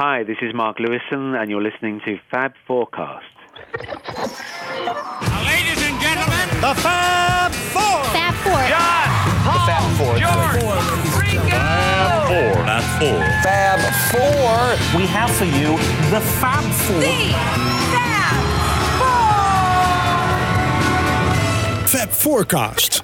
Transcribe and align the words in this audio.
Hi, 0.00 0.22
this 0.22 0.36
is 0.42 0.54
Mark 0.54 0.76
Lewison, 0.78 1.34
and 1.34 1.50
you're 1.50 1.60
listening 1.60 2.00
to 2.06 2.20
Fab 2.30 2.52
Forecast. 2.68 3.26
Ladies 5.42 5.82
and 5.82 6.00
gentlemen, 6.00 6.48
The 6.62 6.72
Fab 6.78 7.50
Four. 7.50 8.04
Fab 8.14 8.32
Four. 8.44 8.62
John, 8.70 9.08
Paul, 9.42 9.66
George, 10.20 10.62
Ringo. 11.18 11.50
Fab 11.50 12.86
Four. 13.00 13.18
Fab 13.42 13.80
Four. 14.12 14.56
We 14.96 15.04
have 15.08 15.34
for 15.34 15.46
you 15.46 15.76
the 16.12 16.20
Fab 16.38 16.62
Four. 16.62 17.00
the 17.00 17.34
Fab 17.90 18.38
Four. 21.82 21.88
Fab 21.88 22.10
Forecast. 22.10 23.02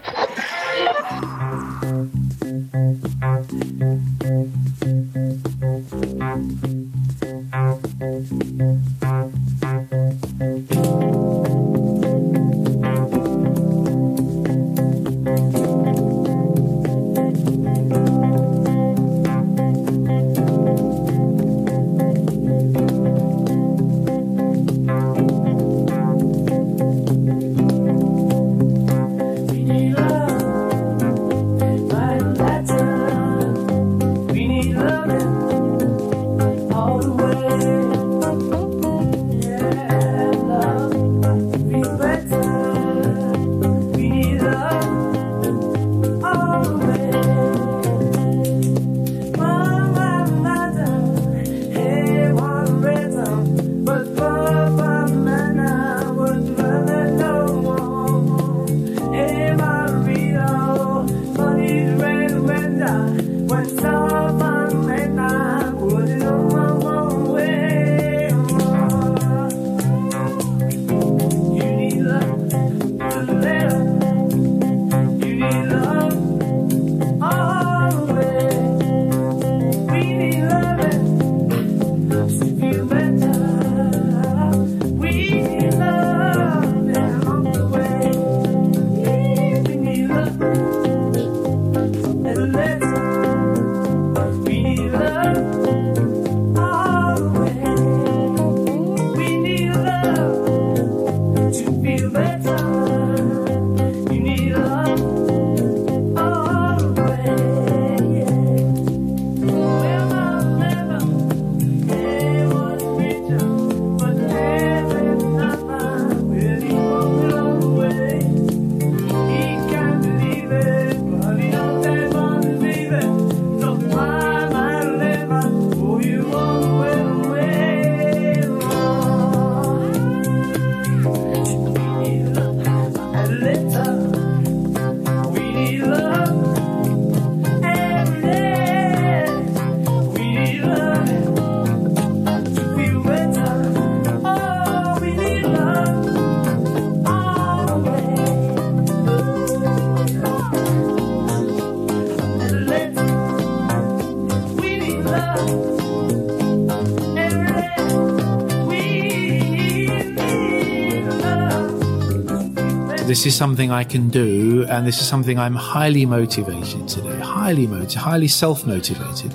This 163.25 163.33
is 163.33 163.39
something 163.39 163.71
I 163.71 163.85
can 163.85 164.11
do, 164.11 164.67
and 164.69 164.87
this 164.87 165.01
is 165.01 165.09
something 165.09 165.39
I'm 165.39 165.55
highly 165.55 166.05
motivated 166.05 166.87
to 166.89 167.01
do. 167.01 167.09
Highly 167.23 167.67
motivated, 167.67 168.03
highly 168.03 168.29
self 168.29 168.67
motivated. 168.67 169.33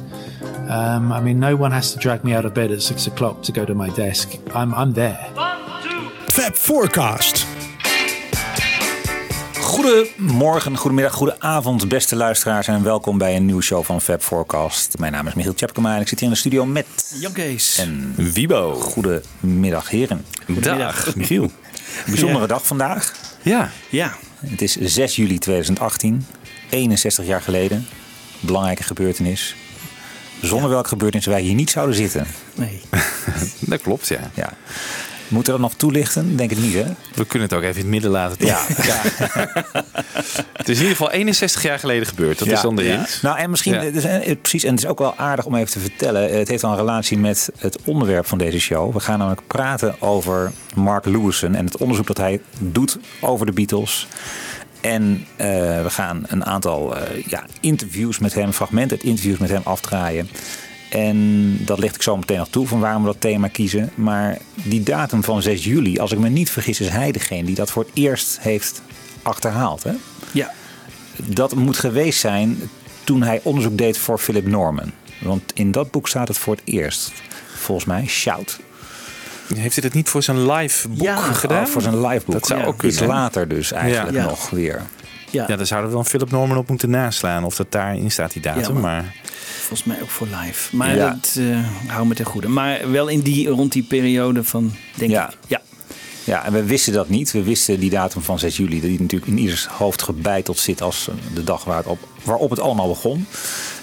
Um, 0.70 1.12
I 1.12 1.20
mean, 1.22 1.40
no 1.40 1.56
one 1.56 1.72
has 1.72 1.94
to 1.94 2.00
drag 2.00 2.24
me 2.24 2.36
out 2.36 2.46
of 2.46 2.54
bed 2.54 2.72
at 2.72 2.82
six 2.84 3.08
o'clock 3.08 3.42
to 3.42 3.52
go 3.52 3.66
to 3.66 3.74
my 3.74 3.90
desk. 3.90 4.38
I'm, 4.54 4.76
I'm 4.76 4.94
there. 4.94 5.18
Fab 6.28 6.56
Forecast. 6.56 7.46
Goedemorgen, 9.60 10.78
goedemiddag, 10.78 11.14
goedenavond, 11.14 11.88
beste 11.88 12.16
luisteraars 12.16 12.68
en 12.68 12.84
welkom 12.84 13.18
bij 13.18 13.36
een 13.36 13.46
nieuwe 13.46 13.62
show 13.62 13.84
van 13.84 14.02
Fab 14.02 14.22
Forecast. 14.22 14.98
Mijn 14.98 15.12
naam 15.12 15.28
is 15.28 15.34
Michiel 15.34 15.54
Tjepkema 15.54 15.96
en 15.96 16.02
ik 16.02 16.08
zit 16.08 16.20
hier 16.20 16.28
in 16.28 16.34
de 16.34 16.40
studio 16.40 16.66
met 16.66 17.16
Jan 17.20 17.32
Kees. 17.32 17.78
en 17.78 18.14
Wibo. 18.34 18.74
Goedemiddag 18.74 19.90
heren. 19.90 20.26
Dag. 20.48 21.16
Michiel. 21.16 21.44
Een 21.44 21.52
bijzondere 22.06 22.48
dag 22.48 22.66
vandaag. 22.66 23.29
Ja. 23.42 23.72
Ja. 23.90 24.14
Het 24.46 24.62
is 24.62 24.76
6 24.76 25.16
juli 25.16 25.38
2018, 25.38 26.26
61 26.70 27.26
jaar 27.26 27.42
geleden. 27.42 27.88
Belangrijke 28.40 28.84
gebeurtenis. 28.84 29.56
Zonder 30.42 30.70
welke 30.70 30.88
gebeurtenis 30.88 31.26
wij 31.26 31.42
hier 31.42 31.54
niet 31.54 31.70
zouden 31.70 31.96
zitten. 31.96 32.28
Nee. 32.56 32.82
Dat 33.60 33.82
klopt, 33.82 34.08
ja. 34.08 34.32
Ja. 34.34 34.54
Moeten 35.30 35.54
we 35.54 35.60
dat 35.60 35.70
nog 35.70 35.80
toelichten? 35.80 36.36
Denk 36.38 36.50
het 36.50 36.60
niet, 36.62 36.74
hè? 36.74 36.84
We 37.16 37.26
kunnen 37.26 37.48
het 37.50 37.58
ook 37.58 37.64
even 37.64 37.76
in 37.76 37.82
het 37.82 37.90
midden 37.90 38.12
laten. 38.12 38.46
Ja. 38.46 38.60
ja. 38.92 39.02
Het 40.54 40.70
is 40.70 40.76
in 40.78 40.82
ieder 40.84 40.90
geval 40.98 41.12
61 41.12 41.64
jaar 41.64 41.80
geleden 41.80 42.08
gebeurd. 42.08 42.40
Dat 42.40 42.48
Ja. 42.48 42.54
is 42.54 42.62
dan 42.62 42.76
de 42.76 42.84
Ja. 42.84 43.06
Nou, 43.22 43.38
en 43.38 43.50
misschien, 43.50 43.74
eh, 43.74 44.36
precies, 44.42 44.64
en 44.64 44.70
het 44.72 44.84
is 44.84 44.90
ook 44.90 45.00
wel 45.00 45.16
aardig 45.18 45.46
om 45.46 45.56
even 45.56 45.72
te 45.72 45.80
vertellen. 45.80 46.38
Het 46.38 46.48
heeft 46.48 46.64
al 46.64 46.72
een 46.72 46.78
relatie 46.78 47.18
met 47.18 47.50
het 47.58 47.78
onderwerp 47.86 48.26
van 48.26 48.38
deze 48.38 48.60
show. 48.60 48.94
We 48.94 49.00
gaan 49.00 49.18
namelijk 49.18 49.48
praten 49.48 50.02
over 50.02 50.52
Mark 50.76 51.06
Lewison 51.06 51.56
en 51.56 51.66
het 51.66 51.78
onderzoek 51.78 52.08
dat 52.08 52.18
hij 52.18 52.42
doet 52.60 52.98
over 53.20 53.46
de 53.46 53.52
Beatles. 53.52 54.08
En 54.82 55.26
eh, 55.36 55.48
we 55.84 55.90
gaan 55.90 56.24
een 56.28 56.46
aantal 56.46 56.98
eh, 56.98 57.24
ja, 57.28 57.46
interviews 57.62 58.20
met 58.20 58.34
hem, 58.34 58.52
fragmenten 58.54 58.98
uit 58.98 59.06
interviews 59.06 59.38
met 59.38 59.50
hem 59.50 59.62
afdraaien. 59.64 60.30
En 60.90 61.58
dat 61.66 61.80
licht 61.80 61.96
ik 61.96 62.02
zo 62.02 62.18
meteen 62.18 62.38
nog 62.38 62.50
toe 62.50 62.68
van 62.68 62.80
waarom 62.80 63.02
we 63.02 63.08
dat 63.08 63.22
thema 63.22 63.48
kiezen. 63.48 63.90
Maar 63.96 64.38
die 64.54 64.84
datum 64.84 65.24
van 65.24 65.42
6 65.42 65.64
juli, 65.64 65.98
als 66.00 66.12
ik 66.12 66.20
me 66.20 66.30
niet 66.30 66.50
vergis, 66.50 66.80
is 66.80 66.90
hij 66.90 67.12
degene 67.12 67.44
die 67.44 67.56
dat 67.56 67.72
voor 67.72 67.84
het 67.84 67.92
eerst 67.94 68.40
heeft 68.40 68.82
achterhaald. 69.22 69.84
Hè? 69.84 69.92
Ja. 70.32 70.52
dat 71.16 71.56
moet 71.56 71.78
geweest 71.78 72.20
zijn 72.20 72.70
toen 73.04 73.22
hij 73.24 73.40
onderzoek 73.44 73.78
deed 73.78 73.98
voor 73.98 74.18
Philip 74.18 74.48
Norman. 74.48 74.92
Want 75.20 75.52
in 75.54 75.72
dat 75.72 75.92
boek 75.92 76.08
staat 76.08 76.28
het 76.28 76.38
voor 76.38 76.56
het 76.56 76.64
eerst. 76.66 77.12
Volgens 77.56 77.88
mij, 77.88 78.06
Shout. 78.08 78.60
Heeft 79.56 79.76
hij 79.76 79.84
het 79.86 79.94
niet 79.94 80.10
voor 80.10 80.24
zijn 80.24 80.52
live 80.52 80.88
boek 80.88 81.02
Ja, 81.02 81.16
gedaan? 81.18 81.64
Oh, 81.64 81.70
voor 81.70 81.82
zijn 81.82 82.02
live 82.08 82.26
boek. 82.26 82.34
Dat 82.34 82.48
zou 82.48 82.60
Ja. 82.60 82.66
ook 82.66 82.84
Iets 82.84 83.00
later 83.00 83.48
dus 83.48 83.72
eigenlijk 83.72 84.16
Ja. 84.16 84.24
nog 84.24 84.50
weer. 84.50 84.82
Ja. 85.32 85.46
Ja, 85.48 85.56
daar 85.56 85.66
zouden 85.66 85.90
we 85.90 85.96
dan 85.96 86.06
Philip 86.06 86.32
Norman 86.32 86.58
op 86.58 86.68
moeten 86.70 86.90
naslaan. 86.90 87.44
Of 87.44 87.56
dat 87.56 87.72
daarin 87.72 88.12
staat, 88.12 88.32
die 88.34 88.42
datum. 88.42 88.62
Ja, 88.62 88.70
maar... 88.72 88.82
maar- 88.82 89.16
Volgens 89.70 89.84
mij 89.84 90.02
ook 90.02 90.10
voor 90.10 90.28
live. 90.44 90.76
Maar 90.76 90.96
Ja. 90.96 91.10
dat 91.22 91.36
uh, 91.40 91.66
hou 91.88 92.08
me 92.08 92.14
ten 92.16 92.26
goede. 92.26 92.48
Maar 92.48 92.92
wel 92.92 93.08
in 93.08 93.20
die, 93.20 93.48
rond 93.48 93.72
die 93.72 93.84
periode 93.84 94.44
van, 94.44 94.74
denk 94.96 95.12
Ja. 95.12 95.30
ik. 95.30 95.36
Ja. 95.48 95.62
Ja, 96.24 96.46
en 96.46 96.54
we 96.54 96.64
wisten 96.64 96.94
dat 96.94 97.10
niet. 97.10 97.32
We 97.32 97.44
wisten 97.44 97.80
die 97.80 97.90
datum 97.90 98.22
van 98.22 98.40
6 98.40 98.58
juli, 98.58 98.82
die 98.82 99.00
natuurlijk 99.02 99.32
in 99.32 99.38
ieders 99.38 99.66
hoofd 99.66 100.02
gebeiteld 100.02 100.60
zit 100.60 100.82
als 100.82 101.10
de 101.34 101.44
dag 101.44 101.64
waar 101.64 101.78
het 101.78 101.86
op 101.88 102.00
waarop 102.24 102.50
het 102.50 102.60
allemaal 102.60 102.88
begon. 102.88 103.26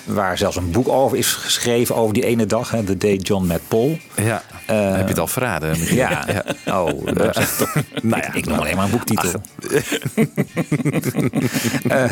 Waar 0.06 0.38
zelfs 0.38 0.56
een 0.56 0.70
boek 0.70 0.88
over 0.88 1.18
is 1.18 1.32
geschreven 1.32 1.94
over 1.96 2.14
die 2.14 2.24
ene 2.24 2.46
dag. 2.46 2.70
Hè, 2.70 2.82
The 2.84 2.96
Day 2.96 3.14
John 3.16 3.46
Met 3.46 3.60
Paul. 3.68 3.98
Ja, 4.16 4.42
Eh, 4.66 4.90
heb 4.90 5.02
je 5.02 5.08
het 5.08 5.18
al 5.18 5.26
verraden? 5.26 5.70
Michiel? 5.70 5.96
Ja. 5.96 6.24
Oh, 6.66 6.88
toch- 6.88 7.74
Nou 8.02 8.22
ja, 8.22 8.34
ik 8.34 8.46
noem 8.46 8.58
alleen 8.58 8.76
maar 8.76 8.84
een 8.84 8.90
boektitel. 8.90 9.30
Eh, 11.88 12.10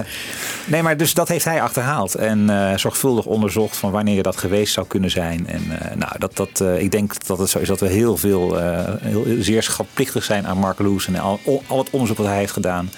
nee, 0.67 0.82
maar 0.82 0.96
dus 0.96 1.14
dat 1.14 1.29
heeft 1.29 1.44
hij 1.44 1.62
achterhaald. 1.62 2.14
En 2.14 2.50
eh, 2.50 2.76
zorgvuldig 2.79 3.25
onderzocht 3.26 3.76
van 3.76 3.91
wanneer 3.91 4.23
dat 4.23 4.37
geweest 4.37 4.73
zou 4.73 4.87
kunnen 4.87 5.11
zijn. 5.11 5.46
En 5.46 5.62
nou, 5.94 6.12
dat, 6.19 6.37
dat, 6.37 6.62
ik 6.79 6.91
denk 6.91 7.26
dat 7.26 7.38
het 7.38 7.49
zo 7.50 7.58
is 7.58 7.69
dat 7.69 7.81
we 7.81 7.88
heel 7.88 8.17
veel, 8.17 8.58
heel, 9.00 9.25
zeer 9.38 9.62
schatplichtig 9.62 10.25
zijn 10.25 10.46
aan 10.46 10.58
Mark 10.58 10.79
Loes. 10.79 11.06
En 11.06 11.17
al, 11.19 11.41
al 11.67 11.79
het 11.79 11.91
onderzoek 11.91 12.17
wat 12.17 12.26
hij 12.26 12.37
heeft 12.38 12.52
gedaan. 12.52 12.91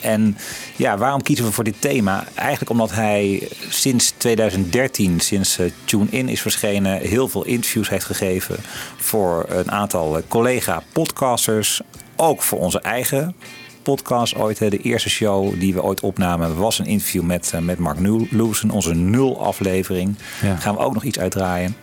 En 0.00 0.36
ja, 0.76 0.98
waarom 0.98 1.22
kiezen 1.22 1.44
we 1.44 1.52
voor 1.52 1.64
dit 1.64 1.80
thema? 1.80 2.24
Eigenlijk 2.34 2.70
omdat 2.70 2.92
hij 2.92 3.48
sinds 3.68 4.12
2013, 4.16 5.20
sinds 5.20 5.58
eh, 5.58 5.70
Tune 5.84 6.06
In 6.10 6.28
is 6.28 6.40
verschenen, 6.40 7.00
heel 7.00 7.28
veel 7.28 7.44
interviews 7.44 7.88
heeft 7.88 8.04
gegeven 8.04 8.56
voor 8.96 9.46
een 9.48 9.70
aantal 9.70 10.16
eh, 10.16 10.22
collega-podcasters. 10.28 11.80
Ook 12.16 12.42
voor 12.42 12.58
onze 12.58 12.80
eigen 12.80 13.34
podcast 13.82 14.34
ooit. 14.34 14.58
De 14.58 14.78
eerste 14.78 15.10
show 15.10 15.60
die 15.60 15.74
we 15.74 15.82
ooit 15.82 16.00
opnamen 16.00 16.56
was 16.56 16.78
een 16.78 16.86
interview 16.86 17.22
met, 17.22 17.50
eh, 17.54 17.60
met 17.60 17.78
Mark 17.78 17.98
Lewison. 18.30 18.70
Onze 18.70 18.94
nul 18.94 19.42
aflevering. 19.44 20.16
Ja. 20.42 20.48
Daar 20.48 20.58
gaan 20.58 20.74
we 20.74 20.80
ook 20.80 20.94
nog 20.94 21.04
iets 21.04 21.18
uitdraaien. 21.18 21.76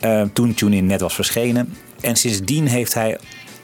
Eh, 0.00 0.22
toen 0.32 0.54
TuneIn 0.54 0.86
net 0.86 1.00
was 1.00 1.14
verschenen. 1.14 1.74
En 2.00 2.16
sindsdien 2.16 2.66
heeft 2.66 2.94
hij 2.94 3.18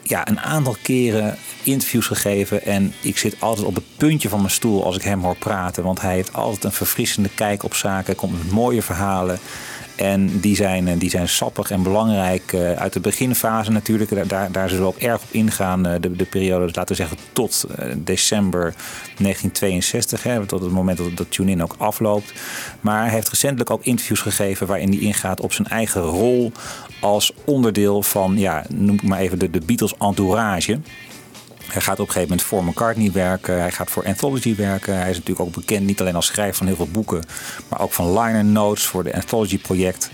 ja, 0.07 0.27
een 0.27 0.39
aantal 0.39 0.75
keren 0.81 1.37
interviews 1.63 2.07
gegeven. 2.07 2.65
En 2.65 2.93
ik 3.01 3.17
zit 3.17 3.35
altijd 3.39 3.67
op 3.67 3.75
het 3.75 3.83
puntje 3.97 4.29
van 4.29 4.39
mijn 4.39 4.51
stoel 4.51 4.85
als 4.85 4.95
ik 4.95 5.01
hem 5.01 5.21
hoor 5.21 5.37
praten. 5.37 5.83
Want 5.83 6.01
hij 6.01 6.13
heeft 6.13 6.33
altijd 6.33 6.63
een 6.63 6.71
verfrissende 6.71 7.29
kijk 7.35 7.63
op 7.63 7.73
zaken. 7.73 8.15
Komt 8.15 8.37
met 8.37 8.51
mooie 8.51 8.81
verhalen. 8.81 9.39
En 9.95 10.39
die 10.39 10.55
zijn, 10.55 10.87
eh, 10.87 10.99
die 10.99 11.09
zijn 11.09 11.27
sappig 11.27 11.71
en 11.71 11.83
belangrijk 11.83 12.53
eh, 12.53 12.71
uit 12.71 12.93
de 12.93 12.99
beginfase 12.99 13.71
natuurlijk. 13.71 14.29
Daar, 14.29 14.51
daar, 14.51 14.69
zullen 14.69 14.83
we 14.83 14.89
ook 14.89 14.97
erg 14.97 15.21
op 15.21 15.27
ingaan. 15.31 15.85
eh, 15.85 16.01
de, 16.01 16.15
de 16.15 16.25
periode, 16.25 16.65
laten 16.65 16.87
we 16.87 16.95
zeggen, 16.95 17.17
tot 17.33 17.65
december 17.97 18.73
1962. 19.17 20.23
Hè, 20.23 20.45
tot 20.45 20.61
het 20.61 20.71
moment 20.71 20.97
dat, 20.97 21.17
dat 21.17 21.31
TuneIn 21.31 21.63
ook 21.63 21.75
afloopt. 21.77 22.33
Maar 22.81 23.01
hij 23.01 23.11
heeft 23.11 23.29
recentelijk 23.29 23.69
ook 23.69 23.83
interviews 23.83 24.21
gegeven 24.21 24.67
waarin 24.67 24.89
hij 24.89 24.99
ingaat 24.99 25.41
op 25.41 25.53
zijn 25.53 25.67
eigen 25.67 26.01
rol 26.01 26.51
als 27.05 27.33
onderdeel 27.45 28.03
van, 28.03 28.37
ja, 28.37 28.65
noem 28.69 28.95
ik 28.95 29.03
maar 29.03 29.19
even 29.19 29.39
de, 29.39 29.49
de 29.49 29.61
Beatles 29.65 29.93
entourage. 29.99 30.79
Hij 31.65 31.81
gaat 31.81 31.99
op 31.99 32.07
een 32.07 32.13
gegeven 32.13 32.29
moment 32.29 32.41
voor 32.41 32.63
McCartney 32.63 33.11
werken. 33.11 33.59
Hij 33.59 33.71
gaat 33.71 33.91
voor 33.91 34.05
Anthology 34.05 34.55
werken. 34.55 34.97
Hij 34.97 35.09
is 35.09 35.17
natuurlijk 35.17 35.47
ook 35.47 35.55
bekend 35.55 35.85
niet 35.85 35.99
alleen 36.01 36.15
als 36.15 36.25
schrijver 36.25 36.55
van 36.55 36.67
heel 36.67 36.75
veel 36.75 36.87
boeken, 36.91 37.23
maar 37.69 37.81
ook 37.81 37.93
van 37.93 38.19
liner 38.19 38.45
notes 38.45 38.85
voor 38.85 39.03
de 39.03 39.13
Anthology 39.13 39.57
project. 39.57 40.09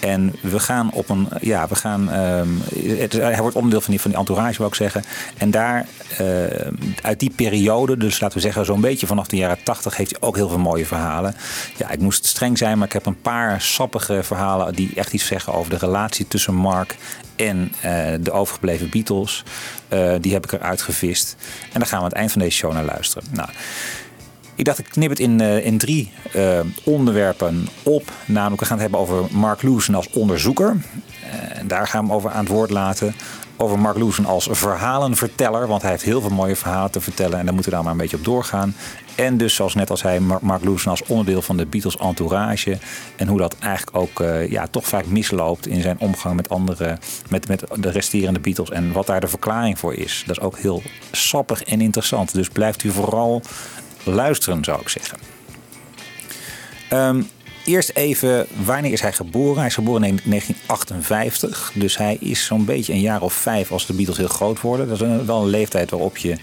En 0.00 0.34
we 0.40 0.60
gaan 0.60 0.90
op 0.92 1.08
een, 1.08 1.28
ja, 1.40 1.68
we 1.68 1.74
gaan, 1.74 2.10
ehm, 2.10 2.48
het, 2.98 3.12
hij 3.12 3.40
wordt 3.40 3.56
onderdeel 3.56 3.80
van 3.80 3.90
die, 3.90 4.00
van 4.00 4.10
die 4.10 4.20
entourage, 4.20 4.58
wil 4.58 4.66
ik 4.66 4.74
zeggen. 4.74 5.04
En 5.36 5.50
daar, 5.50 5.86
eh, 6.18 6.26
uit 7.02 7.20
die 7.20 7.32
periode, 7.36 7.96
dus 7.96 8.20
laten 8.20 8.36
we 8.36 8.42
zeggen 8.42 8.64
zo'n 8.64 8.80
beetje 8.80 9.06
vanaf 9.06 9.26
de 9.26 9.36
jaren 9.36 9.62
tachtig, 9.64 9.96
heeft 9.96 10.10
hij 10.10 10.28
ook 10.28 10.36
heel 10.36 10.48
veel 10.48 10.58
mooie 10.58 10.86
verhalen. 10.86 11.34
Ja, 11.76 11.90
ik 11.90 12.00
moest 12.00 12.26
streng 12.26 12.58
zijn, 12.58 12.78
maar 12.78 12.86
ik 12.86 12.92
heb 12.92 13.06
een 13.06 13.20
paar 13.20 13.60
sappige 13.60 14.22
verhalen 14.22 14.74
die 14.74 14.90
echt 14.94 15.12
iets 15.12 15.26
zeggen 15.26 15.52
over 15.52 15.70
de 15.70 15.78
relatie 15.78 16.28
tussen 16.28 16.54
Mark 16.54 16.96
en 17.36 17.72
eh, 17.80 18.14
de 18.20 18.32
overgebleven 18.32 18.90
Beatles. 18.90 19.44
Eh, 19.88 20.14
die 20.20 20.32
heb 20.32 20.44
ik 20.44 20.52
eruit 20.52 20.82
gevist. 20.82 21.36
En 21.72 21.80
daar 21.80 21.88
gaan 21.88 21.98
we 21.98 22.04
aan 22.04 22.10
het 22.10 22.18
eind 22.18 22.32
van 22.32 22.40
deze 22.40 22.56
show 22.56 22.72
naar 22.72 22.84
luisteren. 22.84 23.28
Nou, 23.32 23.48
ik 24.60 24.66
dacht, 24.66 24.78
ik 24.78 24.88
knip 24.88 25.10
het 25.10 25.18
in, 25.18 25.40
eh, 25.40 25.66
in 25.66 25.78
drie 25.78 26.10
eh, 26.32 26.60
onderwerpen 26.84 27.68
op. 27.82 28.12
Namelijk, 28.26 28.60
we 28.60 28.66
gaan 28.66 28.78
het 28.78 28.90
hebben 28.90 29.00
over 29.00 29.36
Mark 29.36 29.62
Lewison 29.62 29.94
als 29.94 30.10
onderzoeker. 30.10 30.76
Eh, 31.22 31.58
En 31.58 31.68
daar 31.68 31.86
gaan 31.86 32.00
we 32.00 32.06
hem 32.06 32.16
over 32.16 32.30
aan 32.30 32.44
het 32.44 32.52
woord 32.52 32.70
laten. 32.70 33.14
Over 33.56 33.78
Mark 33.78 33.96
Lewison 33.96 34.24
als 34.26 34.48
verhalenverteller. 34.50 35.66
Want 35.66 35.82
hij 35.82 35.90
heeft 35.90 36.02
heel 36.02 36.20
veel 36.20 36.30
mooie 36.30 36.56
verhalen 36.56 36.90
te 36.90 37.00
vertellen. 37.00 37.38
En 37.38 37.44
daar 37.44 37.54
moeten 37.54 37.70
we 37.70 37.76
daar 37.76 37.84
maar 37.84 37.92
een 37.94 38.00
beetje 38.00 38.16
op 38.16 38.24
doorgaan. 38.24 38.74
En 39.14 39.36
dus, 39.36 39.54
zoals 39.54 39.74
net 39.74 39.90
als 39.90 40.02
hij, 40.02 40.20
Mar- 40.20 40.38
Mark 40.42 40.64
Lewison 40.64 40.90
als 40.90 41.02
onderdeel 41.04 41.42
van 41.42 41.56
de 41.56 41.66
Beatles 41.66 41.96
entourage. 41.96 42.78
En 43.16 43.28
hoe 43.28 43.38
dat 43.38 43.56
eigenlijk 43.58 43.96
ook 43.96 44.24
ja, 44.48 44.66
toch 44.66 44.86
vaak 44.86 45.06
misloopt 45.06 45.66
in 45.66 45.80
zijn 45.82 45.98
omgang 45.98 46.36
met 46.36 46.48
andere, 46.48 46.98
met, 47.28 47.48
met 47.48 47.64
de 47.74 47.90
resterende 47.90 48.40
Beatles. 48.40 48.70
En 48.70 48.92
wat 48.92 49.06
daar 49.06 49.20
de 49.20 49.28
verklaring 49.28 49.78
voor 49.78 49.94
is. 49.94 50.22
Dat 50.26 50.36
is 50.36 50.42
ook 50.42 50.58
heel 50.58 50.82
sappig 51.12 51.62
en 51.62 51.80
interessant. 51.80 52.34
Dus 52.34 52.48
blijft 52.48 52.84
u 52.84 52.90
vooral 52.90 53.42
luisteren, 54.04 54.64
zou 54.64 54.80
ik 54.80 54.88
zeggen. 54.88 55.18
Ehm, 56.88 57.22
eerst 57.64 57.90
even, 57.94 58.46
wanneer 58.64 58.92
is 58.92 59.00
hij 59.00 59.12
geboren? 59.12 59.58
Hij 59.58 59.66
is 59.66 59.74
geboren 59.74 60.04
in 60.04 60.20
1958. 60.24 61.72
Dus 61.74 61.96
hij 61.96 62.16
is 62.20 62.44
zo'n 62.44 62.64
beetje 62.64 62.92
een 62.92 63.00
jaar 63.00 63.22
of 63.22 63.32
vijf 63.32 63.72
als 63.72 63.86
de 63.86 63.92
Beatles 63.92 64.16
heel 64.16 64.28
groot 64.28 64.60
worden. 64.60 64.88
Dat 64.88 65.00
is 65.00 65.24
wel 65.26 65.42
een 65.42 65.48
leeftijd 65.48 65.90
waarop 65.90 66.16
je 66.16 66.36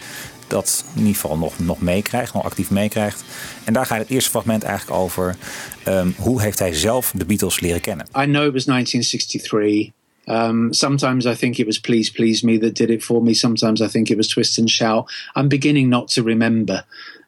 dat 0.47 0.85
in 0.93 0.99
ieder 0.99 1.13
geval 1.13 1.37
nog, 1.37 1.59
nog 1.59 1.81
meekrijgt, 1.81 2.33
nog 2.33 2.43
actief 2.43 2.69
meekrijgt. 2.69 3.23
En 3.63 3.73
daar 3.73 3.85
gaat 3.85 3.99
het 3.99 4.09
eerste 4.09 4.29
fragment 4.29 4.63
eigenlijk 4.63 4.99
over. 4.99 5.35
ehm, 5.83 6.09
hoe 6.17 6.41
heeft 6.41 6.59
hij 6.59 6.73
zelf 6.73 7.13
de 7.15 7.25
Beatles 7.25 7.59
leren 7.59 7.81
kennen? 7.81 8.05
I 8.05 8.23
know 8.23 8.45
it 8.45 8.53
was 8.53 8.65
1963. 8.65 9.91
Um, 10.29 10.73
sometimes 10.73 11.25
I 11.25 11.35
think 11.35 11.57
it 11.57 11.65
was 11.65 11.79
Please 11.79 12.11
Please 12.11 12.45
Me 12.45 12.57
that 12.57 12.75
did 12.75 12.89
it 12.89 13.03
for 13.03 13.23
me. 13.23 13.33
Sometimes 13.33 13.81
I 13.81 13.87
think 13.87 14.09
it 14.09 14.15
was 14.17 14.27
Twist 14.27 14.59
and 14.59 14.69
Shout. 14.69 15.11
I'm 15.35 15.47
beginning 15.47 15.89
not 15.89 16.13
to 16.13 16.23
remember. 16.23 16.83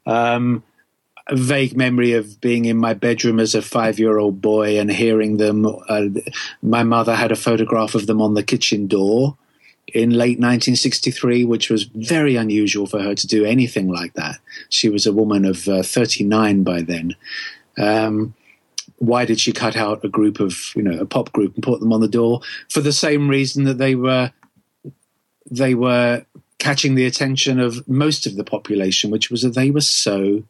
Um, 0.09 0.63
a 1.27 1.35
vague 1.35 1.77
memory 1.77 2.13
of 2.13 2.41
being 2.41 2.65
in 2.65 2.77
my 2.77 2.95
bedroom 2.95 3.39
as 3.39 3.53
a 3.53 3.61
five 3.61 4.00
year 4.00 4.17
old 4.17 4.41
boy 4.41 4.79
and 4.79 4.91
hearing 4.91 5.38
them. 5.38 5.65
Uh, 5.88 6.06
my 6.63 6.81
mother 6.83 7.15
had 7.15 7.31
a 7.31 7.35
photograph 7.35 7.94
of 7.94 8.07
them 8.07 8.21
on 8.21 8.33
the 8.33 8.44
kitchen 8.44 8.88
door 8.88 9.38
in 9.94 10.11
late 10.11 10.39
1963, 10.39 11.45
which 11.45 11.69
was 11.69 11.83
very 11.83 12.35
unusual 12.35 12.88
for 12.88 13.01
her 13.01 13.13
to 13.13 13.27
do 13.27 13.45
anything 13.45 13.89
like 13.89 14.13
that. 14.13 14.39
She 14.69 14.89
was 14.89 15.06
a 15.06 15.13
woman 15.13 15.45
of 15.45 15.67
uh, 15.67 15.83
39 15.83 16.63
by 16.63 16.81
then. 16.81 17.15
Um, 17.77 18.33
why 18.97 19.25
did 19.25 19.39
she 19.39 19.51
cut 19.51 19.75
out 19.75 20.03
a 20.03 20.09
group 20.09 20.39
of 20.39 20.73
you 20.75 20.81
know 20.81 21.00
a 21.00 21.06
pop 21.06 21.31
group 21.31 21.53
and 21.56 21.63
put 21.63 21.79
them 21.79 21.94
on 21.94 22.01
the 22.01 22.07
door 22.07 22.41
for 22.69 22.81
the 22.81 22.91
same 22.91 23.29
reason 23.29 23.63
that 23.63 23.77
they 23.77 23.95
were 23.95 24.31
they 25.50 25.73
were 25.73 26.25
catching 26.59 26.95
the 26.95 27.06
attention 27.06 27.59
of 27.59 27.88
most 27.88 28.25
of 28.25 28.35
the 28.35 28.44
population 28.44 29.09
which 29.09 29.31
was 29.31 29.41
that 29.41 29.56
they 29.56 29.71
were 29.71 29.81
so 29.81 30.44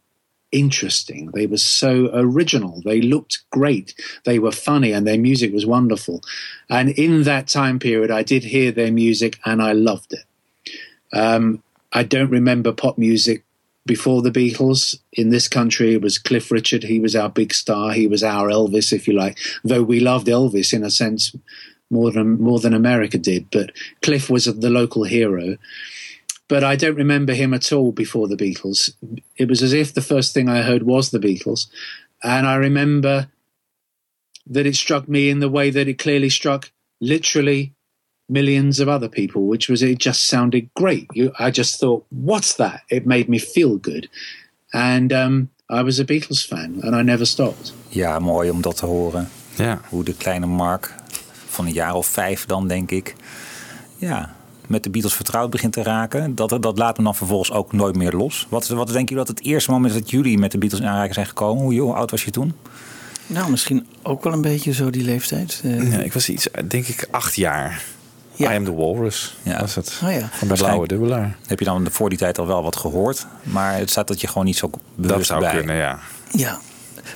interesting 0.51 1.29
they 1.35 1.45
were 1.45 1.57
so 1.57 2.09
original 2.13 2.81
they 2.83 3.01
looked 3.01 3.43
great 3.51 3.93
they 4.25 4.39
were 4.39 4.51
funny 4.51 4.91
and 4.91 5.05
their 5.05 5.17
music 5.17 5.53
was 5.53 5.65
wonderful 5.65 6.21
and 6.69 6.89
in 6.89 7.23
that 7.23 7.47
time 7.47 7.77
period 7.77 8.09
i 8.09 8.23
did 8.23 8.43
hear 8.43 8.71
their 8.71 8.91
music 8.91 9.39
and 9.45 9.61
i 9.61 9.71
loved 9.71 10.11
it 10.11 10.25
um, 11.13 11.61
i 11.93 12.01
don't 12.01 12.31
remember 12.31 12.71
pop 12.71 12.97
music 12.97 13.43
before 13.89 14.21
the 14.21 14.29
Beatles 14.29 14.99
in 15.13 15.29
this 15.29 15.47
country, 15.47 15.95
it 15.95 16.01
was 16.03 16.19
Cliff 16.19 16.51
Richard. 16.51 16.83
He 16.83 16.99
was 16.99 17.15
our 17.15 17.27
big 17.27 17.55
star. 17.55 17.91
He 17.91 18.05
was 18.05 18.23
our 18.23 18.47
Elvis, 18.47 18.93
if 18.93 19.07
you 19.07 19.15
like. 19.15 19.39
Though 19.63 19.81
we 19.81 19.99
loved 19.99 20.27
Elvis 20.27 20.73
in 20.73 20.83
a 20.83 20.91
sense 20.91 21.35
more 21.89 22.11
than 22.11 22.39
more 22.39 22.59
than 22.59 22.75
America 22.75 23.17
did, 23.17 23.49
but 23.49 23.71
Cliff 24.03 24.29
was 24.29 24.45
the 24.45 24.69
local 24.69 25.05
hero. 25.05 25.57
But 26.49 26.63
I 26.63 26.75
don't 26.75 26.97
remember 26.97 27.33
him 27.33 27.53
at 27.53 27.71
all 27.71 27.91
before 27.93 28.27
the 28.27 28.35
Beatles. 28.35 28.91
It 29.37 29.47
was 29.47 29.61
as 29.61 29.71
if 29.71 29.93
the 29.93 30.01
first 30.01 30.33
thing 30.33 30.49
I 30.49 30.63
heard 30.63 30.83
was 30.83 31.09
the 31.09 31.19
Beatles, 31.19 31.67
and 32.21 32.45
I 32.45 32.55
remember 32.55 33.27
that 34.53 34.65
it 34.65 34.75
struck 34.75 35.07
me 35.07 35.29
in 35.29 35.39
the 35.39 35.49
way 35.49 35.71
that 35.71 35.87
it 35.87 35.99
clearly 35.99 36.29
struck 36.29 36.71
literally 36.99 37.73
millions 38.27 38.79
of 38.79 38.87
other 38.87 39.09
people, 39.09 39.47
which 39.47 39.69
was 39.69 39.81
it 39.81 39.99
just 39.99 40.25
sounded 40.25 40.69
great. 40.73 41.07
You, 41.13 41.31
I 41.39 41.51
just 41.51 41.79
thought, 41.79 42.05
what's 42.09 42.55
that? 42.55 42.81
It 42.89 43.05
made 43.05 43.29
me 43.29 43.39
feel 43.39 43.77
good, 43.77 44.09
and 44.73 45.13
um, 45.13 45.49
I 45.69 45.83
was 45.83 45.99
a 45.99 46.05
Beatles 46.05 46.47
fan, 46.47 46.81
and 46.83 46.95
I 46.95 47.03
never 47.03 47.25
stopped. 47.25 47.73
Ja, 47.89 48.19
mooi 48.19 48.49
om 48.49 48.61
dat 48.61 48.77
te 48.77 48.85
horen. 48.85 49.29
Ja. 49.55 49.81
Hoe 49.89 50.03
de 50.03 50.13
kleine 50.13 50.45
Mark 50.45 50.95
van 51.47 51.65
een 51.65 51.73
jaar 51.73 51.95
of 51.95 52.07
vijf 52.07 52.45
dan, 52.45 52.67
denk 52.67 52.91
ik, 52.91 53.15
ja, 53.97 54.35
met 54.69 54.83
de 54.83 54.89
Beatles 54.89 55.13
vertrouwd 55.13 55.49
begint 55.49 55.73
te 55.73 55.83
raken. 55.83 56.35
Dat, 56.35 56.57
dat 56.61 56.77
laat 56.77 56.95
hem 56.95 57.05
dan 57.05 57.15
vervolgens 57.15 57.51
ook 57.51 57.73
nooit 57.73 57.95
meer 57.95 58.11
los. 58.11 58.47
Wat, 58.49 58.67
wat 58.67 58.87
denken 58.87 59.05
jullie 59.15 59.25
dat 59.25 59.37
het 59.37 59.45
eerste 59.45 59.71
moment 59.71 59.93
is 59.93 59.99
dat 59.99 60.09
jullie 60.09 60.37
met 60.37 60.51
de 60.51 60.57
Beatles 60.57 60.81
in 60.81 60.87
aanraking 60.87 61.13
zijn 61.13 61.25
gekomen? 61.25 61.63
Hoe, 61.63 61.79
hoe 61.79 61.93
oud 61.93 62.11
was 62.11 62.23
je 62.23 62.31
toen? 62.31 62.53
Nou, 63.27 63.49
misschien 63.51 63.87
ook 64.03 64.23
wel 64.23 64.33
een 64.33 64.41
beetje 64.41 64.73
zo 64.73 64.89
die 64.89 65.03
leeftijd. 65.03 65.61
Eh, 65.63 65.91
Ja, 65.91 65.97
ik 65.99 66.13
was 66.13 66.29
iets, 66.29 66.47
denk 66.67 66.87
ik, 66.87 67.07
acht 67.11 67.35
jaar. 67.35 67.83
Ja. 68.33 68.51
I 68.51 68.55
am 68.55 68.63
the 68.65 68.73
Walrus. 68.75 69.37
Ja. 69.43 69.59
Was 69.59 69.75
het. 69.75 70.01
Oh 70.03 70.11
ja. 70.11 70.29
Van 70.31 70.47
de 70.47 70.53
blauwe 70.53 70.87
dubbelaar. 70.87 71.35
Heb 71.47 71.59
je 71.59 71.65
dan 71.65 71.87
voor 71.91 72.09
die 72.09 72.17
tijd 72.17 72.39
al 72.39 72.47
wel 72.47 72.63
wat 72.63 72.75
gehoord? 72.75 73.25
Maar 73.43 73.77
het 73.77 73.89
staat 73.89 74.07
dat 74.07 74.21
je 74.21 74.27
gewoon 74.27 74.45
niet 74.45 74.57
zo 74.57 74.69
bewust 74.95 75.15
Dat 75.17 75.25
zou 75.25 75.39
bij. 75.41 75.55
kunnen, 75.55 75.75
ja. 75.75 75.99
Ja. 76.31 76.59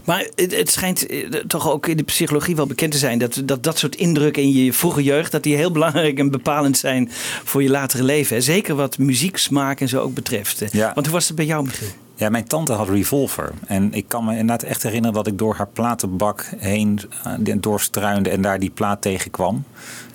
Maar 0.04 0.28
het, 0.36 0.56
het 0.56 0.72
schijnt 0.72 1.06
eh, 1.06 1.30
toch 1.30 1.70
ook 1.70 1.88
in 1.88 1.98
de 1.98 2.04
psychologie 2.04 2.56
wel 2.56 2.68
bekend 2.68 2.92
te 2.92 2.98
zijn 2.98 3.20
dat, 3.20 3.42
dat 3.46 3.64
dat 3.64 3.78
soort 3.78 3.96
indrukken 3.96 4.44
in 4.44 4.52
je 4.52 4.74
vroege 4.74 5.04
jeugd, 5.04 5.32
dat 5.32 5.44
die 5.44 5.56
heel 5.56 5.72
belangrijk 5.72 6.20
en 6.20 6.32
bepalend 6.32 6.78
zijn 6.78 7.10
voor 7.44 7.64
je 7.64 7.70
latere 7.70 8.04
leven. 8.04 8.36
hè. 8.36 8.42
Zeker 8.42 8.76
wat 8.76 8.98
muzieksmaak 8.98 9.82
en 9.82 9.90
zo 9.90 10.02
ook 10.02 10.14
betreft. 10.14 10.64
Ja. 10.72 10.92
Want 10.94 11.06
hoe 11.06 11.16
was 11.16 11.28
het 11.28 11.36
bij 11.36 11.46
jou, 11.46 11.64
Michiel? 11.64 11.88
Ja, 12.16 12.30
mijn 12.30 12.48
tante 12.48 12.74
had 12.74 12.90
Revolver. 12.90 13.52
En 13.68 13.94
ik 13.94 14.06
kan 14.08 14.26
me 14.26 14.32
inderdaad 14.32 14.64
echt 14.64 14.84
herinneren 14.84 15.16
dat 15.16 15.28
ik 15.28 15.38
door 15.38 15.56
haar 15.56 15.68
platenbak 15.68 16.50
heen 16.58 17.00
uh, 17.48 17.56
doorstruinde 17.58 18.30
en 18.30 18.42
daar 18.42 18.60
die 18.60 18.70
plaat 18.70 19.02
tegenkwam. 19.02 19.64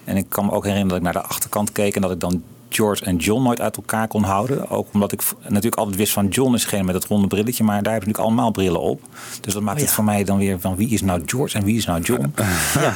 En 0.04 0.16
ik 0.16 0.25
kan 0.28 0.44
me 0.44 0.52
ook 0.52 0.64
herinneren 0.64 0.88
dat 0.88 0.99
ik 0.99 1.14
naar 1.14 1.23
de 1.23 1.28
achterkant 1.28 1.73
keek 1.73 1.94
en 1.94 2.02
dat 2.02 2.11
ik 2.11 2.20
dan 2.20 2.42
George 2.68 3.04
en 3.04 3.16
John 3.16 3.42
nooit 3.42 3.60
uit 3.60 3.76
elkaar 3.76 4.08
kon 4.08 4.22
houden. 4.22 4.70
Ook 4.70 4.87
omdat 4.92 5.12
ik 5.12 5.22
natuurlijk 5.42 5.76
altijd 5.76 5.96
wist 5.96 6.12
van 6.12 6.28
John 6.28 6.54
is 6.54 6.62
degene 6.62 6.82
met 6.82 6.94
het 6.94 7.04
ronde 7.04 7.26
brilletje, 7.26 7.64
maar 7.64 7.82
daar 7.82 7.92
heb 7.92 8.02
ik 8.02 8.08
natuurlijk 8.08 8.34
allemaal 8.34 8.50
brillen 8.50 8.80
op. 8.80 9.00
Dus 9.40 9.52
dat 9.52 9.62
maakt 9.62 9.75
Oh 9.76 9.80
ja. 9.80 9.87
het 9.87 9.94
voor 9.94 10.04
mij 10.04 10.25
dan 10.25 10.38
weer 10.38 10.60
van 10.60 10.76
wie 10.76 10.88
is 10.88 11.02
nou 11.02 11.22
George 11.26 11.58
en 11.58 11.64
wie 11.64 11.76
is 11.76 11.87
nou 11.87 12.00
John. 12.02 12.32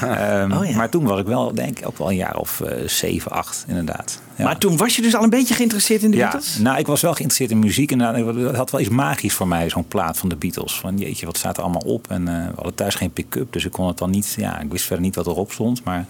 Ehm, 0.02 0.52
Oh 0.52 0.66
ja. 0.66 0.76
Maar 0.76 0.88
toen 0.88 1.04
was 1.04 1.20
ik 1.20 1.26
wel, 1.26 1.54
denk 1.54 1.78
ik, 1.78 1.86
ook 1.86 1.98
wel 1.98 2.10
een 2.10 2.16
jaar 2.16 2.36
of 2.36 2.60
eh, 2.60 2.88
zeven, 2.88 3.30
acht 3.30 3.64
inderdaad. 3.68 4.20
Ja. 4.36 4.44
Maar 4.44 4.58
toen 4.58 4.76
was 4.76 4.96
je 4.96 5.02
dus 5.02 5.14
al 5.16 5.22
een 5.22 5.30
beetje 5.30 5.54
geïnteresseerd 5.54 6.02
in 6.02 6.10
de 6.10 6.16
Ja, 6.16 6.30
Beatles? 6.30 6.58
nou, 6.58 6.78
ik 6.78 6.86
was 6.86 7.00
wel 7.00 7.12
geïnteresseerd 7.14 7.50
in 7.50 7.58
muziek. 7.58 7.92
En 7.92 8.00
het 8.00 8.56
had 8.56 8.70
wel 8.70 8.80
iets 8.80 8.90
magisch 8.90 9.34
voor 9.34 9.48
mij, 9.48 9.68
zo'n 9.68 9.88
plaat 9.88 10.18
van 10.18 10.28
de 10.28 10.36
Beatles. 10.36 10.74
Van 10.74 10.96
jeetje, 10.98 11.26
wat 11.26 11.36
staat 11.36 11.56
er 11.56 11.62
allemaal 11.62 11.82
op? 11.84 12.06
En 12.10 12.28
eh, 12.28 12.34
we 12.46 12.52
hadden 12.54 12.74
thuis 12.74 12.94
geen 12.94 13.10
pick-up, 13.10 13.52
dus 13.52 13.64
ik 13.64 13.72
kon 13.72 13.86
het 13.86 13.98
dan 13.98 14.10
niet... 14.10 14.34
Ja, 14.38 14.60
ik 14.60 14.70
wist 14.70 14.84
verder 14.84 15.04
niet 15.04 15.14
wat 15.14 15.26
erop 15.26 15.52
stond, 15.52 15.84
maar... 15.84 16.06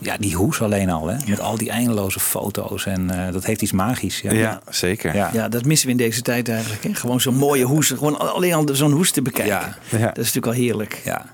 Ja, 0.00 0.16
die 0.16 0.34
hoes 0.34 0.62
alleen 0.62 0.90
al, 0.90 1.06
hè? 1.06 1.16
Met 1.28 1.40
al 1.40 1.56
die 1.56 1.70
eindeloze 1.70 2.20
foto's. 2.20 2.86
En 2.86 3.10
eh, 3.10 3.32
dat 3.32 3.44
heeft 3.44 3.62
iets 3.62 3.72
magisch. 3.72 4.20
Ja, 4.20 4.32
Ja, 4.32 4.60
zeker. 4.68 5.14
Ja. 5.14 5.30
Ja, 5.32 5.48
dat 5.48 5.64
missen 5.64 5.86
we 5.86 5.92
in 5.92 5.98
deze 5.98 6.22
tijd 6.22 6.48
eigenlijk. 6.48 6.84
Hè? 6.84 6.94
Gewoon 6.94 7.20
zo'n 7.20 7.34
mooie 7.36 7.64
hoes. 7.64 7.88
Gewoon 7.88 8.18
alleen 8.18 8.54
al 8.54 8.68
zo'n 8.72 8.92
hoes 8.92 9.10
te 9.10 9.22
bekijken. 9.22 9.74
Ja. 9.90 9.98
Ja. 9.98 10.06
Dat 10.06 10.18
is 10.18 10.32
natuurlijk 10.32 10.46
al 10.46 10.52
heerlijk. 10.52 11.00
Ja. 11.04 11.26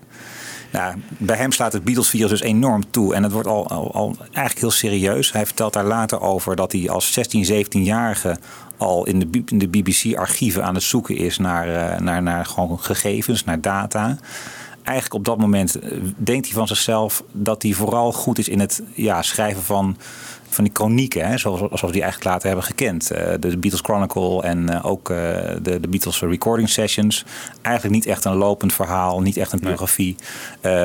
Nou, 0.70 0.94
bij 1.08 1.36
hem 1.36 1.52
slaat 1.52 1.72
het 1.72 1.84
Beatles-virus 1.84 2.30
dus 2.30 2.40
enorm 2.40 2.90
toe. 2.90 3.14
En 3.14 3.22
het 3.22 3.32
wordt 3.32 3.48
al, 3.48 3.68
al, 3.68 3.94
al 3.94 4.16
eigenlijk 4.20 4.58
heel 4.58 4.70
serieus. 4.70 5.32
Hij 5.32 5.46
vertelt 5.46 5.72
daar 5.72 5.84
later 5.84 6.20
over 6.20 6.56
dat 6.56 6.72
hij 6.72 6.90
als 6.90 7.12
16, 7.12 7.66
17-jarige 7.66 8.36
al 8.76 9.06
in 9.06 9.18
de, 9.18 9.44
de 9.44 9.68
BBC-archieven 9.68 10.64
aan 10.64 10.74
het 10.74 10.82
zoeken 10.82 11.16
is 11.16 11.38
naar, 11.38 11.68
eh, 11.74 12.00
naar, 12.00 12.22
naar 12.22 12.46
gewoon 12.46 12.80
gegevens, 12.80 13.44
naar 13.44 13.60
data. 13.60 14.18
Eigenlijk 14.86 15.14
op 15.14 15.24
dat 15.24 15.38
moment 15.38 15.78
eh, 15.78 15.90
denkt 16.16 16.46
hij 16.46 16.54
van 16.54 16.66
zichzelf 16.66 17.22
dat 17.32 17.62
hij 17.62 17.72
vooral 17.72 18.12
goed 18.12 18.38
is 18.38 18.48
in 18.48 18.60
het 18.60 18.82
ja, 18.94 19.22
schrijven 19.22 19.62
van, 19.62 19.96
van 20.48 20.64
die 20.64 20.72
chronieken, 20.72 21.26
hè, 21.26 21.38
zoals, 21.38 21.58
zoals 21.58 21.80
we 21.80 21.92
die 21.92 22.02
eigenlijk 22.02 22.30
later 22.30 22.46
hebben 22.46 22.64
gekend. 22.64 23.10
Eh, 23.10 23.34
de 23.40 23.58
Beatles 23.58 23.80
Chronicle 23.80 24.42
en 24.42 24.68
eh, 24.68 24.84
ook 24.84 25.08
de, 25.08 25.78
de 25.80 25.88
Beatles 25.88 26.20
recording 26.20 26.68
sessions. 26.68 27.24
Eigenlijk 27.62 27.94
niet 27.94 28.06
echt 28.06 28.24
een 28.24 28.34
lopend 28.34 28.72
verhaal, 28.72 29.20
niet 29.20 29.36
echt 29.36 29.52
een 29.52 29.60
biografie. 29.60 30.16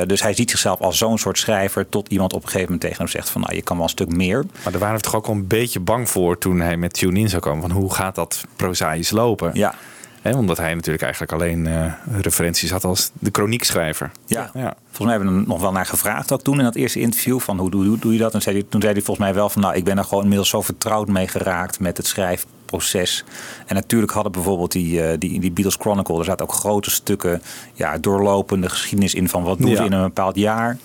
Dus 0.05 0.21
hij 0.21 0.33
ziet 0.33 0.49
zichzelf 0.49 0.79
als 0.79 0.97
zo'n 0.97 1.17
soort 1.17 1.37
schrijver 1.37 1.89
tot 1.89 2.09
iemand 2.09 2.33
op 2.33 2.39
een 2.41 2.45
gegeven 2.45 2.65
moment 2.65 2.81
tegen 2.81 2.97
hem 2.97 3.07
zegt 3.07 3.29
van 3.29 3.41
nou, 3.41 3.55
je 3.55 3.61
kan 3.61 3.75
wel 3.75 3.85
een 3.85 3.91
stuk 3.91 4.15
meer. 4.15 4.45
Maar 4.63 4.71
daar 4.71 4.81
waren 4.81 4.95
we 4.95 5.01
toch 5.01 5.15
ook 5.15 5.27
al 5.27 5.33
een 5.33 5.47
beetje 5.47 5.79
bang 5.79 6.09
voor 6.09 6.37
toen 6.37 6.59
hij 6.59 6.77
met 6.77 6.93
TuneIn 6.93 7.29
zou 7.29 7.41
komen. 7.41 7.61
Van 7.61 7.71
hoe 7.71 7.93
gaat 7.93 8.15
dat 8.15 8.43
prozaïs 8.55 9.11
lopen? 9.11 9.51
Ja, 9.53 9.75
Omdat 10.23 10.57
hij 10.57 10.73
natuurlijk 10.73 11.03
eigenlijk 11.03 11.33
alleen 11.33 11.67
eh, 11.67 11.93
referenties 12.21 12.71
had 12.71 12.83
als 12.83 13.11
de 13.19 13.29
chroniekschrijver. 13.31 14.11
ja. 14.25 14.49
Ja. 14.53 14.75
Volgens 14.93 14.99
mij 14.99 15.09
hebben 15.15 15.33
we 15.33 15.41
er 15.41 15.47
nog 15.47 15.61
wel 15.61 15.71
naar 15.71 15.85
gevraagd 15.85 16.31
ook 16.31 16.41
toen 16.41 16.57
in 16.57 16.63
dat 16.63 16.75
eerste 16.75 16.99
interview. 16.99 17.39
Van 17.39 17.57
hoe 17.57 17.69
doe, 17.71 17.99
doe 17.99 18.13
je 18.13 18.19
dat? 18.19 18.33
En 18.33 18.41
zei 18.41 18.55
hij, 18.55 18.65
toen 18.69 18.81
zei 18.81 18.93
hij 18.93 19.01
volgens 19.01 19.25
mij 19.25 19.35
wel 19.35 19.49
van 19.49 19.61
nou, 19.61 19.75
ik 19.75 19.83
ben 19.83 19.97
er 19.97 20.03
gewoon 20.03 20.21
inmiddels 20.21 20.49
zo 20.49 20.61
vertrouwd 20.61 21.07
mee 21.07 21.27
geraakt 21.27 21.79
met 21.79 21.97
het 21.97 22.05
schrijfproces. 22.07 23.23
En 23.65 23.75
natuurlijk 23.75 24.11
hadden 24.11 24.31
bijvoorbeeld 24.31 24.71
die, 24.71 25.03
eh, 25.03 25.19
die, 25.19 25.39
die 25.39 25.51
Beatles 25.51 25.75
Chronicle, 25.79 26.17
er 26.19 26.23
zaten 26.25 26.45
ook 26.45 26.53
grote 26.53 26.89
stukken 26.91 27.41
ja, 27.73 27.97
doorlopende 27.97 28.69
geschiedenis 28.69 29.13
in 29.13 29.29
van 29.29 29.43
wat 29.43 29.57
doen 29.57 29.69
ze 29.75 29.81
Ja. 29.81 29.83
in 29.85 29.91
een 29.91 30.03
bepaald 30.03 30.35
jaar. 30.35 30.77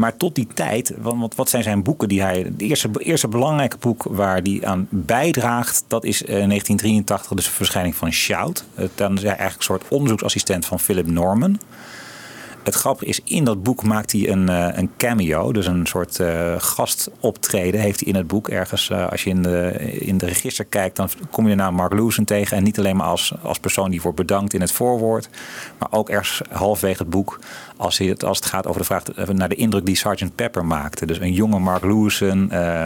Maar 0.00 0.16
tot 0.16 0.34
die 0.34 0.46
tijd, 0.54 0.94
want 0.98 1.34
wat, 1.34 1.48
zijn 1.48 1.62
zijn 1.62 1.82
boeken 1.82 2.08
die 2.08 2.22
hij. 2.22 2.38
Het 2.38 2.60
eerste, 2.60 2.90
eerste 2.98 3.28
belangrijke 3.28 3.76
boek 3.80 4.02
waar 4.02 4.40
hij 4.42 4.60
aan 4.64 4.86
bijdraagt, 4.90 5.84
dat 5.88 6.04
is 6.04 6.22
eh, 6.22 6.28
1983, 6.28 7.34
dus 7.34 7.44
de 7.44 7.50
verschijning 7.50 7.94
van 7.94 8.12
Shout. 8.12 8.64
Eh, 8.74 8.84
Dan 8.94 9.14
is 9.14 9.20
hij 9.20 9.28
eigenlijk 9.28 9.58
een 9.58 9.64
soort 9.64 9.88
onderzoeksassistent 9.88 10.66
van 10.66 10.80
Philip 10.80 11.06
Norman. 11.06 11.60
Het 12.62 12.74
grappige 12.74 13.10
is, 13.10 13.20
in 13.24 13.44
dat 13.44 13.62
boek 13.62 13.82
maakt 13.82 14.12
hij 14.12 14.28
een, 14.28 14.48
eh, 14.48 14.68
een 14.72 14.90
cameo. 14.96 15.52
Dus 15.52 15.66
een 15.66 15.86
soort 15.86 16.20
eh, 16.20 16.54
gastoptreden 16.58 17.80
heeft 17.80 18.00
hij 18.00 18.08
in 18.08 18.14
het 18.14 18.26
boek. 18.26 18.48
Ergens, 18.48 18.90
eh, 18.90 19.08
als 19.08 19.24
je 19.24 19.30
in 19.30 19.42
de, 19.42 19.72
in 20.00 20.18
de 20.18 20.26
register 20.26 20.64
kijkt, 20.64 20.96
dan 20.96 21.08
kom 21.30 21.48
je 21.48 21.56
de 21.56 21.70
Mark 21.70 21.92
Lewison 21.92 22.24
tegen. 22.24 22.56
En 22.56 22.62
niet 22.62 22.78
alleen 22.78 22.96
maar 22.96 23.06
als, 23.06 23.32
als 23.42 23.58
persoon 23.58 23.90
die 23.90 24.02
wordt 24.02 24.16
bedankt 24.16 24.54
in 24.54 24.60
het 24.60 24.72
voorwoord. 24.72 25.28
Maar 25.78 25.88
ook 25.90 26.08
ergens 26.08 26.40
halfwege 26.50 27.02
het 27.02 27.10
boek. 27.10 27.38
Als, 27.76 27.98
het, 27.98 28.24
als 28.24 28.36
het 28.36 28.46
gaat 28.46 28.66
over 28.66 28.80
de 28.80 28.86
vraag 28.86 29.02
naar 29.32 29.48
de 29.48 29.54
indruk 29.54 29.86
die 29.86 29.96
Sgt. 29.96 30.34
Pepper 30.34 30.64
maakte. 30.64 31.06
Dus 31.06 31.18
een 31.18 31.32
jonge 31.32 31.58
Mark 31.58 31.82
eh, 31.82 31.88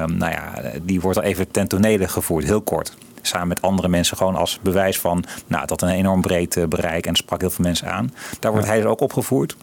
nou 0.05 0.33
ja, 0.33 0.53
die 0.83 1.01
wordt 1.01 1.19
al 1.19 1.25
even 1.25 1.51
ten 1.51 2.09
gevoerd. 2.09 2.45
Heel 2.45 2.63
kort 2.63 2.97
samen 3.27 3.49
met 3.49 3.63
andere 3.63 3.89
mensen 3.89 4.17
gewoon 4.17 4.37
als 4.37 4.59
bewijs 4.63 4.99
van 4.99 5.25
nou, 5.47 5.67
dat 5.67 5.83
een 5.83 5.89
enorm 5.89 6.21
breed 6.21 6.57
eh, 6.57 6.65
bereik 6.65 7.07
en 7.07 7.17
sprak 7.17 7.41
heel 7.41 7.51
veel 7.51 7.65
mensen 7.65 7.93
aan. 7.93 8.15
Daar 8.41 8.53
wordt 8.53 8.67
hij 8.67 8.77
dus 8.77 8.87
ook 8.87 9.01
opgevoerd. 9.01 9.57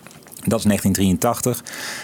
Dat 0.48 0.60
is 0.60 0.66
1983. 0.66 1.64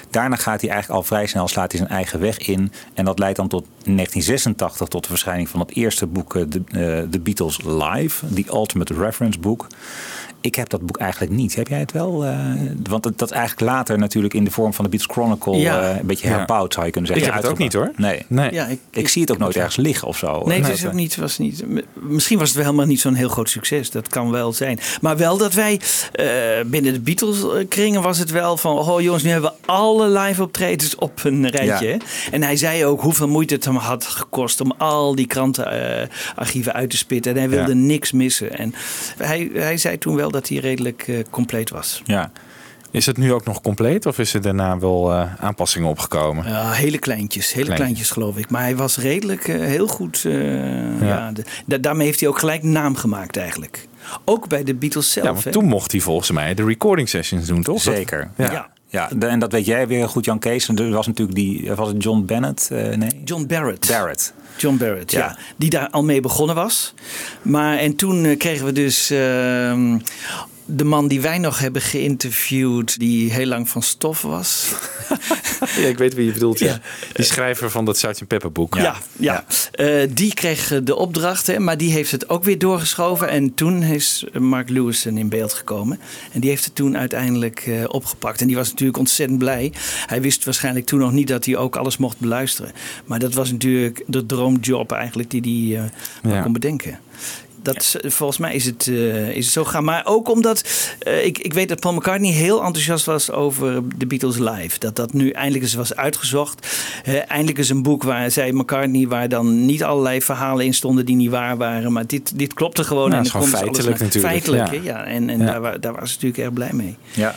Daarna 0.10 0.36
gaat 0.36 0.62
hij 0.62 0.70
eigenlijk 0.70 1.00
al 1.00 1.08
vrij 1.08 1.28
snel 1.28 1.48
slaat 1.48 1.72
hij 1.72 1.80
zijn 1.80 1.92
eigen 1.92 2.20
weg 2.20 2.38
in. 2.38 2.72
En 2.94 3.06
dat 3.06 3.20
leidt 3.20 3.38
dan 3.38 3.48
tot 3.48 3.66
1986 3.84 4.88
tot 4.88 5.04
de 5.04 5.10
verschijning 5.10 5.50
van 5.50 5.60
het 5.60 5.76
eerste 5.76 6.08
boek, 6.08 6.36
eh, 6.36 6.42
The, 6.42 6.62
eh, 6.68 7.10
The 7.10 7.20
Beatles 7.20 7.60
Live, 7.64 8.34
The 8.34 8.46
Ultimate 8.52 8.94
Reference 8.94 9.40
Book. 9.40 9.68
Ik 10.42 10.56
heb 10.56 10.70
dat 10.70 10.82
boek 10.86 10.98
eigenlijk 10.98 11.32
niet. 11.32 11.56
Heb 11.56 11.68
jij 11.68 11.80
het 11.80 11.92
wel? 11.92 12.26
Eh, 12.26 12.40
want 12.90 13.06
het, 13.06 13.18
dat 13.18 13.30
is 13.32 13.38
eigenlijk 13.38 13.72
later 13.72 13.98
natuurlijk 13.98 14.34
in 14.34 14.44
de 14.44 14.52
vorm 14.52 14.74
van 14.74 14.84
de 14.86 14.90
Beatles 14.92 15.12
Chronicle 15.16 15.56
Ja. 15.58 15.82
eh, 15.92 15.98
een 16.00 16.06
beetje 16.06 16.28
herbouwd, 16.28 16.74
zou 16.74 16.86
je 16.86 16.92
kunnen 16.92 17.10
zeggen. 17.10 17.28
Ik 17.28 17.34
heb 17.34 17.44
het 17.44 17.52
ook 17.52 17.58
niet, 17.58 17.74
hoor. 17.74 17.92
Nee. 17.96 18.26
Nee. 18.28 18.54
Ja, 18.54 18.66
ik, 18.66 18.80
Ik 18.92 19.08
zie 19.08 19.22
het 19.22 19.32
ook 19.32 19.38
nooit 19.38 19.56
ergens 19.56 19.76
liggen 19.76 20.08
of 20.08 20.18
zo. 20.18 20.44
Nee, 20.46 20.62
het 20.62 20.74
is 20.74 20.86
ook 20.86 20.94
niet, 20.94 21.16
was 21.16 21.38
niet. 21.38 21.64
Misschien 21.94 22.38
was 22.38 22.48
het 22.48 22.58
wel 22.58 22.66
helemaal 22.66 22.86
niet 22.86 23.00
zo'n 23.00 23.14
heel 23.14 23.30
groot 23.30 23.50
succes. 23.50 23.92
Dat 23.92 24.08
kan 24.08 24.32
wel 24.32 24.54
zijn. 24.54 24.80
Maar 25.02 25.18
wel 25.18 25.38
dat 25.38 25.54
wij 25.54 25.80
eh, 26.12 26.28
binnen 26.66 26.94
de 26.94 27.00
Beatles-kringen 27.00 28.02
was 28.02 28.18
het 28.18 28.32
wel 28.32 28.58
van. 28.58 28.78
Oh 28.78 29.02
jongens, 29.02 29.24
nu 29.24 29.30
hebben 29.30 29.52
we 29.52 29.72
alle 29.72 30.10
live 30.20 30.42
optredens 30.44 30.96
op 30.96 31.24
een 31.24 31.50
rijtje. 31.50 31.88
Ja. 31.88 31.98
En 32.32 32.44
hij 32.44 32.56
zei 32.58 32.86
ook 32.86 33.02
hoeveel 33.02 33.28
moeite 33.28 33.54
het 33.54 33.66
hem 33.66 33.76
had 33.76 34.06
gekost 34.06 34.62
om 34.62 34.74
al 34.78 35.16
die 35.16 35.28
krantenarchieven 35.28 36.74
uit 36.74 36.90
te 36.90 36.98
spitten. 36.98 37.32
En 37.32 37.38
hij 37.38 37.50
wilde 37.50 37.72
Ja. 37.76 37.78
niks 37.86 38.12
missen. 38.12 38.58
En 38.58 38.74
hij, 39.18 39.50
hij 39.54 39.78
zei 39.78 39.98
toen 39.98 40.16
wel 40.16 40.27
dat 40.32 40.48
hij 40.50 40.58
redelijk 40.58 41.04
eh, 41.08 41.20
compleet 41.30 41.70
was. 41.70 42.02
Ja. 42.06 42.32
Is 42.92 43.06
het 43.06 43.18
nu 43.18 43.34
ook 43.34 43.46
nog 43.46 43.62
compleet 43.62 44.06
of 44.06 44.20
is 44.20 44.34
er 44.34 44.42
daarna 44.42 44.80
wel 44.80 45.12
eh, 45.14 45.34
aanpassingen 45.40 45.90
opgekomen? 45.90 46.48
Ja, 46.50 46.72
hele 46.72 46.98
kleintjes, 46.98 47.46
hele 47.46 47.54
Kleintjes. 47.66 47.78
kleintjes 47.86 48.12
geloof 48.12 48.38
ik. 48.38 48.50
Maar 48.50 48.62
hij 48.62 48.76
was 48.76 48.98
redelijk 48.98 49.48
eh, 49.48 49.60
heel 49.60 49.88
goed. 49.88 50.24
eh, 50.26 51.02
ja. 51.02 51.08
Ja. 51.08 51.32
de- 51.32 51.44
da- 51.66 51.78
daarmee 51.78 52.06
heeft 52.06 52.20
hij 52.20 52.30
ook 52.30 52.40
gelijk 52.40 52.64
naam 52.64 52.96
gemaakt 52.96 53.38
eigenlijk. 53.38 53.88
Ook 54.26 54.48
bij 54.48 54.64
de 54.64 54.76
Beatles 54.76 55.12
zelf. 55.12 55.26
Ja, 55.26 55.32
want 55.34 55.44
hè? 55.46 55.52
toen 55.52 55.66
mocht 55.66 55.92
hij 55.92 56.02
volgens 56.02 56.32
mij 56.32 56.54
de 56.54 56.64
recording 56.66 57.10
sessions 57.10 57.46
doen, 57.46 57.64
toch? 57.64 57.82
Zeker. 57.82 58.30
Ja. 58.38 58.52
Ja. 58.52 58.70
Ja, 58.90 59.10
de- 59.16 59.26
en 59.28 59.40
dat 59.40 59.52
weet 59.52 59.66
jij 59.66 59.88
weer 59.88 60.10
goed, 60.10 60.26
Jan 60.26 60.40
Kees. 60.40 60.68
Er 60.68 60.90
was 60.90 61.08
natuurlijk 61.08 61.38
die, 61.38 61.72
was 61.76 61.88
het 61.88 62.04
John 62.04 62.24
Bennett? 62.26 62.70
Eh, 62.72 62.96
nee. 62.96 63.22
John 63.26 63.46
Barrett. 63.46 63.88
Barrett. 63.88 64.34
John 64.58 64.78
Barrett, 64.78 65.12
ja. 65.12 65.20
Ja. 65.20 65.38
Die 65.56 65.70
daar 65.70 65.90
al 65.90 66.04
mee 66.04 66.22
begonnen 66.22 66.56
was. 66.56 66.94
Maar 67.42 67.78
en 67.78 67.96
toen 67.96 68.26
eh, 68.26 68.38
kregen 68.38 68.66
we 68.66 68.72
dus 68.72 69.10
ehm, 69.10 69.98
de 70.68 70.84
man 70.84 71.08
die 71.08 71.22
wij 71.22 71.38
nog 71.38 71.60
hebben 71.60 71.82
geïnterviewd, 71.82 73.00
die 73.00 73.32
heel 73.34 73.46
lang 73.46 73.70
van 73.70 73.82
stof 73.82 74.22
was. 74.22 74.66
Ja, 75.76 75.88
ik 75.88 75.98
weet 75.98 76.14
wie 76.14 76.26
je 76.26 76.32
bedoelt. 76.32 76.60
Ja. 76.60 76.66
Ja. 76.68 76.80
Die 77.14 77.26
schrijver 77.26 77.72
van 77.72 77.86
dat 77.86 77.98
Sgt. 77.98 78.28
Pepper 78.28 78.52
boek. 78.52 78.76
Ja, 78.76 78.96
ja. 79.20 79.46
Eh, 79.72 80.10
die 80.10 80.34
kreeg 80.34 80.84
de 80.84 80.96
opdracht, 80.96 81.48
hè, 81.48 81.60
maar 81.60 81.78
die 81.78 81.92
heeft 81.92 82.12
het 82.12 82.30
ook 82.30 82.44
weer 82.44 82.58
doorgeschoven. 82.58 83.30
En 83.30 83.54
toen 83.54 83.84
is 83.84 84.26
Mark 84.40 84.70
Lewison 84.70 85.18
in 85.18 85.30
beeld 85.30 85.54
gekomen. 85.54 86.00
En 86.32 86.40
die 86.40 86.50
heeft 86.50 86.66
het 86.66 86.76
toen 86.76 86.98
uiteindelijk 86.98 87.60
eh, 87.60 87.84
opgepakt. 87.88 88.42
En 88.42 88.48
die 88.48 88.56
was 88.56 88.70
natuurlijk 88.70 88.98
ontzettend 88.98 89.40
blij. 89.40 89.72
Hij 90.06 90.22
wist 90.22 90.46
waarschijnlijk 90.46 90.86
toen 90.86 91.00
nog 91.00 91.12
niet 91.12 91.28
dat 91.28 91.46
hij 91.46 91.58
ook 91.58 91.76
alles 91.76 91.98
mocht 91.98 92.20
beluisteren. 92.20 92.72
Maar 93.06 93.20
dat 93.20 93.34
was 93.34 93.52
natuurlijk 93.52 94.04
de 94.08 94.26
droomjob 94.26 94.92
eigenlijk 94.92 95.30
die 95.30 95.76
hij 95.76 95.92
eh, 96.24 96.42
kon 96.42 96.54
bedenken. 96.54 97.00
Dat, 97.62 97.76
is- 97.76 97.96
volgens 98.14 98.38
mij 98.40 98.54
is 98.56 98.66
het, 98.66 98.88
eh, 98.88 99.30
is 99.30 99.44
het 99.46 99.54
zo 99.54 99.64
gaan. 99.66 99.84
Maar 99.84 100.02
ook 100.06 100.30
omdat 100.30 100.70
eh, 101.00 101.26
ik, 101.26 101.38
ik 101.38 101.54
weet 101.54 101.70
dat 101.70 101.80
Paul 101.80 101.94
McCartney 101.94 102.32
heel 102.32 102.64
enthousiast 102.64 103.06
was 103.06 103.32
over 103.32 103.82
de 103.98 104.06
Beatles 104.06 104.38
live. 104.38 104.80
Dat 104.80 104.96
dat 104.96 105.14
nu 105.14 105.30
eindelijk 105.30 105.64
eens 105.64 105.74
was 105.74 105.96
uitgezocht. 105.96 106.68
Eh, 107.04 107.32
eindelijk 107.32 107.58
is 107.58 107.70
een 107.70 107.84
boek 107.84 108.04
waar 108.04 108.32
zei 108.32 108.52
McCartney, 108.52 109.08
waar 109.08 109.30
dan 109.30 109.66
niet 109.66 109.84
allerlei 109.84 110.22
verhalen 110.22 110.66
in 110.66 110.74
stonden 110.74 111.06
die 111.06 111.16
niet 111.16 111.30
waar 111.30 111.58
waren. 111.58 111.92
Maar 111.92 112.08
dit, 112.08 112.32
dit 112.40 112.54
klopte 112.54 112.84
gewoon. 112.84 113.06
Ja, 113.10 113.12
en 113.12 113.18
het 113.18 113.26
is 113.26 113.32
gewoon 113.32 113.50
konden 113.52 113.60
ze 113.60 113.66
alles 113.66 113.86
feitelijk 113.86 114.14
natuurlijk, 114.14 114.60
Feitelijk, 114.72 114.84
ja. 114.86 115.04
En, 115.06 115.30
en 115.30 115.40
Ja. 115.40 115.60
Daar, 115.60 115.80
daar 115.80 115.94
was 116.00 116.10
ze 116.10 116.16
natuurlijk 116.16 116.44
erg 116.44 116.54
blij 116.54 116.70
mee. 116.74 116.96
Ja. 117.14 117.36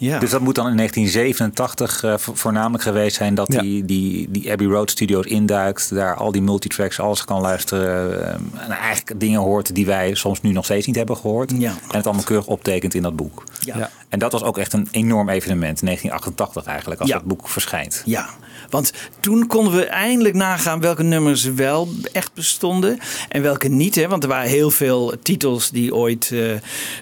Ja. 0.00 0.18
Dus 0.18 0.30
dat 0.30 0.40
moet 0.40 0.54
dan 0.54 0.68
in 0.68 0.76
1987 0.76 2.02
eh, 2.04 2.14
vo- 2.18 2.34
voornamelijk 2.34 2.82
geweest 2.82 3.16
zijn 3.16 3.34
dat 3.34 3.52
Ja. 3.52 3.60
die, 3.60 3.84
die, 3.84 4.30
die 4.30 4.50
Abbey 4.52 4.66
Road 4.66 4.90
Studios 4.90 5.26
induikt. 5.26 5.94
Daar 5.94 6.14
al 6.14 6.32
die 6.32 6.42
multitracks, 6.42 7.00
alles 7.00 7.24
kan 7.24 7.40
luisteren. 7.40 8.22
eh, 8.26 8.64
en 8.64 8.70
eigenlijk 8.70 9.20
dingen 9.20 9.40
hoort 9.40 9.74
die 9.74 9.86
wij 9.86 10.14
soms 10.14 10.40
nu 10.40 10.52
nog 10.52 10.64
steeds 10.64 10.86
niet 10.86 10.96
hebben 10.96 11.16
gehoord. 11.16 11.52
Ja, 11.58 11.70
en 11.70 11.96
het 11.96 12.06
allemaal 12.06 12.24
keurig 12.24 12.46
optekent 12.46 12.94
in 12.94 13.02
dat 13.02 13.16
boek. 13.16 13.44
ja. 13.60 13.76
Ja. 13.78 13.90
En 14.08 14.18
dat 14.18 14.32
was 14.32 14.42
ook 14.42 14.58
echt 14.58 14.72
een 14.72 14.88
enorm 14.90 15.28
evenement, 15.28 15.80
1988 15.82 16.64
eigenlijk, 16.64 17.00
als 17.00 17.08
Ja. 17.10 17.16
dat 17.16 17.24
boek 17.24 17.48
verschijnt. 17.48 18.02
Ja, 18.04 18.28
want 18.70 18.92
toen 19.20 19.46
konden 19.46 19.74
we 19.76 19.84
eindelijk 19.84 20.34
nagaan 20.34 20.80
welke 20.80 21.02
nummers 21.02 21.44
wel 21.44 21.88
echt 22.12 22.34
bestonden 22.34 22.98
en 23.28 23.42
welke 23.42 23.68
niet. 23.68 23.94
Hè? 23.94 24.08
Want 24.08 24.22
er 24.22 24.28
waren 24.28 24.50
heel 24.50 24.70
veel 24.70 25.14
titels 25.22 25.70
die 25.70 25.94
ooit 25.94 26.30
eh, 26.32 26.40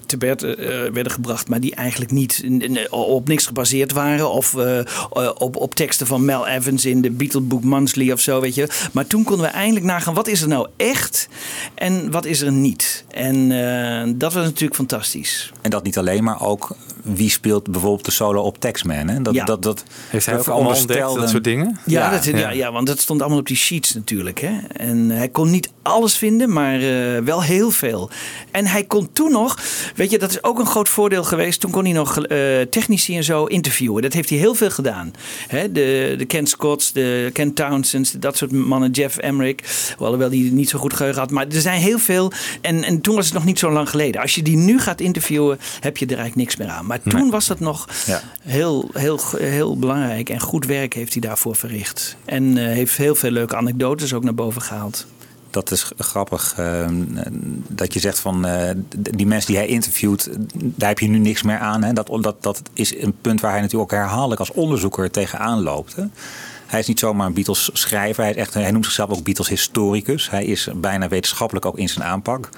te 0.06 0.16
bed 0.16 0.42
eh, 0.42 0.54
werden 0.92 1.12
gebracht, 1.12 1.48
maar 1.48 1.60
die 1.60 1.74
eigenlijk 1.74 2.10
niet 2.10 2.44
op 2.90 3.28
niks 3.28 3.46
gebaseerd 3.46 3.92
waren. 3.92 4.30
Of 4.30 4.54
eh, 4.56 4.80
op, 5.38 5.56
op 5.56 5.74
teksten 5.74 6.06
van 6.06 6.24
Mel 6.24 6.46
Evans 6.46 6.84
in 6.84 7.00
de 7.00 7.10
Beatle 7.10 7.40
Book 7.40 7.64
Monthly 7.64 8.10
of 8.10 8.20
zo, 8.20 8.40
weet 8.40 8.54
je. 8.54 8.68
Maar 8.92 9.06
toen 9.06 9.24
konden 9.24 9.46
we 9.46 9.52
eindelijk 9.52 9.84
nagaan 9.84 10.14
wat 10.14 10.26
is 10.28 10.42
er 10.42 10.48
nou 10.48 10.68
echt 10.76 11.28
en 11.74 12.10
wat 12.10 12.24
is 12.24 12.40
er 12.40 12.52
niet. 12.52 13.04
En 13.10 13.52
eh, 13.52 14.12
dat 14.16 14.32
was 14.32 14.44
natuurlijk 14.44 14.74
fantastisch. 14.74 15.52
En 15.60 15.70
dat 15.70 15.84
niet 15.84 15.98
alleen, 15.98 16.24
maar 16.24 16.42
ook 16.42 16.76
wie 17.02 17.30
speelt 17.30 17.70
bijvoorbeeld 17.70 18.04
de 18.04 18.10
solo 18.10 18.42
op 18.42 18.58
Taxman. 18.58 19.08
Hè? 19.08 19.22
Dat, 19.22 19.34
Ja. 19.34 19.44
dat, 19.44 19.62
dat, 19.62 19.84
Heeft 20.08 20.26
hij 20.26 20.38
ook 20.38 20.48
allemaal 20.48 20.74
ontdekt, 20.74 21.14
dat 21.14 21.30
soort 21.30 21.44
dingen? 21.44 21.57
Ja, 21.64 21.70
Ja, 21.84 22.10
dat, 22.10 22.24
ja. 22.24 22.36
ja. 22.38 22.50
Ja, 22.50 22.72
want 22.72 22.86
dat 22.86 23.00
stond 23.00 23.20
allemaal 23.20 23.38
op 23.38 23.46
die 23.46 23.56
sheets 23.56 23.94
natuurlijk. 23.94 24.40
Hè? 24.40 24.58
En 24.72 25.10
hij 25.10 25.28
kon 25.28 25.50
niet 25.50 25.70
alles 25.82 26.16
vinden, 26.16 26.52
maar 26.52 26.74
eh, 26.80 27.22
wel 27.24 27.42
heel 27.42 27.70
veel. 27.70 28.10
En 28.50 28.66
hij 28.66 28.84
kon 28.84 29.12
toen 29.12 29.32
nog, 29.32 29.58
weet 29.94 30.10
je, 30.10 30.18
dat 30.18 30.30
is 30.30 30.42
ook 30.44 30.58
een 30.58 30.66
groot 30.66 30.88
voordeel 30.88 31.24
geweest. 31.24 31.60
Toen 31.60 31.70
kon 31.70 31.84
hij 31.84 31.92
nog 31.92 32.18
eh, 32.18 32.38
technici 32.70 33.16
en 33.16 33.24
zo 33.24 33.44
interviewen. 33.44 34.02
Dat 34.02 34.12
heeft 34.12 34.28
hij 34.28 34.38
heel 34.38 34.54
veel 34.54 34.70
gedaan. 34.70 35.12
Hè? 35.48 35.72
De, 35.72 36.14
de 36.18 36.24
Ken 36.24 36.46
Scotts, 36.46 36.92
de 36.92 37.30
Ken 37.32 37.54
Townsends, 37.54 38.12
dat 38.12 38.36
soort 38.36 38.52
mannen, 38.52 38.90
Jeff 38.90 39.16
Emmerich. 39.16 39.94
Alhoewel 39.98 40.28
die 40.30 40.52
niet 40.52 40.68
zo 40.68 40.78
goed 40.78 40.92
geheugen 40.94 41.20
had. 41.20 41.30
Maar 41.30 41.46
er 41.46 41.60
zijn 41.60 41.80
heel 41.80 41.98
veel. 41.98 42.32
En, 42.60 42.84
en 42.84 43.00
toen 43.00 43.14
was 43.14 43.24
het 43.24 43.34
nog 43.34 43.44
niet 43.44 43.58
zo 43.58 43.70
lang 43.70 43.90
geleden. 43.90 44.20
Als 44.20 44.34
je 44.34 44.42
die 44.42 44.56
nu 44.56 44.80
gaat 44.80 45.00
interviewen, 45.00 45.58
heb 45.80 45.96
je 45.96 46.04
er 46.06 46.18
eigenlijk 46.18 46.36
niks 46.40 46.56
meer 46.56 46.68
aan. 46.68 46.86
Maar 46.86 47.02
toen 47.02 47.30
was 47.30 47.46
dat 47.46 47.60
nog 47.60 47.88
Ja. 48.06 48.22
heel, 48.42 48.90
heel, 48.92 49.20
heel 49.36 49.78
belangrijk. 49.78 50.28
En 50.30 50.40
goed 50.40 50.66
werk 50.66 50.94
heeft 50.94 51.12
hij 51.12 51.20
daarvoor 51.22 51.47
verricht. 51.54 52.16
En 52.24 52.56
eh, 52.56 52.64
heeft 52.64 52.96
heel 52.96 53.14
veel 53.14 53.30
leuke 53.30 53.56
anekdotes 53.56 54.14
ook 54.14 54.24
naar 54.24 54.34
boven 54.34 54.62
gehaald. 54.62 55.06
Dat 55.50 55.70
is 55.70 55.92
grappig 55.98 56.54
eh, 56.56 56.86
dat 57.68 57.94
je 57.94 58.00
zegt 58.00 58.18
van 58.18 58.46
eh, 58.46 58.74
die 58.96 59.26
mensen 59.26 59.50
die 59.50 59.60
hij 59.60 59.66
interviewt, 59.66 60.30
daar 60.54 60.88
heb 60.88 60.98
je 60.98 61.08
nu 61.08 61.18
niks 61.18 61.42
meer 61.42 61.58
aan. 61.58 61.82
Hè? 61.82 61.92
Dat, 61.92 62.06
dat, 62.20 62.42
dat 62.42 62.62
is 62.72 62.96
een 63.02 63.14
punt 63.20 63.40
waar 63.40 63.50
hij 63.52 63.60
natuurlijk 63.60 63.92
ook 63.92 63.98
herhaaldelijk 63.98 64.40
als 64.40 64.52
onderzoeker 64.52 65.10
tegenaan 65.10 65.62
loopt. 65.62 65.94
Hij 66.68 66.80
is 66.80 66.86
niet 66.86 66.98
zomaar 66.98 67.26
een 67.26 67.32
Beatles 67.34 67.70
schrijver, 67.72 68.22
hij, 68.22 68.32
is 68.32 68.36
echt, 68.38 68.54
hij 68.54 68.70
noemt 68.70 68.84
zichzelf 68.84 69.10
ook 69.10 69.22
Beatles 69.22 69.48
historicus. 69.48 70.30
Hij 70.30 70.44
is 70.44 70.68
bijna 70.76 71.08
wetenschappelijk 71.08 71.66
ook 71.66 71.78
in 71.78 71.88
zijn 71.88 72.04
aanpak. 72.06 72.48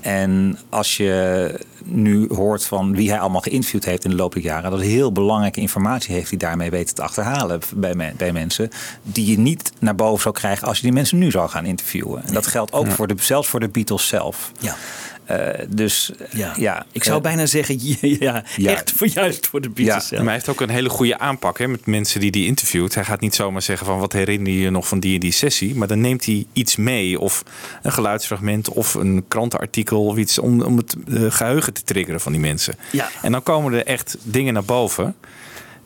En 0.00 0.58
als 0.68 0.96
je 0.96 1.60
nu 1.84 2.26
hoort 2.28 2.64
van 2.64 2.94
wie 2.94 3.10
hij 3.10 3.18
allemaal 3.20 3.40
geïnterviewd 3.40 3.84
heeft 3.84 4.04
in 4.04 4.10
de 4.10 4.16
loop 4.16 4.32
der 4.32 4.42
jaren, 4.42 4.70
dat 4.70 4.80
heel 4.80 5.12
belangrijke 5.12 5.60
informatie 5.60 6.14
heeft 6.14 6.28
hij 6.28 6.38
daarmee 6.38 6.70
weten 6.70 6.94
te 6.94 7.02
achterhalen 7.02 7.60
bij, 7.74 7.94
me- 7.94 8.12
bij 8.16 8.32
mensen, 8.32 8.70
die 9.02 9.26
je 9.30 9.38
niet 9.38 9.72
naar 9.78 9.94
boven 9.94 10.22
zou 10.22 10.34
krijgen 10.34 10.66
als 10.68 10.76
je 10.76 10.82
die 10.82 10.92
mensen 10.92 11.18
nu 11.18 11.30
zou 11.30 11.48
gaan 11.48 11.64
interviewen. 11.64 12.24
En 12.24 12.32
dat 12.32 12.46
geldt 12.46 12.72
ook 12.72 12.90
voor 12.90 13.06
de, 13.06 13.14
zelfs 13.18 13.48
voor 13.48 13.60
de 13.60 13.68
Beatles 13.68 14.06
zelf. 14.06 14.52
Ja. 14.60 14.76
Eh, 15.24 15.48
dus 15.68 16.12
Ja. 16.30 16.52
ja, 16.56 16.86
Ik 16.92 17.04
zou 17.04 17.16
eh, 17.16 17.22
bijna 17.22 17.46
zeggen, 17.46 17.76
ja, 18.18 18.44
Ja. 18.56 18.70
echt 18.70 18.92
voor, 18.92 19.06
juist 19.06 19.46
voor 19.46 19.60
de 19.60 19.68
Beatles 19.70 19.94
Ja, 19.94 20.00
zelf. 20.00 20.10
Maar 20.10 20.24
hij 20.24 20.34
heeft 20.34 20.48
ook 20.48 20.60
een 20.60 20.70
hele 20.74 20.88
goede 20.88 21.18
aanpak 21.18 21.58
hè, 21.58 21.68
met 21.68 21.86
mensen 21.86 22.20
die 22.20 22.30
hij 22.30 22.40
interviewt. 22.44 22.94
Hij 22.94 23.04
gaat 23.04 23.20
niet 23.20 23.34
zomaar 23.34 23.62
zeggen 23.62 23.86
van 23.86 23.98
wat 23.98 24.12
herinner 24.12 24.52
je 24.52 24.58
je 24.60 24.70
nog 24.70 24.88
van 24.88 25.00
die 25.00 25.14
en 25.14 25.20
die 25.20 25.32
sessie. 25.32 25.74
Maar 25.74 25.88
dan 25.88 26.00
neemt 26.00 26.24
hij 26.24 26.46
iets 26.52 26.76
mee. 26.76 27.20
Of 27.20 27.42
een 27.82 27.92
geluidsfragment 27.92 28.68
of 28.68 28.94
een 28.94 29.24
krantenartikel 29.28 30.04
of 30.06 30.16
iets 30.16 30.38
om, 30.38 30.62
om 30.62 30.76
het 30.76 30.96
eh, 31.08 31.22
geheugen 31.28 31.72
te 31.72 31.82
triggeren 31.82 32.20
van 32.20 32.32
die 32.32 32.40
mensen. 32.40 32.74
Ja. 32.92 33.08
En 33.22 33.32
dan 33.32 33.42
komen 33.42 33.72
er 33.72 33.86
echt 33.86 34.16
dingen 34.22 34.52
naar 34.54 34.64
boven. 34.64 35.14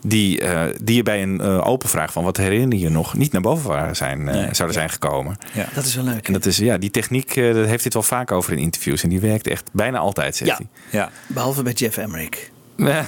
Die, 0.01 0.39
eh, 0.41 0.63
die 0.81 0.95
je 0.95 1.03
bij 1.03 1.21
een 1.21 1.41
eh, 1.41 1.67
open 1.67 1.89
vraag 1.89 2.11
van 2.11 2.23
wat 2.23 2.37
herinner 2.37 2.77
je 2.77 2.83
je 2.83 2.89
nog 2.89 3.13
niet 3.13 3.31
naar 3.31 3.41
boven 3.41 3.69
waren 3.69 3.95
zijn, 3.95 4.27
eh, 4.27 4.33
Nee. 4.35 4.47
zouden 4.53 4.73
zijn 4.77 4.89
gekomen. 4.89 5.37
ja. 5.53 5.67
Dat 5.73 5.85
is 5.85 5.95
wel 5.95 6.03
leuk. 6.03 6.27
En 6.27 6.33
dat 6.33 6.45
is 6.45 6.57
ja, 6.57 6.77
die 6.77 6.91
techniek, 6.91 7.35
eh, 7.35 7.43
daar 7.43 7.53
heeft 7.55 7.67
hij 7.67 7.77
het 7.83 7.93
wel 7.93 8.03
vaak 8.03 8.31
over 8.31 8.51
in 8.51 8.57
interviews. 8.59 9.03
En 9.03 9.09
die 9.09 9.19
werkt 9.19 9.47
echt 9.47 9.69
bijna 9.71 9.97
altijd, 9.97 10.35
zegt 10.35 10.49
Ja. 10.51 10.55
hij. 10.57 10.67
ja. 10.99 11.11
Behalve 11.27 11.63
bij 11.63 11.73
Jeff 11.73 11.97
Emmerich. 11.97 12.49
Ja. 12.79 13.07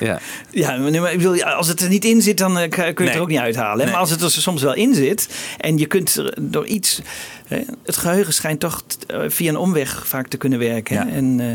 ja. 0.00 0.18
Ja, 0.50 0.76
maar 0.76 1.12
ik 1.12 1.18
bedoel, 1.18 1.42
als 1.42 1.68
het 1.68 1.80
er 1.80 1.88
niet 1.88 2.04
in 2.04 2.22
zit, 2.22 2.38
dan 2.38 2.54
kun 2.54 2.82
je 2.84 2.84
het 2.84 2.98
Nee. 2.98 3.08
er 3.10 3.20
ook 3.20 3.28
niet 3.28 3.38
uithalen. 3.38 3.76
hè. 3.78 3.82
Nee. 3.82 3.90
Maar 3.92 4.00
als 4.00 4.10
het 4.10 4.20
er 4.20 4.30
soms 4.30 4.62
wel 4.62 4.74
in 4.74 4.94
zit 4.94 5.28
en 5.58 5.78
je 5.78 5.86
kunt 5.86 6.14
er 6.16 6.34
door 6.40 6.66
iets... 6.66 7.00
Hè, 7.46 7.60
het 7.84 7.96
geheugen 7.96 8.32
schijnt 8.32 8.60
toch 8.60 8.82
via 9.28 9.48
een 9.48 9.56
omweg 9.56 10.06
vaak 10.06 10.28
te 10.28 10.36
kunnen 10.36 10.58
werken. 10.58 10.94
Ja. 10.94 11.08
En 11.08 11.40
eh, 11.40 11.46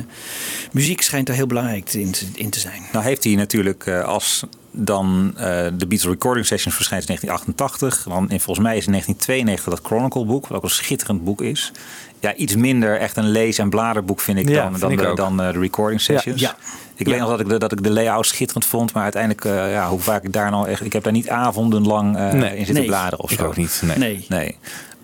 muziek 0.71 1.01
schijnt 1.01 1.27
daar 1.27 1.35
heel 1.35 1.47
belangrijk 1.47 1.93
in 1.93 2.11
te, 2.11 2.25
in 2.35 2.49
te 2.49 2.59
zijn. 2.59 2.81
Nou 2.91 3.05
heeft 3.05 3.23
hij 3.23 3.35
natuurlijk 3.35 3.85
eh, 3.85 4.03
als 4.03 4.43
dan 4.77 5.33
eh, 5.35 5.43
de 5.73 5.87
Beatles 5.87 6.03
Recording 6.05 6.45
Sessions 6.45 6.75
verschijnt 6.75 7.09
in 7.09 7.15
1988. 7.15 8.13
Dan 8.13 8.29
in, 8.29 8.39
volgens 8.39 8.65
mij 8.67 8.77
is 8.77 8.85
in 8.85 8.91
1992 8.91 9.73
dat 9.73 9.85
Chronicle 9.91 10.25
boek, 10.25 10.47
wat 10.47 10.57
ook 10.57 10.63
een 10.63 10.69
schitterend 10.69 11.23
boek 11.23 11.41
is. 11.41 11.71
Ja, 12.19 12.35
iets 12.35 12.55
minder 12.55 12.99
echt 12.99 13.17
een 13.17 13.29
lees- 13.29 13.57
en 13.57 13.69
bladerboek 13.69 14.19
vind 14.19 14.37
ik 14.39 14.49
Ja, 14.49 14.55
dan, 14.61 14.69
vind 14.69 14.81
dan, 14.81 14.91
ik 14.91 14.97
de, 14.99 15.13
dan 15.15 15.41
eh, 15.41 15.53
de 15.53 15.59
Recording 15.59 16.01
Sessions. 16.01 16.41
ja. 16.41 16.55
Ik 16.95 17.05
weet 17.07 17.19
nog 17.19 17.29
dat 17.29 17.39
ik, 17.39 17.49
de, 17.49 17.57
dat 17.57 17.71
ik 17.71 17.83
de 17.83 17.91
layout 17.91 18.25
schitterend 18.25 18.65
vond, 18.65 18.93
maar 18.93 19.03
uiteindelijk, 19.03 19.45
eh, 19.45 19.71
ja, 19.71 19.89
hoe 19.89 19.99
vaak 19.99 20.23
ik 20.23 20.33
daar 20.33 20.51
nou 20.51 20.67
echt... 20.67 20.85
Ik 20.85 20.93
heb 20.93 21.03
daar 21.03 21.11
niet 21.13 21.29
avondenlang 21.29 22.13
Nee. 22.15 22.49
in 22.49 22.55
zitten 22.55 22.73
Nee. 22.73 22.85
bladeren 22.85 23.19
of 23.19 23.31
Ik 23.31 23.37
zo. 23.39 23.45
ook 23.45 23.55
niet. 23.57 23.81
Nee. 23.85 23.97
Nee. 23.97 24.25
Nee. 24.29 24.57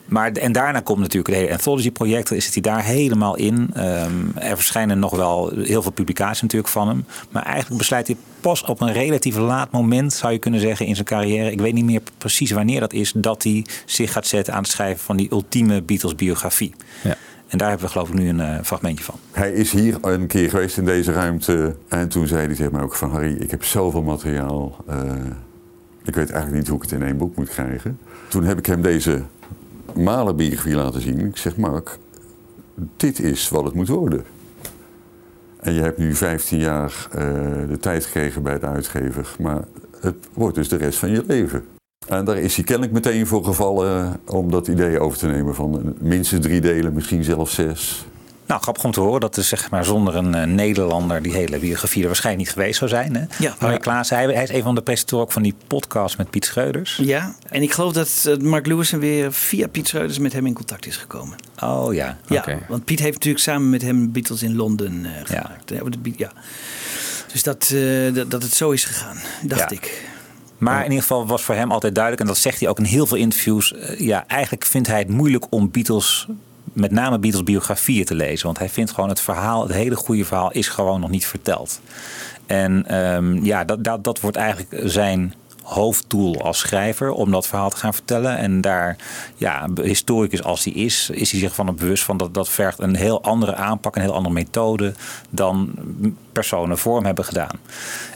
Maar, 0.06 0.32
en 0.32 0.52
daarna 0.52 0.80
komt 0.80 1.00
natuurlijk 1.00 1.28
het 1.28 1.36
hele 1.36 1.52
anthology-project. 1.52 2.32
Is 2.32 2.46
het 2.46 2.54
hij 2.54 2.64
daar 2.64 2.84
helemaal 2.84 3.36
in. 3.36 3.70
Ehm, 3.74 4.12
er 4.36 4.56
verschijnen 4.56 5.00
nog 5.00 5.16
wel 5.16 5.52
heel 5.56 5.82
veel 5.82 5.92
publicaties 5.92 6.42
natuurlijk 6.42 6.72
van 6.72 6.88
hem. 6.88 7.06
Maar 7.30 7.44
eigenlijk 7.44 7.78
besluit 7.78 8.08
hij 8.08 8.16
pas 8.40 8.64
op 8.64 8.82
een 8.82 8.94
relatief 8.94 9.38
laat 9.38 9.72
moment, 9.72 10.14
zou 10.14 10.34
je 10.34 10.40
kunnen 10.40 10.60
zeggen, 10.60 10.86
in 10.86 10.96
zijn 10.96 11.08
carrière. 11.08 11.52
Ik 11.52 11.62
weet 11.62 11.74
niet 11.74 11.86
meer 11.86 12.02
precies 12.18 12.52
wanneer 12.52 12.80
dat 12.80 12.94
is, 12.94 13.14
dat 13.16 13.44
hij 13.44 13.66
zich 13.86 14.12
gaat 14.12 14.28
zetten 14.28 14.54
aan 14.54 14.62
het 14.62 14.72
schrijven 14.72 15.04
van 15.04 15.18
die 15.18 15.32
ultieme 15.32 15.82
Beatles-biografie. 15.82 16.74
Ja. 17.04 17.16
En 17.48 17.58
daar 17.58 17.70
hebben 17.70 17.88
we 17.88 17.92
geloof 17.92 18.10
ik 18.10 18.14
nu 18.14 18.30
een 18.30 18.40
eh, 18.40 18.60
fragmentje 18.64 19.04
van. 19.04 19.16
Hij 19.32 19.52
is 19.52 19.72
hier 19.72 19.98
een 20.02 20.28
keer 20.28 20.50
geweest 20.50 20.78
in 20.78 20.86
deze 20.86 21.12
ruimte. 21.12 21.76
En 21.88 22.10
toen 22.10 22.28
zei 22.28 22.46
hij 22.46 22.56
tegen 22.56 22.72
mij 22.72 22.82
ook 22.82 22.96
van... 22.96 23.12
Harry, 23.12 23.36
ik 23.36 23.52
heb 23.52 23.64
zoveel 23.64 24.02
materiaal. 24.02 24.84
eh, 24.88 24.96
ik 26.04 26.16
weet 26.16 26.30
eigenlijk 26.30 26.60
niet 26.62 26.68
hoe 26.68 26.78
ik 26.78 26.82
het 26.82 26.92
in 26.92 27.04
één 27.04 27.18
boek 27.18 27.36
moet 27.36 27.50
krijgen. 27.50 28.00
Toen 28.28 28.44
heb 28.44 28.58
ik 28.58 28.66
hem 28.66 28.82
deze 28.82 29.22
malenbiografie 29.96 30.76
laten 30.76 31.02
zien. 31.02 31.20
Ik 31.20 31.38
zeg, 31.38 31.58
Mark, 31.58 31.98
dit 32.98 33.20
is 33.20 33.50
wat 33.50 33.64
het 33.64 33.74
moet 33.74 33.88
worden. 33.88 34.24
En 35.60 35.74
je 35.74 35.82
hebt 35.82 35.98
nu 35.98 36.16
15 36.16 36.60
jaar 36.60 37.08
eh, 37.12 37.20
de 37.70 37.78
tijd 37.80 38.06
gekregen 38.06 38.44
bij 38.44 38.60
de 38.60 38.66
uitgever. 38.66 39.36
Maar 39.40 39.64
het 40.00 40.16
wordt 40.34 40.56
dus 40.56 40.70
de 40.70 40.76
rest 40.76 41.00
van 41.00 41.10
je 41.10 41.24
leven. 41.28 41.66
En 42.08 42.26
daar 42.26 42.38
is 42.38 42.56
hij 42.56 42.64
kennelijk 42.64 42.94
meteen 42.94 43.28
voor 43.28 43.44
gevallen 43.44 44.20
om 44.26 44.52
dat 44.52 44.68
idee 44.68 45.00
over 45.00 45.18
te 45.18 45.28
nemen 45.28 45.56
van 45.56 45.96
minstens 46.00 46.46
drie 46.46 46.62
delen, 46.62 46.94
misschien 46.94 47.24
zelfs 47.24 47.54
zes. 47.54 48.06
Nou, 48.48 48.62
grappig 48.62 48.84
om 48.84 48.92
te 48.92 49.00
horen 49.00 49.20
dat 49.22 49.36
er 49.38 49.44
zeg 49.44 49.70
maar, 49.70 49.86
zonder 49.86 50.16
een 50.16 50.36
eh, 50.36 50.44
Nederlander 50.48 51.22
die 51.22 51.34
hele 51.34 51.60
biografie 51.60 52.02
er 52.02 52.08
waarschijnlijk 52.08 52.46
niet 52.46 52.54
geweest 52.56 52.78
zou 52.78 52.90
zijn. 52.90 53.16
Hè? 53.16 53.24
Ja. 53.40 53.56
Harry 53.60 53.78
Klaas, 53.78 54.10
hij, 54.10 54.26
hij 54.26 54.44
is 54.44 54.50
een 54.50 54.64
van 54.64 54.76
de 54.76 54.82
presentatoren 54.82 55.26
ook 55.26 55.32
van 55.32 55.42
die 55.42 55.54
podcast 55.68 56.18
met 56.18 56.30
Piet 56.30 56.46
Schreuders. 56.46 57.00
Ja, 57.02 57.36
en 57.50 57.62
ik 57.62 57.72
geloof 57.72 57.94
dat 57.94 58.24
eh, 58.28 58.38
Mark 58.38 58.66
Lewison 58.68 59.00
weer 59.00 59.34
via 59.34 59.68
Piet 59.68 59.88
Schreuders 59.88 60.20
met 60.20 60.34
hem 60.34 60.46
in 60.46 60.54
contact 60.54 60.86
is 60.86 60.98
gekomen. 60.98 61.36
Oh 61.60 61.94
ja. 61.94 62.18
Ja, 62.28 62.40
Oké. 62.40 62.60
want 62.68 62.86
Piet 62.86 63.00
heeft 63.00 63.14
natuurlijk 63.14 63.44
samen 63.44 63.70
met 63.70 63.82
hem 63.82 64.12
Beatles 64.12 64.44
in 64.44 64.56
Londen 64.56 65.06
eh, 65.06 65.12
gemaakt. 65.24 65.70
Ja. 65.70 65.82
ja. 66.18 66.32
Dus 67.32 67.44
dat, 67.44 67.72
eh, 67.74 68.14
dat, 68.14 68.32
dat 68.32 68.44
het 68.44 68.54
zo 68.54 68.72
is 68.72 68.84
gegaan, 68.86 69.18
dacht 69.44 69.70
Ja. 69.70 69.76
ik. 69.76 70.12
Maar 70.58 70.78
in 70.78 70.84
ieder 70.90 71.02
geval 71.02 71.28
was 71.28 71.42
voor 71.44 71.56
hem 71.56 71.72
altijd 71.72 71.94
duidelijk, 71.96 72.24
en 72.24 72.30
dat 72.34 72.38
zegt 72.42 72.60
hij 72.60 72.70
ook 72.70 72.78
in 72.78 72.84
heel 72.84 73.06
veel 73.06 73.18
interviews. 73.18 73.74
ja, 73.98 74.28
eigenlijk 74.28 74.66
vindt 74.66 74.88
hij 74.88 75.00
het 75.00 75.10
moeilijk 75.10 75.46
om 75.50 75.72
Beatles, 75.72 76.28
met 76.74 76.92
name 76.92 77.20
Beatles 77.20 77.44
biografieën 77.44 78.06
te 78.06 78.16
lezen. 78.16 78.46
Want 78.46 78.58
hij 78.58 78.70
vindt 78.70 78.92
gewoon 78.92 79.10
het 79.10 79.22
verhaal, 79.22 79.64
het 79.64 79.74
hele 79.74 79.96
goede 79.96 80.26
verhaal, 80.26 80.52
is 80.52 80.68
gewoon 80.68 81.00
nog 81.00 81.10
niet 81.10 81.26
verteld. 81.26 81.82
En 82.46 82.86
ehm, 82.88 83.44
ja, 83.44 83.64
dat, 83.64 83.84
dat, 83.84 84.04
dat 84.04 84.20
wordt 84.20 84.38
eigenlijk 84.38 84.82
zijn 84.90 85.34
hoofddoel 85.64 86.42
als 86.42 86.60
schrijver 86.60 87.12
om 87.12 87.32
dat 87.32 87.48
verhaal 87.48 87.70
te 87.70 87.78
gaan 87.78 87.94
vertellen. 87.94 88.38
En 88.38 88.62
daar, 88.62 88.96
ja, 89.36 89.68
historicus 89.82 90.44
als 90.44 90.64
hij 90.64 90.74
is, 90.74 91.10
is 91.10 91.32
hij 91.32 91.40
zich 91.40 91.56
van 91.56 91.68
het 91.68 91.76
bewust 91.76 92.04
van 92.04 92.18
dat 92.18 92.34
dat 92.34 92.50
vergt 92.50 92.80
een 92.80 92.96
heel 92.96 93.24
andere 93.24 93.56
aanpak, 93.56 93.96
een 93.96 94.02
heel 94.02 94.14
andere 94.14 94.34
methode 94.34 94.94
dan 95.30 95.74
personen 96.34 96.78
voor 96.78 96.96
hem 96.96 97.06
hebben 97.06 97.26
gedaan. 97.26 97.60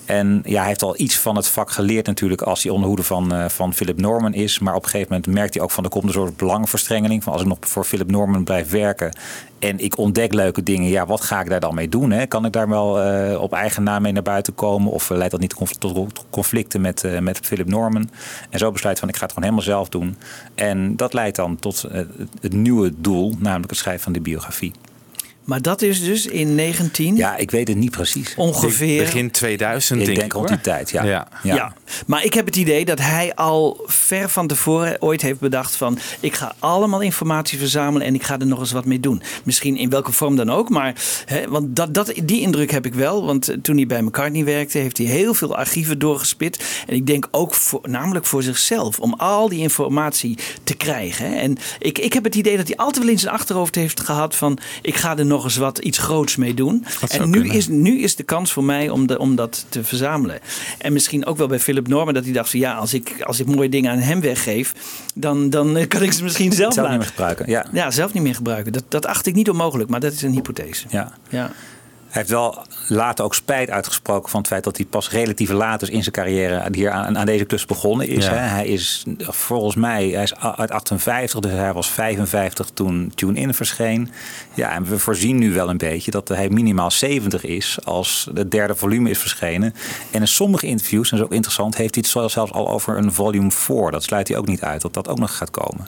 En 0.06 0.42
ja, 0.46 0.60
hij 0.60 0.68
heeft 0.68 0.82
al 0.82 1.00
iets 1.00 1.18
van 1.20 1.36
het 1.36 1.48
vak 1.48 1.72
geleerd 1.72 2.06
natuurlijk 2.06 2.42
als 2.42 2.64
hij 2.64 2.72
onder 2.72 2.88
hoede 2.88 3.04
van, 3.04 3.34
eh, 3.34 3.50
van 3.50 3.74
Philip 3.74 4.00
Norman 4.00 4.34
is. 4.34 4.60
Maar 4.60 4.76
op 4.76 4.84
een 4.84 4.90
gegeven 4.90 5.14
moment 5.14 5.34
merkt 5.34 5.54
hij 5.54 5.64
ook 5.64 5.72
van 5.72 5.84
er 5.84 5.90
komt 5.90 6.04
een 6.04 6.12
soort 6.12 6.38
belangenverstrengeling. 6.38 7.24
Van 7.24 7.34
als 7.34 7.42
ik 7.42 7.48
nog 7.48 7.58
voor 7.62 7.84
Philip 7.84 8.12
Norman 8.12 8.44
blijf 8.44 8.70
werken 8.70 9.12
en 9.60 9.80
ik 9.80 9.98
ontdek 9.98 10.34
leuke 10.34 10.64
dingen. 10.64 10.90
Ja, 10.90 11.06
wat 11.06 11.22
ga 11.22 11.42
ik 11.42 11.50
daar 11.50 11.60
dan 11.60 11.76
mee 11.76 11.90
doen? 11.90 12.12
Hè? 12.12 12.26
Kan 12.26 12.46
ik 12.46 12.52
daar 12.52 12.70
wel 12.70 13.02
eh, 13.02 13.42
op 13.42 13.54
eigen 13.54 13.84
naam 13.84 14.02
mee 14.02 14.12
naar 14.12 14.24
buiten 14.24 14.56
komen? 14.56 14.92
Of 14.92 15.10
eh, 15.10 15.18
leidt 15.18 15.32
dat 15.32 15.42
niet 15.42 15.56
tot 15.80 16.26
conflicten 16.30 16.82
met, 16.82 17.04
eh, 17.04 17.20
met 17.20 17.40
Philip 17.40 17.68
Norman? 17.68 18.10
En 18.50 18.60
zo 18.60 18.72
besluit 18.72 19.00
van 19.00 19.10
ik 19.10 19.16
ga 19.16 19.22
het 19.22 19.34
gewoon 19.34 19.50
helemaal 19.50 19.72
zelf 19.72 19.90
doen. 19.90 20.18
En 20.56 20.96
dat 20.96 21.14
leidt 21.14 21.36
dan 21.36 21.56
tot 21.56 21.86
het 22.42 22.54
nieuwe 22.54 22.94
doel, 22.98 23.34
namelijk 23.40 23.70
het 23.70 23.80
schrijven 23.80 24.04
van 24.04 24.14
de 24.14 24.22
biografie. 24.22 24.74
Maar 25.48 25.62
dat 25.62 25.82
is 25.82 26.04
dus 26.04 26.26
in 26.26 26.56
19... 26.56 27.16
Ja, 27.16 27.38
ik 27.38 27.52
weet 27.52 27.68
het 27.68 27.78
niet 27.78 27.92
precies. 27.92 28.34
Ongeveer... 28.36 29.04
Begin 29.04 29.32
2000 29.32 30.00
ik 30.00 30.06
denk 30.06 30.20
denk 30.20 30.34
rond 30.34 30.48
die 30.48 30.62
tijd, 30.62 30.90
ja. 30.90 31.04
Ja. 31.04 31.28
Ja. 31.44 31.74
maar 32.06 32.24
ik 32.24 32.34
heb 32.34 32.46
het 32.46 32.56
idee 32.56 32.86
dat 32.86 33.00
hij 33.00 33.36
al 33.36 33.84
ver 33.86 34.30
van 34.30 34.48
tevoren 34.48 35.02
ooit 35.02 35.22
heeft 35.22 35.40
bedacht 35.40 35.76
van... 35.76 35.98
ik 36.20 36.34
ga 36.34 36.56
allemaal 36.60 37.02
informatie 37.02 37.58
verzamelen 37.58 38.08
en 38.08 38.16
ik 38.16 38.24
ga 38.24 38.40
er 38.40 38.48
nog 38.48 38.60
eens 38.60 38.72
wat 38.72 38.86
mee 38.86 39.00
doen. 39.00 39.22
Misschien 39.44 39.78
in 39.78 39.90
welke 39.90 40.12
vorm 40.12 40.36
dan 40.36 40.50
ook, 40.50 40.70
maar... 40.70 40.96
Hè, 41.26 41.50
want 41.50 41.76
dat, 41.76 41.94
dat, 41.94 42.14
die 42.24 42.42
indruk 42.42 42.72
heb 42.72 42.86
ik 42.86 42.94
wel, 42.94 43.26
want 43.26 43.56
toen 43.62 43.76
hij 43.76 43.86
bij 43.86 44.02
McCartney 44.02 44.44
werkte... 44.44 44.78
heeft 44.78 44.98
hij 44.98 45.08
heel 45.08 45.34
veel 45.34 45.56
archieven 45.56 46.00
doorgespit. 46.00 46.84
En 46.88 46.96
ik 46.96 47.08
denk 47.08 47.28
ook 47.32 47.54
voor, 47.54 47.82
namelijk 47.84 48.26
voor 48.26 48.44
zichzelf, 48.44 49.00
om 49.00 49.14
al 49.14 49.50
die 49.50 49.60
informatie 49.60 50.38
te 50.64 50.76
krijgen. 50.76 51.30
Hè. 51.30 51.36
En 51.36 51.58
ik, 51.80 51.98
ik 51.98 52.14
heb 52.14 52.24
het 52.24 52.36
idee 52.36 52.58
dat 52.58 52.68
hij 52.68 52.78
altijd 52.78 53.04
wel 53.04 53.14
in 53.14 53.20
zijn 53.20 53.34
achterhoofd 53.34 53.76
heeft 53.76 54.00
gehad 54.00 54.36
van... 54.36 54.58
ik 54.82 54.96
ga 54.96 55.18
er 55.18 55.26
nog 55.26 55.37
eens 55.44 55.58
wat 55.58 55.78
iets 55.78 55.98
groots 55.98 56.36
mee 56.36 56.54
doen. 56.54 56.86
En 57.10 57.30
nu 57.30 57.50
is, 57.50 57.68
nu 57.68 58.00
is 58.00 58.16
de 58.16 58.24
kans 58.24 58.52
voor 58.52 58.64
mij 58.64 58.90
om, 58.90 59.08
de, 59.08 59.20
om 59.20 59.36
dat 59.36 59.66
te 59.70 59.84
verzamelen. 59.84 60.40
En 60.78 60.94
misschien 60.94 61.26
ook 61.26 61.38
wel 61.38 61.48
bij 61.48 61.60
Philip 61.60 61.88
Norman 61.88 62.14
dat 62.14 62.24
hij 62.24 62.34
dacht 62.34 62.50
van... 62.50 62.60
ja, 62.60 62.74
als 62.74 62.94
ik, 62.94 63.22
als 63.22 63.40
ik 63.40 63.46
mooie 63.46 63.70
dingen 63.70 63.92
aan 63.92 63.98
hem 63.98 64.22
weggeef... 64.22 64.74
dan, 65.14 65.50
dan 65.50 65.88
kan 65.88 66.04
ik 66.04 66.12
ze 66.12 66.24
misschien 66.24 66.52
zelf, 66.52 66.74
Zelf 66.74 66.90
niet 66.90 66.98
meer 66.98 67.08
gebruiken, 67.08 67.50
ja. 67.50 67.66
Ja, 67.72 67.92
zelf 67.92 68.14
niet 68.14 68.24
meer 68.24 68.36
gebruiken. 68.36 68.72
Dat, 68.74 68.84
dat 68.88 69.06
acht 69.06 69.26
ik 69.26 69.36
niet 69.36 69.50
onmogelijk, 69.50 69.90
maar 69.90 70.00
dat 70.00 70.14
is 70.14 70.22
een 70.22 70.32
hypothese. 70.32 70.86
Ja. 70.90 71.14
Ja. 71.30 71.52
Hij 72.18 72.26
heeft 72.26 72.38
wel 72.40 72.66
later 72.88 73.26
ook 73.26 73.36
spijt 73.36 73.70
uitgesproken 73.70 74.30
van 74.30 74.40
het 74.40 74.50
feit 74.50 74.64
dat 74.64 74.78
hij 74.78 74.86
pas 74.86 75.10
relatief 75.10 75.50
laat 75.50 75.82
is 75.82 75.90
in 75.90 76.02
zijn 76.02 76.16
carrière 76.16 76.68
hier 76.72 76.92
aan, 76.92 77.18
aan 77.18 77.26
deze 77.26 77.46
klus 77.46 77.66
begonnen 77.66 78.08
is. 78.08 78.26
Ja. 78.26 78.32
Hè. 78.32 78.38
Hij 78.38 78.68
is 78.68 79.04
volgens 79.20 79.76
mij 79.76 80.10
hij 80.10 80.24
is 80.24 80.36
uit 80.36 80.72
58, 80.72 81.40
dus 81.40 81.52
hij 81.52 81.74
was 81.74 81.90
55 81.90 82.70
toen 82.74 83.12
Tune 83.16 83.40
In 83.40 83.54
verscheen. 83.54 84.12
Ja, 84.54 84.72
en 84.72 84.86
we 84.86 85.00
voorzien 85.00 85.38
nu 85.38 85.54
wel 85.54 85.70
een 85.70 85.78
beetje 85.78 86.12
dat 86.12 86.28
hij 86.28 86.50
minimaal 86.50 86.92
70 86.92 87.44
is 87.44 87.78
als 87.84 88.30
het 88.34 88.52
derde 88.52 88.76
volume 88.76 89.10
is 89.10 89.20
verschenen. 89.20 89.74
En 90.12 90.22
in 90.22 90.28
sommige 90.28 90.68
interviews, 90.68 91.12
en 91.12 91.18
dat 91.18 91.20
is 91.20 91.32
ook 91.32 91.36
interessant, 91.36 91.78
heeft 91.78 91.96
hij 91.96 92.04
het 92.08 92.32
zelfs 92.32 92.54
al 92.54 92.70
over 92.70 92.98
een 92.98 93.14
volume 93.14 93.52
4. 93.52 93.92
Dat 93.92 94.04
sluit 94.04 94.28
hij 94.28 94.38
ook 94.38 94.48
niet 94.48 94.62
uit 94.62 94.82
dat 94.82 94.94
dat 94.94 95.08
ook 95.08 95.20
nog 95.20 95.38
gaat 95.38 95.52
komen. 95.52 95.88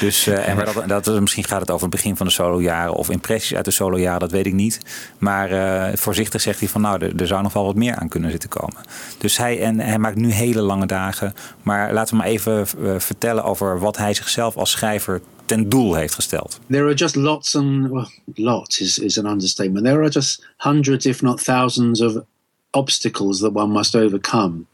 Dus 0.00 0.26
eh, 0.26 0.48
en 0.48 0.86
dat, 0.86 1.04
dat, 1.04 1.20
misschien 1.20 1.44
gaat 1.44 1.60
het 1.60 1.70
over 1.70 1.86
het 1.86 1.94
begin 1.94 2.16
van 2.16 2.26
de 2.26 2.32
solojaren 2.32 2.94
of 2.94 3.10
impressies 3.10 3.54
uit 3.56 3.64
de 3.64 3.70
solojaren, 3.70 4.20
dat 4.20 4.30
weet 4.30 4.46
ik 4.46 4.52
niet. 4.52 4.80
Maar 5.18 5.43
eh, 5.52 5.96
voorzichtig 5.96 6.40
zegt 6.40 6.58
hij 6.58 6.68
van 6.68 6.80
nou, 6.80 7.04
er, 7.04 7.20
er 7.20 7.26
zou 7.26 7.42
nog 7.42 7.52
wel 7.52 7.64
wat 7.64 7.74
meer 7.74 7.94
aan 7.94 8.08
kunnen 8.08 8.30
zitten 8.30 8.48
komen. 8.48 8.76
Dus 9.18 9.36
hij, 9.36 9.60
en 9.60 9.80
hij 9.80 9.98
maakt 9.98 10.16
nu 10.16 10.30
hele 10.30 10.60
lange 10.60 10.86
dagen. 10.86 11.34
Maar 11.62 11.92
laten 11.92 12.16
we 12.16 12.22
maar 12.22 12.30
even 12.30 12.66
eh, 12.82 12.98
vertellen 12.98 13.44
over 13.44 13.78
wat 13.78 13.96
hij 13.96 14.14
zichzelf 14.14 14.56
als 14.56 14.70
schrijver 14.70 15.20
ten 15.44 15.68
doel 15.68 15.94
heeft 15.94 16.14
gesteld. 16.14 16.60
There 16.68 16.84
are 16.84 16.94
just 16.94 17.14
lots 17.14 17.56
and 17.56 17.90
well, 17.90 18.08
lots 18.34 18.80
is, 18.80 18.98
is 18.98 19.18
an 19.18 19.26
understatement. 19.26 19.84
There 19.84 19.98
are 19.98 20.08
just 20.08 20.46
hundreds, 20.56 21.06
if 21.06 21.22
not 21.22 21.44
thousands, 21.44 22.00
of 22.00 22.22
obstacles 22.70 23.38
that 23.38 23.52
one 23.52 23.72
must 23.72 23.94
overcome 23.94 24.66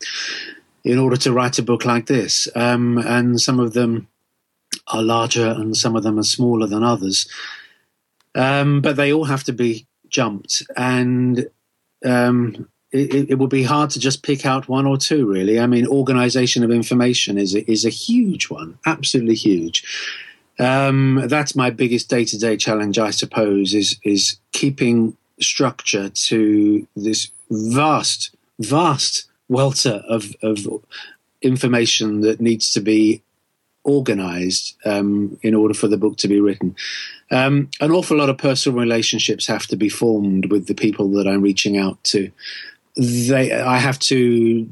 in 0.83 0.99
order 0.99 1.19
to 1.19 1.33
write 1.33 1.61
a 1.61 1.65
book 1.65 1.85
like 1.85 2.07
this. 2.07 2.49
Um, 2.55 2.99
and 2.99 3.41
some 3.41 3.63
of 3.63 3.73
them 3.73 4.09
are 4.87 5.03
larger 5.03 5.47
and 5.47 5.77
some 5.77 5.97
of 5.97 6.03
them 6.03 6.19
are 6.19 6.25
smaller 6.25 6.67
than 6.67 6.83
others. 6.83 7.27
Um, 8.35 8.81
but 8.81 8.97
they 8.97 9.13
all 9.13 9.25
have 9.25 9.45
to 9.45 9.53
be 9.53 9.87
jumped. 10.11 10.63
And 10.77 11.49
um, 12.05 12.69
it, 12.93 13.31
it 13.31 13.39
would 13.39 13.51
be 13.51 13.63
hard 13.63 13.91
to 13.91 14.01
just 14.01 14.23
pick 14.23 14.45
out 14.45 14.69
one 14.69 14.87
or 14.87 14.97
two, 14.97 15.27
really. 15.27 15.61
I 15.61 15.67
mean, 15.67 15.87
organization 15.87 16.65
of 16.65 16.71
information 16.71 17.39
is 17.39 17.55
a, 17.55 17.71
is 17.71 17.85
a 17.85 17.91
huge 17.91 18.51
one, 18.51 18.79
absolutely 18.87 19.37
huge. 19.37 19.85
Um, 20.59 21.23
that's 21.27 21.57
my 21.57 21.71
biggest 21.71 22.11
day 22.11 22.25
to 22.27 22.39
day 22.39 22.57
challenge, 22.57 22.99
I 22.99 23.11
suppose, 23.11 23.73
is 23.73 23.99
is 24.05 24.37
keeping 24.53 25.17
structure 25.41 26.11
to 26.11 26.87
this 26.97 27.31
vast, 27.51 28.35
vast 28.59 29.25
welter 29.49 30.03
of, 30.09 30.35
of 30.43 30.59
information 31.43 32.21
that 32.21 32.41
needs 32.41 32.73
to 32.73 32.81
be 32.81 33.23
organized 33.85 34.77
um, 34.85 35.39
in 35.43 35.55
order 35.55 35.75
for 35.75 35.89
the 35.89 35.97
book 35.97 36.17
to 36.19 36.29
be 36.29 36.41
written. 36.41 36.77
Um, 37.31 37.71
an 37.81 37.91
awful 37.91 38.17
lot 38.17 38.29
of 38.29 38.39
personal 38.39 38.79
relationships 38.79 39.47
have 39.47 39.67
to 39.69 39.77
be 39.77 39.89
formed 39.89 40.51
with 40.51 40.67
the 40.67 40.75
people 40.75 41.11
that 41.13 41.27
I'm 41.27 41.43
reaching 41.43 41.79
out 41.79 42.03
to. 42.05 42.31
They, 42.97 43.53
I 43.53 43.79
have 43.79 43.99
to 44.01 44.69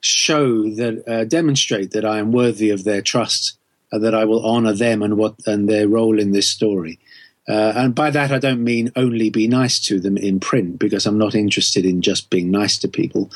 show 0.00 0.62
that, 0.70 1.04
uh, 1.06 1.24
demonstrate 1.24 1.90
that 1.92 2.04
I 2.04 2.18
am 2.18 2.32
worthy 2.32 2.70
of 2.70 2.84
their 2.84 3.02
trust, 3.02 3.58
uh, 3.92 3.98
that 3.98 4.14
I 4.14 4.24
will 4.24 4.44
honor 4.44 4.72
them 4.72 5.02
and 5.02 5.16
what 5.16 5.34
and 5.46 5.68
their 5.68 5.86
role 5.86 6.18
in 6.18 6.32
this 6.32 6.48
story. 6.48 6.98
Uh, 7.48 7.74
and 7.76 7.94
by 7.94 8.10
that, 8.10 8.32
I 8.32 8.38
don't 8.38 8.64
mean 8.64 8.90
only 8.96 9.30
be 9.30 9.46
nice 9.46 9.78
to 9.80 10.00
them 10.00 10.16
in 10.16 10.40
print, 10.40 10.80
because 10.80 11.06
I'm 11.06 11.18
not 11.18 11.34
interested 11.34 11.84
in 11.84 12.02
just 12.02 12.30
being 12.30 12.50
nice 12.50 12.76
to 12.78 12.88
people. 12.88 13.30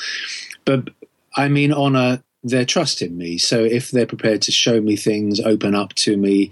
But 0.65 0.91
I 1.37 1.49
mean 1.49 1.73
honor 1.73 2.23
their 2.43 2.65
trust 2.65 3.03
in 3.03 3.17
me. 3.17 3.39
So 3.39 3.63
if 3.65 3.91
they're 3.91 4.07
prepared 4.07 4.43
to 4.43 4.53
show 4.53 4.81
me 4.81 4.97
things, 4.97 5.41
open 5.41 5.75
up 5.75 5.95
to 5.95 6.17
me, 6.17 6.51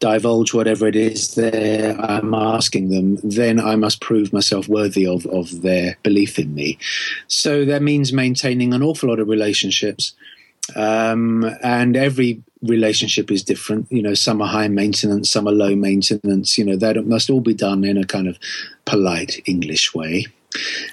divulge 0.00 0.54
whatever 0.54 0.86
it 0.86 0.96
is 0.96 1.34
that 1.34 1.98
I'm 1.98 2.34
asking 2.34 2.90
them, 2.90 3.18
then 3.22 3.60
I 3.60 3.76
must 3.76 4.00
prove 4.00 4.32
myself 4.32 4.68
worthy 4.68 5.06
of, 5.06 5.26
of 5.26 5.62
their 5.62 5.96
belief 6.02 6.38
in 6.38 6.54
me. 6.54 6.78
So 7.26 7.64
that 7.64 7.82
means 7.82 8.12
maintaining 8.12 8.74
an 8.74 8.82
awful 8.82 9.08
lot 9.08 9.20
of 9.20 9.28
relationships. 9.28 10.14
Um, 10.76 11.44
and 11.62 11.96
every 11.96 12.42
relationship 12.62 13.30
is 13.30 13.42
different. 13.42 13.90
You 13.90 14.02
know, 14.02 14.14
some 14.14 14.42
are 14.42 14.48
high 14.48 14.68
maintenance, 14.68 15.30
some 15.30 15.48
are 15.48 15.52
low 15.52 15.74
maintenance. 15.74 16.58
You 16.58 16.64
know, 16.64 16.76
that 16.76 17.04
must 17.06 17.30
all 17.30 17.40
be 17.40 17.54
done 17.54 17.84
in 17.84 17.96
a 17.96 18.04
kind 18.04 18.28
of 18.28 18.38
polite 18.84 19.40
English 19.46 19.94
way. 19.94 20.26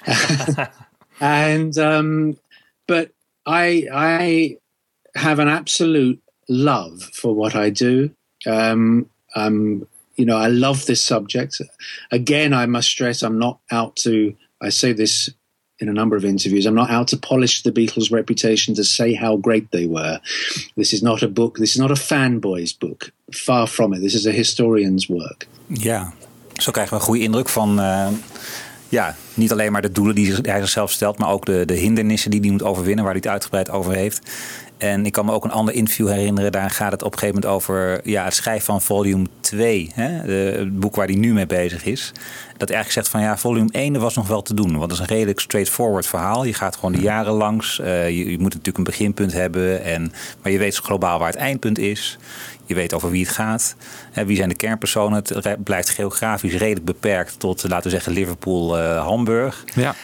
and 1.20 1.76
um, 1.78 2.36
but 2.86 3.10
I 3.46 3.86
I 3.92 4.56
have 5.14 5.38
an 5.38 5.48
absolute 5.48 6.20
love 6.48 7.02
for 7.02 7.34
what 7.34 7.54
I 7.54 7.70
do. 7.70 8.10
Um, 8.46 9.08
um, 9.34 9.86
you 10.16 10.24
know, 10.24 10.36
I 10.36 10.48
love 10.48 10.86
this 10.86 11.02
subject. 11.02 11.60
Again, 12.10 12.52
I 12.52 12.66
must 12.66 12.88
stress 12.88 13.22
I'm 13.22 13.38
not 13.38 13.58
out 13.70 13.96
to. 13.96 14.34
I 14.60 14.70
say 14.70 14.92
this 14.92 15.30
in 15.78 15.88
a 15.88 15.92
number 15.92 16.16
of 16.16 16.24
interviews. 16.24 16.66
I'm 16.66 16.74
not 16.74 16.90
out 16.90 17.08
to 17.08 17.16
polish 17.16 17.62
the 17.62 17.72
Beatles' 17.72 18.10
reputation 18.10 18.74
to 18.74 18.84
say 18.84 19.14
how 19.14 19.36
great 19.36 19.70
they 19.70 19.86
were. 19.86 20.20
This 20.76 20.92
is 20.92 21.02
not 21.02 21.22
a 21.22 21.28
book. 21.28 21.58
This 21.58 21.70
is 21.70 21.78
not 21.78 21.90
a 21.90 21.94
fanboy's 21.94 22.72
book. 22.72 23.12
Far 23.34 23.66
from 23.66 23.92
it. 23.92 24.00
This 24.00 24.14
is 24.14 24.26
a 24.26 24.32
historian's 24.32 25.08
work. 25.08 25.46
Ja, 25.68 26.12
zo 26.56 26.70
krijgen 26.70 26.94
we 26.94 27.00
een 27.00 27.06
goede 27.06 27.22
indruk 27.22 27.48
van. 27.48 27.78
Uh, 27.78 28.08
niet 29.36 29.52
alleen 29.52 29.72
maar 29.72 29.82
de 29.82 29.92
doelen 29.92 30.14
die 30.14 30.34
hij 30.42 30.60
zichzelf 30.60 30.90
stelt, 30.90 31.18
maar 31.18 31.30
ook 31.30 31.44
de, 31.44 31.64
de 31.64 31.74
hindernissen 31.74 32.30
die 32.30 32.40
hij 32.40 32.50
moet 32.50 32.62
overwinnen, 32.62 33.04
waar 33.04 33.12
hij 33.12 33.22
het 33.22 33.32
uitgebreid 33.32 33.70
over 33.70 33.92
heeft. 33.92 34.20
En 34.78 35.06
ik 35.06 35.12
kan 35.12 35.24
me 35.24 35.32
ook 35.32 35.44
een 35.44 35.50
ander 35.50 35.74
interview 35.74 36.08
herinneren. 36.08 36.52
Daar 36.52 36.70
gaat 36.70 36.92
het 36.92 37.02
op 37.02 37.12
een 37.12 37.18
gegeven 37.18 37.40
moment 37.40 37.54
over 37.54 38.00
ja, 38.08 38.24
het 38.24 38.34
schrijven 38.34 38.64
van 38.64 38.82
volume 38.82 39.26
2. 39.40 39.90
Hè? 39.94 40.22
De, 40.26 40.54
het 40.58 40.80
boek 40.80 40.96
waar 40.96 41.06
hij 41.06 41.14
nu 41.14 41.32
mee 41.32 41.46
bezig 41.46 41.84
is. 41.84 42.12
Dat 42.56 42.70
eigenlijk 42.70 42.92
zegt 42.92 43.08
van 43.08 43.20
ja, 43.20 43.38
volume 43.38 43.68
1 43.72 44.00
was 44.00 44.14
nog 44.14 44.28
wel 44.28 44.42
te 44.42 44.54
doen. 44.54 44.70
Want 44.70 44.82
het 44.82 44.92
is 44.92 44.98
een 44.98 45.16
redelijk 45.16 45.40
straightforward 45.40 46.06
verhaal. 46.06 46.44
Je 46.44 46.54
gaat 46.54 46.74
gewoon 46.74 46.92
de 46.92 47.00
jaren 47.00 47.32
langs. 47.32 47.78
Uh, 47.78 48.08
je, 48.08 48.30
je, 48.30 48.38
moet 48.38 48.54
natuurlijk 48.54 48.76
een 48.76 48.84
beginpunt 48.84 49.32
hebben. 49.32 49.84
En, 49.84 50.12
maar 50.42 50.52
je 50.52 50.58
weet 50.58 50.76
globaal 50.76 51.18
waar 51.18 51.28
het 51.28 51.36
eindpunt 51.36 51.78
is. 51.78 52.18
Je 52.66 52.74
weet 52.74 52.92
over 52.94 53.10
wie 53.10 53.24
het 53.24 53.34
gaat. 53.34 53.76
Wie 54.26 54.36
zijn 54.36 54.48
de 54.48 54.54
kernpersonen. 54.54 55.22
Het 55.28 55.64
blijft 55.64 55.88
geografisch 55.88 56.54
redelijk 56.54 56.84
beperkt 56.84 57.38
tot, 57.38 57.62
laten 57.68 57.84
we 57.84 57.90
zeggen, 57.90 58.12
Liverpool, 58.12 58.78
uh, 58.78 59.06
Hamburg. 59.06 59.64
Ja. 59.74 59.94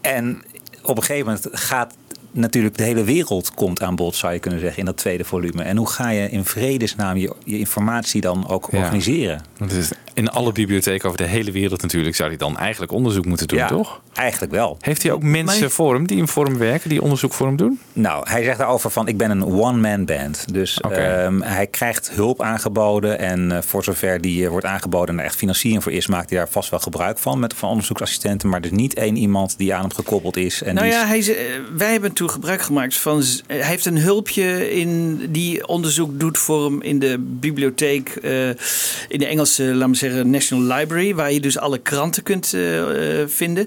En 0.00 0.42
op 0.82 0.96
een 0.96 1.02
gegeven 1.02 1.26
moment 1.26 1.48
gaat 1.52 1.94
natuurlijk 2.30 2.76
de 2.76 2.82
hele 2.82 3.04
wereld 3.04 3.54
komt 3.54 3.82
aan 3.82 3.96
bod, 3.96 4.14
zou 4.14 4.32
je 4.32 4.38
kunnen 4.38 4.60
zeggen, 4.60 4.78
in 4.78 4.84
dat 4.84 4.96
tweede 4.96 5.24
volume. 5.24 5.62
En 5.62 5.76
hoe 5.76 5.88
ga 5.90 6.08
je 6.08 6.30
in 6.30 6.44
vredesnaam 6.44 7.16
je, 7.16 7.34
je 7.44 7.58
informatie 7.58 8.20
dan 8.20 8.48
ook 8.48 8.68
Ja. 8.70 8.78
organiseren? 8.78 9.42
Dat 9.58 9.70
is 9.70 9.90
in 10.14 10.28
alle 10.30 10.52
bibliotheken 10.52 11.06
over 11.06 11.18
de 11.20 11.26
hele 11.28 11.50
wereld 11.52 11.82
natuurlijk 11.82 12.16
zou 12.16 12.28
hij 12.28 12.38
dan 12.38 12.58
eigenlijk 12.58 12.92
onderzoek 12.92 13.24
moeten 13.24 13.48
doen, 13.48 13.58
Ja, 13.58 13.66
toch? 13.68 14.00
Eigenlijk 14.12 14.52
wel. 14.52 14.76
Heeft 14.80 15.02
hij 15.02 15.12
ook 15.12 15.22
mensen 15.22 15.70
voor 15.70 15.94
hem 15.94 16.06
die 16.06 16.16
in 16.18 16.28
voor 16.28 16.44
hem 16.44 16.58
werken, 16.58 16.88
die 16.88 17.02
onderzoek 17.02 17.32
voor 17.32 17.46
hem 17.46 17.56
doen? 17.56 17.80
Nou, 17.92 18.28
hij 18.30 18.44
zegt 18.44 18.58
daarover 18.58 18.90
van 18.90 19.08
ik 19.08 19.16
ben 19.16 19.30
een 19.30 19.44
one-man 19.44 20.04
band. 20.04 20.44
Dus 20.52 20.80
ehm, 20.80 21.40
hij 21.40 21.66
krijgt 21.66 22.10
hulp 22.10 22.42
aangeboden. 22.42 23.18
En 23.18 23.52
eh, 23.52 23.62
voor 23.62 23.84
zover 23.84 24.20
die 24.20 24.44
eh, 24.44 24.50
wordt 24.50 24.66
aangeboden 24.66 25.14
en 25.14 25.20
er 25.20 25.26
echt 25.26 25.36
financiering 25.36 25.82
voor 25.82 25.92
is, 25.92 26.06
maakt 26.06 26.30
hij 26.30 26.38
daar 26.38 26.48
vast 26.48 26.70
wel 26.70 26.80
gebruik 26.80 27.18
van 27.18 27.38
met 27.38 27.54
van 27.54 27.68
onderzoeksassistenten. 27.68 28.48
Maar 28.48 28.60
er 28.60 28.66
is 28.66 28.70
niet 28.72 28.94
één 28.94 29.16
iemand 29.16 29.58
die 29.58 29.74
aan 29.74 29.80
hem 29.80 29.92
gekoppeld 29.94 30.36
is. 30.36 30.62
En 30.62 30.74
nou 30.74 30.86
die 30.86 30.94
is- 30.96 31.00
ja, 31.02 31.06
hij, 31.06 31.18
eh, 31.46 31.60
wij 31.76 31.92
hebben 31.92 32.12
toen 32.12 32.30
gebruik 32.30 32.62
gemaakt 32.62 32.96
van. 32.96 33.22
z- 33.22 33.40
Hij 33.46 33.64
heeft 33.66 33.86
een 33.86 33.98
hulpje 33.98 34.70
in 34.80 35.20
die 35.30 35.66
onderzoek 35.66 36.20
doet 36.20 36.38
voor 36.38 36.64
hem 36.64 36.82
in 36.82 36.98
de 36.98 37.18
bibliotheek. 37.18 38.08
eh, 38.08 38.48
in 39.08 39.18
de 39.18 39.26
Engelse, 39.26 39.64
we 39.64 39.74
National 40.10 40.76
Library. 40.76 41.14
Waar 41.14 41.32
je 41.32 41.40
dus 41.40 41.58
alle 41.58 41.78
kranten 41.78 42.22
kunt 42.22 42.52
eh, 42.52 43.20
eh, 43.20 43.28
vinden. 43.28 43.66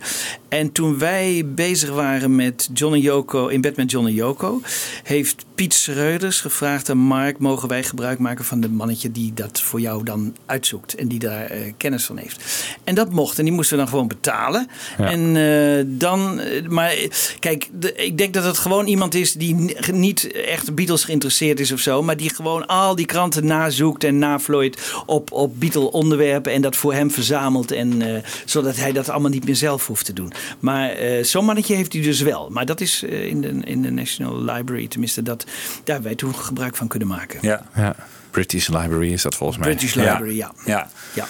En 0.50 0.72
toen 0.72 0.98
wij 0.98 1.44
bezig 1.46 1.90
waren 1.90 2.36
met 2.36 2.70
John 2.74 2.94
en 2.94 3.02
Yoko, 3.02 3.48
in 3.48 3.62
bed 3.62 3.76
met 3.76 3.92
John 3.92 4.06
en 4.06 4.14
Yoko. 4.14 4.62
Heeft 5.04 5.46
Piet 5.58 5.74
Schreuders 5.74 6.42
gevraagd 6.42 6.90
aan 6.90 6.98
Mark: 6.98 7.38
mogen 7.40 7.68
wij 7.70 7.84
gebruik 7.84 8.20
maken 8.20 8.46
van 8.46 8.60
de 8.60 8.70
mannetje 8.70 9.12
die 9.12 9.34
dat 9.34 9.62
voor 9.62 9.80
jou 9.82 10.04
dan 10.04 10.36
uitzoekt 10.46 10.96
en 10.96 11.08
die 11.08 11.20
daar 11.20 11.46
eh, 11.46 11.74
kennis 11.78 12.04
van 12.06 12.18
heeft? 12.18 12.66
En 12.84 12.96
dat 12.96 13.12
mocht 13.12 13.38
en 13.40 13.44
die 13.46 13.54
moesten 13.54 13.76
we 13.76 13.82
dan 13.82 13.92
gewoon 13.92 14.08
betalen. 14.08 14.68
Ja. 14.98 15.12
En 15.12 15.36
eh, 15.36 15.84
dan, 16.00 16.40
eh, 16.40 16.68
maar 16.68 16.96
kijk, 17.40 17.70
de, 17.74 17.94
ik 17.94 18.18
denk 18.18 18.34
dat 18.34 18.44
het 18.44 18.58
gewoon 18.58 18.88
iemand 18.88 19.16
is 19.16 19.34
die 19.34 19.56
ni- 19.56 19.76
niet 19.92 20.32
echt 20.32 20.76
Beatles 20.76 21.04
geïnteresseerd 21.04 21.60
is 21.60 21.72
of 21.72 21.80
zo, 21.80 22.04
maar 22.04 22.18
die 22.18 22.30
gewoon 22.36 22.68
al 22.68 22.96
die 22.96 23.06
kranten 23.06 23.46
nazoekt 23.46 24.04
en 24.04 24.18
navlooit 24.18 24.92
op, 25.06 25.32
op 25.32 25.60
Beatle 25.60 25.92
onderwerpen 25.92 26.52
en 26.54 26.62
dat 26.62 26.76
voor 26.76 26.94
hem 26.94 27.12
verzamelt 27.12 27.72
en 27.72 28.24
zodat 28.46 28.76
hij 28.76 28.92
dat 28.92 29.10
allemaal 29.10 29.32
niet 29.32 29.46
meer 29.46 29.56
zelf 29.56 29.88
hoeft 29.88 30.06
te 30.06 30.14
doen. 30.14 30.32
Maar 30.60 30.96
zo'n 31.22 31.46
mannetje 31.46 31.76
heeft 31.76 31.94
hij 31.94 32.02
dus 32.02 32.22
wel. 32.22 32.50
Maar 32.50 32.66
dat 32.66 32.82
is 32.82 33.04
in, 33.04 33.42
de, 33.42 33.60
in 33.64 33.82
de 33.82 33.92
National 33.92 34.44
Library, 34.44 34.88
tenminste, 34.88 35.24
dat, 35.24 35.46
daar 35.84 36.02
wij 36.02 36.16
toen 36.16 36.36
gebruik 36.36 36.76
van 36.76 36.88
kunnen 36.88 37.08
maken. 37.08 37.40
Ja. 37.42 37.62
Ja. 37.76 37.96
British 38.32 38.68
Library 38.68 39.12
is 39.14 39.22
dat 39.22 39.36
volgens 39.36 39.58
mij. 39.60 39.68
British 39.70 39.94
Library, 39.94 40.36
ja. 40.36 40.52
Ja. 40.66 40.88
ja. 41.14 41.26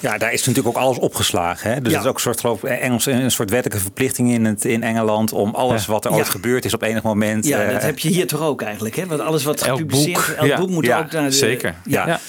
Ja, 0.00 0.18
daar 0.18 0.32
is 0.32 0.44
natuurlijk 0.46 0.76
ook 0.76 0.82
alles 0.82 0.98
opgeslagen. 0.98 1.70
Hè? 1.72 1.80
Dus 1.80 1.92
Ja. 1.92 1.96
dat 1.96 2.02
is 2.04 2.08
ook 2.10 2.14
een 2.14 2.20
soort, 2.22 2.40
geloof 2.40 2.62
Engels, 2.62 3.06
een 3.06 3.30
soort 3.30 3.50
wettelijke 3.50 3.82
verplichting 3.82 4.30
in, 4.30 4.44
het, 4.44 4.64
in 4.64 4.82
Engeland 4.82 5.32
om 5.32 5.54
alles 5.54 5.86
wat 5.86 6.04
er 6.04 6.10
Ja. 6.10 6.16
ooit 6.16 6.28
gebeurd 6.28 6.64
is 6.64 6.74
op 6.74 6.82
enig 6.82 7.02
moment. 7.02 7.46
Ja, 7.46 7.62
eh, 7.62 7.72
dat 7.72 7.82
heb 7.82 7.98
je 7.98 8.08
hier 8.08 8.26
toch 8.26 8.40
ook 8.40 8.62
eigenlijk. 8.62 8.96
Hè? 8.96 9.06
Want 9.06 9.20
alles 9.20 9.44
wat 9.44 9.60
Elk 9.60 9.78
gepubliceerd 9.78 10.26
boek, 10.26 10.36
elk 10.36 10.46
ja. 10.46 10.56
boek 10.58 10.68
moet 10.70 10.84
Ja, 10.86 10.98
ook 10.98 11.12
naar 11.12 11.22
de... 11.24 11.30
zeker. 11.30 11.74
Ja. 11.84 12.20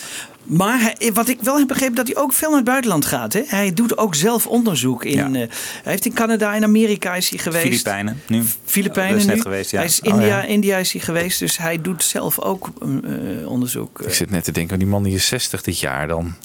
Maar 0.44 0.80
hij- 0.82 1.12
wat 1.14 1.28
ik 1.28 1.38
wel 1.42 1.58
heb 1.58 1.68
begrepen, 1.68 1.96
dat 1.96 2.08
hij 2.08 2.16
ook 2.16 2.34
veel 2.34 2.48
naar 2.50 2.58
het 2.58 2.66
buitenland 2.68 3.06
gaat. 3.06 3.34
Hè? 3.34 3.42
Hij 3.48 3.74
doet 3.74 3.98
ook 3.98 4.16
zelf 4.16 4.48
onderzoek. 4.48 5.06
In, 5.06 5.16
Ja. 5.16 5.26
eh, 5.26 5.32
hij 5.32 5.48
heeft 5.84 6.06
in 6.06 6.14
Canada 6.14 6.54
en 6.56 6.64
Amerika 6.64 7.16
is 7.16 7.30
hij 7.30 7.40
geweest. 7.40 7.64
Filipijnen 7.66 8.22
nu. 8.28 8.44
Filipijnen 8.66 9.12
Dat 9.12 9.20
is 9.22 9.26
net 9.26 9.36
nu. 9.36 9.42
geweest, 9.42 9.72
ja. 9.72 9.78
Hij 9.78 9.88
is 9.88 10.02
Oh, 10.02 10.14
India, 10.14 10.28
ja. 10.28 10.44
India 10.44 10.78
is 10.78 10.92
hij 10.92 11.02
geweest. 11.02 11.40
Dus 11.40 11.58
hij 11.58 11.82
doet 11.82 12.04
zelf 12.04 12.40
ook 12.40 12.70
eh, 12.82 13.48
onderzoek. 13.50 14.02
Ik 14.02 14.14
zit 14.14 14.30
net 14.32 14.44
te 14.44 14.52
denken, 14.52 14.80
die 14.80 14.88
man 14.88 15.04
die 15.04 15.16
is 15.16 15.28
60 15.28 15.62
dit 15.62 15.80
jaar 15.80 16.08
dan. 16.08 16.36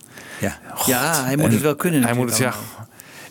Ja. 0.41 0.59
ja, 0.87 1.25
hij 1.25 1.37
moet 1.37 1.45
En 1.47 1.53
het 1.53 1.61
wel 1.61 1.77
kunnen 1.77 2.03
Hij 2.03 2.15
moet 2.15 2.29
het, 2.29 2.39
ja. 2.39 2.55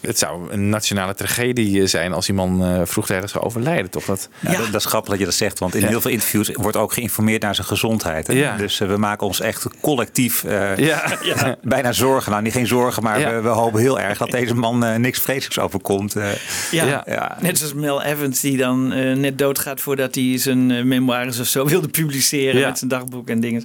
Het 0.05 0.17
zou 0.19 0.51
een 0.51 0.69
nationale 0.69 1.15
tragedie 1.15 1.81
eh, 1.81 1.87
zijn 1.87 2.13
als 2.13 2.25
die 2.25 2.35
man 2.35 2.63
eh, 2.65 2.81
vroeg 2.83 3.09
ergens 3.09 3.31
zou 3.31 3.43
overlijden, 3.45 3.89
toch? 3.91 4.05
Dat, 4.05 4.29
Ja, 4.39 4.51
Ja. 4.51 4.57
Dat, 4.57 4.65
dat 4.71 4.81
is 4.81 4.85
grappig 4.87 5.09
dat 5.09 5.19
je 5.19 5.25
dat 5.25 5.33
zegt, 5.33 5.59
want 5.59 5.75
in 5.75 5.81
Ja. 5.81 5.87
heel 5.87 6.01
veel 6.01 6.11
interviews 6.11 6.49
wordt 6.53 6.77
ook 6.77 6.93
geïnformeerd 6.93 7.41
naar 7.41 7.55
zijn 7.55 7.67
gezondheid. 7.67 8.27
Hè? 8.27 8.55
Dus 8.57 8.79
eh, 8.79 8.87
we 8.87 8.97
maken 8.97 9.27
ons 9.27 9.39
echt 9.39 9.67
collectief 9.81 10.43
eh, 10.43 10.77
ja. 10.89 11.17
bijna 11.61 11.91
zorgen. 11.91 12.31
Nou, 12.31 12.43
niet 12.43 12.53
geen 12.53 12.67
zorgen, 12.67 13.03
maar 13.03 13.19
Ja. 13.19 13.33
we, 13.35 13.41
we 13.41 13.47
hopen 13.49 13.79
heel 13.81 13.99
erg 13.99 14.17
dat 14.17 14.31
deze 14.31 14.55
man 14.55 15.01
niks 15.01 15.19
vreselijks 15.19 15.59
overkomt. 15.59 16.15
eh. 16.15 16.27
Ja, 16.71 16.85
Ja. 16.85 17.03
Ja. 17.05 17.37
net 17.41 17.57
zoals 17.57 17.73
Mel 17.73 18.01
Evans 18.03 18.39
die 18.41 18.57
dan 18.57 18.87
net 19.19 19.37
doodgaat 19.37 19.81
voordat 19.81 20.15
hij 20.15 20.37
zijn 20.37 20.87
memoires 20.87 21.39
of 21.39 21.47
zo 21.47 21.65
wilde 21.65 21.87
publiceren 21.87 22.59
Ja. 22.59 22.67
met 22.67 22.77
zijn 22.77 22.89
dagboek 22.89 23.29
en 23.29 23.39
dingen. 23.39 23.63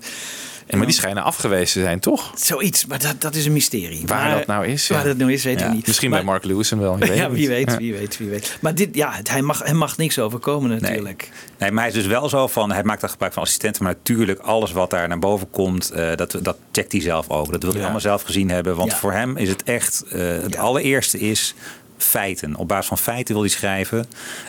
En, 0.71 0.79
maar 0.79 0.87
die 0.87 0.97
schijnen 0.97 1.23
afgewezen 1.23 1.73
te 1.81 1.87
zijn, 1.87 2.01
toch? 2.01 2.33
Zoiets, 2.37 2.87
maar 2.87 2.99
dat, 2.99 3.21
dat 3.21 3.35
is 3.35 3.47
een 3.47 3.53
mysterie. 3.53 4.03
Waar 4.07 4.27
Maar, 4.29 4.39
dat 4.39 4.47
nou 4.47 4.67
is, 4.67 4.89
ja. 4.89 4.95
Waar 4.95 5.05
dat 5.05 5.17
nou 5.17 5.33
is, 5.33 5.45
weten 5.45 5.61
Ja. 5.65 5.69
we 5.69 5.75
niet. 5.77 5.87
Misschien 5.87 6.11
Maar- 6.11 6.19
bij 6.19 6.29
Mark 6.29 6.45
Lewis 6.45 6.71
en 6.73 6.79
wel. 6.79 6.99
weet 6.99 7.09
ja, 7.09 7.23
het 7.23 7.31
wie 7.33 7.39
niet. 7.41 7.49
weet, 7.49 7.71
Ja. 7.71 7.77
wie 7.77 7.93
weet, 7.93 8.19
wie 8.19 8.29
weet. 8.29 8.59
Maar 8.61 8.75
dit, 8.75 8.89
ja, 8.93 9.13
het- 9.13 9.31
hij 9.31 9.43
mag, 9.43 9.63
hij 9.63 9.73
mag 9.73 9.97
niks 9.97 10.19
overkomen 10.19 10.71
natuurlijk. 10.81 11.29
Nee, 11.59 11.71
maar 11.71 11.79
hij 11.85 11.89
is 11.93 11.99
dus 11.99 12.07
wel 12.07 12.29
zo 12.29 12.47
van, 12.47 12.73
hij 12.73 12.83
maakt 12.85 13.01
daar 13.01 13.11
gebruik 13.11 13.33
van 13.33 13.43
assistenten, 13.43 13.83
maar 13.83 13.93
natuurlijk 14.05 14.39
alles 14.41 14.73
wat 14.73 14.91
daar 14.91 15.09
naar 15.09 15.19
boven 15.19 15.51
komt, 15.51 15.91
eh, 15.91 16.17
dat, 16.17 16.39
dat 16.43 16.57
checkt 16.73 16.93
hij 16.93 17.01
zelf 17.01 17.29
ook. 17.29 17.53
Dat 17.53 17.63
wil 17.63 17.73
hij 17.73 17.83
allemaal 17.83 18.01
zelf 18.01 18.23
gezien 18.23 18.51
hebben, 18.51 18.77
want 18.77 18.91
Ja. 18.91 18.97
voor 18.97 19.13
hem 19.13 19.37
is 19.37 19.49
het 19.49 19.63
echt, 19.63 20.05
eh, 20.11 20.21
het 20.21 20.55
Ja. 20.55 20.61
allereerste 20.61 21.19
is 21.19 21.55
feiten. 22.03 22.57
Op 22.57 22.69
basis 22.69 22.87
van 22.87 22.99
feiten 22.99 23.35
wil 23.35 23.43
hij 23.43 23.53
schrijven. 23.53 24.07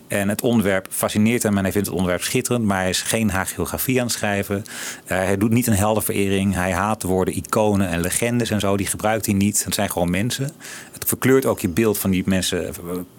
En 0.08 0.30
het 0.30 0.42
onderwerp 0.42 0.88
fascineert 0.90 1.44
hem 1.44 1.58
en 1.58 1.64
hij 1.64 1.72
vindt 1.72 1.88
het 1.88 1.96
onderwerp 1.96 2.24
schitterend, 2.24 2.66
maar 2.66 2.80
hij 2.80 2.90
is 2.90 3.02
geen 3.02 3.30
hagiografie 3.30 4.00
aan 4.00 4.06
het 4.06 4.16
schrijven. 4.16 4.64
Eh, 5.06 5.18
hij 5.18 5.38
doet 5.38 5.52
niet 5.52 5.68
een 5.68 5.74
heldenverering. 5.74 6.54
Hij 6.54 6.72
haat 6.72 7.02
de 7.02 7.08
woorden 7.08 7.36
iconen 7.36 7.88
en 7.88 8.02
legendes 8.02 8.50
en 8.50 8.60
zo, 8.60 8.78
die 8.78 8.88
gebruikt 8.88 9.26
hij 9.26 9.36
niet. 9.36 9.64
Het 9.64 9.74
zijn 9.74 9.92
gewoon 9.92 10.10
mensen. 10.10 10.52
Het 10.92 11.06
verkleurt 11.06 11.46
ook 11.46 11.60
je 11.60 11.70
beeld 11.70 11.98
van 11.98 12.10
die 12.10 12.24
mensen 12.26 12.68
eh, 12.68 12.74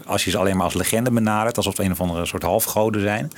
als 0.04 0.24
je 0.24 0.30
ze 0.30 0.38
alleen 0.38 0.56
maar 0.56 0.64
als 0.64 0.74
legende 0.74 1.10
benadert, 1.10 1.56
alsof 1.56 1.76
het 1.76 1.86
een 1.86 1.92
of 1.92 2.00
andere 2.00 2.26
soort 2.26 2.42
halfgoden 2.42 3.00
zijn. 3.00 3.32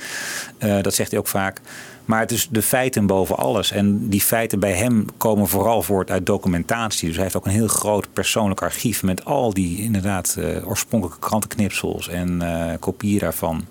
Eh, 0.57 0.81
dat 0.81 0.93
zegt 0.93 1.11
hij 1.11 1.19
ook 1.19 1.27
vaak. 1.27 1.61
Maar 2.05 2.19
het 2.19 2.31
is 2.31 2.47
de 2.51 2.61
feiten 2.61 3.05
boven 3.05 3.37
alles. 3.37 3.71
En 3.71 4.09
die 4.09 4.21
feiten 4.21 4.59
bij 4.59 4.73
hem 4.73 5.05
komen 5.17 5.47
vooral 5.47 5.81
voort 5.81 6.11
uit 6.11 6.25
documentatie. 6.25 7.05
Dus 7.07 7.15
hij 7.15 7.23
heeft 7.23 7.37
ook 7.37 7.45
een 7.45 7.51
heel 7.51 7.67
groot 7.67 8.07
persoonlijk 8.13 8.61
archief 8.61 9.03
met 9.03 9.25
al 9.25 9.53
die 9.53 9.81
inderdaad 9.81 10.35
eh, 10.39 10.67
oorspronkelijke 10.67 11.19
krantenknipsels 11.27 12.07
en 12.07 12.41
eh, 12.41 12.73
kopieën 12.79 13.19
daarvan. 13.19 13.65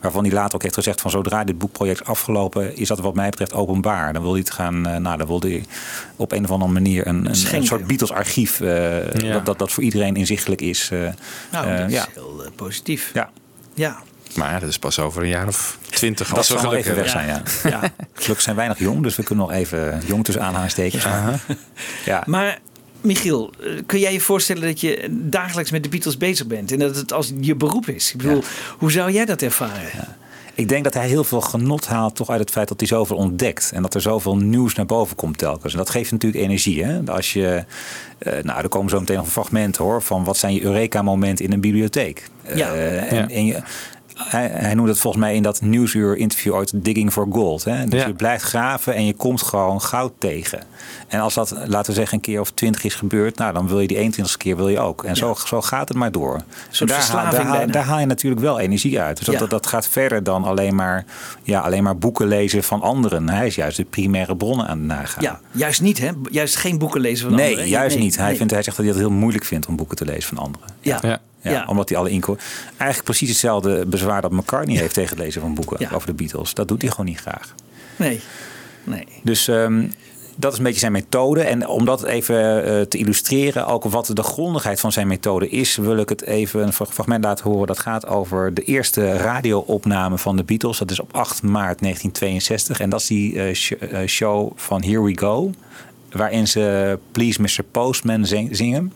Waarvan 0.00 0.24
hij 0.24 0.32
later 0.32 0.54
ook 0.54 0.62
heeft 0.62 0.74
gezegd 0.74 1.00
van 1.00 1.10
zodra 1.10 1.44
dit 1.44 1.58
boekproject 1.58 2.00
is 2.00 2.06
afgelopen, 2.06 2.76
is 2.76 2.88
dat 2.88 2.98
wat 3.00 3.14
mij 3.14 3.28
betreft 3.30 3.52
openbaar. 3.52 4.12
Dan 4.12 4.22
wil 4.22 4.30
hij 4.30 4.40
het 4.40 4.50
gaan, 4.50 4.86
eh, 4.86 4.96
nou 4.96 5.16
dan 5.18 5.26
wil 5.26 5.40
hij 5.40 5.64
op 6.16 6.32
een 6.32 6.44
of 6.44 6.50
andere 6.50 6.72
manier 6.72 7.06
een, 7.06 7.26
een, 7.26 7.66
soort 7.66 7.86
Beatles 7.86 8.12
archief 8.12 8.60
eh, 8.60 9.12
Ja. 9.12 9.32
dat, 9.32 9.46
dat, 9.46 9.58
dat 9.58 9.72
voor 9.72 9.82
iedereen 9.82 10.14
inzichtelijk 10.16 10.60
is. 10.60 10.88
eh, 10.92 10.98
Nou, 11.52 11.66
eh, 11.66 11.78
dat 11.78 11.88
is 11.90 11.94
ja. 11.94 12.06
heel 12.14 12.42
positief. 12.56 13.10
ja, 13.14 13.30
Ja. 13.74 14.02
Maar 14.34 14.60
dat 14.60 14.68
is 14.68 14.78
pas 14.78 14.98
over 14.98 15.22
een 15.22 15.28
jaar 15.28 15.48
of 15.48 15.78
twintig. 15.90 16.28
dat 16.28 16.36
als 16.36 16.48
we 16.48 16.54
zal 16.54 16.62
nog 16.62 16.72
geluk 16.72 16.86
even 16.86 16.96
weg 17.02 17.10
zijn, 17.10 17.26
ja. 17.26 17.42
ja. 17.64 17.80
Gelukkig 18.12 18.40
zijn 18.40 18.56
weinig 18.56 18.78
jong, 18.78 19.02
dus 19.02 19.16
we 19.16 19.22
kunnen 19.22 19.46
nog 19.46 19.54
even 19.54 20.02
jong 20.06 20.24
tussen 20.24 20.42
aanhalingstekens. 20.42 21.06
Ja. 22.04 22.22
Maar 22.26 22.58
Michiel, 23.00 23.52
eh, 23.60 23.70
kun 23.86 23.98
jij 23.98 24.12
je 24.12 24.20
voorstellen 24.20 24.62
dat 24.62 24.80
je 24.80 25.08
dagelijks 25.10 25.70
met 25.70 25.82
de 25.82 25.88
Beatles 25.88 26.16
bezig 26.16 26.46
bent 26.46 26.72
en 26.72 26.78
dat 26.78 26.96
het 26.96 27.12
als 27.12 27.32
je 27.40 27.54
beroep 27.54 27.88
is? 27.88 28.12
Ik 28.12 28.16
bedoel, 28.16 28.42
hoe 28.78 28.90
zou 28.92 29.12
jij 29.12 29.24
dat 29.24 29.42
ervaren? 29.42 30.08
Ik 30.54 30.68
denk 30.68 30.84
dat 30.84 30.94
hij 30.94 31.08
heel 31.08 31.24
veel 31.24 31.40
genot 31.40 31.86
haalt 31.86 32.16
toch 32.16 32.30
uit 32.30 32.40
het 32.40 32.50
feit 32.50 32.68
dat 32.68 32.80
hij 32.80 32.88
zoveel 32.88 33.16
ontdekt. 33.16 33.70
En 33.74 33.82
dat 33.82 33.94
er 33.94 34.00
zoveel 34.00 34.36
nieuws 34.36 34.74
naar 34.74 34.86
boven 34.86 35.16
komt 35.16 35.38
telkens. 35.38 35.72
En 35.72 35.78
dat 35.78 35.90
geeft 35.90 36.10
natuurlijk 36.10 36.44
energie. 36.44 36.84
Hè? 36.84 37.00
Als 37.04 37.32
je, 37.32 37.64
eh, 38.18 38.42
nou, 38.42 38.62
er 38.62 38.68
komen 38.68 38.90
zo 38.90 39.00
meteen 39.00 39.16
nog 39.16 39.28
fragmenten 39.28 39.84
hoor. 39.84 40.02
Van 40.02 40.24
wat 40.24 40.36
zijn 40.36 40.54
je 40.54 40.62
Eureka-momenten 40.62 41.44
in 41.44 41.52
een 41.52 41.60
bibliotheek. 41.60 42.28
Ja. 42.54 42.72
Eh, 42.72 43.12
en, 43.12 43.16
Ja. 43.16 43.28
en 43.28 43.44
je, 43.44 43.62
hij, 44.16 44.46
hij 44.54 44.74
noemt 44.74 44.88
het 44.88 44.98
volgens 44.98 45.22
mij 45.22 45.34
in 45.34 45.42
dat 45.42 45.60
nieuwsuur 45.60 46.16
interview 46.16 46.54
ooit 46.54 46.72
digging 46.74 47.12
for 47.12 47.26
gold. 47.30 47.64
Hè? 47.64 47.84
Dus 47.86 48.00
Ja. 48.00 48.06
je 48.06 48.12
blijft 48.14 48.44
graven 48.44 48.94
en 48.94 49.06
je 49.06 49.14
komt 49.14 49.42
gewoon 49.42 49.80
goud 49.82 50.12
tegen. 50.18 50.60
En 51.08 51.20
als 51.20 51.34
dat, 51.34 51.54
laten 51.66 51.90
we 51.90 51.96
zeggen, 51.98 52.14
een 52.16 52.22
keer 52.22 52.40
of 52.40 52.50
twintig 52.50 52.84
is 52.84 52.94
gebeurd, 52.94 53.36
nou, 53.38 53.52
dan 53.52 53.68
wil 53.68 53.80
je 53.80 53.86
die 53.88 53.96
21ste 54.12 54.36
keer 54.36 54.56
wil 54.56 54.68
je 54.68 54.78
ook. 54.80 55.04
En 55.04 55.16
zo, 55.16 55.34
zo 55.46 55.62
gaat 55.62 55.88
het 55.88 55.96
maar 55.96 56.12
door. 56.12 56.40
daar, 56.78 57.00
haal- 57.00 57.30
daar, 57.30 57.44
haal- 57.44 57.56
bijna. 57.56 57.72
daar 57.72 57.84
haal 57.84 57.98
je 58.00 58.06
natuurlijk 58.06 58.40
wel 58.42 58.58
energie 58.60 59.00
uit. 59.00 59.16
Dus 59.16 59.24
dat, 59.26 59.34
Ja. 59.34 59.40
dat, 59.40 59.50
dat 59.50 59.66
gaat 59.66 59.88
verder 59.88 60.22
dan 60.22 60.44
alleen 60.44 60.74
maar, 60.74 61.04
ja, 61.42 61.60
alleen 61.60 61.82
maar 61.82 61.98
boeken 61.98 62.26
lezen 62.26 62.62
van 62.62 62.80
anderen. 62.82 63.28
Hij 63.28 63.46
is 63.46 63.54
juist 63.54 63.76
de 63.76 63.84
primaire 63.84 64.36
bronnen 64.36 64.66
aan 64.66 64.78
het 64.78 64.86
nagaan. 64.86 65.22
Ja, 65.22 65.40
juist 65.50 65.80
niet 65.80 65.98
hè? 65.98 66.10
Juist 66.30 66.56
geen 66.56 66.78
boeken 66.78 67.00
lezen 67.00 67.28
van 67.28 67.36
Nee, 67.36 67.48
anderen. 67.48 67.68
juist 67.68 67.94
Nee, 67.94 68.04
niet. 68.04 68.16
Hij, 68.16 68.26
nee. 68.26 68.36
vindt, 68.36 68.52
hij 68.52 68.62
zegt 68.62 68.76
dat 68.76 68.86
hij 68.86 68.94
het 68.94 69.04
heel 69.04 69.12
moeilijk 69.16 69.44
vindt 69.44 69.66
om 69.66 69.76
boeken 69.76 69.96
te 69.96 70.04
lezen 70.04 70.36
van 70.36 70.38
anderen. 70.44 70.68
Ja. 70.80 71.20
Ja. 71.42 71.64
Omdat 71.68 71.88
hij 71.88 71.98
alle 71.98 72.10
inko... 72.10 72.36
Eigenlijk 72.68 73.04
precies 73.04 73.28
hetzelfde 73.28 73.86
bezwaar 73.86 74.22
dat 74.22 74.30
McCartney 74.30 74.76
heeft 74.76 74.94
tegen 74.94 75.16
het 75.16 75.24
lezen 75.24 75.40
van 75.40 75.54
boeken 75.54 75.76
Ja. 75.80 75.90
over 75.94 76.06
de 76.06 76.14
Beatles. 76.14 76.54
Dat 76.54 76.68
doet 76.68 76.82
hij 76.82 76.90
gewoon 76.90 77.06
niet 77.06 77.20
graag. 77.20 77.54
Nee. 77.96 78.20
nee. 78.84 79.06
Dus 79.22 79.48
ehm, 79.48 79.86
dat 80.36 80.52
is 80.52 80.58
een 80.58 80.64
beetje 80.64 80.78
zijn 80.80 80.92
methode. 80.92 81.42
En 81.42 81.66
om 81.68 81.84
dat 81.84 82.04
even 82.04 82.64
eh, 82.64 82.80
te 82.80 82.98
illustreren, 82.98 83.66
ook 83.66 83.84
wat 83.84 84.10
de 84.12 84.22
grondigheid 84.22 84.80
van 84.80 84.92
zijn 84.92 85.06
methode 85.06 85.48
is, 85.48 85.76
wil 85.76 85.96
ik 85.96 86.08
het 86.08 86.22
even 86.22 86.62
een 86.62 86.72
fragment 86.72 87.24
laten 87.24 87.50
horen. 87.50 87.66
Dat 87.66 87.78
gaat 87.78 88.06
over 88.06 88.54
de 88.54 88.62
eerste 88.62 89.12
radioopname 89.16 90.18
van 90.18 90.36
de 90.36 90.44
Beatles. 90.44 90.78
Dat 90.78 90.90
is 90.90 91.00
op 91.00 91.12
8 91.16 91.42
maart 91.42 91.78
1962. 91.80 92.80
En 92.80 92.90
dat 92.90 93.00
is 93.00 93.06
die 93.06 93.42
eh, 93.42 93.54
sh- 93.54 93.70
eh, 93.72 94.06
show 94.06 94.52
van 94.56 94.82
Here 94.82 95.02
We 95.02 95.18
Go. 95.18 95.50
Waarin 96.10 96.48
ze 96.48 96.98
Please 97.12 97.40
Mr. 97.42 97.62
Postman 97.70 98.26
zing- 98.26 98.56
zingen. 98.56 98.92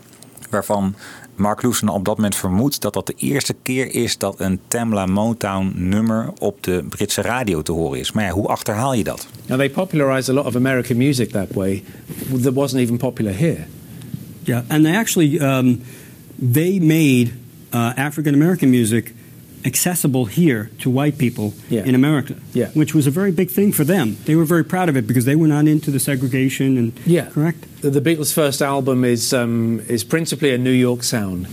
Waarvan 0.50 0.94
Mark 1.36 1.62
Lewson 1.62 1.88
op 1.88 2.04
dat 2.04 2.16
moment 2.16 2.36
vermoedt 2.36 2.80
dat 2.80 2.92
dat 2.94 3.06
de 3.06 3.14
eerste 3.16 3.54
keer 3.62 3.94
is 3.94 4.18
dat 4.18 4.40
een 4.40 4.60
Tamla 4.68 5.06
Motown 5.06 5.72
nummer 5.74 6.32
op 6.38 6.62
de 6.62 6.84
Britse 6.88 7.22
radio 7.22 7.62
te 7.62 7.72
horen 7.72 7.98
is. 7.98 8.12
Maar 8.12 8.24
ja, 8.24 8.30
hoe 8.30 8.48
achterhaal 8.48 8.94
je 8.94 9.04
dat? 9.04 9.26
Now, 9.46 9.58
they 9.58 9.70
popularized 9.70 10.28
a 10.28 10.32
lot 10.32 10.46
of 10.46 10.56
American 10.56 10.96
music 10.96 11.30
that 11.30 11.48
way 11.54 11.82
that 12.42 12.52
wasn't 12.52 12.82
even 12.82 12.96
popular 12.96 13.36
here. 13.36 13.66
Yeah, 14.42 14.62
and 14.68 14.84
they 14.84 14.94
actually 14.94 15.40
um, 15.40 15.80
they 16.52 16.78
made 16.78 17.30
uh, 17.74 17.92
African 17.94 18.34
American 18.34 18.70
music 18.70 19.14
accessible 19.66 20.24
here 20.26 20.70
to 20.78 20.88
white 20.88 21.18
people 21.18 21.52
Yeah. 21.68 21.84
in 21.84 21.94
America, 21.94 22.34
Yeah. 22.54 22.68
which 22.74 22.94
was 22.94 23.06
a 23.06 23.10
very 23.10 23.32
big 23.32 23.50
thing 23.50 23.72
for 23.72 23.84
them. 23.84 24.16
They 24.24 24.36
were 24.36 24.44
very 24.44 24.64
proud 24.64 24.88
of 24.88 24.96
it 24.96 25.06
because 25.06 25.24
they 25.24 25.34
were 25.36 25.48
not 25.48 25.66
into 25.66 25.90
the 25.90 25.98
segregation 26.00 26.78
and 26.78 26.92
Yeah, 27.04 27.26
correct. 27.26 27.64
The, 27.82 27.90
the 27.90 28.00
Beatles' 28.00 28.32
first 28.32 28.62
album 28.62 29.04
is 29.04 29.32
um, 29.34 29.80
is 29.88 30.04
principally 30.04 30.52
a 30.54 30.58
New 30.58 30.70
York 30.70 31.02
sound. 31.02 31.46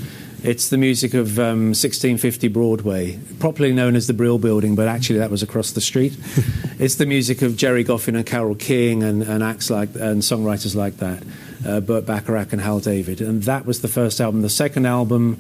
It's 0.44 0.68
the 0.68 0.78
music 0.78 1.14
of 1.14 1.40
um, 1.40 1.72
1650 1.74 2.50
Broadway, 2.50 3.18
properly 3.40 3.72
known 3.72 3.96
as 3.96 4.08
the 4.08 4.14
Brill 4.14 4.38
Building, 4.38 4.76
but 4.76 4.90
actually 4.90 5.20
that 5.20 5.32
was 5.32 5.42
across 5.42 5.72
the 5.72 5.80
street. 5.82 6.18
it's 6.80 6.96
the 6.96 7.06
music 7.06 7.42
of 7.42 7.56
Jerry 7.56 7.86
Goffin 7.86 8.16
and 8.18 8.26
Carol 8.26 8.56
King 8.56 9.04
and, 9.04 9.24
and 9.24 9.42
acts 9.42 9.70
like 9.70 9.90
and 9.96 10.22
songwriters 10.22 10.76
like 10.76 10.98
that, 10.98 11.24
uh, 11.66 11.80
Burt 11.80 12.06
Bacharach 12.06 12.52
and 12.52 12.62
Hal 12.62 12.80
David, 12.82 13.22
and 13.22 13.44
that 13.44 13.66
was 13.66 13.80
the 13.82 13.88
first 13.88 14.20
album. 14.20 14.42
The 14.42 14.50
second 14.50 14.86
album 14.86 15.40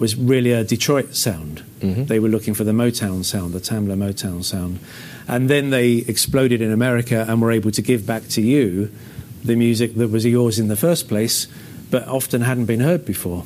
was 0.00 0.16
really 0.16 0.50
a 0.52 0.64
Detroit 0.64 1.14
sound. 1.14 1.62
Mhm. 1.80 2.08
They 2.08 2.18
were 2.18 2.28
looking 2.28 2.54
for 2.54 2.64
the 2.64 2.72
Motown 2.72 3.24
sound, 3.24 3.52
the 3.52 3.60
Tamla 3.60 3.96
Motown 3.96 4.42
sound. 4.42 4.78
And 5.28 5.48
then 5.48 5.70
they 5.70 6.04
exploded 6.08 6.60
in 6.60 6.72
America 6.72 7.24
and 7.28 7.40
were 7.40 7.52
able 7.52 7.70
to 7.70 7.82
give 7.82 8.04
back 8.06 8.26
to 8.30 8.40
you 8.40 8.90
the 9.44 9.54
music 9.54 9.94
that 9.96 10.10
was 10.10 10.24
yours 10.24 10.58
in 10.58 10.68
the 10.68 10.76
first 10.76 11.06
place, 11.06 11.46
but 11.90 12.06
often 12.08 12.40
hadn't 12.42 12.64
been 12.64 12.80
heard 12.80 13.04
before. 13.04 13.44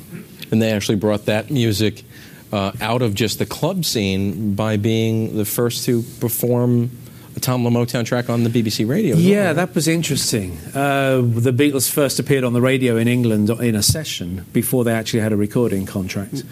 And 0.49 0.61
they 0.61 0.71
actually 0.71 0.95
brought 0.97 1.25
that 1.25 1.51
music 1.51 2.03
uh, 2.51 2.71
out 2.79 3.01
of 3.01 3.13
just 3.13 3.37
the 3.39 3.45
club 3.45 3.83
scene 3.85 4.55
by 4.55 4.77
being 4.77 5.35
the 5.37 5.45
first 5.45 5.83
to 5.85 6.03
perform 6.19 6.89
a 7.35 7.39
Tom 7.39 7.63
Motown 7.63 8.05
track 8.05 8.29
on 8.29 8.43
the 8.43 8.49
BBC 8.49 8.87
radio. 8.87 9.15
Yeah, 9.17 9.53
that 9.53 9.75
was 9.75 9.87
interesting. 9.87 10.57
Uh, 10.73 11.21
the 11.21 11.51
Beatles 11.51 11.89
first 11.89 12.19
appeared 12.19 12.43
on 12.43 12.53
the 12.53 12.61
radio 12.61 12.97
in 12.97 13.07
England 13.07 13.49
in 13.49 13.75
a 13.75 13.83
session 13.83 14.45
before 14.53 14.83
they 14.83 14.93
actually 14.93 15.19
had 15.19 15.33
a 15.33 15.37
recording 15.37 15.85
contract. 15.85 16.43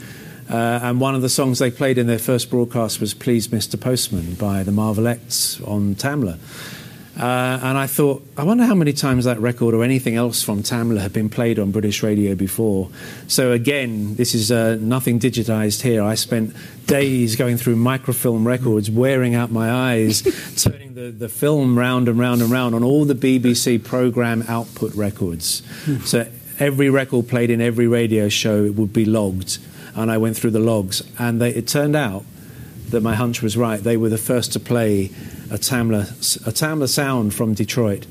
Uh, 0.49 0.79
and 0.83 0.99
one 0.99 1.15
of 1.15 1.21
the 1.21 1.29
songs 1.29 1.59
they 1.59 1.71
played 1.71 1.97
in 1.97 2.07
their 2.07 2.19
first 2.19 2.49
broadcast 2.49 2.99
was 2.99 3.13
Please 3.13 3.47
Mr. 3.47 3.79
Postman 3.79 4.35
by 4.35 4.63
the 4.63 4.71
Marvelettes 4.71 5.61
on 5.65 5.95
Tamla. 5.95 6.37
Uh, 7.15 7.59
and 7.61 7.77
I 7.77 7.85
thought, 7.85 8.25
I 8.37 8.43
wonder 8.43 8.65
how 8.65 8.73
many 8.73 8.91
times 8.91 9.25
that 9.25 9.39
record 9.39 9.75
or 9.75 9.83
anything 9.83 10.15
else 10.15 10.41
from 10.41 10.63
Tamla 10.63 10.99
had 10.99 11.13
been 11.13 11.29
played 11.29 11.59
on 11.59 11.69
British 11.69 12.01
radio 12.01 12.33
before. 12.33 12.89
So 13.27 13.51
again, 13.51 14.15
this 14.15 14.33
is 14.33 14.51
uh, 14.51 14.77
nothing 14.79 15.19
digitized 15.19 15.83
here. 15.83 16.01
I 16.01 16.15
spent 16.15 16.55
days 16.87 17.35
going 17.35 17.57
through 17.57 17.75
microfilm 17.75 18.47
records, 18.47 18.89
wearing 18.89 19.35
out 19.35 19.51
my 19.51 19.71
eyes, 19.71 20.23
turning 20.63 20.95
the, 20.95 21.11
the 21.11 21.29
film 21.29 21.77
round 21.77 22.09
and 22.09 22.17
round 22.17 22.41
and 22.41 22.49
round 22.49 22.73
on 22.73 22.83
all 22.83 23.05
the 23.05 23.13
BBC 23.13 23.83
program 23.83 24.43
output 24.47 24.95
records. 24.95 25.61
So 26.05 26.27
every 26.57 26.89
record 26.89 27.27
played 27.27 27.51
in 27.51 27.61
every 27.61 27.87
radio 27.87 28.27
show 28.27 28.63
it 28.63 28.73
would 28.75 28.91
be 28.91 29.05
logged, 29.05 29.59
and 29.95 30.09
I 30.09 30.17
went 30.17 30.35
through 30.35 30.51
the 30.51 30.59
logs, 30.59 31.03
and 31.19 31.39
they, 31.39 31.51
it 31.51 31.67
turned 31.67 31.95
out 31.95 32.25
that 32.89 33.01
my 33.01 33.13
hunch 33.13 33.41
was 33.41 33.55
right. 33.55 33.79
They 33.81 33.97
were 33.97 34.09
the 34.09 34.17
first 34.17 34.53
to 34.53 34.59
play 34.59 35.11
a 35.53 35.57
Tamla, 35.57 36.01
a 36.47 36.51
Tamla 36.51 36.89
sound 36.89 37.33
from 37.33 37.53
Detroit 37.53 38.07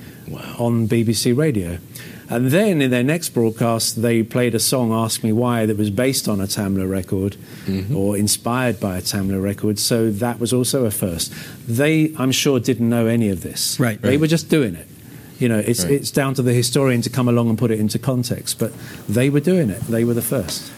on 0.58 0.86
BBC 0.88 1.36
Radio. 1.36 1.78
And 2.30 2.50
then 2.50 2.80
in 2.80 2.90
their 2.90 3.02
next 3.02 3.30
broadcast, 3.30 4.00
they 4.00 4.22
played 4.22 4.54
a 4.54 4.60
song, 4.60 4.92
Ask 4.92 5.22
Me 5.24 5.32
Why, 5.32 5.66
that 5.66 5.76
was 5.76 5.90
based 5.90 6.28
on 6.28 6.40
a 6.40 6.44
Tamla 6.46 6.88
record 6.88 7.36
mm-hmm. 7.66 7.94
or 7.94 8.16
inspired 8.16 8.78
by 8.80 8.96
a 8.96 9.02
Tamla 9.02 9.42
record. 9.42 9.78
So 9.78 10.10
that 10.12 10.38
was 10.38 10.52
also 10.52 10.86
a 10.86 10.90
first. 10.90 11.34
They, 11.68 12.14
I'm 12.16 12.32
sure, 12.32 12.60
didn't 12.60 12.88
know 12.88 13.06
any 13.06 13.28
of 13.28 13.42
this. 13.42 13.78
Right. 13.78 14.00
They 14.00 14.10
Right. 14.10 14.20
were 14.20 14.28
just 14.28 14.48
doing 14.48 14.74
it. 14.76 14.86
You 15.40 15.48
know, 15.48 15.58
it's, 15.58 15.82
Right. 15.82 15.94
it's 16.00 16.12
down 16.12 16.34
to 16.34 16.42
the 16.42 16.52
historian 16.52 17.02
to 17.02 17.10
come 17.10 17.28
along 17.28 17.48
and 17.48 17.58
put 17.58 17.70
it 17.72 17.80
into 17.80 17.98
context. 17.98 18.58
But 18.58 18.72
they 19.08 19.28
were 19.28 19.40
doing 19.42 19.68
it. 19.68 19.80
They 19.90 20.04
were 20.04 20.14
the 20.14 20.22
first. 20.22 20.70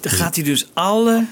Dan 0.00 0.12
gaat 0.12 0.34
hij 0.34 0.44
dus 0.44 0.66
alle 0.72 1.26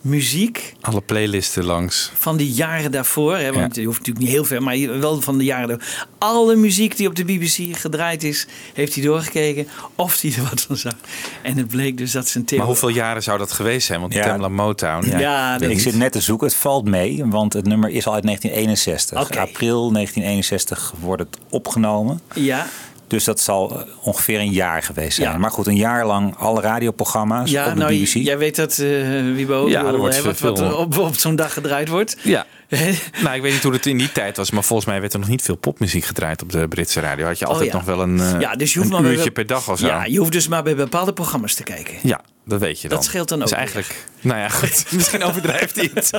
muziek 0.00 0.74
Alle 0.80 1.00
playlisten 1.00 1.64
langs. 1.64 2.10
van 2.14 2.36
die 2.36 2.52
jaren 2.52 2.90
daarvoor. 2.90 3.36
Hè, 3.36 3.52
want 3.52 3.74
je 3.74 3.84
hoeft 3.84 3.98
natuurlijk 3.98 4.24
niet 4.26 4.34
heel 4.34 4.44
ver, 4.44 4.62
maar 4.62 5.00
wel 5.00 5.20
van 5.20 5.38
de 5.38 5.44
jaren 5.44 5.68
daarvoor. 5.68 6.06
Alle 6.18 6.56
muziek 6.56 6.96
die 6.96 7.08
op 7.08 7.14
de 7.16 7.24
BBC 7.24 7.76
gedraaid 7.76 8.22
is, 8.24 8.46
heeft 8.74 8.94
hij 8.94 9.04
doorgekeken 9.04 9.66
of 9.94 10.20
hij 10.20 10.32
er 10.36 10.42
wat 10.42 10.60
van 10.60 10.76
zag. 10.76 10.94
En 11.42 11.56
het 11.56 11.68
bleek 11.68 11.96
dus 11.96 12.12
dat 12.12 12.28
zijn 12.28 12.42
Maar 12.42 12.52
theorie. 12.52 12.68
hoeveel 12.68 12.88
jaren 12.88 13.22
zou 13.22 13.38
dat 13.38 13.52
geweest 13.52 13.86
zijn? 13.86 14.00
Want 14.00 14.12
Ja. 14.12 14.22
Tamla 14.24 14.48
Motown. 14.48 15.18
Ja, 15.18 15.58
dat 15.58 15.70
ik 15.70 15.80
zit 15.80 15.94
net 15.94 16.12
te 16.12 16.20
zoeken. 16.20 16.46
Het 16.46 16.56
valt 16.56 16.84
mee, 16.84 17.24
want 17.26 17.52
het 17.52 17.66
nummer 17.66 17.90
is 17.90 18.06
al 18.06 18.14
uit 18.14 18.22
1961. 18.24 19.20
Oké. 19.20 19.40
April 19.40 19.90
1961 19.92 20.92
wordt 21.00 21.22
het 21.22 21.36
opgenomen. 21.50 22.20
Ja, 22.34 22.66
Dus 23.08 23.24
dat 23.24 23.40
zal 23.40 23.70
eh, 23.70 23.82
ongeveer 24.00 24.38
een 24.40 24.52
jaar 24.52 24.82
geweest 24.82 25.16
zijn. 25.16 25.30
Ja. 25.30 25.38
Maar 25.38 25.50
goed, 25.50 25.66
een 25.66 25.76
jaar 25.76 26.06
lang 26.06 26.36
alle 26.36 26.60
radioprogramma's 26.60 27.50
ja 27.50 27.66
op 27.66 27.72
de 27.72 27.78
nou, 27.78 27.94
BBC. 27.98 28.12
jij 28.14 28.38
weet 28.38 28.56
dat, 28.56 28.78
eh 28.78 28.86
Wiebo, 29.34 29.68
Ja, 29.68 29.94
wordt 29.96 30.16
hè, 30.16 30.22
wat, 30.22 30.36
veel- 30.36 30.48
wat 30.48 30.58
er 30.60 30.76
op, 30.76 30.98
op 30.98 31.14
zo'n 31.14 31.36
dag 31.36 31.52
gedraaid 31.52 31.88
wordt. 31.88 32.16
Ja. 32.22 32.46
nou, 33.22 33.36
ik 33.36 33.42
weet 33.42 33.52
niet 33.52 33.62
hoe 33.62 33.72
het 33.72 33.86
in 33.86 33.98
die 33.98 34.12
tijd 34.12 34.36
was, 34.36 34.50
maar 34.50 34.64
volgens 34.64 34.88
mij 34.88 35.00
werd 35.00 35.12
er 35.12 35.18
nog 35.18 35.28
niet 35.28 35.42
veel 35.42 35.56
popmuziek 35.56 36.04
gedraaid 36.04 36.42
op 36.42 36.52
de 36.52 36.68
Britse 36.68 37.00
radio. 37.00 37.26
Had 37.26 37.38
je 37.38 37.44
Oh, 37.46 37.50
altijd 37.52 37.70
ja. 37.70 37.76
nog 37.76 37.86
wel 37.86 38.00
een, 38.00 38.20
eh, 38.20 38.40
Ja, 38.40 38.54
dus 38.54 38.72
je 38.72 38.78
hoeft 38.78 38.90
een 38.90 38.96
maar 38.96 39.04
bij- 39.06 39.12
uurtje 39.16 39.30
per 39.30 39.46
dag 39.46 39.70
of 39.70 39.78
zo. 39.78 39.86
Ja, 39.86 40.04
je 40.04 40.18
hoeft 40.18 40.32
dus 40.32 40.48
maar 40.48 40.62
bij 40.62 40.74
bepaalde 40.76 41.12
programma's 41.12 41.54
te 41.54 41.62
kijken. 41.62 41.94
Ja, 42.02 42.20
dat 42.46 42.60
weet 42.60 42.80
je 42.80 42.88
dan. 42.88 42.96
Dat 42.96 43.06
scheelt 43.06 43.28
dan 43.28 43.38
dus 43.40 43.52
ook 43.52 43.58
eigenlijk, 43.58 44.04
nou 44.20 44.38
ja, 44.38 44.48
goed. 44.48 44.84
Misschien 44.96 45.22
overdrijft 45.24 45.76
hij 45.76 45.90
het. 45.94 46.10